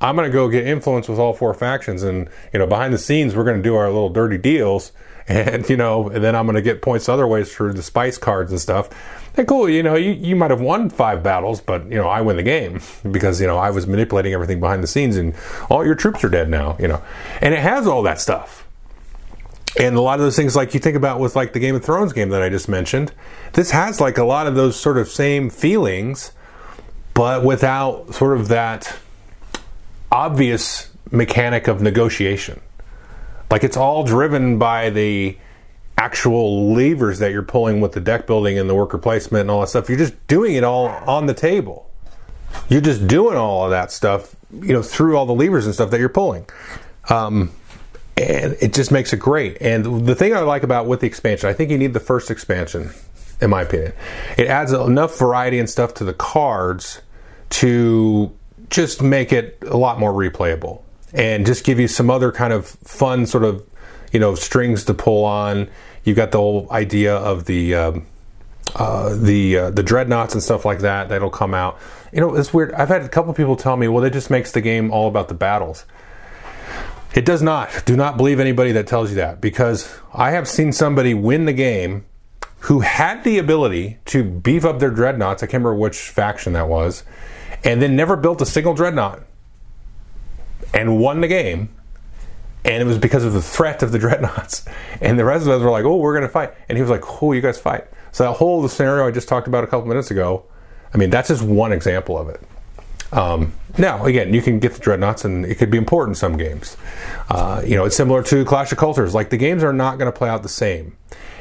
I'm 0.00 0.16
going 0.16 0.28
to 0.28 0.32
go 0.32 0.48
get 0.48 0.66
influence 0.66 1.08
with 1.08 1.18
all 1.18 1.32
four 1.32 1.54
factions. 1.54 2.02
And, 2.02 2.28
you 2.52 2.58
know, 2.58 2.66
behind 2.66 2.92
the 2.92 2.98
scenes, 2.98 3.34
we're 3.34 3.44
going 3.44 3.56
to 3.56 3.62
do 3.62 3.74
our 3.74 3.86
little 3.86 4.10
dirty 4.10 4.38
deals. 4.38 4.92
And, 5.28 5.68
you 5.68 5.76
know, 5.76 6.08
and 6.08 6.22
then 6.22 6.36
I'm 6.36 6.46
going 6.46 6.54
to 6.54 6.62
get 6.62 6.82
points 6.82 7.08
other 7.08 7.26
ways 7.26 7.52
through 7.52 7.72
the 7.72 7.82
spice 7.82 8.16
cards 8.16 8.52
and 8.52 8.60
stuff. 8.60 8.88
And 9.36 9.48
cool, 9.48 9.68
you 9.68 9.82
know, 9.82 9.96
you, 9.96 10.12
you 10.12 10.36
might 10.36 10.52
have 10.52 10.60
won 10.60 10.88
five 10.88 11.24
battles, 11.24 11.60
but, 11.60 11.84
you 11.86 11.96
know, 11.96 12.06
I 12.06 12.20
win 12.20 12.36
the 12.36 12.44
game 12.44 12.80
because, 13.10 13.40
you 13.40 13.48
know, 13.48 13.58
I 13.58 13.70
was 13.70 13.88
manipulating 13.88 14.32
everything 14.32 14.60
behind 14.60 14.84
the 14.84 14.86
scenes 14.86 15.16
and 15.16 15.34
all 15.68 15.84
your 15.84 15.96
troops 15.96 16.22
are 16.22 16.28
dead 16.28 16.48
now, 16.48 16.76
you 16.78 16.86
know. 16.86 17.02
And 17.40 17.54
it 17.54 17.58
has 17.58 17.88
all 17.88 18.04
that 18.04 18.20
stuff. 18.20 18.68
And 19.78 19.96
a 19.96 20.00
lot 20.00 20.20
of 20.20 20.24
those 20.24 20.36
things, 20.36 20.54
like 20.54 20.74
you 20.74 20.80
think 20.80 20.96
about 20.96 21.18
with 21.18 21.34
like 21.34 21.52
the 21.54 21.58
Game 21.58 21.74
of 21.74 21.84
Thrones 21.84 22.12
game 22.12 22.28
that 22.28 22.40
I 22.40 22.48
just 22.48 22.68
mentioned, 22.68 23.12
this 23.54 23.72
has 23.72 24.00
like 24.00 24.18
a 24.18 24.24
lot 24.24 24.46
of 24.46 24.54
those 24.54 24.78
sort 24.78 24.96
of 24.96 25.08
same 25.08 25.50
feelings, 25.50 26.30
but 27.14 27.42
without 27.42 28.14
sort 28.14 28.38
of 28.38 28.46
that 28.46 28.96
obvious 30.16 30.88
mechanic 31.10 31.68
of 31.68 31.82
negotiation. 31.82 32.58
Like 33.50 33.62
it's 33.62 33.76
all 33.76 34.02
driven 34.02 34.58
by 34.58 34.88
the 34.88 35.36
actual 35.98 36.72
levers 36.72 37.18
that 37.18 37.32
you're 37.32 37.42
pulling 37.42 37.82
with 37.82 37.92
the 37.92 38.00
deck 38.00 38.26
building 38.26 38.58
and 38.58 38.68
the 38.68 38.74
worker 38.74 38.96
placement 38.96 39.42
and 39.42 39.50
all 39.50 39.60
that 39.60 39.68
stuff. 39.68 39.90
You're 39.90 39.98
just 39.98 40.26
doing 40.26 40.54
it 40.54 40.64
all 40.64 40.88
on 40.88 41.26
the 41.26 41.34
table. 41.34 41.90
You're 42.70 42.80
just 42.80 43.06
doing 43.06 43.36
all 43.36 43.64
of 43.64 43.70
that 43.70 43.92
stuff, 43.92 44.34
you 44.50 44.72
know, 44.72 44.82
through 44.82 45.18
all 45.18 45.26
the 45.26 45.34
levers 45.34 45.66
and 45.66 45.74
stuff 45.74 45.90
that 45.90 46.00
you're 46.00 46.08
pulling. 46.08 46.46
Um, 47.10 47.50
and 48.16 48.56
it 48.58 48.72
just 48.72 48.90
makes 48.90 49.12
it 49.12 49.18
great. 49.18 49.58
And 49.60 50.06
the 50.06 50.14
thing 50.14 50.34
I 50.34 50.40
like 50.40 50.62
about 50.62 50.86
with 50.86 51.00
the 51.00 51.06
expansion, 51.06 51.50
I 51.50 51.52
think 51.52 51.70
you 51.70 51.76
need 51.76 51.92
the 51.92 52.00
first 52.00 52.30
expansion, 52.30 52.90
in 53.42 53.50
my 53.50 53.62
opinion. 53.62 53.92
It 54.38 54.46
adds 54.46 54.72
enough 54.72 55.18
variety 55.18 55.58
and 55.58 55.68
stuff 55.68 55.92
to 55.94 56.04
the 56.04 56.14
cards 56.14 57.02
to 57.50 58.32
just 58.70 59.02
make 59.02 59.32
it 59.32 59.58
a 59.62 59.76
lot 59.76 59.98
more 59.98 60.12
replayable 60.12 60.82
and 61.12 61.46
just 61.46 61.64
give 61.64 61.78
you 61.78 61.88
some 61.88 62.10
other 62.10 62.32
kind 62.32 62.52
of 62.52 62.66
fun 62.66 63.26
sort 63.26 63.44
of 63.44 63.64
you 64.12 64.20
know 64.20 64.34
strings 64.34 64.84
to 64.84 64.94
pull 64.94 65.24
on. 65.24 65.68
You've 66.04 66.16
got 66.16 66.30
the 66.30 66.38
whole 66.38 66.68
idea 66.70 67.16
of 67.16 67.46
the 67.46 67.74
um, 67.74 68.06
uh, 68.74 69.14
the 69.16 69.58
uh, 69.58 69.70
the 69.70 69.82
dreadnoughts 69.82 70.34
and 70.34 70.42
stuff 70.42 70.64
like 70.64 70.80
that 70.80 71.08
that'll 71.08 71.30
come 71.30 71.54
out. 71.54 71.78
You 72.12 72.20
know, 72.20 72.34
it's 72.34 72.52
weird. 72.52 72.72
I've 72.72 72.88
had 72.88 73.02
a 73.02 73.08
couple 73.08 73.32
people 73.34 73.56
tell 73.56 73.76
me, 73.76 73.88
well, 73.88 74.04
it 74.04 74.12
just 74.12 74.30
makes 74.30 74.52
the 74.52 74.60
game 74.60 74.90
all 74.90 75.08
about 75.08 75.28
the 75.28 75.34
battles. 75.34 75.84
It 77.14 77.24
does 77.24 77.42
not. 77.42 77.84
Do 77.86 77.96
not 77.96 78.16
believe 78.16 78.40
anybody 78.40 78.72
that 78.72 78.86
tells 78.86 79.10
you 79.10 79.16
that 79.16 79.40
because 79.40 79.98
I 80.12 80.32
have 80.32 80.46
seen 80.46 80.72
somebody 80.72 81.14
win 81.14 81.46
the 81.46 81.52
game 81.52 82.04
who 82.60 82.80
had 82.80 83.24
the 83.24 83.38
ability 83.38 83.98
to 84.06 84.24
beef 84.24 84.64
up 84.64 84.78
their 84.80 84.90
dreadnoughts. 84.90 85.42
I 85.42 85.46
can't 85.46 85.64
remember 85.64 85.76
which 85.76 85.98
faction 85.98 86.52
that 86.54 86.68
was 86.68 87.04
and 87.66 87.82
then 87.82 87.96
never 87.96 88.16
built 88.16 88.40
a 88.40 88.46
single 88.46 88.74
dreadnought 88.74 89.22
and 90.72 90.98
won 91.00 91.20
the 91.20 91.28
game. 91.28 91.68
And 92.64 92.82
it 92.82 92.86
was 92.86 92.96
because 92.96 93.24
of 93.24 93.32
the 93.32 93.42
threat 93.42 93.82
of 93.82 93.92
the 93.92 93.98
dreadnoughts. 94.06 94.64
And 95.00 95.18
the 95.18 95.24
rest 95.24 95.42
of 95.42 95.48
us 95.50 95.62
were 95.62 95.70
like, 95.70 95.84
oh, 95.84 95.96
we're 95.96 96.14
going 96.14 96.26
to 96.26 96.32
fight. 96.32 96.54
And 96.68 96.78
he 96.78 96.82
was 96.82 96.90
like, 96.90 97.22
oh, 97.22 97.32
you 97.32 97.40
guys 97.40 97.60
fight. 97.60 97.84
So 98.12 98.24
that 98.24 98.34
whole 98.34 98.66
scenario 98.68 99.06
I 99.06 99.10
just 99.10 99.28
talked 99.28 99.48
about 99.48 99.64
a 99.64 99.66
couple 99.66 99.86
minutes 99.88 100.10
ago, 100.10 100.44
I 100.94 100.96
mean, 100.96 101.10
that's 101.10 101.28
just 101.28 101.42
one 101.42 101.72
example 101.72 102.16
of 102.16 102.28
it. 102.28 102.40
Um, 103.12 103.52
now, 103.78 104.04
again, 104.04 104.32
you 104.32 104.42
can 104.42 104.58
get 104.58 104.72
the 104.72 104.80
dreadnoughts, 104.80 105.24
and 105.24 105.44
it 105.44 105.56
could 105.56 105.70
be 105.70 105.78
important 105.78 106.16
in 106.16 106.18
some 106.18 106.36
games. 106.36 106.76
Uh, 107.28 107.62
you 107.64 107.76
know, 107.76 107.84
it's 107.84 107.96
similar 107.96 108.22
to 108.24 108.44
Clash 108.44 108.72
of 108.72 108.78
Cultures. 108.78 109.14
Like 109.14 109.30
the 109.30 109.36
games 109.36 109.62
are 109.62 109.72
not 109.72 109.98
going 109.98 110.10
to 110.10 110.16
play 110.16 110.28
out 110.28 110.42
the 110.42 110.48
same, 110.48 110.96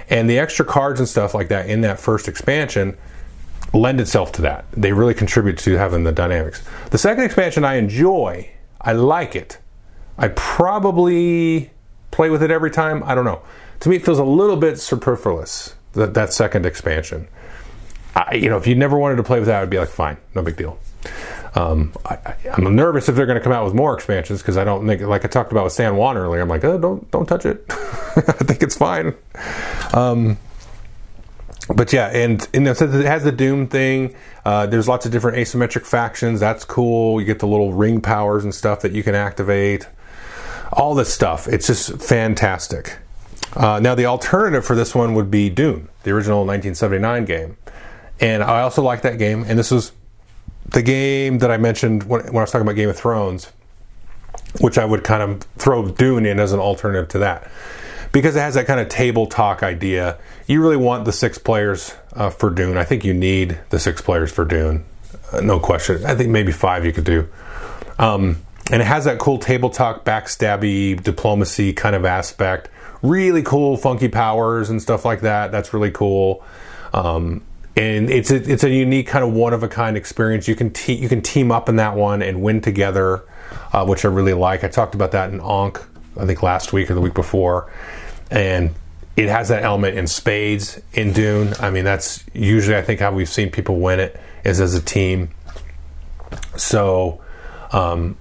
and 0.10 0.30
the 0.30 0.38
extra 0.38 0.66
cards 0.66 1.00
and 1.00 1.08
stuff 1.08 1.34
like 1.34 1.48
that 1.48 1.70
in 1.70 1.82
that 1.82 2.00
first 2.00 2.28
expansion 2.28 2.98
lend 3.74 4.00
itself 4.00 4.32
to 4.34 4.42
that. 4.44 4.66
They 4.72 4.94
really 4.94 5.14
contribute 5.14 5.58
to 5.60 5.78
having 5.78 6.04
the 6.04 6.12
dynamics. 6.12 6.64
The 6.92 6.98
second 6.98 7.24
expansion 7.24 7.64
I 7.64 7.76
enjoy. 7.76 8.50
I 8.80 8.94
like 8.94 9.36
it. 9.36 9.58
I 10.18 10.30
probably 10.30 11.72
play 12.12 12.30
with 12.30 12.44
it 12.44 12.52
every 12.52 12.72
time. 12.72 13.04
I 13.04 13.16
don't 13.16 13.26
know. 13.26 13.42
To 13.82 13.90
me, 13.90 13.98
it 13.98 14.06
feels 14.06 14.20
a 14.20 14.24
little 14.24 14.56
bit 14.56 14.80
superfluous 14.80 15.76
that 15.94 16.14
that 16.14 16.32
second 16.34 16.66
expansion. 16.66 17.28
I, 18.16 18.36
you 18.36 18.50
know, 18.50 18.58
if 18.58 18.68
you 18.68 18.76
never 18.76 18.98
wanted 18.98 19.18
to 19.18 19.24
play 19.24 19.40
with 19.40 19.48
that, 19.48 19.62
I'd 19.62 19.70
be 19.70 19.80
like, 19.80 19.90
fine, 19.90 20.18
no 20.36 20.42
big 20.42 20.56
deal. 20.56 20.80
Um, 21.56 21.94
I, 22.06 22.36
am 22.58 22.76
nervous 22.76 23.08
if 23.08 23.16
they're 23.16 23.26
going 23.26 23.38
to 23.38 23.44
come 23.44 23.54
out 23.54 23.64
with 23.64 23.74
more 23.74 23.94
expansions 23.94 24.42
because 24.42 24.58
I 24.58 24.64
don't 24.64 24.86
think, 24.86 25.02
like 25.02 25.24
I 25.24 25.28
talked 25.28 25.52
about 25.52 25.64
with 25.64 25.74
San 25.74 25.96
Juan 25.96 26.18
earlier, 26.18 26.42
I'm 26.42 26.50
like, 26.50 26.64
oh, 26.64 26.78
don't 26.78 27.10
don't 27.12 27.26
touch 27.26 27.46
it. 27.46 27.66
I 27.70 28.44
think 28.44 28.62
it's 28.62 28.76
fine. 28.76 29.14
Um, 29.94 30.38
but 31.74 31.92
yeah, 31.92 32.08
and, 32.08 32.48
and 32.54 32.68
it 32.68 32.78
has 32.78 33.24
the 33.24 33.32
Dune 33.32 33.68
thing. 33.68 34.16
Uh, 34.44 34.68
there's 34.68 34.88
lots 34.88 35.06
of 35.06 35.12
different 35.12 35.38
asymmetric 35.38 35.86
factions. 35.86 36.40
That's 36.40 36.64
cool. 36.64 37.20
You 37.20 37.26
get 37.26 37.40
the 37.40 37.48
little 37.48 37.74
ring 37.74 38.02
powers 38.02 38.44
and 38.44 38.54
stuff 38.54 38.82
that 38.82 38.92
you 38.92 39.02
can 39.02 39.16
activate. 39.16 39.88
All 40.72 40.94
this 40.94 41.14
stuff. 41.14 41.48
It's 41.48 41.68
just 41.68 42.02
fantastic. 42.02 42.98
Uh, 43.54 43.80
now, 43.80 43.96
the 43.96 44.06
alternative 44.06 44.66
for 44.66 44.76
this 44.76 44.94
one 44.94 45.16
would 45.16 45.32
be 45.32 45.50
Dune, 45.50 45.88
the 46.04 46.12
original 46.12 46.40
1979 46.40 47.26
game. 47.26 47.58
And 48.20 48.44
I 48.44 48.62
also 48.62 48.84
like 48.84 49.02
that 49.02 49.18
game. 49.18 49.44
And 49.48 49.58
this 49.58 49.72
was 49.72 49.92
the 50.68 50.84
game 50.84 51.40
that 51.40 51.50
I 51.50 51.58
mentioned 51.58 52.04
when, 52.04 52.22
when 52.26 52.38
I 52.38 52.42
was 52.42 52.52
talking 52.52 52.68
about 52.68 52.76
Game 52.76 52.90
of 52.90 52.98
Thrones, 52.98 53.52
which 54.60 54.78
I 54.78 54.86
would 54.86 55.04
kind 55.04 55.24
of 55.24 55.42
throw 55.58 55.90
Dune 55.90 56.26
in 56.26 56.40
as 56.40 56.52
an 56.52 56.60
alternative 56.60 57.08
to 57.10 57.20
that 57.20 57.50
because 58.16 58.38
it 58.38 58.40
has 58.40 58.54
that 58.54 58.66
kind 58.66 58.80
of 58.80 58.88
table 58.88 59.28
talk 59.28 59.62
idea. 59.62 60.18
You 60.48 60.62
really 60.62 60.78
want 60.78 61.04
the 61.04 61.12
six 61.12 61.38
players 61.38 61.94
uh, 62.14 62.30
for 62.30 62.50
Dune. 62.50 62.78
I 62.78 62.86
think 62.86 63.04
you 63.04 63.14
need 63.14 63.60
the 63.72 63.78
six 63.78 64.02
players 64.02 64.32
for 64.32 64.46
Dune, 64.46 64.86
uh, 65.34 65.42
no 65.42 65.60
question. 65.60 66.06
I 66.06 66.16
think 66.16 66.30
maybe 66.30 66.54
five 66.54 66.86
you 66.86 66.94
could 66.94 67.04
do. 67.04 67.28
Um, 68.00 68.38
and 68.72 68.82
it 68.82 68.86
has 68.86 69.04
that 69.04 69.20
cool 69.20 69.38
table 69.38 69.70
talk, 69.70 70.06
backstabby 70.06 71.04
diplomacy 71.04 71.74
kind 71.74 71.94
of 71.94 72.06
aspect. 72.06 72.70
Really 73.02 73.44
cool, 73.44 73.76
funky 73.76 74.08
powers 74.08 74.70
and 74.70 74.82
stuff 74.82 75.04
like 75.04 75.20
that. 75.20 75.52
That's 75.52 75.74
really 75.74 75.92
cool. 75.92 76.42
Um, 76.94 77.42
and 77.76 78.10
it's 78.10 78.32
a, 78.32 78.38
it's 78.50 78.64
a 78.64 78.70
unique 78.70 79.08
kind 79.08 79.26
of 79.26 79.34
one 79.34 79.54
of 79.54 79.62
a 79.62 79.68
kind 79.68 79.98
experience. 79.98 80.48
You 80.48 80.56
can 80.56 80.72
te- 80.72 80.96
you 80.96 81.10
can 81.10 81.22
team 81.22 81.52
up 81.52 81.68
in 81.68 81.76
that 81.76 81.98
one 81.98 82.22
and 82.22 82.42
win 82.42 82.62
together, 82.62 83.26
uh, 83.74 83.86
which 83.86 84.06
I 84.06 84.08
really 84.08 84.34
like. 84.34 84.64
I 84.64 84.70
talked 84.70 84.96
about 84.96 85.12
that 85.12 85.34
in 85.34 85.42
Ankh, 85.42 85.86
I 86.18 86.26
think 86.26 86.42
last 86.42 86.72
week 86.72 86.90
or 86.90 86.94
the 86.94 87.02
week 87.02 87.14
before 87.14 87.70
and 88.36 88.76
it 89.16 89.30
has 89.30 89.48
that 89.48 89.64
element 89.64 89.98
in 89.98 90.08
spades 90.08 90.80
in 90.94 91.14
Dune. 91.14 91.54
I 91.60 91.72
mean, 91.72 91.86
that's 91.86 92.24
usually 92.34 92.76
I 92.76 92.82
think 92.82 93.00
how 93.00 93.14
we've 93.14 93.30
seen 93.30 93.50
people 93.50 93.80
win 93.80 94.00
it 94.00 94.20
is 94.44 94.60
as 94.60 94.76
a 94.76 94.82
team. 94.82 95.30
So, 96.58 97.22
um, 97.72 98.18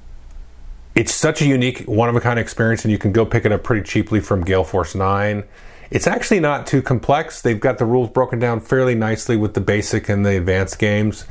it's 0.94 1.12
such 1.12 1.42
a 1.42 1.46
unique, 1.46 1.80
one 1.80 2.08
of 2.08 2.14
a 2.14 2.20
kind 2.20 2.38
experience, 2.38 2.84
and 2.84 2.92
you 2.92 2.98
can 2.98 3.10
go 3.10 3.26
pick 3.26 3.44
it 3.44 3.50
up 3.50 3.64
pretty 3.64 3.82
cheaply 3.82 4.20
from 4.20 4.44
Gale 4.44 4.62
Force 4.62 4.94
Nine. 4.94 5.42
It's 5.90 6.06
actually 6.06 6.40
not 6.40 6.68
too 6.68 6.80
complex. 6.80 7.42
They've 7.42 7.58
got 7.58 7.78
the 7.78 7.84
rules 7.84 8.10
broken 8.10 8.38
down 8.38 8.60
fairly 8.60 8.94
nicely 8.94 9.36
with 9.36 9.54
the 9.54 9.60
basic 9.60 10.08
and 10.08 10.24
the 10.24 10.36
advanced 10.36 10.78
games. 10.78 11.24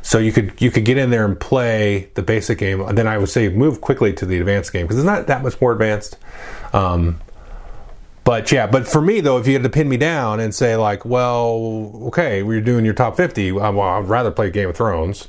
So 0.00 0.18
you 0.18 0.32
could 0.32 0.60
you 0.60 0.70
could 0.70 0.86
get 0.86 0.96
in 0.96 1.10
there 1.10 1.26
and 1.26 1.38
play 1.38 2.08
the 2.14 2.22
basic 2.22 2.58
game, 2.58 2.80
and 2.80 2.96
then 2.96 3.06
I 3.06 3.18
would 3.18 3.28
say 3.28 3.50
move 3.50 3.82
quickly 3.82 4.14
to 4.14 4.24
the 4.24 4.38
advanced 4.38 4.72
game 4.72 4.86
because 4.86 4.98
it's 4.98 5.06
not 5.06 5.26
that 5.26 5.42
much 5.42 5.60
more 5.60 5.72
advanced. 5.72 6.16
Um, 6.72 7.20
but 8.24 8.52
yeah, 8.52 8.66
but 8.66 8.86
for 8.86 9.00
me 9.00 9.20
though, 9.20 9.38
if 9.38 9.46
you 9.46 9.54
had 9.54 9.62
to 9.62 9.70
pin 9.70 9.88
me 9.88 9.96
down 9.96 10.40
and 10.40 10.54
say 10.54 10.76
like, 10.76 11.04
well, 11.04 11.92
okay, 12.06 12.42
we're 12.42 12.60
doing 12.60 12.84
your 12.84 12.94
top 12.94 13.16
fifty, 13.16 13.52
well, 13.52 13.80
I'd 13.80 14.08
rather 14.08 14.30
play 14.30 14.50
Game 14.50 14.68
of 14.68 14.76
Thrones 14.76 15.28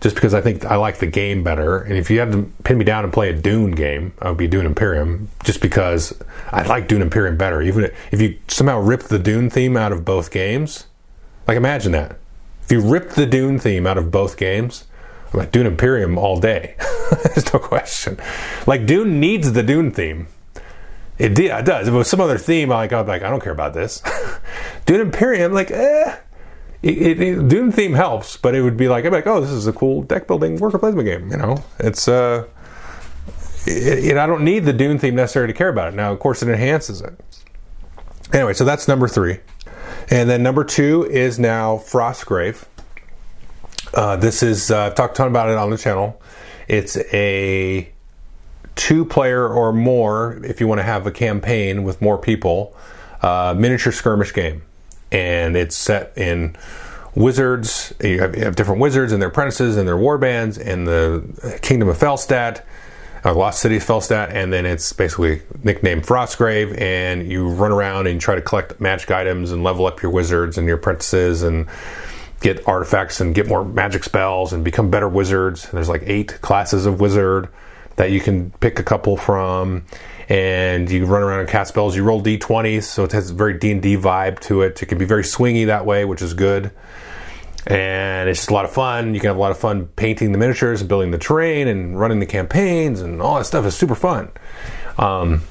just 0.00 0.14
because 0.14 0.32
I 0.32 0.40
think 0.40 0.64
I 0.64 0.76
like 0.76 0.98
the 0.98 1.06
game 1.06 1.44
better. 1.44 1.78
And 1.78 1.92
if 1.92 2.10
you 2.10 2.18
had 2.18 2.32
to 2.32 2.50
pin 2.64 2.78
me 2.78 2.84
down 2.84 3.04
and 3.04 3.12
play 3.12 3.28
a 3.28 3.34
Dune 3.34 3.72
game, 3.72 4.14
I 4.20 4.30
would 4.30 4.38
be 4.38 4.48
Dune 4.48 4.66
Imperium, 4.66 5.28
just 5.44 5.60
because 5.60 6.18
I 6.50 6.62
like 6.62 6.88
Dune 6.88 7.02
Imperium 7.02 7.36
better. 7.36 7.60
Even 7.60 7.90
if 8.10 8.20
you 8.20 8.38
somehow 8.48 8.78
rip 8.80 9.04
the 9.04 9.18
Dune 9.18 9.50
theme 9.50 9.76
out 9.76 9.92
of 9.92 10.04
both 10.04 10.30
games, 10.30 10.86
like 11.46 11.56
imagine 11.56 11.92
that. 11.92 12.16
If 12.62 12.72
you 12.72 12.80
ripped 12.80 13.16
the 13.16 13.26
Dune 13.26 13.58
theme 13.58 13.86
out 13.86 13.98
of 13.98 14.10
both 14.10 14.36
games, 14.36 14.84
I'm 15.32 15.38
like 15.38 15.52
Dune 15.52 15.66
Imperium 15.66 16.16
all 16.16 16.40
day. 16.40 16.76
There's 17.24 17.52
no 17.52 17.58
question. 17.58 18.18
Like 18.66 18.86
Dune 18.86 19.20
needs 19.20 19.52
the 19.52 19.62
Dune 19.62 19.90
theme. 19.90 20.28
It, 21.20 21.34
did, 21.34 21.50
it 21.50 21.64
does. 21.64 21.86
If 21.86 21.94
it 21.94 21.96
was 21.96 22.08
some 22.08 22.20
other 22.20 22.38
theme, 22.38 22.72
I'm 22.72 22.90
like 22.90 23.22
I 23.22 23.30
don't 23.30 23.42
care 23.42 23.52
about 23.52 23.74
this. 23.74 24.02
Dune 24.86 25.00
Imperium, 25.00 25.52
like 25.52 25.70
eh 25.70 26.16
it, 26.82 27.20
it, 27.20 27.48
Dune 27.48 27.72
theme 27.72 27.92
helps, 27.92 28.36
but 28.36 28.54
it 28.54 28.62
would 28.62 28.76
be 28.76 28.88
like, 28.88 29.04
be 29.04 29.10
like, 29.10 29.26
oh, 29.26 29.40
this 29.40 29.50
is 29.50 29.66
a 29.66 29.72
cool 29.72 30.02
deck 30.02 30.26
building 30.26 30.56
worker 30.56 30.78
placement 30.78 31.06
game. 31.06 31.30
You 31.30 31.36
know, 31.36 31.62
it's 31.78 32.08
uh, 32.08 32.46
it, 33.66 34.04
it, 34.04 34.16
I 34.16 34.26
don't 34.26 34.44
need 34.44 34.60
the 34.60 34.72
Dune 34.72 34.98
theme 34.98 35.14
necessarily 35.14 35.52
to 35.52 35.56
care 35.56 35.68
about 35.68 35.92
it. 35.92 35.96
Now, 35.96 36.12
of 36.12 36.18
course, 36.20 36.42
it 36.42 36.48
enhances 36.48 37.02
it. 37.02 37.12
Anyway, 38.32 38.54
so 38.54 38.64
that's 38.64 38.88
number 38.88 39.08
three, 39.08 39.40
and 40.08 40.30
then 40.30 40.42
number 40.42 40.64
two 40.64 41.04
is 41.10 41.38
now 41.38 41.76
Frostgrave. 41.76 42.64
Uh, 43.92 44.16
this 44.16 44.42
is 44.42 44.70
uh, 44.70 44.84
I've 44.86 44.94
talked 44.94 45.14
a 45.14 45.18
ton 45.18 45.28
about 45.28 45.50
it 45.50 45.58
on 45.58 45.68
the 45.68 45.76
channel. 45.76 46.20
It's 46.66 46.96
a 47.12 47.92
two-player 48.80 49.46
or 49.46 49.74
more, 49.74 50.40
if 50.42 50.58
you 50.58 50.66
want 50.66 50.78
to 50.78 50.82
have 50.82 51.06
a 51.06 51.10
campaign 51.10 51.84
with 51.84 52.00
more 52.00 52.16
people, 52.16 52.74
uh, 53.20 53.54
miniature 53.54 53.92
skirmish 53.92 54.32
game 54.32 54.62
and 55.12 55.54
it's 55.54 55.76
set 55.76 56.16
in 56.16 56.56
wizards. 57.14 57.92
You 58.02 58.20
have, 58.20 58.34
you 58.34 58.44
have, 58.44 58.56
different 58.56 58.80
wizards 58.80 59.12
and 59.12 59.20
their 59.20 59.28
apprentices 59.28 59.76
and 59.76 59.86
their 59.86 59.96
warbands 59.96 60.58
and 60.58 60.86
the 60.86 61.58
kingdom 61.60 61.90
of 61.90 61.98
Felstad, 61.98 62.62
uh, 63.22 63.34
Lost 63.34 63.60
City 63.60 63.76
of 63.76 63.84
Felstad, 63.84 64.32
and 64.32 64.50
then 64.50 64.64
it's 64.64 64.94
basically 64.94 65.42
nicknamed 65.62 66.04
Frostgrave. 66.04 66.80
And 66.80 67.30
you 67.30 67.50
run 67.50 67.72
around 67.72 68.06
and 68.06 68.18
try 68.18 68.34
to 68.34 68.40
collect 68.40 68.80
magic 68.80 69.10
items 69.10 69.52
and 69.52 69.62
level 69.62 69.84
up 69.84 70.00
your 70.00 70.10
wizards 70.10 70.56
and 70.56 70.66
your 70.66 70.78
apprentices 70.78 71.42
and 71.42 71.68
get 72.40 72.66
artifacts 72.66 73.20
and 73.20 73.34
get 73.34 73.46
more 73.46 73.62
magic 73.62 74.04
spells 74.04 74.54
and 74.54 74.64
become 74.64 74.90
better 74.90 75.08
wizards. 75.08 75.64
And 75.64 75.74
there's 75.74 75.90
like 75.90 76.04
eight 76.06 76.40
classes 76.40 76.86
of 76.86 76.98
wizard 76.98 77.50
that 77.96 78.10
you 78.10 78.20
can 78.20 78.50
pick 78.52 78.78
a 78.78 78.82
couple 78.82 79.16
from 79.16 79.84
and 80.28 80.88
you 80.88 81.06
run 81.06 81.22
around 81.22 81.40
and 81.40 81.48
cast 81.48 81.70
spells. 81.70 81.96
You 81.96 82.04
roll 82.04 82.22
d20s, 82.22 82.84
so 82.84 83.04
it 83.04 83.12
has 83.12 83.30
a 83.30 83.34
very 83.34 83.58
D 83.58 83.72
and 83.72 83.82
D 83.82 83.96
vibe 83.96 84.38
to 84.40 84.62
it. 84.62 84.80
It 84.80 84.86
can 84.86 84.96
be 84.96 85.04
very 85.04 85.24
swingy 85.24 85.66
that 85.66 85.84
way, 85.84 86.04
which 86.04 86.22
is 86.22 86.34
good. 86.34 86.70
And 87.66 88.28
it's 88.28 88.40
just 88.40 88.50
a 88.50 88.54
lot 88.54 88.64
of 88.64 88.70
fun. 88.70 89.12
You 89.12 89.20
can 89.20 89.28
have 89.28 89.36
a 89.36 89.40
lot 89.40 89.50
of 89.50 89.58
fun 89.58 89.86
painting 89.86 90.32
the 90.32 90.38
miniatures 90.38 90.80
and 90.80 90.88
building 90.88 91.10
the 91.10 91.18
terrain 91.18 91.68
and 91.68 91.98
running 91.98 92.20
the 92.20 92.26
campaigns 92.26 93.00
and 93.00 93.20
all 93.20 93.36
that 93.36 93.44
stuff 93.44 93.66
is 93.66 93.76
super 93.76 93.94
fun. 93.94 94.30
Um, 94.96 95.42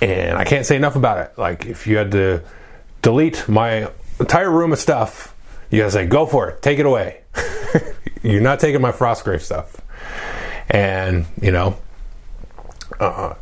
and 0.00 0.38
I 0.38 0.44
can't 0.44 0.64
say 0.64 0.76
enough 0.76 0.96
about 0.96 1.18
it. 1.18 1.38
Like 1.38 1.66
if 1.66 1.86
you 1.86 1.96
had 1.96 2.12
to 2.12 2.42
delete 3.02 3.48
my 3.48 3.90
entire 4.20 4.50
room 4.50 4.72
of 4.72 4.78
stuff, 4.78 5.34
you 5.70 5.80
gotta 5.80 5.90
say, 5.90 6.06
go 6.06 6.26
for 6.26 6.48
it, 6.48 6.62
take 6.62 6.78
it 6.78 6.86
away. 6.86 7.22
You're 8.22 8.40
not 8.40 8.60
taking 8.60 8.80
my 8.80 8.92
Frostgrave 8.92 9.42
stuff. 9.42 9.80
And, 10.68 11.26
you 11.40 11.52
know, 11.52 11.78
uh, 12.98 13.34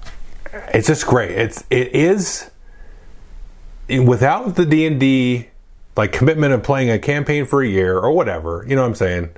it's 0.73 0.87
just 0.87 1.07
great. 1.07 1.31
It's 1.33 1.65
it 1.71 1.95
is 1.95 2.51
without 3.89 4.57
the 4.57 4.67
D 4.67 4.87
and 4.87 5.01
D 5.01 5.49
like 5.97 6.13
commitment 6.13 6.53
of 6.53 6.63
playing 6.63 6.91
a 6.91 6.99
campaign 6.99 7.45
for 7.47 7.63
a 7.63 7.69
year 7.69 7.99
or 7.99 8.13
whatever. 8.13 8.65
You 8.69 8.77
know 8.77 8.83
what 8.83 8.89
I'm 8.89 8.95
saying? 8.95 9.31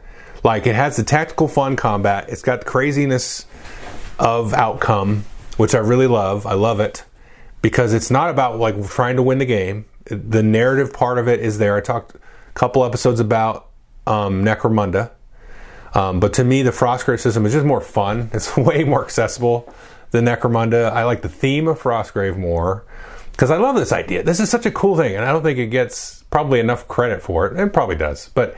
Like 0.43 0.67
it 0.67 0.75
has 0.75 0.97
the 0.97 1.03
tactical 1.03 1.49
fun 1.49 1.77
combat. 1.77 2.29
It's 2.29 2.43
got 2.43 2.61
the 2.61 2.67
craziness 2.67 3.47
of 4.19 4.55
outcome, 4.55 5.25
which 5.57 5.75
I 5.75 5.79
really 5.79 6.07
love. 6.07 6.47
I 6.47 6.55
love 6.55 6.81
it 6.81 7.05
because 7.63 7.93
it's 7.93 8.11
not 8.11 8.31
about 8.31 8.59
like 8.59 8.89
trying 8.89 9.17
to 9.17 9.23
win 9.23 9.39
the 9.39 9.47
game. 9.47 9.87
The 10.05 10.43
narrative 10.43 10.93
part 10.93 11.19
of 11.19 11.29
it 11.29 11.41
is 11.41 11.59
there. 11.59 11.77
I 11.77 11.81
talked 11.81 12.15
a 12.15 12.19
couple 12.55 12.85
episodes 12.85 13.21
about 13.21 13.69
um, 14.07 14.45
Necromunda. 14.45 15.11
Um, 15.97 16.21
but 16.21 16.35
to 16.35 16.45
me, 16.45 16.61
the 16.61 16.73
Frostgrave 16.73 17.21
system 17.21 17.47
is 17.47 17.55
just 17.55 17.65
more 17.65 17.81
fun. 17.81 18.31
It's 18.35 18.55
way 18.55 18.85
more 18.85 19.03
accessible 19.03 19.73
than 20.11 20.27
Necromunda. 20.27 20.93
I 20.93 21.05
like 21.05 21.23
the 21.23 21.29
theme 21.29 21.67
of 21.69 21.81
Frostgrave 21.81 22.37
more 22.37 22.85
because 23.33 23.51
I 23.51 23.57
love 23.57 23.77
this 23.77 23.93
idea. 23.93 24.23
This 24.23 24.39
is 24.39 24.51
such 24.51 24.67
a 24.67 24.71
cool 24.71 24.97
thing, 24.97 25.17
and 25.17 25.25
I 25.25 25.33
don't 25.33 25.43
think 25.43 25.59
it 25.59 25.69
gets 25.69 26.23
probably 26.25 26.61
enough 26.61 26.87
credit 26.87 27.23
for 27.23 27.47
it. 27.47 27.59
It 27.59 27.73
probably 27.73 27.97
does, 27.97 28.29
but 28.35 28.57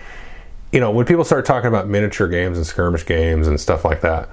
you 0.73 0.81
know, 0.81 0.91
when 0.91 1.07
people 1.07 1.25
start 1.25 1.47
talking 1.47 1.69
about 1.69 1.89
miniature 1.89 2.27
games 2.27 2.59
and 2.59 2.67
skirmish 2.67 3.07
games 3.07 3.47
and 3.47 3.59
stuff 3.61 3.85
like 3.85 4.01
that, 4.01 4.29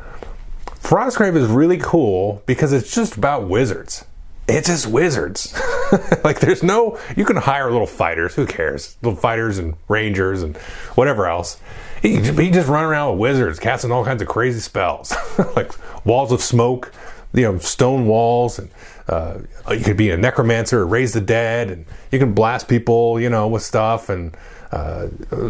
Frostgrave 0.82 1.36
is 1.36 1.48
really 1.48 1.78
cool 1.78 2.42
because 2.48 2.74
it's 2.74 2.94
just 2.94 3.18
about 3.18 3.48
wizards. 3.48 4.04
It's 4.48 4.68
just 4.68 4.88
wizards. 4.88 5.58
like 6.24 6.40
there's 6.40 6.64
no 6.64 7.00
you 7.16 7.24
can 7.24 7.38
hire 7.38 7.72
little 7.72 7.88
fighters, 7.88 8.34
who 8.34 8.48
cares? 8.48 8.98
Little 9.04 9.20
fighters 9.20 9.60
and 9.60 9.76
rangers 9.88 10.42
and 10.42 10.58
whatever 10.96 11.28
else. 11.28 11.60
He, 12.06 12.20
he 12.20 12.52
just 12.52 12.68
run 12.68 12.84
around 12.84 13.14
with 13.14 13.20
wizards, 13.20 13.58
casting 13.58 13.92
all 13.92 14.06
kinds 14.06 14.22
of 14.22 14.28
crazy 14.28 14.60
spells, 14.60 15.12
like 15.56 15.72
walls 16.06 16.32
of 16.32 16.40
smoke, 16.40 16.94
you 17.34 17.42
know, 17.42 17.58
stone 17.58 18.06
walls, 18.06 18.60
and 18.60 18.70
uh, 19.08 19.40
you 19.72 19.80
could 19.80 19.98
be 19.98 20.12
a 20.12 20.18
necromancer 20.18 20.82
or 20.82 20.86
raise 20.86 21.14
the 21.14 21.22
dead, 21.22 21.72
and 21.72 21.86
you 22.12 22.20
can 22.20 22.34
blast 22.34 22.68
people, 22.68 23.20
you 23.20 23.32
know, 23.32 23.48
with 23.48 23.64
stuff 23.64 24.10
and 24.10 24.38
uh, 24.72 25.08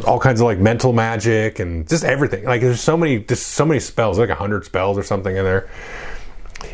all 0.08 0.18
kinds 0.18 0.39
of 0.39 0.45
like 0.45 0.58
mental 0.58 0.93
magic 0.93 1.60
and 1.60 1.89
just 1.89 2.06
everything. 2.06 2.45
Like 2.45 2.62
there's 2.62 2.80
so 2.80 2.95
many, 2.95 3.20
just 3.20 3.47
so 3.47 3.66
many 3.66 3.82
spells, 3.82 4.18
like 4.18 4.30
a 4.30 4.36
hundred 4.36 4.64
spells 4.64 4.97
or 4.97 5.03
something 5.03 5.36
in 5.36 5.43
there. 5.43 5.70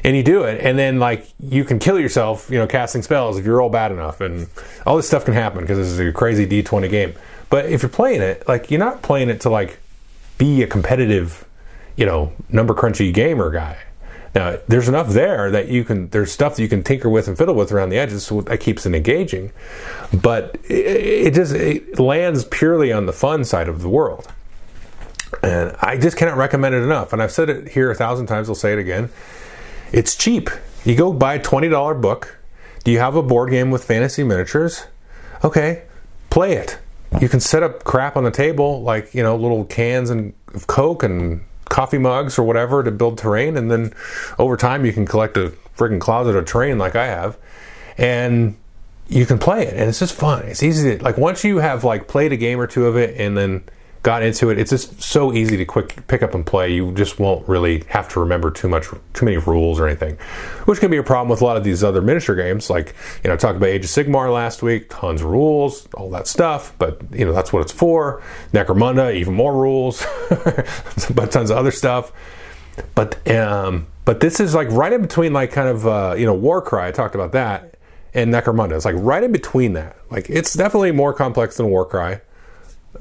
And 0.03 0.15
you 0.15 0.21
do 0.21 0.43
it, 0.43 0.61
and 0.61 0.77
then 0.77 0.99
like 0.99 1.27
you 1.39 1.63
can 1.65 1.79
kill 1.79 1.99
yourself, 1.99 2.51
you 2.51 2.59
know, 2.59 2.67
casting 2.67 3.01
spells 3.01 3.39
if 3.39 3.47
you 3.47 3.51
roll 3.51 3.69
bad 3.71 3.91
enough, 3.91 4.21
and 4.21 4.47
all 4.85 4.95
this 4.95 5.07
stuff 5.07 5.25
can 5.25 5.33
happen 5.33 5.61
because 5.61 5.79
this 5.79 5.87
is 5.87 5.99
a 5.99 6.11
crazy 6.11 6.45
D20 6.45 6.87
game. 6.87 7.15
But 7.51 7.65
if 7.65 7.83
you're 7.83 7.89
playing 7.89 8.21
it, 8.21 8.47
like 8.47 8.71
you're 8.71 8.79
not 8.79 9.03
playing 9.03 9.29
it 9.29 9.41
to 9.41 9.49
like 9.49 9.77
be 10.37 10.63
a 10.63 10.67
competitive, 10.67 11.45
you 11.97 12.05
know, 12.05 12.31
number 12.49 12.73
crunchy 12.73 13.13
gamer 13.13 13.51
guy. 13.51 13.77
Now, 14.33 14.57
there's 14.69 14.87
enough 14.87 15.09
there 15.09 15.51
that 15.51 15.67
you 15.67 15.83
can, 15.83 16.07
there's 16.09 16.31
stuff 16.31 16.55
that 16.55 16.61
you 16.61 16.69
can 16.69 16.81
tinker 16.81 17.09
with 17.09 17.27
and 17.27 17.37
fiddle 17.37 17.53
with 17.53 17.73
around 17.73 17.89
the 17.89 17.97
edges, 17.97 18.25
so 18.25 18.39
that 18.39 18.61
keeps 18.61 18.85
it 18.85 18.95
engaging. 18.95 19.51
But 20.13 20.57
it, 20.69 21.27
it 21.27 21.33
just 21.33 21.53
it 21.53 21.99
lands 21.99 22.45
purely 22.45 22.93
on 22.93 23.05
the 23.05 23.13
fun 23.13 23.43
side 23.43 23.67
of 23.67 23.81
the 23.81 23.89
world. 23.89 24.31
And 25.43 25.75
I 25.81 25.97
just 25.97 26.15
cannot 26.15 26.37
recommend 26.37 26.73
it 26.73 26.83
enough. 26.83 27.11
And 27.11 27.21
I've 27.21 27.33
said 27.33 27.49
it 27.49 27.67
here 27.67 27.91
a 27.91 27.95
thousand 27.95 28.27
times, 28.27 28.47
I'll 28.47 28.55
say 28.55 28.71
it 28.71 28.79
again. 28.79 29.09
It's 29.91 30.15
cheap. 30.15 30.49
You 30.85 30.95
go 30.95 31.11
buy 31.11 31.33
a 31.33 31.39
$20 31.39 32.01
book. 32.01 32.39
Do 32.85 32.91
you 32.91 32.99
have 32.99 33.17
a 33.17 33.21
board 33.21 33.49
game 33.49 33.71
with 33.71 33.83
fantasy 33.83 34.23
miniatures? 34.23 34.85
Okay, 35.43 35.83
play 36.29 36.53
it 36.53 36.79
you 37.19 37.27
can 37.27 37.39
set 37.39 37.63
up 37.63 37.83
crap 37.83 38.15
on 38.15 38.23
the 38.23 38.31
table 38.31 38.81
like 38.83 39.13
you 39.13 39.23
know 39.23 39.35
little 39.35 39.65
cans 39.65 40.09
and 40.09 40.33
of 40.53 40.67
coke 40.67 41.03
and 41.03 41.43
coffee 41.65 41.97
mugs 41.97 42.37
or 42.37 42.43
whatever 42.43 42.83
to 42.83 42.91
build 42.91 43.17
terrain 43.17 43.57
and 43.57 43.71
then 43.71 43.93
over 44.39 44.57
time 44.57 44.85
you 44.85 44.93
can 44.93 45.05
collect 45.05 45.37
a 45.37 45.53
freaking 45.77 45.99
closet 45.99 46.35
of 46.35 46.45
terrain 46.45 46.77
like 46.77 46.95
i 46.95 47.05
have 47.05 47.37
and 47.97 48.55
you 49.11 49.25
can 49.25 49.37
play 49.37 49.63
it 49.67 49.73
and 49.73 49.89
it's 49.89 49.99
just 49.99 50.13
fun. 50.13 50.45
It's 50.45 50.63
easy 50.63 50.97
to 50.97 51.03
like 51.03 51.17
once 51.17 51.43
you 51.43 51.57
have 51.57 51.83
like 51.83 52.07
played 52.07 52.31
a 52.31 52.37
game 52.37 52.59
or 52.59 52.65
two 52.65 52.85
of 52.85 52.95
it 52.95 53.19
and 53.19 53.37
then 53.37 53.63
got 54.03 54.23
into 54.23 54.49
it, 54.49 54.57
it's 54.57 54.71
just 54.71 55.01
so 55.01 55.31
easy 55.31 55.57
to 55.57 55.65
quick 55.65 56.07
pick 56.07 56.23
up 56.23 56.33
and 56.33 56.45
play. 56.45 56.73
You 56.73 56.91
just 56.93 57.19
won't 57.19 57.47
really 57.47 57.83
have 57.89 58.09
to 58.09 58.19
remember 58.19 58.49
too 58.49 58.67
much, 58.67 58.87
too 59.13 59.25
many 59.25 59.37
rules 59.37 59.79
or 59.79 59.87
anything, 59.87 60.15
which 60.65 60.79
can 60.79 60.89
be 60.89 60.97
a 60.97 61.03
problem 61.03 61.29
with 61.29 61.41
a 61.41 61.45
lot 61.45 61.57
of 61.57 61.63
these 61.63 61.83
other 61.83 62.01
miniature 62.01 62.35
games. 62.35 62.69
Like 62.69 62.95
you 63.23 63.27
know, 63.27 63.35
I 63.35 63.37
talked 63.37 63.57
about 63.57 63.69
Age 63.69 63.85
of 63.85 63.91
Sigmar 63.91 64.33
last 64.33 64.63
week, 64.63 64.89
tons 64.89 65.21
of 65.21 65.27
rules, 65.27 65.87
all 65.93 66.09
that 66.11 66.27
stuff. 66.27 66.73
But 66.79 67.01
you 67.11 67.25
know, 67.25 67.33
that's 67.33 67.53
what 67.53 67.61
it's 67.61 67.71
for. 67.71 68.23
Necromunda, 68.53 69.13
even 69.15 69.35
more 69.35 69.53
rules, 69.53 70.05
but 70.29 71.31
tons 71.31 71.51
of 71.51 71.57
other 71.57 71.71
stuff. 71.71 72.11
But 72.95 73.27
um, 73.29 73.87
but 74.05 74.19
this 74.19 74.39
is 74.39 74.55
like 74.55 74.69
right 74.71 74.93
in 74.93 75.01
between, 75.01 75.33
like 75.33 75.51
kind 75.51 75.69
of 75.69 75.85
uh, 75.85 76.15
you 76.17 76.25
know, 76.25 76.33
Warcry. 76.33 76.87
I 76.87 76.91
talked 76.91 77.15
about 77.15 77.33
that. 77.33 77.67
And 78.13 78.33
Necromunda. 78.33 78.75
It's 78.75 78.83
like 78.83 78.95
right 78.97 79.23
in 79.23 79.31
between 79.31 79.71
that. 79.73 79.95
Like 80.09 80.29
it's 80.29 80.53
definitely 80.53 80.91
more 80.91 81.13
complex 81.13 81.55
than 81.55 81.69
Warcry 81.69 82.19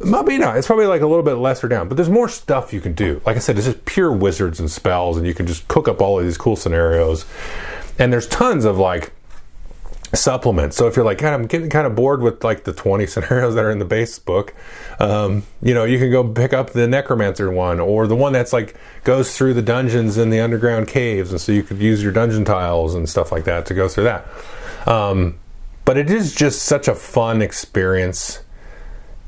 Maybe 0.02 0.38
not. 0.38 0.56
It's 0.56 0.66
probably 0.66 0.86
like 0.86 1.02
a 1.02 1.06
little 1.06 1.22
bit 1.22 1.34
lesser 1.34 1.68
down, 1.68 1.88
but 1.88 1.96
there's 1.96 2.08
more 2.08 2.28
stuff 2.28 2.72
you 2.72 2.80
can 2.80 2.94
do. 2.94 3.20
Like 3.26 3.36
I 3.36 3.38
said, 3.38 3.58
it's 3.58 3.66
just 3.66 3.84
pure 3.84 4.10
wizards 4.10 4.58
and 4.58 4.70
spells, 4.70 5.18
and 5.18 5.26
you 5.26 5.34
can 5.34 5.46
just 5.46 5.68
cook 5.68 5.88
up 5.88 6.00
all 6.00 6.18
of 6.18 6.24
these 6.24 6.38
cool 6.38 6.56
scenarios. 6.56 7.26
And 7.98 8.10
there's 8.10 8.26
tons 8.26 8.64
of 8.64 8.78
like 8.78 9.12
supplements. 10.14 10.76
So 10.76 10.86
if 10.86 10.96
you're 10.96 11.04
like, 11.04 11.18
God, 11.18 11.34
I'm 11.34 11.46
getting 11.46 11.68
kind 11.68 11.86
of 11.86 11.94
bored 11.94 12.22
with 12.22 12.42
like 12.42 12.64
the 12.64 12.72
20 12.72 13.06
scenarios 13.08 13.54
that 13.54 13.64
are 13.64 13.70
in 13.70 13.78
the 13.78 13.84
base 13.84 14.18
book, 14.18 14.54
um, 14.98 15.44
you 15.62 15.74
know, 15.74 15.84
you 15.84 15.98
can 15.98 16.10
go 16.10 16.26
pick 16.26 16.52
up 16.52 16.70
the 16.70 16.88
Necromancer 16.88 17.50
one 17.50 17.78
or 17.78 18.06
the 18.06 18.16
one 18.16 18.32
that's 18.32 18.52
like 18.52 18.76
goes 19.04 19.36
through 19.36 19.54
the 19.54 19.62
dungeons 19.62 20.16
in 20.16 20.30
the 20.30 20.40
underground 20.40 20.88
caves. 20.88 21.30
And 21.30 21.40
so 21.40 21.52
you 21.52 21.62
could 21.62 21.78
use 21.78 22.02
your 22.02 22.12
dungeon 22.12 22.44
tiles 22.44 22.94
and 22.94 23.08
stuff 23.08 23.30
like 23.32 23.44
that 23.44 23.66
to 23.66 23.74
go 23.74 23.88
through 23.88 24.04
that. 24.04 24.26
Um, 24.86 25.38
but 25.84 25.96
it 25.96 26.10
is 26.10 26.34
just 26.34 26.62
such 26.62 26.88
a 26.88 26.94
fun 26.94 27.42
experience. 27.42 28.40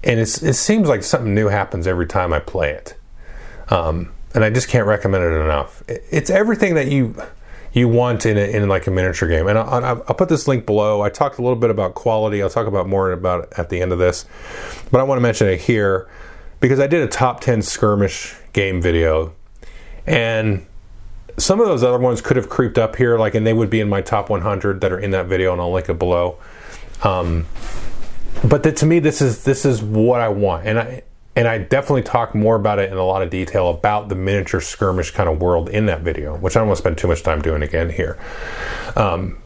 And 0.04 0.18
it 0.18 0.26
seems 0.26 0.88
like 0.88 1.02
something 1.04 1.34
new 1.34 1.48
happens 1.48 1.86
every 1.86 2.06
time 2.06 2.32
I 2.32 2.40
play 2.40 2.70
it. 2.70 2.96
Um, 3.68 4.12
and 4.34 4.44
I 4.44 4.50
just 4.50 4.68
can't 4.68 4.86
recommend 4.86 5.22
it 5.24 5.36
enough. 5.36 5.82
It's 5.86 6.30
everything 6.30 6.74
that 6.74 6.88
you 6.88 7.14
you 7.72 7.88
want 7.88 8.26
in, 8.26 8.36
a, 8.36 8.40
in 8.40 8.68
like 8.68 8.86
a 8.86 8.90
miniature 8.90 9.28
game. 9.28 9.46
And 9.46 9.58
I'll, 9.58 9.84
I'll, 9.84 10.14
put 10.14 10.28
this 10.28 10.46
link 10.46 10.66
below. 10.66 11.00
I 11.00 11.08
talked 11.08 11.38
a 11.38 11.42
little 11.42 11.56
bit 11.56 11.70
about 11.70 11.94
quality. 11.94 12.42
I'll 12.42 12.50
talk 12.50 12.66
about 12.66 12.86
more 12.86 13.12
about 13.12 13.44
it 13.44 13.52
at 13.56 13.70
the 13.70 13.80
end 13.80 13.92
of 13.92 13.98
this, 13.98 14.26
but 14.90 15.00
I 15.00 15.04
want 15.04 15.16
to 15.16 15.22
mention 15.22 15.48
it 15.48 15.60
here 15.60 16.06
because 16.60 16.78
I 16.78 16.86
did 16.86 17.02
a 17.02 17.08
top 17.08 17.40
10 17.40 17.62
skirmish 17.62 18.36
game 18.52 18.82
video, 18.82 19.32
and 20.06 20.66
some 21.38 21.60
of 21.60 21.66
those 21.66 21.82
other 21.82 21.98
ones 21.98 22.20
could 22.20 22.36
have 22.36 22.48
creeped 22.48 22.78
up 22.78 22.96
here, 22.96 23.18
like, 23.18 23.34
and 23.34 23.46
they 23.46 23.54
would 23.54 23.70
be 23.70 23.80
in 23.80 23.88
my 23.88 24.02
top 24.02 24.28
100 24.28 24.80
that 24.82 24.92
are 24.92 24.98
in 24.98 25.10
that 25.12 25.26
video, 25.26 25.52
and 25.52 25.60
I'll 25.60 25.72
link 25.72 25.88
it 25.88 25.98
below. 25.98 26.36
Um, 27.02 27.46
but 28.44 28.62
the, 28.62 28.72
to 28.72 28.86
me, 28.86 28.98
this 28.98 29.20
is 29.20 29.44
this 29.44 29.64
is 29.64 29.82
what 29.82 30.20
I 30.20 30.28
want, 30.28 30.66
and 30.66 30.78
I 30.78 31.02
and 31.34 31.48
I 31.48 31.58
definitely 31.58 32.02
talk 32.02 32.34
more 32.34 32.56
about 32.56 32.78
it 32.78 32.90
in 32.90 32.98
a 32.98 33.04
lot 33.04 33.22
of 33.22 33.30
detail 33.30 33.70
about 33.70 34.08
the 34.08 34.14
miniature 34.14 34.60
skirmish 34.60 35.10
kind 35.12 35.28
of 35.28 35.40
world 35.40 35.68
in 35.68 35.86
that 35.86 36.02
video, 36.02 36.36
which 36.36 36.56
I 36.56 36.60
don't 36.60 36.68
want 36.68 36.76
to 36.76 36.82
spend 36.82 36.98
too 36.98 37.08
much 37.08 37.22
time 37.22 37.40
doing 37.40 37.62
again 37.62 37.88
here. 37.88 38.18
Um, 38.96 39.38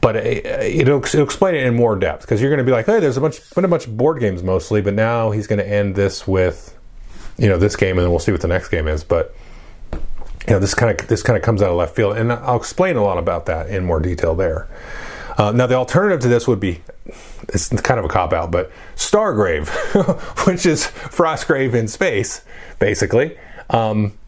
but 0.00 0.16
it, 0.16 0.46
it'll, 0.46 0.98
it'll, 1.04 1.22
explain 1.22 1.54
it 1.54 1.64
in 1.64 1.74
more 1.74 1.94
depth 1.94 2.22
because 2.22 2.40
you're 2.40 2.50
going 2.50 2.58
to 2.58 2.64
be 2.64 2.72
like, 2.72 2.86
hey, 2.86 3.00
there's 3.00 3.16
a 3.16 3.20
bunch, 3.20 3.38
been 3.54 3.64
a 3.64 3.68
bunch 3.68 3.86
of 3.86 3.96
board 3.96 4.18
games 4.18 4.42
mostly, 4.42 4.80
but 4.80 4.94
now 4.94 5.30
he's 5.30 5.46
going 5.46 5.58
to 5.58 5.68
end 5.68 5.94
this 5.94 6.26
with, 6.26 6.76
you 7.36 7.48
know, 7.48 7.58
this 7.58 7.76
game, 7.76 7.98
and 7.98 8.04
then 8.04 8.10
we'll 8.10 8.18
see 8.18 8.32
what 8.32 8.40
the 8.40 8.48
next 8.48 8.68
game 8.68 8.88
is. 8.88 9.04
But 9.04 9.34
you 9.92 10.54
know, 10.54 10.58
this 10.58 10.74
kind 10.74 10.98
of 10.98 11.06
this 11.06 11.22
kind 11.22 11.36
of 11.36 11.42
comes 11.42 11.62
out 11.62 11.70
of 11.70 11.76
left 11.76 11.94
field, 11.94 12.16
and 12.16 12.32
I'll 12.32 12.56
explain 12.56 12.96
a 12.96 13.02
lot 13.02 13.18
about 13.18 13.46
that 13.46 13.68
in 13.68 13.84
more 13.84 14.00
detail 14.00 14.34
there. 14.34 14.68
Uh, 15.38 15.52
now, 15.52 15.66
the 15.66 15.74
alternative 15.74 16.20
to 16.20 16.28
this 16.28 16.48
would 16.48 16.60
be 16.60 16.80
it's 17.48 17.68
kind 17.80 17.98
of 17.98 18.04
a 18.04 18.08
cop 18.08 18.32
out, 18.32 18.50
but 18.50 18.70
Stargrave, 18.96 19.68
which 20.46 20.66
is 20.66 20.86
Frostgrave 20.86 21.74
in 21.74 21.88
space, 21.88 22.42
basically. 22.78 23.36
Um, 23.70 24.18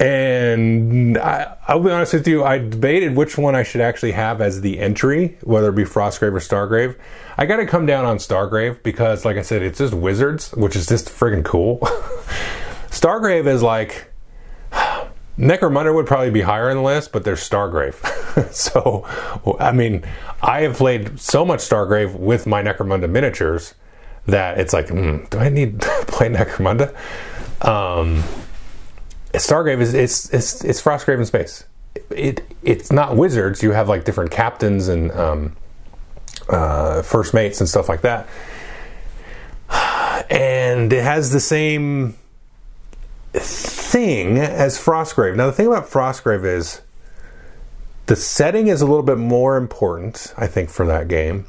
and 0.00 1.16
I, 1.18 1.56
will 1.68 1.84
be 1.84 1.90
honest 1.90 2.14
with 2.14 2.26
you, 2.26 2.42
I 2.42 2.58
debated 2.58 3.14
which 3.14 3.38
one 3.38 3.54
I 3.54 3.62
should 3.62 3.80
actually 3.80 4.12
have 4.12 4.40
as 4.40 4.60
the 4.60 4.80
entry, 4.80 5.38
whether 5.42 5.68
it 5.68 5.76
be 5.76 5.84
Frostgrave 5.84 6.32
or 6.32 6.40
Stargrave. 6.40 6.96
I 7.38 7.46
got 7.46 7.56
to 7.56 7.66
come 7.66 7.86
down 7.86 8.04
on 8.04 8.18
Stargrave 8.18 8.82
because, 8.82 9.24
like 9.24 9.36
I 9.36 9.42
said, 9.42 9.62
it's 9.62 9.78
just 9.78 9.94
wizards, 9.94 10.52
which 10.52 10.74
is 10.74 10.86
just 10.86 11.06
friggin' 11.06 11.44
cool. 11.44 11.78
Stargrave 12.90 13.46
is 13.46 13.62
like 13.62 14.12
Necromunda 15.38 15.92
would 15.92 16.06
probably 16.06 16.30
be 16.30 16.42
higher 16.42 16.70
in 16.70 16.76
the 16.76 16.82
list, 16.82 17.12
but 17.12 17.24
there's 17.24 17.40
Stargrave. 17.40 18.52
so, 18.52 19.04
I 19.58 19.72
mean, 19.72 20.04
I 20.42 20.62
have 20.62 20.76
played 20.76 21.18
so 21.18 21.44
much 21.44 21.60
Stargrave 21.60 22.14
with 22.14 22.46
my 22.46 22.62
Necromunda 22.62 23.10
miniatures 23.10 23.74
that 24.26 24.58
it's 24.58 24.72
like, 24.72 24.86
mm, 24.86 25.28
do 25.30 25.38
I 25.38 25.48
need 25.48 25.80
to 25.80 26.04
play 26.06 26.28
Necromunda? 26.28 26.94
Um, 27.66 28.22
Stargrave 29.32 29.80
is 29.80 29.94
it's 29.94 30.32
it's 30.32 30.62
it's 30.64 30.80
Frostgrave 30.80 31.18
in 31.18 31.26
space. 31.26 31.64
It 32.10 32.44
it's 32.62 32.92
not 32.92 33.16
wizards. 33.16 33.62
You 33.62 33.72
have 33.72 33.88
like 33.88 34.04
different 34.04 34.30
captains 34.30 34.86
and 34.88 35.10
um, 35.12 35.56
uh, 36.48 37.02
first 37.02 37.34
mates 37.34 37.60
and 37.60 37.68
stuff 37.68 37.88
like 37.88 38.02
that, 38.02 38.28
and 40.30 40.92
it 40.92 41.02
has 41.02 41.32
the 41.32 41.40
same 41.40 42.16
thing 43.40 44.38
as 44.38 44.78
Frostgrave. 44.78 45.36
Now, 45.36 45.46
the 45.46 45.52
thing 45.52 45.66
about 45.66 45.88
Frostgrave 45.88 46.44
is 46.44 46.82
the 48.06 48.16
setting 48.16 48.68
is 48.68 48.80
a 48.80 48.86
little 48.86 49.02
bit 49.02 49.18
more 49.18 49.56
important, 49.56 50.34
I 50.36 50.46
think, 50.46 50.70
for 50.70 50.86
that 50.86 51.08
game. 51.08 51.46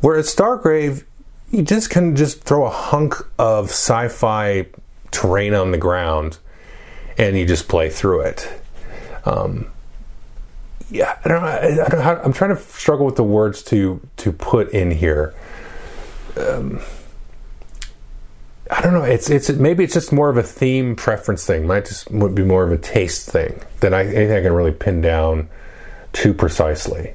Whereas 0.00 0.34
Stargrave, 0.34 1.04
you 1.50 1.62
just 1.62 1.90
can 1.90 2.16
just 2.16 2.42
throw 2.42 2.66
a 2.66 2.70
hunk 2.70 3.14
of 3.38 3.70
sci-fi 3.70 4.66
terrain 5.10 5.54
on 5.54 5.70
the 5.70 5.78
ground, 5.78 6.38
and 7.16 7.36
you 7.36 7.46
just 7.46 7.68
play 7.68 7.88
through 7.88 8.20
it. 8.20 8.48
Um, 9.24 9.70
yeah, 10.90 11.18
I 11.24 11.28
don't 11.28 11.42
know. 11.42 11.48
I 11.48 11.88
don't 11.88 12.00
how, 12.00 12.16
I'm 12.16 12.32
trying 12.32 12.54
to 12.54 12.62
struggle 12.62 13.06
with 13.06 13.16
the 13.16 13.24
words 13.24 13.62
to 13.64 14.00
to 14.18 14.32
put 14.32 14.70
in 14.70 14.90
here. 14.90 15.34
Um, 16.36 16.80
I 18.70 18.80
don't 18.80 18.92
know. 18.92 19.04
It's 19.04 19.30
it's 19.30 19.50
maybe 19.50 19.84
it's 19.84 19.94
just 19.94 20.12
more 20.12 20.28
of 20.28 20.36
a 20.36 20.42
theme 20.42 20.96
preference 20.96 21.46
thing. 21.46 21.66
Might 21.66 21.86
just 21.86 22.10
would 22.10 22.34
be 22.34 22.42
more 22.42 22.64
of 22.64 22.72
a 22.72 22.78
taste 22.78 23.30
thing 23.30 23.62
than 23.80 23.94
I 23.94 24.04
anything 24.04 24.36
I 24.36 24.42
can 24.42 24.52
really 24.52 24.72
pin 24.72 25.00
down 25.00 25.48
too 26.12 26.34
precisely. 26.34 27.14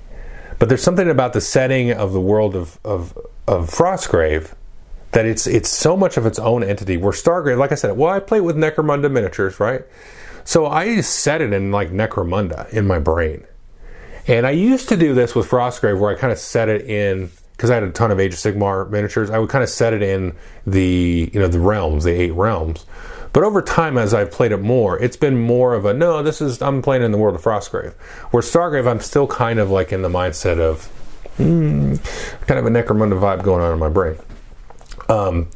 But 0.60 0.70
there's 0.70 0.84
something 0.84 1.10
about 1.10 1.34
the 1.34 1.42
setting 1.42 1.92
of 1.92 2.14
the 2.14 2.22
world 2.22 2.56
of 2.56 2.80
of, 2.86 3.18
of 3.48 3.70
Frostgrave 3.70 4.54
that 5.12 5.26
it's 5.26 5.46
it's 5.46 5.70
so 5.70 5.98
much 5.98 6.18
of 6.18 6.26
its 6.26 6.40
own 6.40 6.64
entity. 6.64 6.96
Where 6.98 7.12
Stargrave, 7.12 7.58
like 7.58 7.72
I 7.72 7.76
said, 7.76 7.98
well, 7.98 8.14
I 8.14 8.20
play 8.20 8.40
with 8.40 8.56
Necromunda 8.56 9.12
miniatures, 9.12 9.60
right? 9.60 9.84
So 10.44 10.68
I 10.68 11.02
set 11.02 11.42
it 11.42 11.52
in 11.52 11.72
like 11.72 11.92
Necromunda 11.92 12.70
in 12.70 12.88
my 12.88 13.00
brain, 13.00 13.46
and 14.26 14.48
I 14.48 14.52
used 14.52 14.88
to 14.90 14.96
do 14.96 15.14
this 15.14 15.36
with 15.36 15.50
Frostgrave, 15.50 16.00
where 16.00 16.16
I 16.16 16.20
kind 16.20 16.32
of 16.32 16.40
set 16.40 16.70
it 16.70 16.86
in 16.86 17.30
because 17.62 17.70
I 17.70 17.76
had 17.76 17.84
a 17.84 17.92
ton 17.92 18.10
of 18.10 18.20
Age 18.20 18.34
of 18.34 18.40
Sigmar 18.40 18.90
miniatures, 18.90 19.30
I 19.30 19.38
would 19.38 19.52
kind 19.52 19.64
of 19.64 19.70
set 19.70 19.94
it 19.94 20.02
in 20.02 20.36
the 20.66 21.30
you 21.32 21.40
know 21.40 21.48
the 21.48 21.60
realms, 21.60 22.06
the 22.06 22.10
eight 22.10 22.32
realms. 22.32 22.88
But 23.34 23.44
over 23.44 23.62
time, 23.62 24.00
as 24.00 24.16
I've 24.16 24.32
played 24.32 24.52
it 24.52 24.62
more, 24.62 24.98
it's 24.98 25.16
been 25.16 25.40
more 25.40 25.76
of 25.76 25.86
a 25.86 25.94
no. 25.94 26.24
This 26.24 26.42
is 26.42 26.60
I'm 26.60 26.82
playing 26.82 27.04
in 27.04 27.12
the 27.12 27.20
world 27.20 27.36
of 27.36 27.44
Frostgrave. 27.44 27.94
Where 28.32 28.42
Stargrave, 28.42 28.90
I'm 28.90 29.00
still 29.00 29.28
kind 29.28 29.60
of 29.60 29.70
like 29.70 29.94
in 29.94 30.02
the 30.02 30.10
mindset 30.10 30.60
of 30.60 30.90
mm, 31.38 32.04
kind 32.48 32.60
of 32.60 32.66
a 32.66 32.70
Necromunda 32.72 33.22
vibe 33.22 33.44
going 33.44 33.62
on 33.62 33.74
in 33.74 33.78
my 33.78 33.90
brain. 33.90 34.18
Um, 35.08 35.48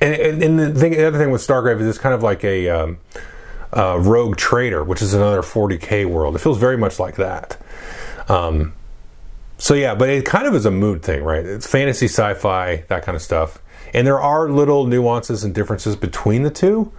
and, 0.00 0.40
and 0.40 0.58
the, 0.60 0.72
thing, 0.72 0.92
the, 0.92 1.08
other 1.08 1.18
thing 1.18 1.32
with 1.32 1.44
Stargrave 1.44 1.80
is 1.80 1.88
it's 1.88 1.98
kind 1.98 2.14
of 2.14 2.22
like 2.22 2.44
a 2.44 2.68
um, 2.68 2.98
uh, 3.76 3.98
rogue 3.98 4.36
trader, 4.36 4.84
which 4.84 5.02
is 5.02 5.14
another 5.14 5.42
40k 5.42 6.06
world. 6.06 6.36
It 6.36 6.38
feels 6.38 6.58
very 6.58 6.78
much 6.78 7.00
like 7.00 7.16
that. 7.16 7.56
Um, 8.28 8.72
so 9.58 9.74
yeah, 9.74 9.94
but 9.94 10.08
it 10.08 10.24
kind 10.24 10.46
of 10.46 10.54
is 10.54 10.66
a 10.66 10.70
mood 10.70 11.02
thing, 11.02 11.22
right? 11.22 11.44
It's 11.44 11.66
fantasy, 11.66 12.06
sci-fi, 12.06 12.84
that 12.88 13.02
kind 13.04 13.16
of 13.16 13.22
stuff. 13.22 13.62
And 13.94 14.06
there 14.06 14.20
are 14.20 14.50
little 14.50 14.86
nuances 14.86 15.44
and 15.44 15.54
differences 15.54 15.96
between 15.96 16.42
the 16.42 16.50
two 16.50 16.92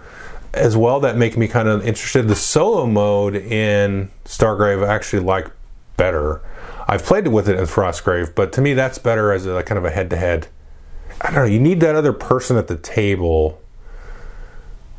as 0.54 0.76
well 0.76 1.00
that 1.00 1.16
make 1.16 1.36
me 1.36 1.46
kind 1.46 1.68
of 1.68 1.86
interested. 1.86 2.26
The 2.26 2.34
solo 2.34 2.86
mode 2.86 3.36
in 3.36 4.10
Stargrave 4.24 4.86
I 4.86 4.94
actually 4.94 5.22
like 5.22 5.50
better. 5.96 6.40
I've 6.88 7.04
played 7.04 7.26
it 7.26 7.30
with 7.30 7.48
it 7.48 7.58
in 7.58 7.66
Frostgrave, 7.66 8.34
but 8.34 8.52
to 8.54 8.60
me 8.60 8.74
that's 8.74 8.98
better 8.98 9.32
as 9.32 9.46
a 9.46 9.62
kind 9.62 9.78
of 9.78 9.84
a 9.84 9.90
head-to-head. 9.90 10.48
I 11.20 11.26
don't 11.26 11.34
know. 11.34 11.44
You 11.44 11.60
need 11.60 11.80
that 11.80 11.94
other 11.94 12.12
person 12.12 12.56
at 12.56 12.68
the 12.68 12.76
table 12.76 13.60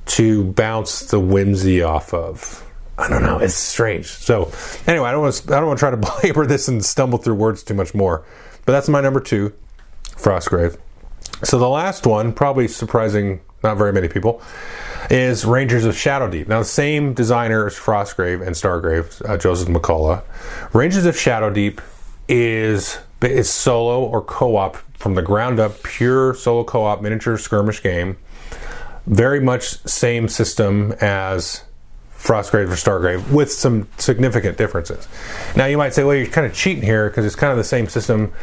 to 0.05 0.51
bounce 0.53 1.01
the 1.01 1.19
whimsy 1.19 1.81
off 1.81 2.13
of. 2.13 2.68
I 2.99 3.07
don't 3.07 3.23
know. 3.23 3.39
It's 3.39 3.55
strange. 3.55 4.07
So 4.07 4.51
anyway, 4.85 5.07
I 5.07 5.11
don't 5.11 5.21
want 5.21 5.35
to. 5.35 5.55
I 5.55 5.59
don't 5.59 5.67
want 5.67 5.79
to 5.79 5.81
try 5.81 5.91
to 5.91 5.97
belabor 6.21 6.45
this 6.45 6.67
and 6.67 6.83
stumble 6.83 7.17
through 7.17 7.35
words 7.35 7.63
too 7.63 7.73
much 7.73 7.93
more. 7.93 8.25
But 8.65 8.73
that's 8.73 8.89
my 8.89 9.01
number 9.01 9.19
two, 9.19 9.53
Frostgrave. 10.11 10.77
So 11.43 11.57
the 11.57 11.69
last 11.69 12.05
one, 12.05 12.33
probably 12.33 12.67
surprising 12.67 13.39
not 13.63 13.77
very 13.77 13.93
many 13.93 14.07
people, 14.07 14.41
is 15.09 15.45
Rangers 15.45 15.85
of 15.85 15.95
Shadowdeep. 15.95 16.47
Now 16.47 16.59
the 16.59 16.65
same 16.65 17.13
designer 17.13 17.67
as 17.67 17.75
Frostgrave 17.75 18.45
and 18.45 18.55
Stargrave, 18.55 19.27
uh, 19.27 19.37
Joseph 19.37 19.69
McCullough. 19.69 20.23
Rangers 20.73 21.05
of 21.05 21.15
Shadowdeep 21.15 21.79
is 22.27 22.99
is 23.21 23.49
solo 23.49 24.03
or 24.03 24.21
co-op 24.21 24.77
from 24.97 25.15
the 25.15 25.21
ground 25.21 25.59
up, 25.59 25.81
pure 25.83 26.33
solo 26.33 26.63
co-op 26.63 27.01
miniature 27.01 27.37
skirmish 27.37 27.81
game. 27.81 28.17
Very 29.07 29.39
much 29.39 29.79
same 29.87 30.27
system 30.27 30.93
as 30.99 31.63
Frostgrave 32.19 32.69
or 32.69 32.75
Stargrave 32.75 33.31
with 33.31 33.51
some 33.51 33.87
significant 33.97 34.57
differences. 34.57 35.07
Now 35.55 35.65
you 35.65 35.77
might 35.77 35.93
say, 35.93 36.03
well, 36.03 36.15
you're 36.15 36.27
kind 36.27 36.45
of 36.45 36.53
cheating 36.53 36.83
here 36.83 37.09
because 37.09 37.25
it's 37.25 37.35
kind 37.35 37.51
of 37.51 37.57
the 37.57 37.63
same 37.63 37.87
system. 37.87 38.33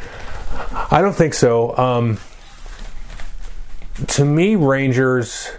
I 0.91 1.03
don't 1.03 1.15
think 1.15 1.35
so. 1.35 1.77
Um, 1.77 2.19
to 4.09 4.25
me, 4.25 4.57
Rangers 4.57 5.51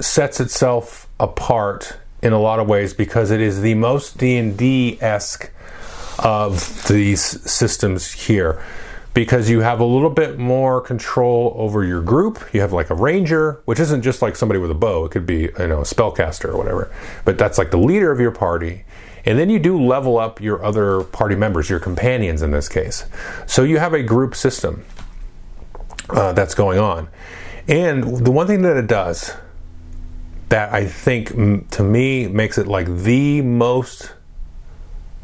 sets 0.00 0.40
itself 0.40 1.08
apart 1.18 1.98
in 2.22 2.32
a 2.32 2.40
lot 2.40 2.60
of 2.60 2.68
ways 2.68 2.94
because 2.94 3.30
it 3.30 3.40
is 3.40 3.60
the 3.60 3.74
most 3.74 4.18
D 4.18 4.36
and 4.36 4.56
D 4.56 4.98
esque 5.00 5.50
of 6.18 6.86
these 6.88 7.22
systems 7.50 8.12
here 8.12 8.62
because 9.14 9.50
you 9.50 9.60
have 9.60 9.80
a 9.80 9.84
little 9.84 10.10
bit 10.10 10.38
more 10.38 10.80
control 10.80 11.52
over 11.56 11.84
your 11.84 12.00
group. 12.00 12.38
You 12.52 12.60
have 12.60 12.72
like 12.72 12.90
a 12.90 12.94
ranger, 12.94 13.60
which 13.64 13.80
isn't 13.80 14.02
just 14.02 14.22
like 14.22 14.36
somebody 14.36 14.60
with 14.60 14.70
a 14.70 14.74
bow. 14.74 15.04
It 15.04 15.10
could 15.10 15.26
be, 15.26 15.42
you 15.58 15.66
know, 15.66 15.80
a 15.80 15.84
spellcaster 15.84 16.46
or 16.46 16.56
whatever. 16.56 16.92
But 17.24 17.38
that's 17.38 17.58
like 17.58 17.70
the 17.70 17.78
leader 17.78 18.12
of 18.12 18.20
your 18.20 18.30
party. 18.30 18.84
And 19.24 19.38
then 19.38 19.50
you 19.50 19.58
do 19.58 19.80
level 19.82 20.18
up 20.18 20.40
your 20.40 20.64
other 20.64 21.02
party 21.02 21.34
members, 21.34 21.68
your 21.68 21.80
companions 21.80 22.42
in 22.42 22.50
this 22.50 22.68
case. 22.68 23.04
So 23.46 23.64
you 23.64 23.78
have 23.78 23.92
a 23.92 24.02
group 24.02 24.34
system 24.34 24.84
uh, 26.10 26.32
that's 26.32 26.54
going 26.54 26.78
on. 26.78 27.08
And 27.66 28.24
the 28.24 28.30
one 28.30 28.46
thing 28.46 28.62
that 28.62 28.76
it 28.76 28.86
does 28.86 29.34
that 30.48 30.72
I 30.72 30.86
think 30.86 31.70
to 31.72 31.82
me 31.82 32.26
makes 32.28 32.56
it 32.56 32.66
like 32.66 32.86
the 32.86 33.42
most 33.42 34.14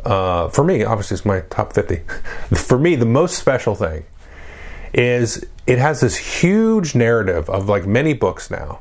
uh, 0.05 0.49
for 0.49 0.65
me, 0.65 0.85
obviously, 0.85 1.15
it's 1.15 1.25
my 1.25 1.41
top 1.51 1.73
50. 1.73 1.97
for 2.55 2.79
me, 2.79 2.95
the 2.95 3.07
most 3.07 3.39
special 3.39 3.75
thing 3.75 4.05
is 4.93 5.45
it 5.67 5.79
has 5.79 6.01
this 6.01 6.17
huge 6.17 6.95
narrative 6.95 7.51
of 7.51 7.69
like 7.69 7.87
many 7.87 8.15
books 8.15 8.51
now. 8.51 8.81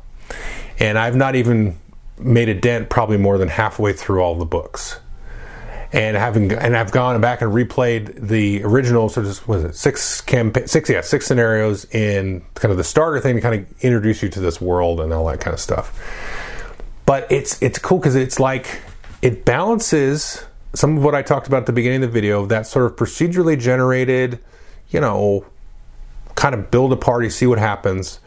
And 0.80 0.97
I've 0.97 1.15
not 1.15 1.36
even 1.36 1.78
made 2.19 2.49
a 2.49 2.53
dent 2.53 2.89
probably 2.89 3.17
more 3.17 3.38
than 3.38 3.47
halfway 3.47 3.93
through 3.93 4.21
all 4.21 4.36
the 4.36 4.45
books. 4.45 4.99
And 5.91 6.17
having 6.17 6.51
and 6.51 6.76
I've 6.76 6.91
gone 6.91 7.19
back 7.21 7.41
and 7.41 7.51
replayed 7.51 8.28
the 8.28 8.63
original 8.63 9.09
so 9.09 9.21
this 9.21 9.47
was 9.47 9.63
it 9.63 9.76
six 9.76 10.21
campaign 10.21 10.65
six 10.65 10.89
yeah 10.89 11.01
six 11.01 11.28
scenarios 11.28 11.86
in 11.93 12.41
kind 12.55 12.71
of 12.71 12.80
the 12.80 12.84
starter 12.84 13.19
thing 13.19 13.36
to 13.36 13.41
kind 13.41 13.61
of 13.61 13.84
introduce 13.84 14.24
you 14.24 14.30
to 14.30 14.39
this 14.39 14.59
world 14.59 14.99
and 15.01 15.13
all 15.13 15.28
that 15.28 15.39
kind 15.39 15.53
of 15.53 15.59
stuff. 15.59 15.93
But 17.05 17.32
it's 17.32 17.61
it's 17.61 17.78
cool 17.78 17.99
because 17.99 18.15
it's 18.15 18.39
like 18.39 18.82
it 19.21 19.45
balances 19.45 20.43
some 20.74 20.97
of 20.97 21.03
what 21.03 21.15
I 21.15 21.21
talked 21.21 21.47
about 21.47 21.61
at 21.61 21.65
the 21.67 21.74
beginning 21.74 22.03
of 22.03 22.09
the 22.09 22.13
video, 22.13 22.45
that 22.47 22.65
sort 22.67 22.86
of 22.86 22.95
procedurally 22.95 23.59
generated, 23.59 24.39
you 24.89 24.99
know, 24.99 25.45
kind 26.36 26.55
of 26.55 26.71
build 26.71 26.91
a 26.91 26.95
party, 26.95 27.30
see 27.30 27.45
what 27.45 27.59
happens, 27.59 28.19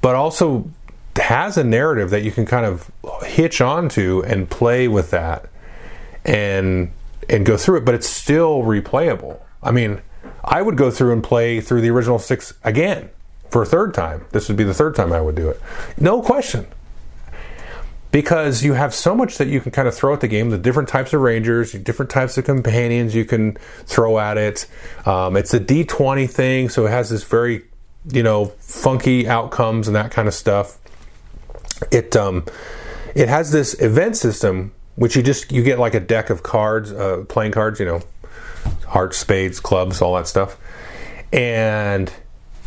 but 0.00 0.14
also 0.14 0.68
has 1.16 1.56
a 1.56 1.64
narrative 1.64 2.10
that 2.10 2.22
you 2.22 2.32
can 2.32 2.46
kind 2.46 2.66
of 2.66 2.90
hitch 3.22 3.60
onto 3.60 4.22
and 4.26 4.50
play 4.50 4.88
with 4.88 5.10
that 5.10 5.48
and 6.24 6.90
and 7.28 7.46
go 7.46 7.56
through 7.56 7.78
it, 7.78 7.84
but 7.84 7.94
it's 7.94 8.08
still 8.08 8.62
replayable. 8.62 9.38
I 9.62 9.70
mean, 9.70 10.02
I 10.42 10.60
would 10.60 10.76
go 10.76 10.90
through 10.90 11.12
and 11.12 11.22
play 11.22 11.60
through 11.60 11.80
the 11.80 11.90
original 11.90 12.18
six 12.18 12.52
again 12.64 13.08
for 13.48 13.62
a 13.62 13.66
third 13.66 13.94
time. 13.94 14.26
This 14.32 14.48
would 14.48 14.58
be 14.58 14.64
the 14.64 14.74
third 14.74 14.94
time 14.94 15.12
I 15.12 15.20
would 15.20 15.34
do 15.34 15.48
it. 15.48 15.60
No 15.98 16.20
question 16.20 16.66
because 18.14 18.62
you 18.62 18.74
have 18.74 18.94
so 18.94 19.12
much 19.12 19.38
that 19.38 19.48
you 19.48 19.60
can 19.60 19.72
kind 19.72 19.88
of 19.88 19.94
throw 19.94 20.14
at 20.14 20.20
the 20.20 20.28
game 20.28 20.50
the 20.50 20.56
different 20.56 20.88
types 20.88 21.12
of 21.12 21.20
rangers 21.20 21.72
different 21.72 22.12
types 22.12 22.38
of 22.38 22.44
companions 22.44 23.12
you 23.12 23.24
can 23.24 23.56
throw 23.86 24.20
at 24.20 24.38
it. 24.38 24.68
Um, 25.04 25.36
it's 25.36 25.52
a 25.52 25.58
d20 25.58 26.30
thing 26.30 26.68
so 26.68 26.86
it 26.86 26.90
has 26.90 27.10
this 27.10 27.24
very 27.24 27.64
you 28.12 28.22
know 28.22 28.52
funky 28.60 29.28
outcomes 29.28 29.88
and 29.88 29.96
that 29.96 30.12
kind 30.12 30.28
of 30.28 30.34
stuff. 30.34 30.78
It 31.90 32.14
um, 32.14 32.44
it 33.16 33.28
has 33.28 33.50
this 33.50 33.74
event 33.82 34.16
system 34.16 34.72
which 34.94 35.16
you 35.16 35.22
just 35.24 35.50
you 35.50 35.64
get 35.64 35.80
like 35.80 35.94
a 35.94 36.00
deck 36.00 36.30
of 36.30 36.44
cards 36.44 36.92
uh, 36.92 37.24
playing 37.28 37.50
cards 37.50 37.80
you 37.80 37.86
know 37.86 38.00
hearts 38.86 39.18
spades 39.18 39.58
clubs 39.58 40.00
all 40.00 40.14
that 40.14 40.28
stuff. 40.28 40.56
And 41.32 42.12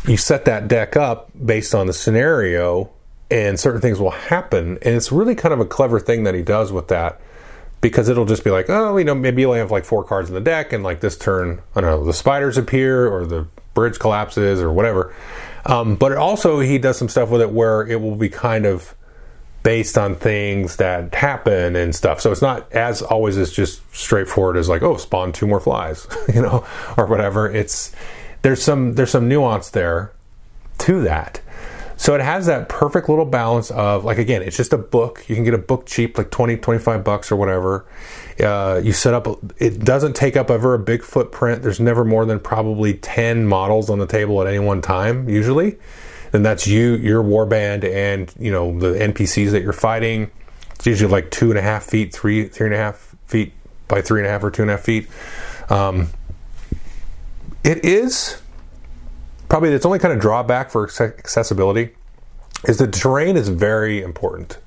you 0.06 0.18
set 0.18 0.44
that 0.44 0.68
deck 0.68 0.94
up 0.94 1.30
based 1.42 1.74
on 1.74 1.86
the 1.86 1.94
scenario 1.94 2.90
and 3.30 3.58
certain 3.60 3.80
things 3.80 4.00
will 4.00 4.10
happen. 4.10 4.78
And 4.82 4.94
it's 4.94 5.12
really 5.12 5.34
kind 5.34 5.52
of 5.52 5.60
a 5.60 5.66
clever 5.66 6.00
thing 6.00 6.24
that 6.24 6.34
he 6.34 6.42
does 6.42 6.72
with 6.72 6.88
that 6.88 7.20
because 7.80 8.08
it'll 8.08 8.24
just 8.24 8.44
be 8.44 8.50
like, 8.50 8.68
oh, 8.68 8.96
you 8.96 9.04
know, 9.04 9.14
maybe 9.14 9.42
you 9.42 9.48
only 9.48 9.60
have 9.60 9.70
like 9.70 9.84
four 9.84 10.02
cards 10.02 10.28
in 10.28 10.34
the 10.34 10.40
deck, 10.40 10.72
and 10.72 10.82
like 10.82 11.00
this 11.00 11.16
turn, 11.16 11.62
I 11.74 11.80
don't 11.80 11.90
know, 11.90 12.04
the 12.04 12.12
spiders 12.12 12.58
appear 12.58 13.06
or 13.06 13.24
the 13.26 13.46
bridge 13.74 13.98
collapses 13.98 14.60
or 14.60 14.72
whatever. 14.72 15.14
Um, 15.64 15.96
but 15.96 16.16
also, 16.16 16.60
he 16.60 16.78
does 16.78 16.98
some 16.98 17.08
stuff 17.08 17.28
with 17.30 17.40
it 17.40 17.50
where 17.50 17.86
it 17.86 18.00
will 18.00 18.16
be 18.16 18.28
kind 18.28 18.66
of 18.66 18.94
based 19.62 19.98
on 19.98 20.14
things 20.16 20.76
that 20.76 21.14
happen 21.14 21.76
and 21.76 21.94
stuff. 21.94 22.20
So 22.20 22.32
it's 22.32 22.42
not 22.42 22.72
as 22.72 23.02
always 23.02 23.36
as 23.36 23.52
just 23.52 23.82
straightforward 23.94 24.56
as 24.56 24.68
like, 24.68 24.82
oh, 24.82 24.96
spawn 24.96 25.32
two 25.32 25.46
more 25.46 25.60
flies, 25.60 26.06
you 26.34 26.40
know, 26.40 26.66
or 26.96 27.06
whatever. 27.06 27.50
It's 27.50 27.92
there's 28.42 28.62
some 28.62 28.94
there's 28.94 29.10
some 29.10 29.28
nuance 29.28 29.70
there 29.70 30.12
to 30.78 31.02
that. 31.02 31.40
So 31.98 32.14
it 32.14 32.20
has 32.20 32.46
that 32.46 32.68
perfect 32.68 33.08
little 33.08 33.24
balance 33.24 33.72
of 33.72 34.04
like 34.04 34.18
again, 34.18 34.40
it's 34.40 34.56
just 34.56 34.72
a 34.72 34.78
book. 34.78 35.24
You 35.28 35.34
can 35.34 35.42
get 35.42 35.52
a 35.52 35.58
book 35.58 35.84
cheap, 35.84 36.16
like 36.16 36.30
20, 36.30 36.56
25 36.56 37.02
bucks 37.02 37.32
or 37.32 37.36
whatever. 37.36 37.86
Uh, 38.40 38.80
you 38.82 38.92
set 38.92 39.14
up. 39.14 39.26
It 39.58 39.80
doesn't 39.80 40.14
take 40.14 40.36
up 40.36 40.48
ever 40.48 40.74
a 40.74 40.78
big 40.78 41.02
footprint. 41.02 41.62
There's 41.62 41.80
never 41.80 42.04
more 42.04 42.24
than 42.24 42.38
probably 42.38 42.94
ten 42.94 43.46
models 43.46 43.90
on 43.90 43.98
the 43.98 44.06
table 44.06 44.40
at 44.40 44.46
any 44.46 44.60
one 44.60 44.80
time, 44.80 45.28
usually. 45.28 45.76
And 46.32 46.46
that's 46.46 46.68
you, 46.68 46.94
your 46.94 47.22
warband, 47.24 47.82
and 47.82 48.32
you 48.38 48.52
know 48.52 48.78
the 48.78 48.96
NPCs 48.96 49.50
that 49.50 49.62
you're 49.62 49.72
fighting. 49.72 50.30
It's 50.76 50.86
usually 50.86 51.10
like 51.10 51.32
two 51.32 51.50
and 51.50 51.58
a 51.58 51.62
half 51.62 51.82
feet, 51.82 52.14
three, 52.14 52.46
three 52.46 52.66
and 52.66 52.74
a 52.74 52.78
half 52.78 53.16
feet 53.26 53.52
by 53.88 54.02
three 54.02 54.20
and 54.20 54.28
a 54.28 54.30
half 54.30 54.44
or 54.44 54.52
two 54.52 54.62
and 54.62 54.70
a 54.70 54.74
half 54.74 54.84
feet. 54.84 55.08
Um, 55.68 56.10
it 57.64 57.84
is 57.84 58.40
probably 59.48 59.70
its 59.70 59.86
only 59.86 59.98
kind 59.98 60.12
of 60.12 60.20
drawback 60.20 60.70
for 60.70 60.88
accessibility 60.88 61.90
is 62.64 62.78
the 62.78 62.86
terrain 62.86 63.36
is 63.36 63.48
very 63.48 64.02
important. 64.02 64.58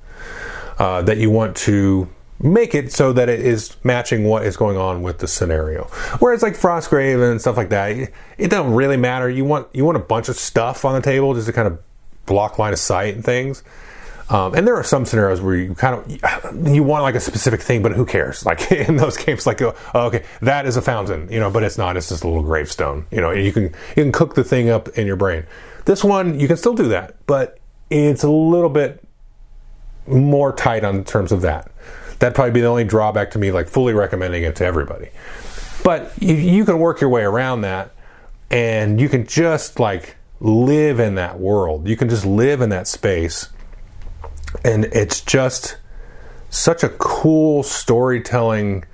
Uh, 0.78 1.02
that 1.02 1.18
you 1.18 1.30
want 1.30 1.54
to 1.56 2.08
make 2.40 2.74
it 2.74 2.92
so 2.92 3.12
that 3.12 3.28
it 3.28 3.40
is 3.40 3.76
matching 3.84 4.24
what 4.24 4.44
is 4.44 4.56
going 4.56 4.76
on 4.76 5.02
with 5.02 5.18
the 5.18 5.28
scenario. 5.28 5.84
Whereas 6.18 6.42
like 6.42 6.54
Frostgrave 6.54 7.30
and 7.30 7.40
stuff 7.40 7.56
like 7.56 7.68
that, 7.68 8.10
it, 8.38 8.48
doesn't 8.48 8.72
really 8.72 8.96
matter. 8.96 9.30
You 9.30 9.44
want 9.44 9.68
you 9.72 9.84
want 9.84 9.96
a 9.96 10.00
bunch 10.00 10.28
of 10.28 10.36
stuff 10.36 10.84
on 10.84 10.94
the 10.94 11.02
table 11.02 11.34
just 11.34 11.46
to 11.46 11.52
kind 11.52 11.68
of 11.68 11.78
block 12.26 12.58
line 12.58 12.72
of 12.72 12.78
sight 12.78 13.14
and 13.14 13.24
things. 13.24 13.62
Um, 14.32 14.54
and 14.54 14.66
there 14.66 14.76
are 14.76 14.82
some 14.82 15.04
scenarios 15.04 15.42
where 15.42 15.54
you 15.54 15.74
kind 15.74 15.94
of 15.94 16.68
you 16.68 16.82
want 16.82 17.02
like 17.02 17.14
a 17.14 17.20
specific 17.20 17.60
thing, 17.60 17.82
but 17.82 17.92
who 17.92 18.06
cares? 18.06 18.46
Like 18.52 18.70
in 18.70 18.96
those 18.96 19.16
games, 19.16 19.46
like 19.46 19.62
oh, 19.62 19.74
okay, 19.94 20.24
that 20.42 20.66
is 20.66 20.76
a 20.76 20.82
fountain, 20.82 21.30
you 21.30 21.40
know, 21.40 21.50
but 21.50 21.62
it's 21.62 21.78
not. 21.78 21.96
It's 21.96 22.10
just 22.10 22.22
a 22.22 22.26
little 22.26 22.42
gravestone, 22.42 23.06
you 23.10 23.20
know. 23.20 23.30
And 23.30 23.44
you 23.44 23.52
can 23.52 23.64
you 23.64 24.02
can 24.02 24.12
cook 24.12 24.34
the 24.34 24.44
thing 24.44 24.68
up 24.68 24.88
in 24.90 25.06
your 25.06 25.16
brain. 25.16 25.44
This 25.86 26.04
one 26.04 26.38
you 26.38 26.48
can 26.48 26.56
still 26.56 26.74
do 26.74 26.88
that, 26.88 27.16
but 27.26 27.58
it's 27.88 28.22
a 28.22 28.30
little 28.30 28.68
bit 28.68 29.02
more 30.06 30.52
tight 30.52 30.84
on 30.84 31.04
terms 31.04 31.32
of 31.32 31.40
that. 31.42 31.70
That'd 32.18 32.34
probably 32.34 32.52
be 32.52 32.60
the 32.60 32.66
only 32.66 32.84
drawback 32.84 33.30
to 33.32 33.38
me, 33.38 33.52
like 33.52 33.68
fully 33.68 33.94
recommending 33.94 34.42
it 34.42 34.56
to 34.56 34.64
everybody. 34.66 35.08
But 35.82 36.12
you, 36.20 36.34
you 36.34 36.64
can 36.64 36.78
work 36.78 37.00
your 37.00 37.10
way 37.10 37.22
around 37.22 37.62
that, 37.62 37.92
and 38.50 39.00
you 39.00 39.08
can 39.08 39.26
just 39.26 39.80
like 39.80 40.16
live 40.40 41.00
in 41.00 41.14
that 41.14 41.38
world. 41.38 41.88
You 41.88 41.96
can 41.96 42.08
just 42.08 42.26
live 42.26 42.60
in 42.60 42.68
that 42.70 42.86
space 42.86 43.48
and 44.64 44.84
it's 44.86 45.20
just 45.20 45.76
such 46.50 46.82
a 46.82 46.88
cool 46.90 47.62
storytelling 47.62 48.84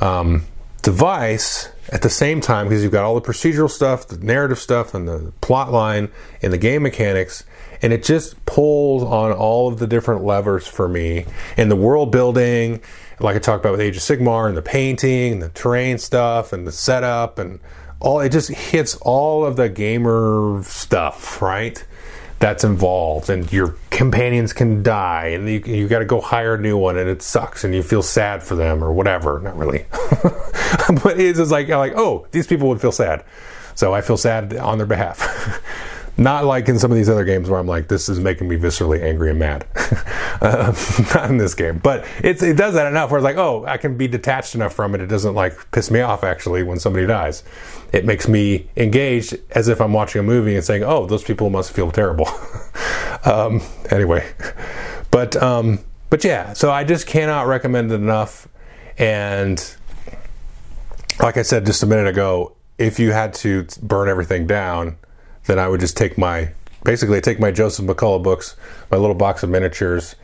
um, 0.00 0.44
device 0.82 1.70
at 1.90 2.02
the 2.02 2.10
same 2.10 2.40
time 2.40 2.68
because 2.68 2.82
you've 2.82 2.92
got 2.92 3.04
all 3.04 3.14
the 3.14 3.20
procedural 3.20 3.70
stuff, 3.70 4.06
the 4.06 4.18
narrative 4.18 4.58
stuff, 4.58 4.94
and 4.94 5.08
the 5.08 5.32
plot 5.40 5.72
line 5.72 6.10
and 6.42 6.52
the 6.52 6.58
game 6.58 6.82
mechanics, 6.82 7.44
and 7.82 7.92
it 7.92 8.04
just 8.04 8.44
pulls 8.46 9.02
on 9.02 9.32
all 9.32 9.68
of 9.68 9.78
the 9.78 9.86
different 9.86 10.24
levers 10.24 10.66
for 10.66 10.88
me 10.88 11.26
and 11.56 11.70
the 11.70 11.76
world 11.76 12.12
building, 12.12 12.80
like 13.18 13.36
I 13.36 13.38
talked 13.38 13.64
about 13.64 13.72
with 13.72 13.80
Age 13.80 13.96
of 13.96 14.02
Sigmar, 14.02 14.48
and 14.48 14.56
the 14.56 14.62
painting, 14.62 15.34
and 15.34 15.42
the 15.42 15.48
terrain 15.50 15.98
stuff, 15.98 16.52
and 16.52 16.66
the 16.66 16.72
setup, 16.72 17.38
and 17.38 17.60
all. 17.98 18.20
It 18.20 18.30
just 18.30 18.50
hits 18.50 18.96
all 18.96 19.44
of 19.44 19.56
the 19.56 19.68
gamer 19.68 20.62
stuff, 20.64 21.42
right? 21.42 21.84
That's 22.40 22.64
involved 22.64 23.30
and 23.30 23.52
your 23.52 23.76
companions 23.90 24.52
can 24.54 24.82
die 24.82 25.26
and 25.26 25.48
you, 25.48 25.60
you 25.60 25.86
got 25.86 25.98
to 26.00 26.06
go 26.06 26.20
hire 26.20 26.54
a 26.54 26.58
new 26.58 26.76
one 26.76 26.96
and 26.96 27.08
it 27.08 27.20
sucks 27.22 27.64
and 27.64 27.74
you 27.74 27.82
feel 27.82 28.02
sad 28.02 28.42
for 28.42 28.56
them 28.56 28.82
or 28.82 28.92
whatever. 28.92 29.38
Not 29.40 29.56
really. 29.56 29.86
But 31.02 31.20
it's 31.20 31.50
like 31.50 31.68
like 31.68 31.92
oh 31.96 32.26
these 32.30 32.46
people 32.46 32.68
would 32.68 32.80
feel 32.80 32.92
sad. 32.92 33.24
So 33.74 33.94
i 33.94 34.00
feel 34.00 34.16
sad 34.16 34.56
on 34.56 34.78
their 34.78 34.86
behalf 34.86 35.20
not 36.16 36.44
like 36.44 36.68
in 36.68 36.78
some 36.78 36.90
of 36.90 36.96
these 36.96 37.08
other 37.08 37.24
games 37.24 37.48
where 37.48 37.58
I'm 37.58 37.66
like, 37.66 37.88
this 37.88 38.08
is 38.08 38.20
making 38.20 38.48
me 38.48 38.56
viscerally 38.56 39.02
angry 39.02 39.30
and 39.30 39.38
mad. 39.38 39.66
uh, 40.40 40.74
not 41.14 41.30
in 41.30 41.38
this 41.38 41.54
game, 41.54 41.78
but 41.78 42.06
it 42.22 42.38
does 42.56 42.74
that 42.74 42.86
enough 42.86 43.10
where 43.10 43.18
it's 43.18 43.24
like, 43.24 43.36
oh, 43.36 43.64
I 43.66 43.76
can 43.76 43.96
be 43.96 44.08
detached 44.08 44.54
enough 44.54 44.74
from 44.74 44.94
it. 44.94 45.00
It 45.00 45.06
doesn't 45.06 45.34
like 45.34 45.70
piss 45.70 45.90
me 45.90 46.00
off 46.00 46.24
actually 46.24 46.62
when 46.62 46.78
somebody 46.78 47.06
dies. 47.06 47.42
It 47.92 48.04
makes 48.04 48.28
me 48.28 48.68
engaged 48.76 49.36
as 49.52 49.68
if 49.68 49.80
I'm 49.80 49.92
watching 49.92 50.20
a 50.20 50.22
movie 50.22 50.54
and 50.54 50.64
saying, 50.64 50.84
oh, 50.84 51.06
those 51.06 51.24
people 51.24 51.50
must 51.50 51.72
feel 51.72 51.90
terrible. 51.90 52.28
um, 53.24 53.62
anyway, 53.90 54.30
but 55.10 55.36
um, 55.42 55.80
but 56.10 56.24
yeah, 56.24 56.52
so 56.52 56.70
I 56.70 56.84
just 56.84 57.06
cannot 57.06 57.46
recommend 57.46 57.92
it 57.92 57.96
enough. 57.96 58.48
And 58.98 59.76
like 61.20 61.36
I 61.36 61.42
said 61.42 61.66
just 61.66 61.82
a 61.82 61.86
minute 61.86 62.06
ago, 62.06 62.56
if 62.78 62.98
you 62.98 63.12
had 63.12 63.34
to 63.34 63.66
burn 63.82 64.08
everything 64.08 64.46
down 64.46 64.96
then 65.50 65.58
I 65.58 65.66
would 65.66 65.80
just 65.80 65.96
take 65.96 66.16
my 66.16 66.52
basically 66.84 67.20
take 67.20 67.40
my 67.40 67.50
Joseph 67.50 67.84
McCullough 67.84 68.22
books, 68.22 68.56
my 68.90 68.96
little 68.96 69.16
box 69.16 69.42
of 69.42 69.50
miniatures, 69.50 70.14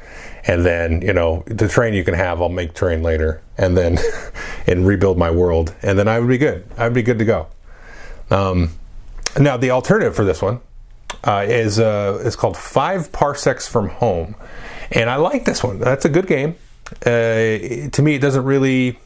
and 0.47 0.65
then 0.65 1.03
you 1.03 1.13
know 1.13 1.43
the 1.47 1.67
terrain 1.67 1.95
you 1.95 2.05
can 2.05 2.15
have, 2.15 2.41
I'll 2.41 2.49
make 2.49 2.75
terrain 2.75 3.03
later, 3.03 3.43
and 3.59 3.77
then 3.77 3.99
and 4.69 4.87
rebuild 4.87 5.19
my 5.19 5.31
world, 5.31 5.75
and 5.83 5.99
then 5.99 6.07
I 6.07 6.21
would 6.21 6.29
be 6.29 6.39
good. 6.39 6.65
I 6.79 6.85
would 6.85 6.95
be 6.95 7.03
good 7.03 7.19
to 7.19 7.25
go. 7.25 7.49
Um, 8.31 8.71
now 9.39 9.57
the 9.57 9.73
alternative 9.73 10.15
for 10.15 10.25
this 10.25 10.41
one 10.41 10.61
uh, 11.25 11.45
is 11.47 11.81
uh, 11.81 12.23
is 12.25 12.37
called 12.37 12.57
Five 12.57 13.11
Parsecs 13.11 13.69
from 13.69 13.89
Home, 13.89 14.37
and 14.93 15.11
I 15.11 15.17
like 15.17 15.45
this 15.45 15.65
one. 15.65 15.81
That's 15.81 16.05
a 16.05 16.09
good 16.09 16.29
game. 16.29 16.55
Uh, 17.05 17.91
to 17.91 18.01
me, 18.01 18.15
it 18.15 18.21
doesn't 18.21 18.45
really 18.45 18.97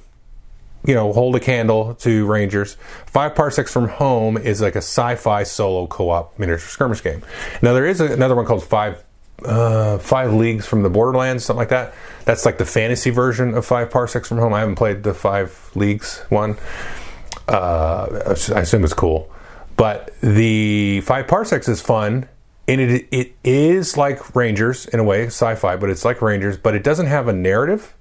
you 0.85 0.94
know, 0.94 1.12
hold 1.12 1.36
a 1.36 1.40
candle 1.40 1.94
to 1.97 2.27
Rangers. 2.27 2.77
Five 3.07 3.35
Parsecs 3.35 3.73
from 3.73 3.89
Home 3.89 4.36
is 4.36 4.61
like 4.61 4.74
a 4.74 4.78
sci-fi 4.78 5.43
solo 5.43 5.86
co-op 5.86 6.39
miniature 6.39 6.69
skirmish 6.69 7.02
game. 7.02 7.23
Now 7.62 7.73
there 7.74 7.86
is 7.86 8.01
another 8.01 8.35
one 8.35 8.47
called 8.47 8.65
Five 8.65 9.05
uh, 9.44 9.98
Five 9.98 10.32
Leagues 10.32 10.66
from 10.66 10.82
the 10.82 10.90
Borderlands, 10.90 11.44
something 11.44 11.59
like 11.59 11.69
that. 11.70 11.94
That's 12.24 12.44
like 12.44 12.59
the 12.59 12.66
fantasy 12.66 13.11
version 13.11 13.55
of 13.55 13.66
Five 13.66 13.90
Parsecs 13.90 14.28
from 14.28 14.39
Home. 14.39 14.52
I 14.52 14.61
haven't 14.61 14.77
played 14.77 15.02
the 15.02 15.15
Five 15.15 15.70
Leagues 15.74 16.19
one. 16.28 16.57
Uh, 17.48 18.36
I 18.55 18.61
assume 18.61 18.85
it's 18.85 18.94
cool, 18.94 19.32
but 19.77 20.12
the 20.20 21.01
Five 21.02 21.27
Parsecs 21.27 21.69
is 21.69 21.81
fun. 21.81 22.28
And 22.69 22.81
it, 22.81 23.09
it 23.11 23.32
is 23.43 23.97
like 23.97 24.36
Rangers 24.36 24.86
in 24.86 25.01
a 25.01 25.02
way, 25.02 25.27
sci-fi, 25.27 25.74
but 25.74 25.90
it's 25.90 26.05
like 26.05 26.23
Rangers, 26.23 26.57
but 26.57 26.77
it 26.77 26.85
doesn't 26.85 27.07
have 27.07 27.27
a 27.27 27.32
narrative 27.32 27.97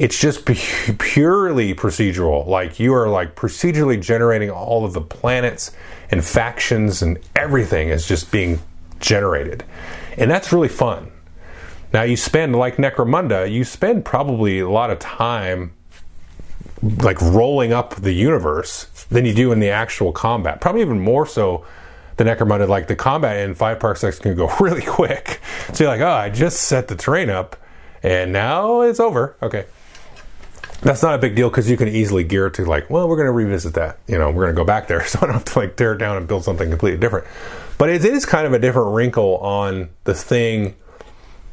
it's 0.00 0.18
just 0.18 0.46
purely 0.46 1.74
procedural. 1.74 2.46
Like 2.46 2.80
you 2.80 2.94
are 2.94 3.06
like 3.06 3.36
procedurally 3.36 4.00
generating 4.00 4.50
all 4.50 4.86
of 4.86 4.94
the 4.94 5.02
planets 5.02 5.72
and 6.10 6.24
factions 6.24 7.02
and 7.02 7.18
everything 7.36 7.90
is 7.90 8.08
just 8.08 8.32
being 8.32 8.60
generated. 8.98 9.62
And 10.16 10.30
that's 10.30 10.54
really 10.54 10.68
fun. 10.68 11.12
Now 11.92 12.00
you 12.00 12.16
spend 12.16 12.56
like 12.56 12.76
Necromunda, 12.76 13.52
you 13.52 13.62
spend 13.62 14.06
probably 14.06 14.60
a 14.60 14.70
lot 14.70 14.90
of 14.90 15.00
time 15.00 15.74
like 16.82 17.20
rolling 17.20 17.74
up 17.74 17.96
the 17.96 18.12
universe 18.12 18.84
than 19.10 19.26
you 19.26 19.34
do 19.34 19.52
in 19.52 19.60
the 19.60 19.68
actual 19.68 20.12
combat. 20.12 20.62
Probably 20.62 20.80
even 20.80 21.00
more 21.00 21.26
so 21.26 21.66
than 22.16 22.26
Necromunda. 22.26 22.66
Like 22.66 22.88
the 22.88 22.96
combat 22.96 23.36
in 23.36 23.54
five 23.54 23.78
parsecs 23.78 24.18
can 24.18 24.34
go 24.34 24.50
really 24.60 24.80
quick. 24.80 25.42
So 25.74 25.84
you're 25.84 25.92
like, 25.92 26.00
oh, 26.00 26.08
I 26.08 26.30
just 26.30 26.62
set 26.62 26.88
the 26.88 26.96
terrain 26.96 27.28
up 27.28 27.54
and 28.02 28.32
now 28.32 28.80
it's 28.80 28.98
over. 28.98 29.36
Okay 29.42 29.66
that's 30.82 31.02
not 31.02 31.14
a 31.14 31.18
big 31.18 31.34
deal 31.36 31.50
because 31.50 31.68
you 31.68 31.76
can 31.76 31.88
easily 31.88 32.24
gear 32.24 32.48
to 32.50 32.64
like, 32.64 32.88
well, 32.88 33.08
we're 33.08 33.16
going 33.16 33.26
to 33.26 33.32
revisit 33.32 33.74
that. 33.74 33.98
You 34.06 34.18
know, 34.18 34.30
we're 34.30 34.44
going 34.44 34.54
to 34.54 34.60
go 34.60 34.64
back 34.64 34.88
there, 34.88 35.04
so 35.06 35.18
I 35.22 35.26
don't 35.26 35.34
have 35.34 35.44
to 35.46 35.58
like 35.58 35.76
tear 35.76 35.92
it 35.92 35.98
down 35.98 36.16
and 36.16 36.26
build 36.26 36.44
something 36.44 36.70
completely 36.70 36.98
different. 36.98 37.26
But 37.78 37.88
it 37.88 38.04
is 38.04 38.26
kind 38.26 38.46
of 38.46 38.52
a 38.52 38.58
different 38.58 38.94
wrinkle 38.94 39.38
on 39.38 39.90
the 40.04 40.14
thing 40.14 40.76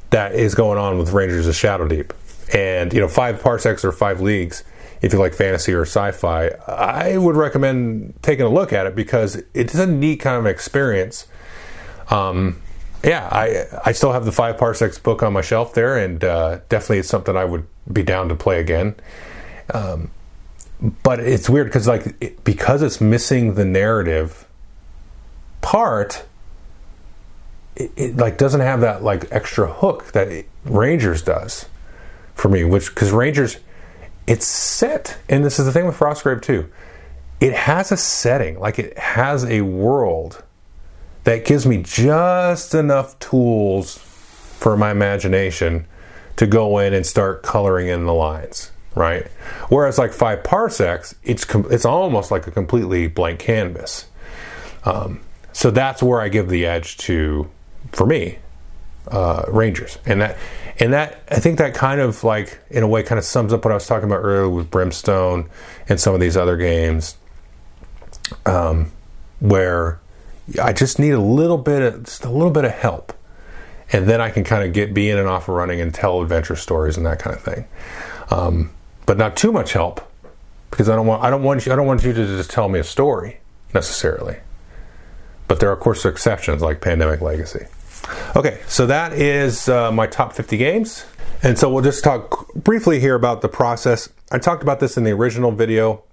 that 0.10 0.34
is 0.34 0.56
going 0.56 0.78
on 0.78 0.98
with 0.98 1.12
Rangers 1.12 1.48
of 1.48 1.56
Shadow 1.56 1.88
Deep, 1.88 2.14
and 2.54 2.94
you 2.94 3.00
know, 3.00 3.08
five 3.08 3.42
parsecs 3.42 3.84
or 3.84 3.92
five 3.92 4.22
leagues. 4.22 4.64
If 5.00 5.14
you 5.14 5.20
like 5.20 5.36
fantasy 5.36 5.74
or 5.74 5.84
sci-fi, 5.84 6.48
I 6.68 7.18
would 7.18 7.36
recommend 7.36 8.16
taking 8.24 8.46
a 8.46 8.50
look 8.50 8.74
at 8.74 8.88
it 8.88 8.96
because 8.96 9.44
it's 9.54 9.76
a 9.76 9.86
neat 9.86 10.20
kind 10.22 10.38
of 10.38 10.48
experience. 10.48 11.28
Um, 12.10 12.62
yeah, 13.08 13.30
I 13.32 13.66
I 13.86 13.92
still 13.94 14.12
have 14.12 14.26
the 14.26 14.34
five 14.34 14.58
parsecs 14.58 15.00
book 15.00 15.24
on 15.24 15.32
my 15.32 15.42
shelf 15.42 15.74
there, 15.74 15.98
and 15.98 16.22
uh, 16.24 16.60
definitely 16.68 17.00
it's 17.00 17.08
something 17.08 17.38
I 17.38 17.46
would 17.46 17.66
be 17.92 18.04
down 18.04 18.28
to 18.28 18.36
play 18.36 18.60
again. 18.60 18.96
Um, 19.74 20.12
but 21.04 21.22
it's 21.22 21.50
weird 21.50 21.68
because 21.68 21.88
like 21.88 22.16
it, 22.20 22.44
because 22.44 22.82
it's 22.82 23.00
missing 23.00 23.54
the 23.54 23.64
narrative 23.64 24.46
part, 25.62 26.26
it, 27.78 27.92
it, 27.96 28.18
like 28.18 28.38
doesn't 28.38 28.62
have 28.62 28.82
that 28.82 29.04
like 29.04 29.32
extra 29.32 29.72
hook 29.72 30.12
that 30.12 30.46
Rangers 30.66 31.22
does 31.22 31.66
for 32.36 32.50
me. 32.50 32.66
Which 32.66 32.90
because 32.90 33.12
Rangers, 33.12 33.58
it's 34.28 34.46
set, 34.46 35.18
and 35.30 35.46
this 35.46 35.60
is 35.60 35.66
the 35.66 35.72
thing 35.72 35.86
with 35.86 35.98
Frostgrave 35.98 36.42
too. 36.42 36.70
It 37.40 37.54
has 37.54 37.90
a 37.94 37.98
setting, 37.98 38.60
like 38.60 38.80
it 38.80 38.98
has 38.98 39.46
a 39.46 39.62
world 39.62 40.44
that 41.28 41.44
gives 41.44 41.66
me 41.66 41.84
just 41.84 42.74
enough 42.74 43.20
tools 43.20 43.98
for 43.98 44.78
my 44.78 44.92
imagination 44.92 45.86
to 46.38 46.48
go 46.48 46.78
in 46.78 46.94
and 46.94 47.06
start 47.06 47.44
coloring 47.44 47.90
in 47.90 48.06
the 48.06 48.14
lines, 48.14 48.72
right? 48.96 49.28
Whereas 49.68 49.98
like 49.98 50.14
five 50.14 50.46
parsecs, 50.46 51.16
it's 51.24 51.44
com- 51.44 51.68
it's 51.70 51.84
almost 51.84 52.32
like 52.32 52.48
a 52.48 52.52
completely 52.52 53.08
blank 53.08 53.40
canvas. 53.40 54.06
Um, 54.86 55.20
so 55.52 55.70
that's 55.70 56.02
where 56.02 56.22
I 56.22 56.30
give 56.30 56.48
the 56.48 56.66
edge 56.66 56.96
to, 57.00 57.50
for 57.92 58.08
me, 58.08 58.40
uh, 59.12 59.44
Rangers, 59.50 59.98
and 60.06 60.22
that 60.22 60.38
and 60.80 60.94
that 60.94 61.24
I 61.30 61.42
think 61.42 61.58
that 61.58 61.74
kind 61.74 62.00
of 62.00 62.24
like 62.24 62.58
in 62.70 62.84
a 62.84 62.88
way 62.88 63.04
kind 63.04 63.20
of 63.20 63.26
sums 63.26 63.52
up 63.52 63.66
what 63.66 63.74
I 63.74 63.76
was 63.76 63.86
talking 63.86 64.08
about 64.08 64.20
earlier 64.20 64.48
with 64.48 64.72
Brimstone 64.72 65.50
and 65.90 66.00
some 66.00 66.14
of 66.14 66.22
these 66.22 66.38
other 66.38 66.56
games, 66.56 67.18
um, 68.46 68.94
where 69.42 70.00
I 70.62 70.74
just 70.74 71.00
need 71.00 71.12
a 71.12 71.20
little 71.20 71.58
bit 71.58 71.82
of 71.82 72.04
just 72.04 72.24
a 72.26 72.30
little 72.30 72.52
bit 72.52 72.66
of 72.66 72.72
help, 72.72 73.14
and 73.92 74.08
then 74.08 74.22
I 74.22 74.30
can 74.30 74.44
kind 74.44 74.64
of 74.66 74.74
get 74.74 74.94
be 74.94 75.10
in 75.10 75.18
and 75.18 75.28
off 75.28 75.50
of 75.50 75.56
running 75.56 75.82
and 75.82 75.94
tell 75.94 76.22
adventure 76.22 76.56
stories 76.56 76.98
and 76.98 77.06
that 77.06 77.20
kind 77.20 77.36
of 77.36 77.42
thing. 77.42 77.66
Um, 78.30 78.72
but 79.06 79.18
not 79.18 79.36
too 79.36 79.52
much 79.52 79.74
help 79.74 80.02
because 80.72 80.90
I 80.90 80.96
don't 80.96 81.08
want 81.08 81.24
I 81.24 81.30
don't 81.30 81.44
want 81.44 81.66
you 81.66 81.74
I 81.74 81.76
don't 81.76 81.88
want 81.88 82.04
you 82.04 82.14
to 82.14 82.26
just 82.26 82.50
tell 82.50 82.70
me 82.70 82.80
a 82.80 82.84
story 82.84 83.40
necessarily. 83.74 84.38
But 85.48 85.60
there 85.60 85.70
are 85.70 85.74
of 85.74 85.80
course 85.80 86.06
exceptions 86.06 86.62
like 86.62 86.82
Pandemic 86.82 87.22
Legacy. 87.22 87.68
Okay, 88.36 88.62
so 88.68 88.86
that 88.86 89.14
is 89.14 89.68
uh, 89.68 89.92
my 89.92 90.08
top 90.08 90.34
50 90.34 90.58
games. 90.58 91.06
And 91.44 91.58
so 91.58 91.72
we'll 91.72 91.84
just 91.84 92.04
talk 92.04 92.54
briefly 92.54 93.00
here 93.00 93.16
about 93.16 93.42
the 93.42 93.50
process. 93.50 94.10
I 94.32 94.40
talked 94.40 94.64
about 94.64 94.80
this 94.80 94.98
in 94.98 95.04
the 95.04 95.12
original 95.12 95.52
video. 95.52 96.04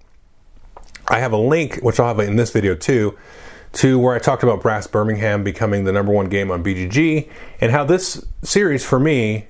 I 1.07 1.19
have 1.19 1.31
a 1.31 1.37
link, 1.37 1.77
which 1.77 1.99
I'll 1.99 2.07
have 2.07 2.19
in 2.19 2.35
this 2.35 2.51
video 2.51 2.75
too, 2.75 3.17
to 3.75 3.99
where 3.99 4.15
I 4.15 4.19
talked 4.19 4.41
about 4.41 4.61
Brass 4.61 4.87
Birmingham 4.87 5.43
becoming 5.43 5.83
the 5.83 5.91
number 5.91 6.11
one 6.11 6.29
game 6.29 6.49
on 6.49 6.63
BGG 6.63 7.29
and 7.59 7.71
how 7.71 7.83
this 7.83 8.25
series 8.41 8.85
for 8.85 8.99
me 8.99 9.47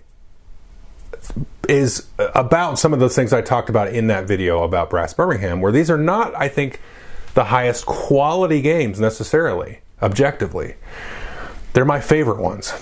is 1.69 2.07
about 2.18 2.80
some 2.80 2.93
of 2.93 2.99
those 2.99 3.15
things 3.15 3.34
I 3.34 3.41
talked 3.41 3.69
about 3.69 3.89
in 3.89 4.07
that 4.07 4.26
video 4.26 4.64
about 4.64 4.89
Brass 4.89 5.14
Birmingham, 5.14 5.61
where 5.61 5.72
these 5.72 5.89
are 5.89 5.97
not, 5.97 6.35
I 6.35 6.47
think, 6.47 6.81
the 7.35 7.45
highest 7.45 7.85
quality 7.85 8.61
games 8.61 8.99
necessarily, 8.99 9.80
objectively. 10.02 10.76
They're 11.73 11.85
my 11.85 12.02
favorite 12.02 12.41
ones. 12.41 12.73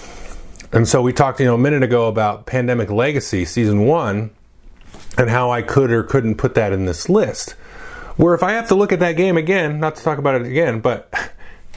And 0.71 0.87
so 0.87 1.01
we 1.01 1.11
talked, 1.11 1.39
you 1.39 1.45
know, 1.45 1.55
a 1.55 1.59
minute 1.59 1.83
ago 1.83 2.07
about 2.07 2.45
Pandemic 2.45 2.89
Legacy 2.89 3.45
Season 3.45 3.85
1 3.85 4.31
and 5.17 5.29
how 5.29 5.51
I 5.51 5.61
could 5.61 5.91
or 5.91 6.03
couldn't 6.03 6.35
put 6.35 6.55
that 6.55 6.71
in 6.71 6.85
this 6.85 7.09
list. 7.09 7.51
Where 8.15 8.35
if 8.35 8.43
I 8.43 8.51
have 8.53 8.67
to 8.67 8.75
look 8.75 8.91
at 8.91 8.99
that 8.99 9.13
game 9.13 9.37
again, 9.37 9.79
not 9.79 9.95
to 9.95 10.03
talk 10.03 10.19
about 10.19 10.35
it 10.35 10.45
again, 10.45 10.81
but 10.81 11.11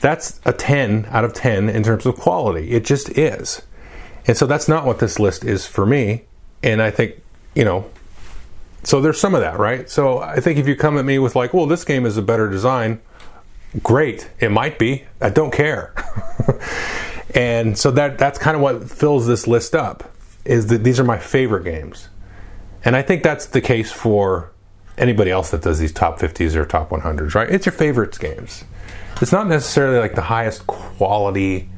that's 0.01 0.41
a 0.45 0.53
10 0.53 1.07
out 1.11 1.25
of 1.25 1.33
10 1.33 1.69
in 1.69 1.83
terms 1.83 2.07
of 2.07 2.17
quality. 2.17 2.71
It 2.71 2.85
just 2.85 3.11
is. 3.11 3.63
And 4.27 4.37
so 4.37 4.47
that's 4.47 4.69
not 4.69 4.85
what 4.85 4.99
this 4.99 5.19
list 5.19 5.45
is 5.45 5.67
for 5.67 5.87
me. 5.87 6.25
And 6.63 6.83
I 6.83 6.91
think, 6.91 7.15
you 7.55 7.65
know, 7.65 7.91
so 8.83 9.01
there's 9.01 9.21
some 9.21 9.35
of 9.35 9.41
that, 9.41 9.59
right? 9.59 9.89
So 9.89 10.19
I 10.19 10.41
think 10.41 10.59
if 10.59 10.69
you 10.69 10.77
come 10.77 10.99
at 10.99 11.05
me 11.05 11.19
with, 11.19 11.35
like, 11.35 11.53
well, 11.55 11.67
this 11.67 11.85
game 11.85 12.07
is 12.07 12.17
a 12.17 12.23
better 12.23 12.49
design, 12.49 13.01
great. 13.83 14.31
It 14.39 14.51
might 14.51 14.79
be. 14.79 15.05
I 15.21 15.31
don't 15.31 15.53
care. 15.53 15.93
and 17.35 17.77
so 17.77 17.91
that 17.93 18.19
that's 18.19 18.39
kind 18.39 18.57
of 18.57 18.63
what 18.63 18.89
fills 18.91 19.27
this 19.27 19.47
list 19.47 19.75
up 19.75 20.13
is 20.45 20.69
that 20.69 20.85
these 20.85 21.01
are 21.01 21.05
my 21.05 21.19
favorite 21.19 21.65
games. 21.65 22.09
And 22.85 22.95
I 22.95 23.03
think 23.03 23.23
that's 23.23 23.47
the 23.47 23.61
case 23.61 23.91
for 23.91 24.53
anybody 24.97 25.31
else 25.31 25.51
that 25.51 25.63
does 25.63 25.79
these 25.79 25.93
top 25.93 26.19
50s 26.19 26.55
or 26.55 26.65
top 26.65 26.91
100s, 26.91 27.35
right? 27.35 27.51
It's 27.51 27.67
your 27.67 27.73
favorites 27.73 28.19
games. 28.19 28.65
It's 29.23 29.33
not 29.33 29.47
necessarily 29.47 29.99
like 29.99 30.15
the 30.15 30.23
highest 30.23 30.67
quality 30.67 31.71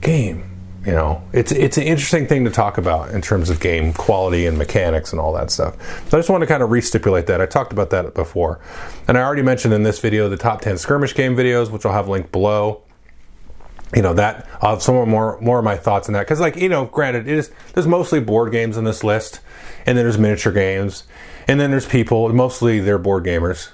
game. 0.00 0.56
You 0.86 0.92
know, 0.92 1.20
it's 1.32 1.50
it's 1.50 1.78
an 1.78 1.82
interesting 1.82 2.28
thing 2.28 2.44
to 2.44 2.50
talk 2.50 2.78
about 2.78 3.10
in 3.10 3.20
terms 3.20 3.50
of 3.50 3.58
game 3.58 3.92
quality 3.92 4.46
and 4.46 4.56
mechanics 4.56 5.10
and 5.10 5.20
all 5.20 5.32
that 5.32 5.50
stuff. 5.50 5.74
So 6.08 6.16
I 6.16 6.20
just 6.20 6.30
want 6.30 6.42
to 6.42 6.46
kind 6.46 6.62
of 6.62 6.70
restipulate 6.70 7.26
that. 7.26 7.40
I 7.40 7.46
talked 7.46 7.72
about 7.72 7.90
that 7.90 8.14
before, 8.14 8.60
and 9.08 9.18
I 9.18 9.22
already 9.22 9.42
mentioned 9.42 9.74
in 9.74 9.82
this 9.82 9.98
video 9.98 10.28
the 10.28 10.36
top 10.36 10.60
10 10.60 10.78
skirmish 10.78 11.12
game 11.12 11.34
videos, 11.34 11.72
which 11.72 11.84
I'll 11.84 11.92
have 11.92 12.06
linked 12.08 12.30
below. 12.30 12.82
You 13.96 14.02
know 14.02 14.14
that 14.14 14.48
I'll 14.62 14.74
have 14.74 14.82
some 14.82 15.08
more 15.08 15.40
more 15.40 15.58
of 15.58 15.64
my 15.64 15.76
thoughts 15.76 16.08
on 16.08 16.12
that 16.12 16.20
because, 16.20 16.38
like 16.38 16.54
you 16.54 16.68
know, 16.68 16.84
granted, 16.84 17.26
it 17.26 17.36
is 17.36 17.50
there's 17.74 17.88
mostly 17.88 18.20
board 18.20 18.52
games 18.52 18.76
in 18.76 18.84
this 18.84 19.02
list, 19.02 19.40
and 19.86 19.98
then 19.98 20.04
there's 20.04 20.18
miniature 20.18 20.52
games, 20.52 21.02
and 21.48 21.58
then 21.58 21.72
there's 21.72 21.86
people, 21.86 22.28
mostly 22.32 22.78
they're 22.78 22.96
board 22.96 23.24
gamers. 23.24 23.70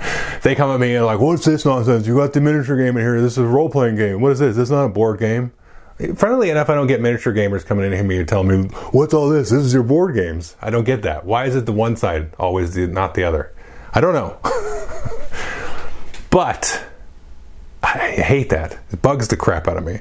they 0.42 0.54
come 0.54 0.70
at 0.70 0.80
me 0.80 0.94
and 0.94 1.06
like, 1.06 1.20
what's 1.20 1.44
this 1.44 1.64
nonsense? 1.64 2.06
You 2.06 2.16
got 2.16 2.32
the 2.32 2.40
miniature 2.40 2.76
game 2.76 2.96
in 2.96 3.02
here. 3.02 3.20
This 3.20 3.32
is 3.32 3.38
a 3.38 3.46
role 3.46 3.68
playing 3.68 3.96
game. 3.96 4.20
What 4.20 4.32
is 4.32 4.38
this? 4.38 4.56
This 4.56 4.64
is 4.64 4.70
not 4.70 4.84
a 4.84 4.88
board 4.88 5.18
game. 5.18 5.52
Funnily 6.16 6.50
enough, 6.50 6.68
I 6.68 6.74
don't 6.74 6.88
get 6.88 7.00
miniature 7.00 7.32
gamers 7.32 7.64
coming 7.64 7.90
in 7.90 8.10
here 8.10 8.20
and 8.20 8.28
telling 8.28 8.48
me, 8.48 8.68
what's 8.90 9.14
all 9.14 9.30
this? 9.30 9.48
This 9.48 9.62
is 9.62 9.72
your 9.72 9.82
board 9.82 10.14
games. 10.14 10.54
I 10.60 10.68
don't 10.68 10.84
get 10.84 11.02
that. 11.02 11.24
Why 11.24 11.46
is 11.46 11.56
it 11.56 11.64
the 11.64 11.72
one 11.72 11.96
side 11.96 12.34
always 12.38 12.74
the, 12.74 12.86
not 12.86 13.14
the 13.14 13.24
other? 13.24 13.54
I 13.94 14.00
don't 14.02 14.12
know. 14.12 14.36
but 16.30 16.84
I 17.82 18.10
hate 18.10 18.50
that. 18.50 18.78
It 18.90 19.00
bugs 19.00 19.28
the 19.28 19.36
crap 19.36 19.68
out 19.68 19.78
of 19.78 19.84
me. 19.84 20.00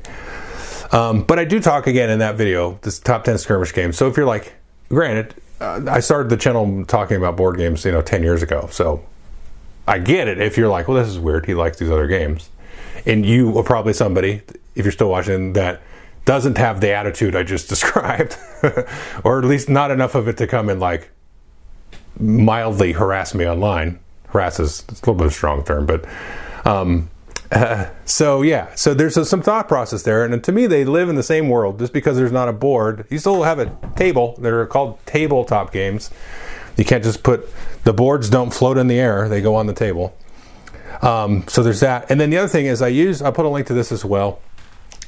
Um, 0.92 1.24
but 1.24 1.40
I 1.40 1.46
do 1.46 1.62
talk 1.62 1.88
again 1.88 2.10
in 2.10 2.20
that 2.20 2.36
video, 2.36 2.78
this 2.82 3.00
top 3.00 3.24
10 3.24 3.38
skirmish 3.38 3.74
games. 3.74 3.98
So 3.98 4.08
if 4.08 4.18
you're 4.18 4.26
like, 4.26 4.54
granted, 4.90 5.34
uh, 5.62 5.82
I 5.88 6.02
started 6.02 6.30
the 6.30 6.38
channel 6.38 6.86
talking 6.86 7.16
about 7.16 7.38
board 7.38 7.58
games, 7.58 7.86
you 7.86 7.92
know, 7.92 8.02
10 8.02 8.22
years 8.22 8.44
ago. 8.44 8.68
So 8.70 9.04
I 9.88 10.00
get 10.00 10.28
it 10.28 10.40
if 10.42 10.58
you're 10.58 10.70
like, 10.70 10.88
well, 10.88 10.98
this 10.98 11.08
is 11.08 11.20
weird. 11.20 11.46
He 11.46 11.54
likes 11.54 11.78
these 11.78 11.92
other 11.92 12.08
games. 12.08 12.50
And 13.06 13.26
you 13.26 13.58
are 13.58 13.64
probably 13.64 13.94
somebody, 13.94 14.42
if 14.76 14.86
you're 14.86 14.92
still 14.92 15.10
watching, 15.10 15.54
that 15.54 15.82
doesn't 16.26 16.58
have 16.58 16.82
the 16.82 16.92
attitude 16.92 17.36
I 17.36 17.44
just 17.44 17.70
described, 17.70 18.38
or 19.24 19.40
at 19.40 19.46
least 19.46 19.70
not 19.70 19.92
enough 19.92 20.16
of 20.16 20.28
it 20.28 20.38
to 20.38 20.48
come 20.48 20.70
and 20.70 20.80
like, 20.80 21.12
mildly 22.20 22.94
harass 22.94 23.34
me 23.34 23.48
online. 23.48 24.00
Harass 24.28 24.60
is 24.60 24.84
a 24.90 24.94
little 24.94 25.16
bit 25.16 25.26
of 25.28 25.32
a 25.32 25.36
strong 25.36 25.64
term, 25.64 25.86
but 25.86 26.06
um, 26.66 27.10
uh, 27.52 27.90
so 28.06 28.42
yeah, 28.42 28.74
so 28.76 28.94
there's 28.94 29.18
a, 29.18 29.26
some 29.26 29.42
thought 29.42 29.68
process 29.68 30.04
there, 30.04 30.26
and 30.26 30.44
to 30.44 30.52
me, 30.52 30.66
they 30.66 30.86
live 30.86 31.10
in 31.10 31.16
the 31.16 31.24
same 31.24 31.50
world. 31.50 31.80
Just 31.80 31.94
because 31.94 32.18
there's 32.18 32.32
not 32.32 32.50
a 32.50 32.54
board, 32.54 33.06
you 33.10 33.18
still 33.18 33.44
have 33.44 33.60
a 33.60 33.78
table. 33.96 34.36
They're 34.40 34.66
called 34.66 35.00
tabletop 35.06 35.72
games. 35.72 36.10
You 36.78 36.84
can't 36.84 37.04
just 37.04 37.24
put 37.24 37.50
the 37.86 37.94
boards 37.94 38.30
don't 38.30 38.54
float 38.54 38.78
in 38.78 38.88
the 38.88 39.00
air; 39.00 39.30
they 39.30 39.42
go 39.42 39.56
on 39.56 39.68
the 39.68 39.74
table. 39.74 40.16
Um, 41.02 41.48
so 41.48 41.64
there's 41.64 41.80
that, 41.80 42.10
and 42.10 42.20
then 42.20 42.30
the 42.30 42.38
other 42.38 42.48
thing 42.48 42.66
is 42.66 42.82
I 42.82 42.90
use 42.90 43.22
I 43.22 43.32
put 43.32 43.46
a 43.46 43.50
link 43.50 43.68
to 43.68 43.74
this 43.74 43.92
as 43.92 44.04
well. 44.04 44.42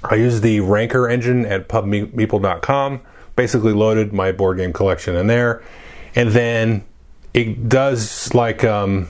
I 0.04 0.16
use 0.16 0.42
the 0.42 0.60
Ranker 0.62 1.10
engine 1.10 1.46
at 1.46 1.68
pubmeeple.com. 1.68 3.02
Basically, 3.36 3.74
loaded 3.74 4.14
my 4.14 4.32
board 4.32 4.58
game 4.58 4.74
collection 4.74 5.16
in 5.16 5.28
there, 5.28 5.64
and 6.16 6.30
then 6.30 6.86
it 7.34 7.70
does 7.70 8.34
like 8.34 8.64
um, 8.64 9.10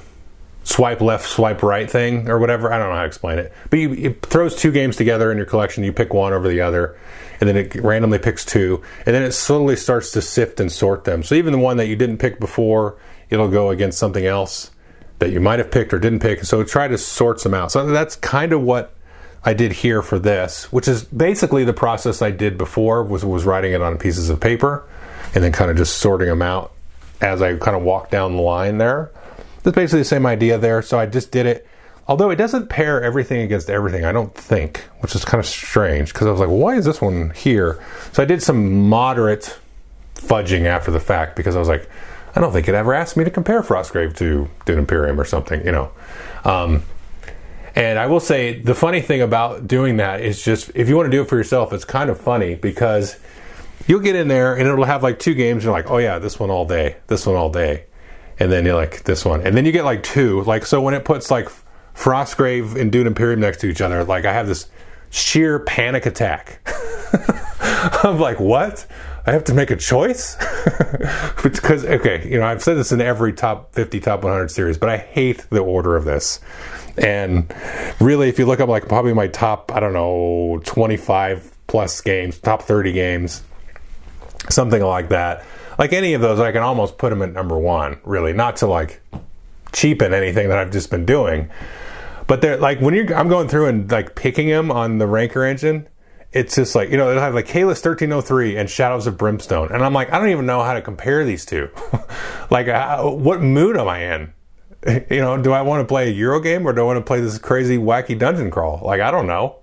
swipe 0.63 0.99
left, 0.99 1.25
swipe 1.25 1.63
right 1.63 1.89
thing 1.89 2.29
or 2.29 2.37
whatever. 2.39 2.71
I 2.71 2.77
don't 2.77 2.89
know 2.89 2.95
how 2.95 3.01
to 3.01 3.07
explain 3.07 3.39
it, 3.39 3.53
but 3.69 3.79
you, 3.79 3.93
it 3.93 4.25
throws 4.25 4.55
two 4.55 4.71
games 4.71 4.97
together 4.97 5.31
in 5.31 5.37
your 5.37 5.45
collection. 5.45 5.83
You 5.83 5.93
pick 5.93 6.13
one 6.13 6.33
over 6.33 6.47
the 6.47 6.61
other, 6.61 6.97
and 7.39 7.47
then 7.47 7.55
it 7.55 7.75
randomly 7.75 8.19
picks 8.19 8.43
two, 8.43 8.81
and 9.05 9.15
then 9.15 9.23
it 9.23 9.31
slowly 9.31 9.75
starts 9.75 10.11
to 10.11 10.21
sift 10.21 10.59
and 10.59 10.71
sort 10.71 11.05
them. 11.05 11.23
So 11.23 11.35
even 11.35 11.53
the 11.53 11.59
one 11.59 11.77
that 11.77 11.87
you 11.87 11.95
didn't 11.95 12.17
pick 12.17 12.39
before, 12.39 12.97
it'll 13.29 13.49
go 13.49 13.69
against 13.69 13.97
something 13.97 14.25
else 14.25 14.71
that 15.19 15.31
you 15.31 15.39
might 15.39 15.59
have 15.59 15.71
picked 15.71 15.93
or 15.93 15.99
didn't 15.99 16.19
pick. 16.19 16.43
So 16.43 16.63
try 16.63 16.87
to 16.87 16.97
sort 16.97 17.41
them 17.43 17.53
out. 17.53 17.71
So 17.71 17.85
that's 17.87 18.15
kind 18.15 18.53
of 18.53 18.61
what 18.61 18.93
I 19.43 19.53
did 19.53 19.71
here 19.71 20.01
for 20.01 20.19
this, 20.19 20.71
which 20.71 20.87
is 20.87 21.03
basically 21.03 21.63
the 21.63 21.73
process 21.73 22.21
I 22.21 22.31
did 22.31 22.57
before 22.57 23.03
was 23.03 23.23
was 23.25 23.45
writing 23.45 23.73
it 23.73 23.81
on 23.81 23.97
pieces 23.97 24.29
of 24.29 24.39
paper 24.39 24.87
and 25.33 25.43
then 25.43 25.51
kind 25.51 25.71
of 25.71 25.77
just 25.77 25.97
sorting 25.97 26.27
them 26.27 26.41
out 26.41 26.71
as 27.21 27.41
I 27.41 27.55
kind 27.57 27.75
of 27.75 27.83
walked 27.83 28.11
down 28.11 28.35
the 28.35 28.41
line 28.41 28.77
there. 28.77 29.11
That's 29.63 29.75
basically 29.75 29.99
the 29.99 30.05
same 30.05 30.25
idea 30.25 30.57
there. 30.57 30.81
So 30.81 30.99
I 30.99 31.05
just 31.05 31.31
did 31.31 31.45
it. 31.45 31.67
Although 32.07 32.29
it 32.29 32.37
doesn't 32.37 32.69
pair 32.69 33.03
everything 33.03 33.41
against 33.41 33.69
everything, 33.69 34.05
I 34.05 34.13
don't 34.13 34.33
think, 34.33 34.79
which 34.99 35.13
is 35.13 35.25
kind 35.25 35.39
of 35.39 35.45
strange 35.45 36.13
because 36.13 36.25
I 36.25 36.31
was 36.31 36.39
like, 36.39 36.49
why 36.49 36.75
is 36.75 36.85
this 36.85 37.01
one 37.01 37.31
here? 37.31 37.83
So 38.13 38.23
I 38.23 38.25
did 38.25 38.41
some 38.41 38.87
moderate 38.87 39.57
fudging 40.15 40.65
after 40.65 40.89
the 40.89 41.01
fact 41.01 41.35
because 41.35 41.57
I 41.57 41.59
was 41.59 41.67
like, 41.67 41.89
I 42.37 42.39
don't 42.39 42.53
think 42.53 42.67
it 42.67 42.75
ever 42.75 42.93
asked 42.93 43.17
me 43.17 43.23
to 43.23 43.31
compare 43.31 43.61
Frostgrave 43.61 44.15
to 44.17 44.47
Dune 44.65 44.79
Imperium 44.79 45.19
or 45.19 45.25
something, 45.25 45.65
you 45.65 45.71
know. 45.71 45.91
Um, 46.45 46.83
and 47.75 47.99
I 47.99 48.05
will 48.05 48.19
say 48.19 48.61
the 48.61 48.75
funny 48.75 49.01
thing 49.01 49.21
about 49.21 49.67
doing 49.67 49.97
that 49.97 50.21
is 50.21 50.43
just 50.43 50.71
if 50.75 50.87
you 50.87 50.95
want 50.95 51.07
to 51.07 51.11
do 51.11 51.23
it 51.23 51.27
for 51.27 51.35
yourself, 51.35 51.73
it's 51.73 51.85
kind 51.85 52.09
of 52.09 52.19
funny 52.19 52.55
because 52.55 53.17
you'll 53.87 53.99
get 53.99 54.15
in 54.15 54.27
there 54.27 54.55
and 54.55 54.67
it'll 54.67 54.85
have 54.85 55.03
like 55.03 55.19
two 55.19 55.33
games. 55.33 55.57
And 55.57 55.63
you're 55.65 55.73
like, 55.73 55.89
oh 55.89 55.97
yeah, 55.97 56.19
this 56.19 56.39
one 56.39 56.49
all 56.49 56.65
day, 56.65 56.97
this 57.07 57.25
one 57.25 57.35
all 57.35 57.51
day 57.51 57.87
and 58.39 58.51
then 58.51 58.65
you're 58.65 58.75
like 58.75 59.03
this 59.03 59.25
one, 59.25 59.41
and 59.41 59.55
then 59.55 59.65
you 59.65 59.71
get 59.71 59.83
like 59.83 60.03
two. 60.03 60.43
Like 60.43 60.65
so, 60.65 60.81
when 60.81 60.93
it 60.93 61.05
puts 61.05 61.31
like 61.31 61.49
Frostgrave 61.95 62.79
and 62.79 62.91
Dune 62.91 63.07
Imperium 63.07 63.39
next 63.39 63.61
to 63.61 63.67
each 63.67 63.81
other, 63.81 64.03
like 64.03 64.25
I 64.25 64.33
have 64.33 64.47
this 64.47 64.67
sheer 65.09 65.59
panic 65.59 66.05
attack. 66.05 66.59
I'm 68.03 68.19
like, 68.19 68.39
what? 68.39 68.85
I 69.27 69.33
have 69.33 69.43
to 69.45 69.53
make 69.53 69.69
a 69.69 69.75
choice 69.75 70.35
because 71.43 71.85
okay, 71.85 72.27
you 72.27 72.39
know 72.39 72.45
I've 72.45 72.63
said 72.63 72.75
this 72.75 72.91
in 72.91 73.01
every 73.01 73.33
top 73.33 73.73
50, 73.75 73.99
top 73.99 74.23
100 74.23 74.49
series, 74.49 74.77
but 74.77 74.89
I 74.89 74.97
hate 74.97 75.45
the 75.49 75.59
order 75.59 75.95
of 75.95 76.05
this. 76.05 76.39
And 76.97 77.53
really, 77.99 78.29
if 78.29 78.39
you 78.39 78.45
look 78.47 78.59
up 78.59 78.69
like 78.69 78.87
probably 78.87 79.13
my 79.13 79.27
top, 79.27 79.71
I 79.71 79.79
don't 79.79 79.93
know, 79.93 80.59
25 80.65 81.55
plus 81.67 82.01
games, 82.01 82.39
top 82.39 82.63
30 82.63 82.93
games, 82.93 83.43
something 84.49 84.81
like 84.81 85.09
that 85.09 85.45
like 85.77 85.93
any 85.93 86.13
of 86.13 86.21
those, 86.21 86.39
I 86.39 86.51
can 86.51 86.63
almost 86.63 86.97
put 86.97 87.09
them 87.09 87.21
at 87.21 87.33
number 87.33 87.57
one. 87.57 87.99
Really, 88.03 88.33
not 88.33 88.57
to 88.57 88.67
like 88.67 89.01
cheapen 89.73 90.13
anything 90.13 90.49
that 90.49 90.57
I've 90.57 90.71
just 90.71 90.89
been 90.89 91.05
doing, 91.05 91.49
but 92.25 92.41
they're 92.41 92.57
like 92.57 92.79
when 92.79 92.93
you're 92.93 93.13
I'm 93.15 93.29
going 93.29 93.47
through 93.47 93.67
and 93.67 93.91
like 93.91 94.15
picking 94.15 94.47
them 94.47 94.71
on 94.71 94.97
the 94.97 95.07
Ranker 95.07 95.43
engine. 95.43 95.87
It's 96.37 96.55
just 96.55 96.75
like 96.75 96.89
you 96.89 96.97
know 96.97 97.09
it'll 97.09 97.21
have 97.21 97.33
like 97.33 97.47
Caylus 97.47 97.77
1303 97.79 98.57
and 98.57 98.69
Shadows 98.69 99.07
of 99.07 99.17
Brimstone, 99.17 99.71
and 99.71 99.83
I'm 99.83 99.93
like 99.93 100.11
I 100.11 100.19
don't 100.19 100.29
even 100.29 100.45
know 100.45 100.61
how 100.63 100.73
to 100.73 100.81
compare 100.81 101.25
these 101.25 101.45
two. 101.45 101.69
like, 102.49 102.67
uh, 102.67 103.03
what 103.03 103.41
mood 103.41 103.77
am 103.77 103.87
I 103.87 104.15
in? 104.15 104.33
You 105.09 105.19
know, 105.19 105.41
do 105.41 105.51
I 105.51 105.63
want 105.63 105.81
to 105.81 105.85
play 105.85 106.07
a 106.07 106.11
Euro 106.11 106.39
game 106.39 106.65
or 106.65 106.71
do 106.71 106.81
I 106.81 106.83
want 106.85 106.97
to 106.97 107.03
play 107.03 107.19
this 107.19 107.37
crazy 107.39 107.77
wacky 107.77 108.17
dungeon 108.17 108.51
crawl? 108.51 108.79
Like 108.85 109.01
I 109.01 109.11
don't 109.11 109.27
know. 109.27 109.57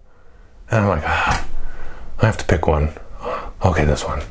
And 0.71 0.81
I'm 0.81 0.89
like, 0.89 1.05
ah, 1.07 1.47
I 2.21 2.27
have 2.27 2.37
to 2.39 2.45
pick 2.45 2.67
one 2.67 2.93
okay, 3.65 3.85
this 3.85 4.05
one. 4.05 4.21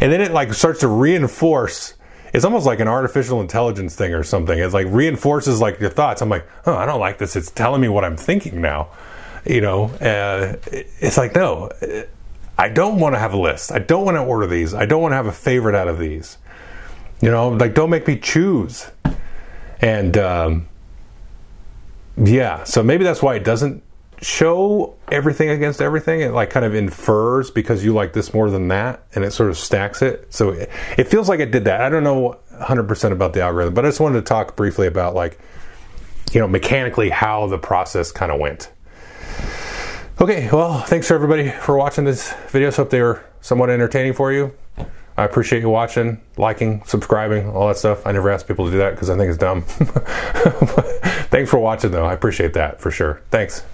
and 0.00 0.12
then 0.12 0.20
it 0.20 0.32
like 0.32 0.52
starts 0.54 0.80
to 0.80 0.88
reinforce. 0.88 1.94
It's 2.32 2.44
almost 2.44 2.66
like 2.66 2.80
an 2.80 2.88
artificial 2.88 3.40
intelligence 3.40 3.94
thing 3.94 4.12
or 4.12 4.22
something. 4.22 4.58
It's 4.58 4.74
like 4.74 4.86
reinforces 4.90 5.60
like 5.60 5.78
your 5.80 5.90
thoughts. 5.90 6.20
I'm 6.20 6.28
like, 6.28 6.46
oh, 6.66 6.74
I 6.74 6.86
don't 6.86 7.00
like 7.00 7.18
this. 7.18 7.36
It's 7.36 7.50
telling 7.50 7.80
me 7.80 7.88
what 7.88 8.04
I'm 8.04 8.16
thinking 8.16 8.60
now. 8.60 8.90
You 9.44 9.60
know, 9.60 9.84
uh, 9.84 10.56
it's 10.66 11.18
like 11.18 11.34
no, 11.34 11.70
I 12.56 12.68
don't 12.68 12.98
want 12.98 13.14
to 13.14 13.18
have 13.18 13.34
a 13.34 13.38
list. 13.38 13.72
I 13.72 13.78
don't 13.78 14.04
want 14.04 14.16
to 14.16 14.22
order 14.22 14.46
these. 14.46 14.74
I 14.74 14.86
don't 14.86 15.02
want 15.02 15.12
to 15.12 15.16
have 15.16 15.26
a 15.26 15.32
favorite 15.32 15.74
out 15.74 15.88
of 15.88 15.98
these. 15.98 16.38
You 17.20 17.30
know, 17.30 17.48
like 17.48 17.74
don't 17.74 17.90
make 17.90 18.06
me 18.06 18.18
choose. 18.18 18.90
And 19.80 20.16
um, 20.16 20.68
yeah, 22.16 22.64
so 22.64 22.82
maybe 22.82 23.04
that's 23.04 23.22
why 23.22 23.34
it 23.34 23.44
doesn't 23.44 23.82
show 24.22 24.94
everything 25.10 25.50
against 25.50 25.82
everything. 25.82 26.20
It 26.20 26.32
like 26.32 26.50
kind 26.50 26.64
of 26.64 26.74
infers 26.74 27.50
because 27.50 27.84
you 27.84 27.92
like 27.92 28.12
this 28.12 28.32
more 28.32 28.50
than 28.50 28.68
that, 28.68 29.04
and 29.14 29.24
it 29.24 29.32
sort 29.32 29.50
of 29.50 29.58
stacks 29.58 30.00
it. 30.00 30.32
So 30.32 30.50
it, 30.50 30.70
it 30.96 31.08
feels 31.08 31.28
like 31.28 31.40
it 31.40 31.50
did 31.50 31.64
that. 31.64 31.80
I 31.80 31.88
don't 31.88 32.04
know 32.04 32.38
100% 32.52 33.12
about 33.12 33.32
the 33.32 33.42
algorithm, 33.42 33.74
but 33.74 33.84
I 33.84 33.88
just 33.88 34.00
wanted 34.00 34.16
to 34.16 34.22
talk 34.22 34.56
briefly 34.56 34.86
about 34.86 35.14
like 35.14 35.38
you 36.32 36.40
know 36.40 36.48
mechanically 36.48 37.10
how 37.10 37.46
the 37.46 37.58
process 37.58 38.12
kind 38.12 38.32
of 38.32 38.40
went. 38.40 38.70
Okay, 40.20 40.48
well, 40.52 40.80
thanks 40.82 41.08
for 41.08 41.14
everybody 41.14 41.50
for 41.50 41.76
watching 41.76 42.04
this 42.04 42.32
video. 42.48 42.70
So 42.70 42.84
hope 42.84 42.90
they 42.90 43.02
were 43.02 43.24
somewhat 43.40 43.68
entertaining 43.68 44.12
for 44.12 44.32
you. 44.32 44.54
I 45.16 45.24
appreciate 45.24 45.60
you 45.60 45.68
watching, 45.68 46.20
liking, 46.36 46.84
subscribing, 46.86 47.50
all 47.50 47.66
that 47.66 47.78
stuff. 47.78 48.06
I 48.06 48.12
never 48.12 48.30
ask 48.30 48.46
people 48.46 48.66
to 48.66 48.70
do 48.70 48.78
that 48.78 48.92
because 48.92 49.10
I 49.10 49.16
think 49.16 49.28
it's 49.28 49.38
dumb. 49.38 49.62
thanks 51.30 51.50
for 51.50 51.58
watching, 51.58 51.90
though. 51.90 52.04
I 52.04 52.12
appreciate 52.12 52.54
that 52.54 52.80
for 52.80 52.92
sure. 52.92 53.22
Thanks. 53.32 53.64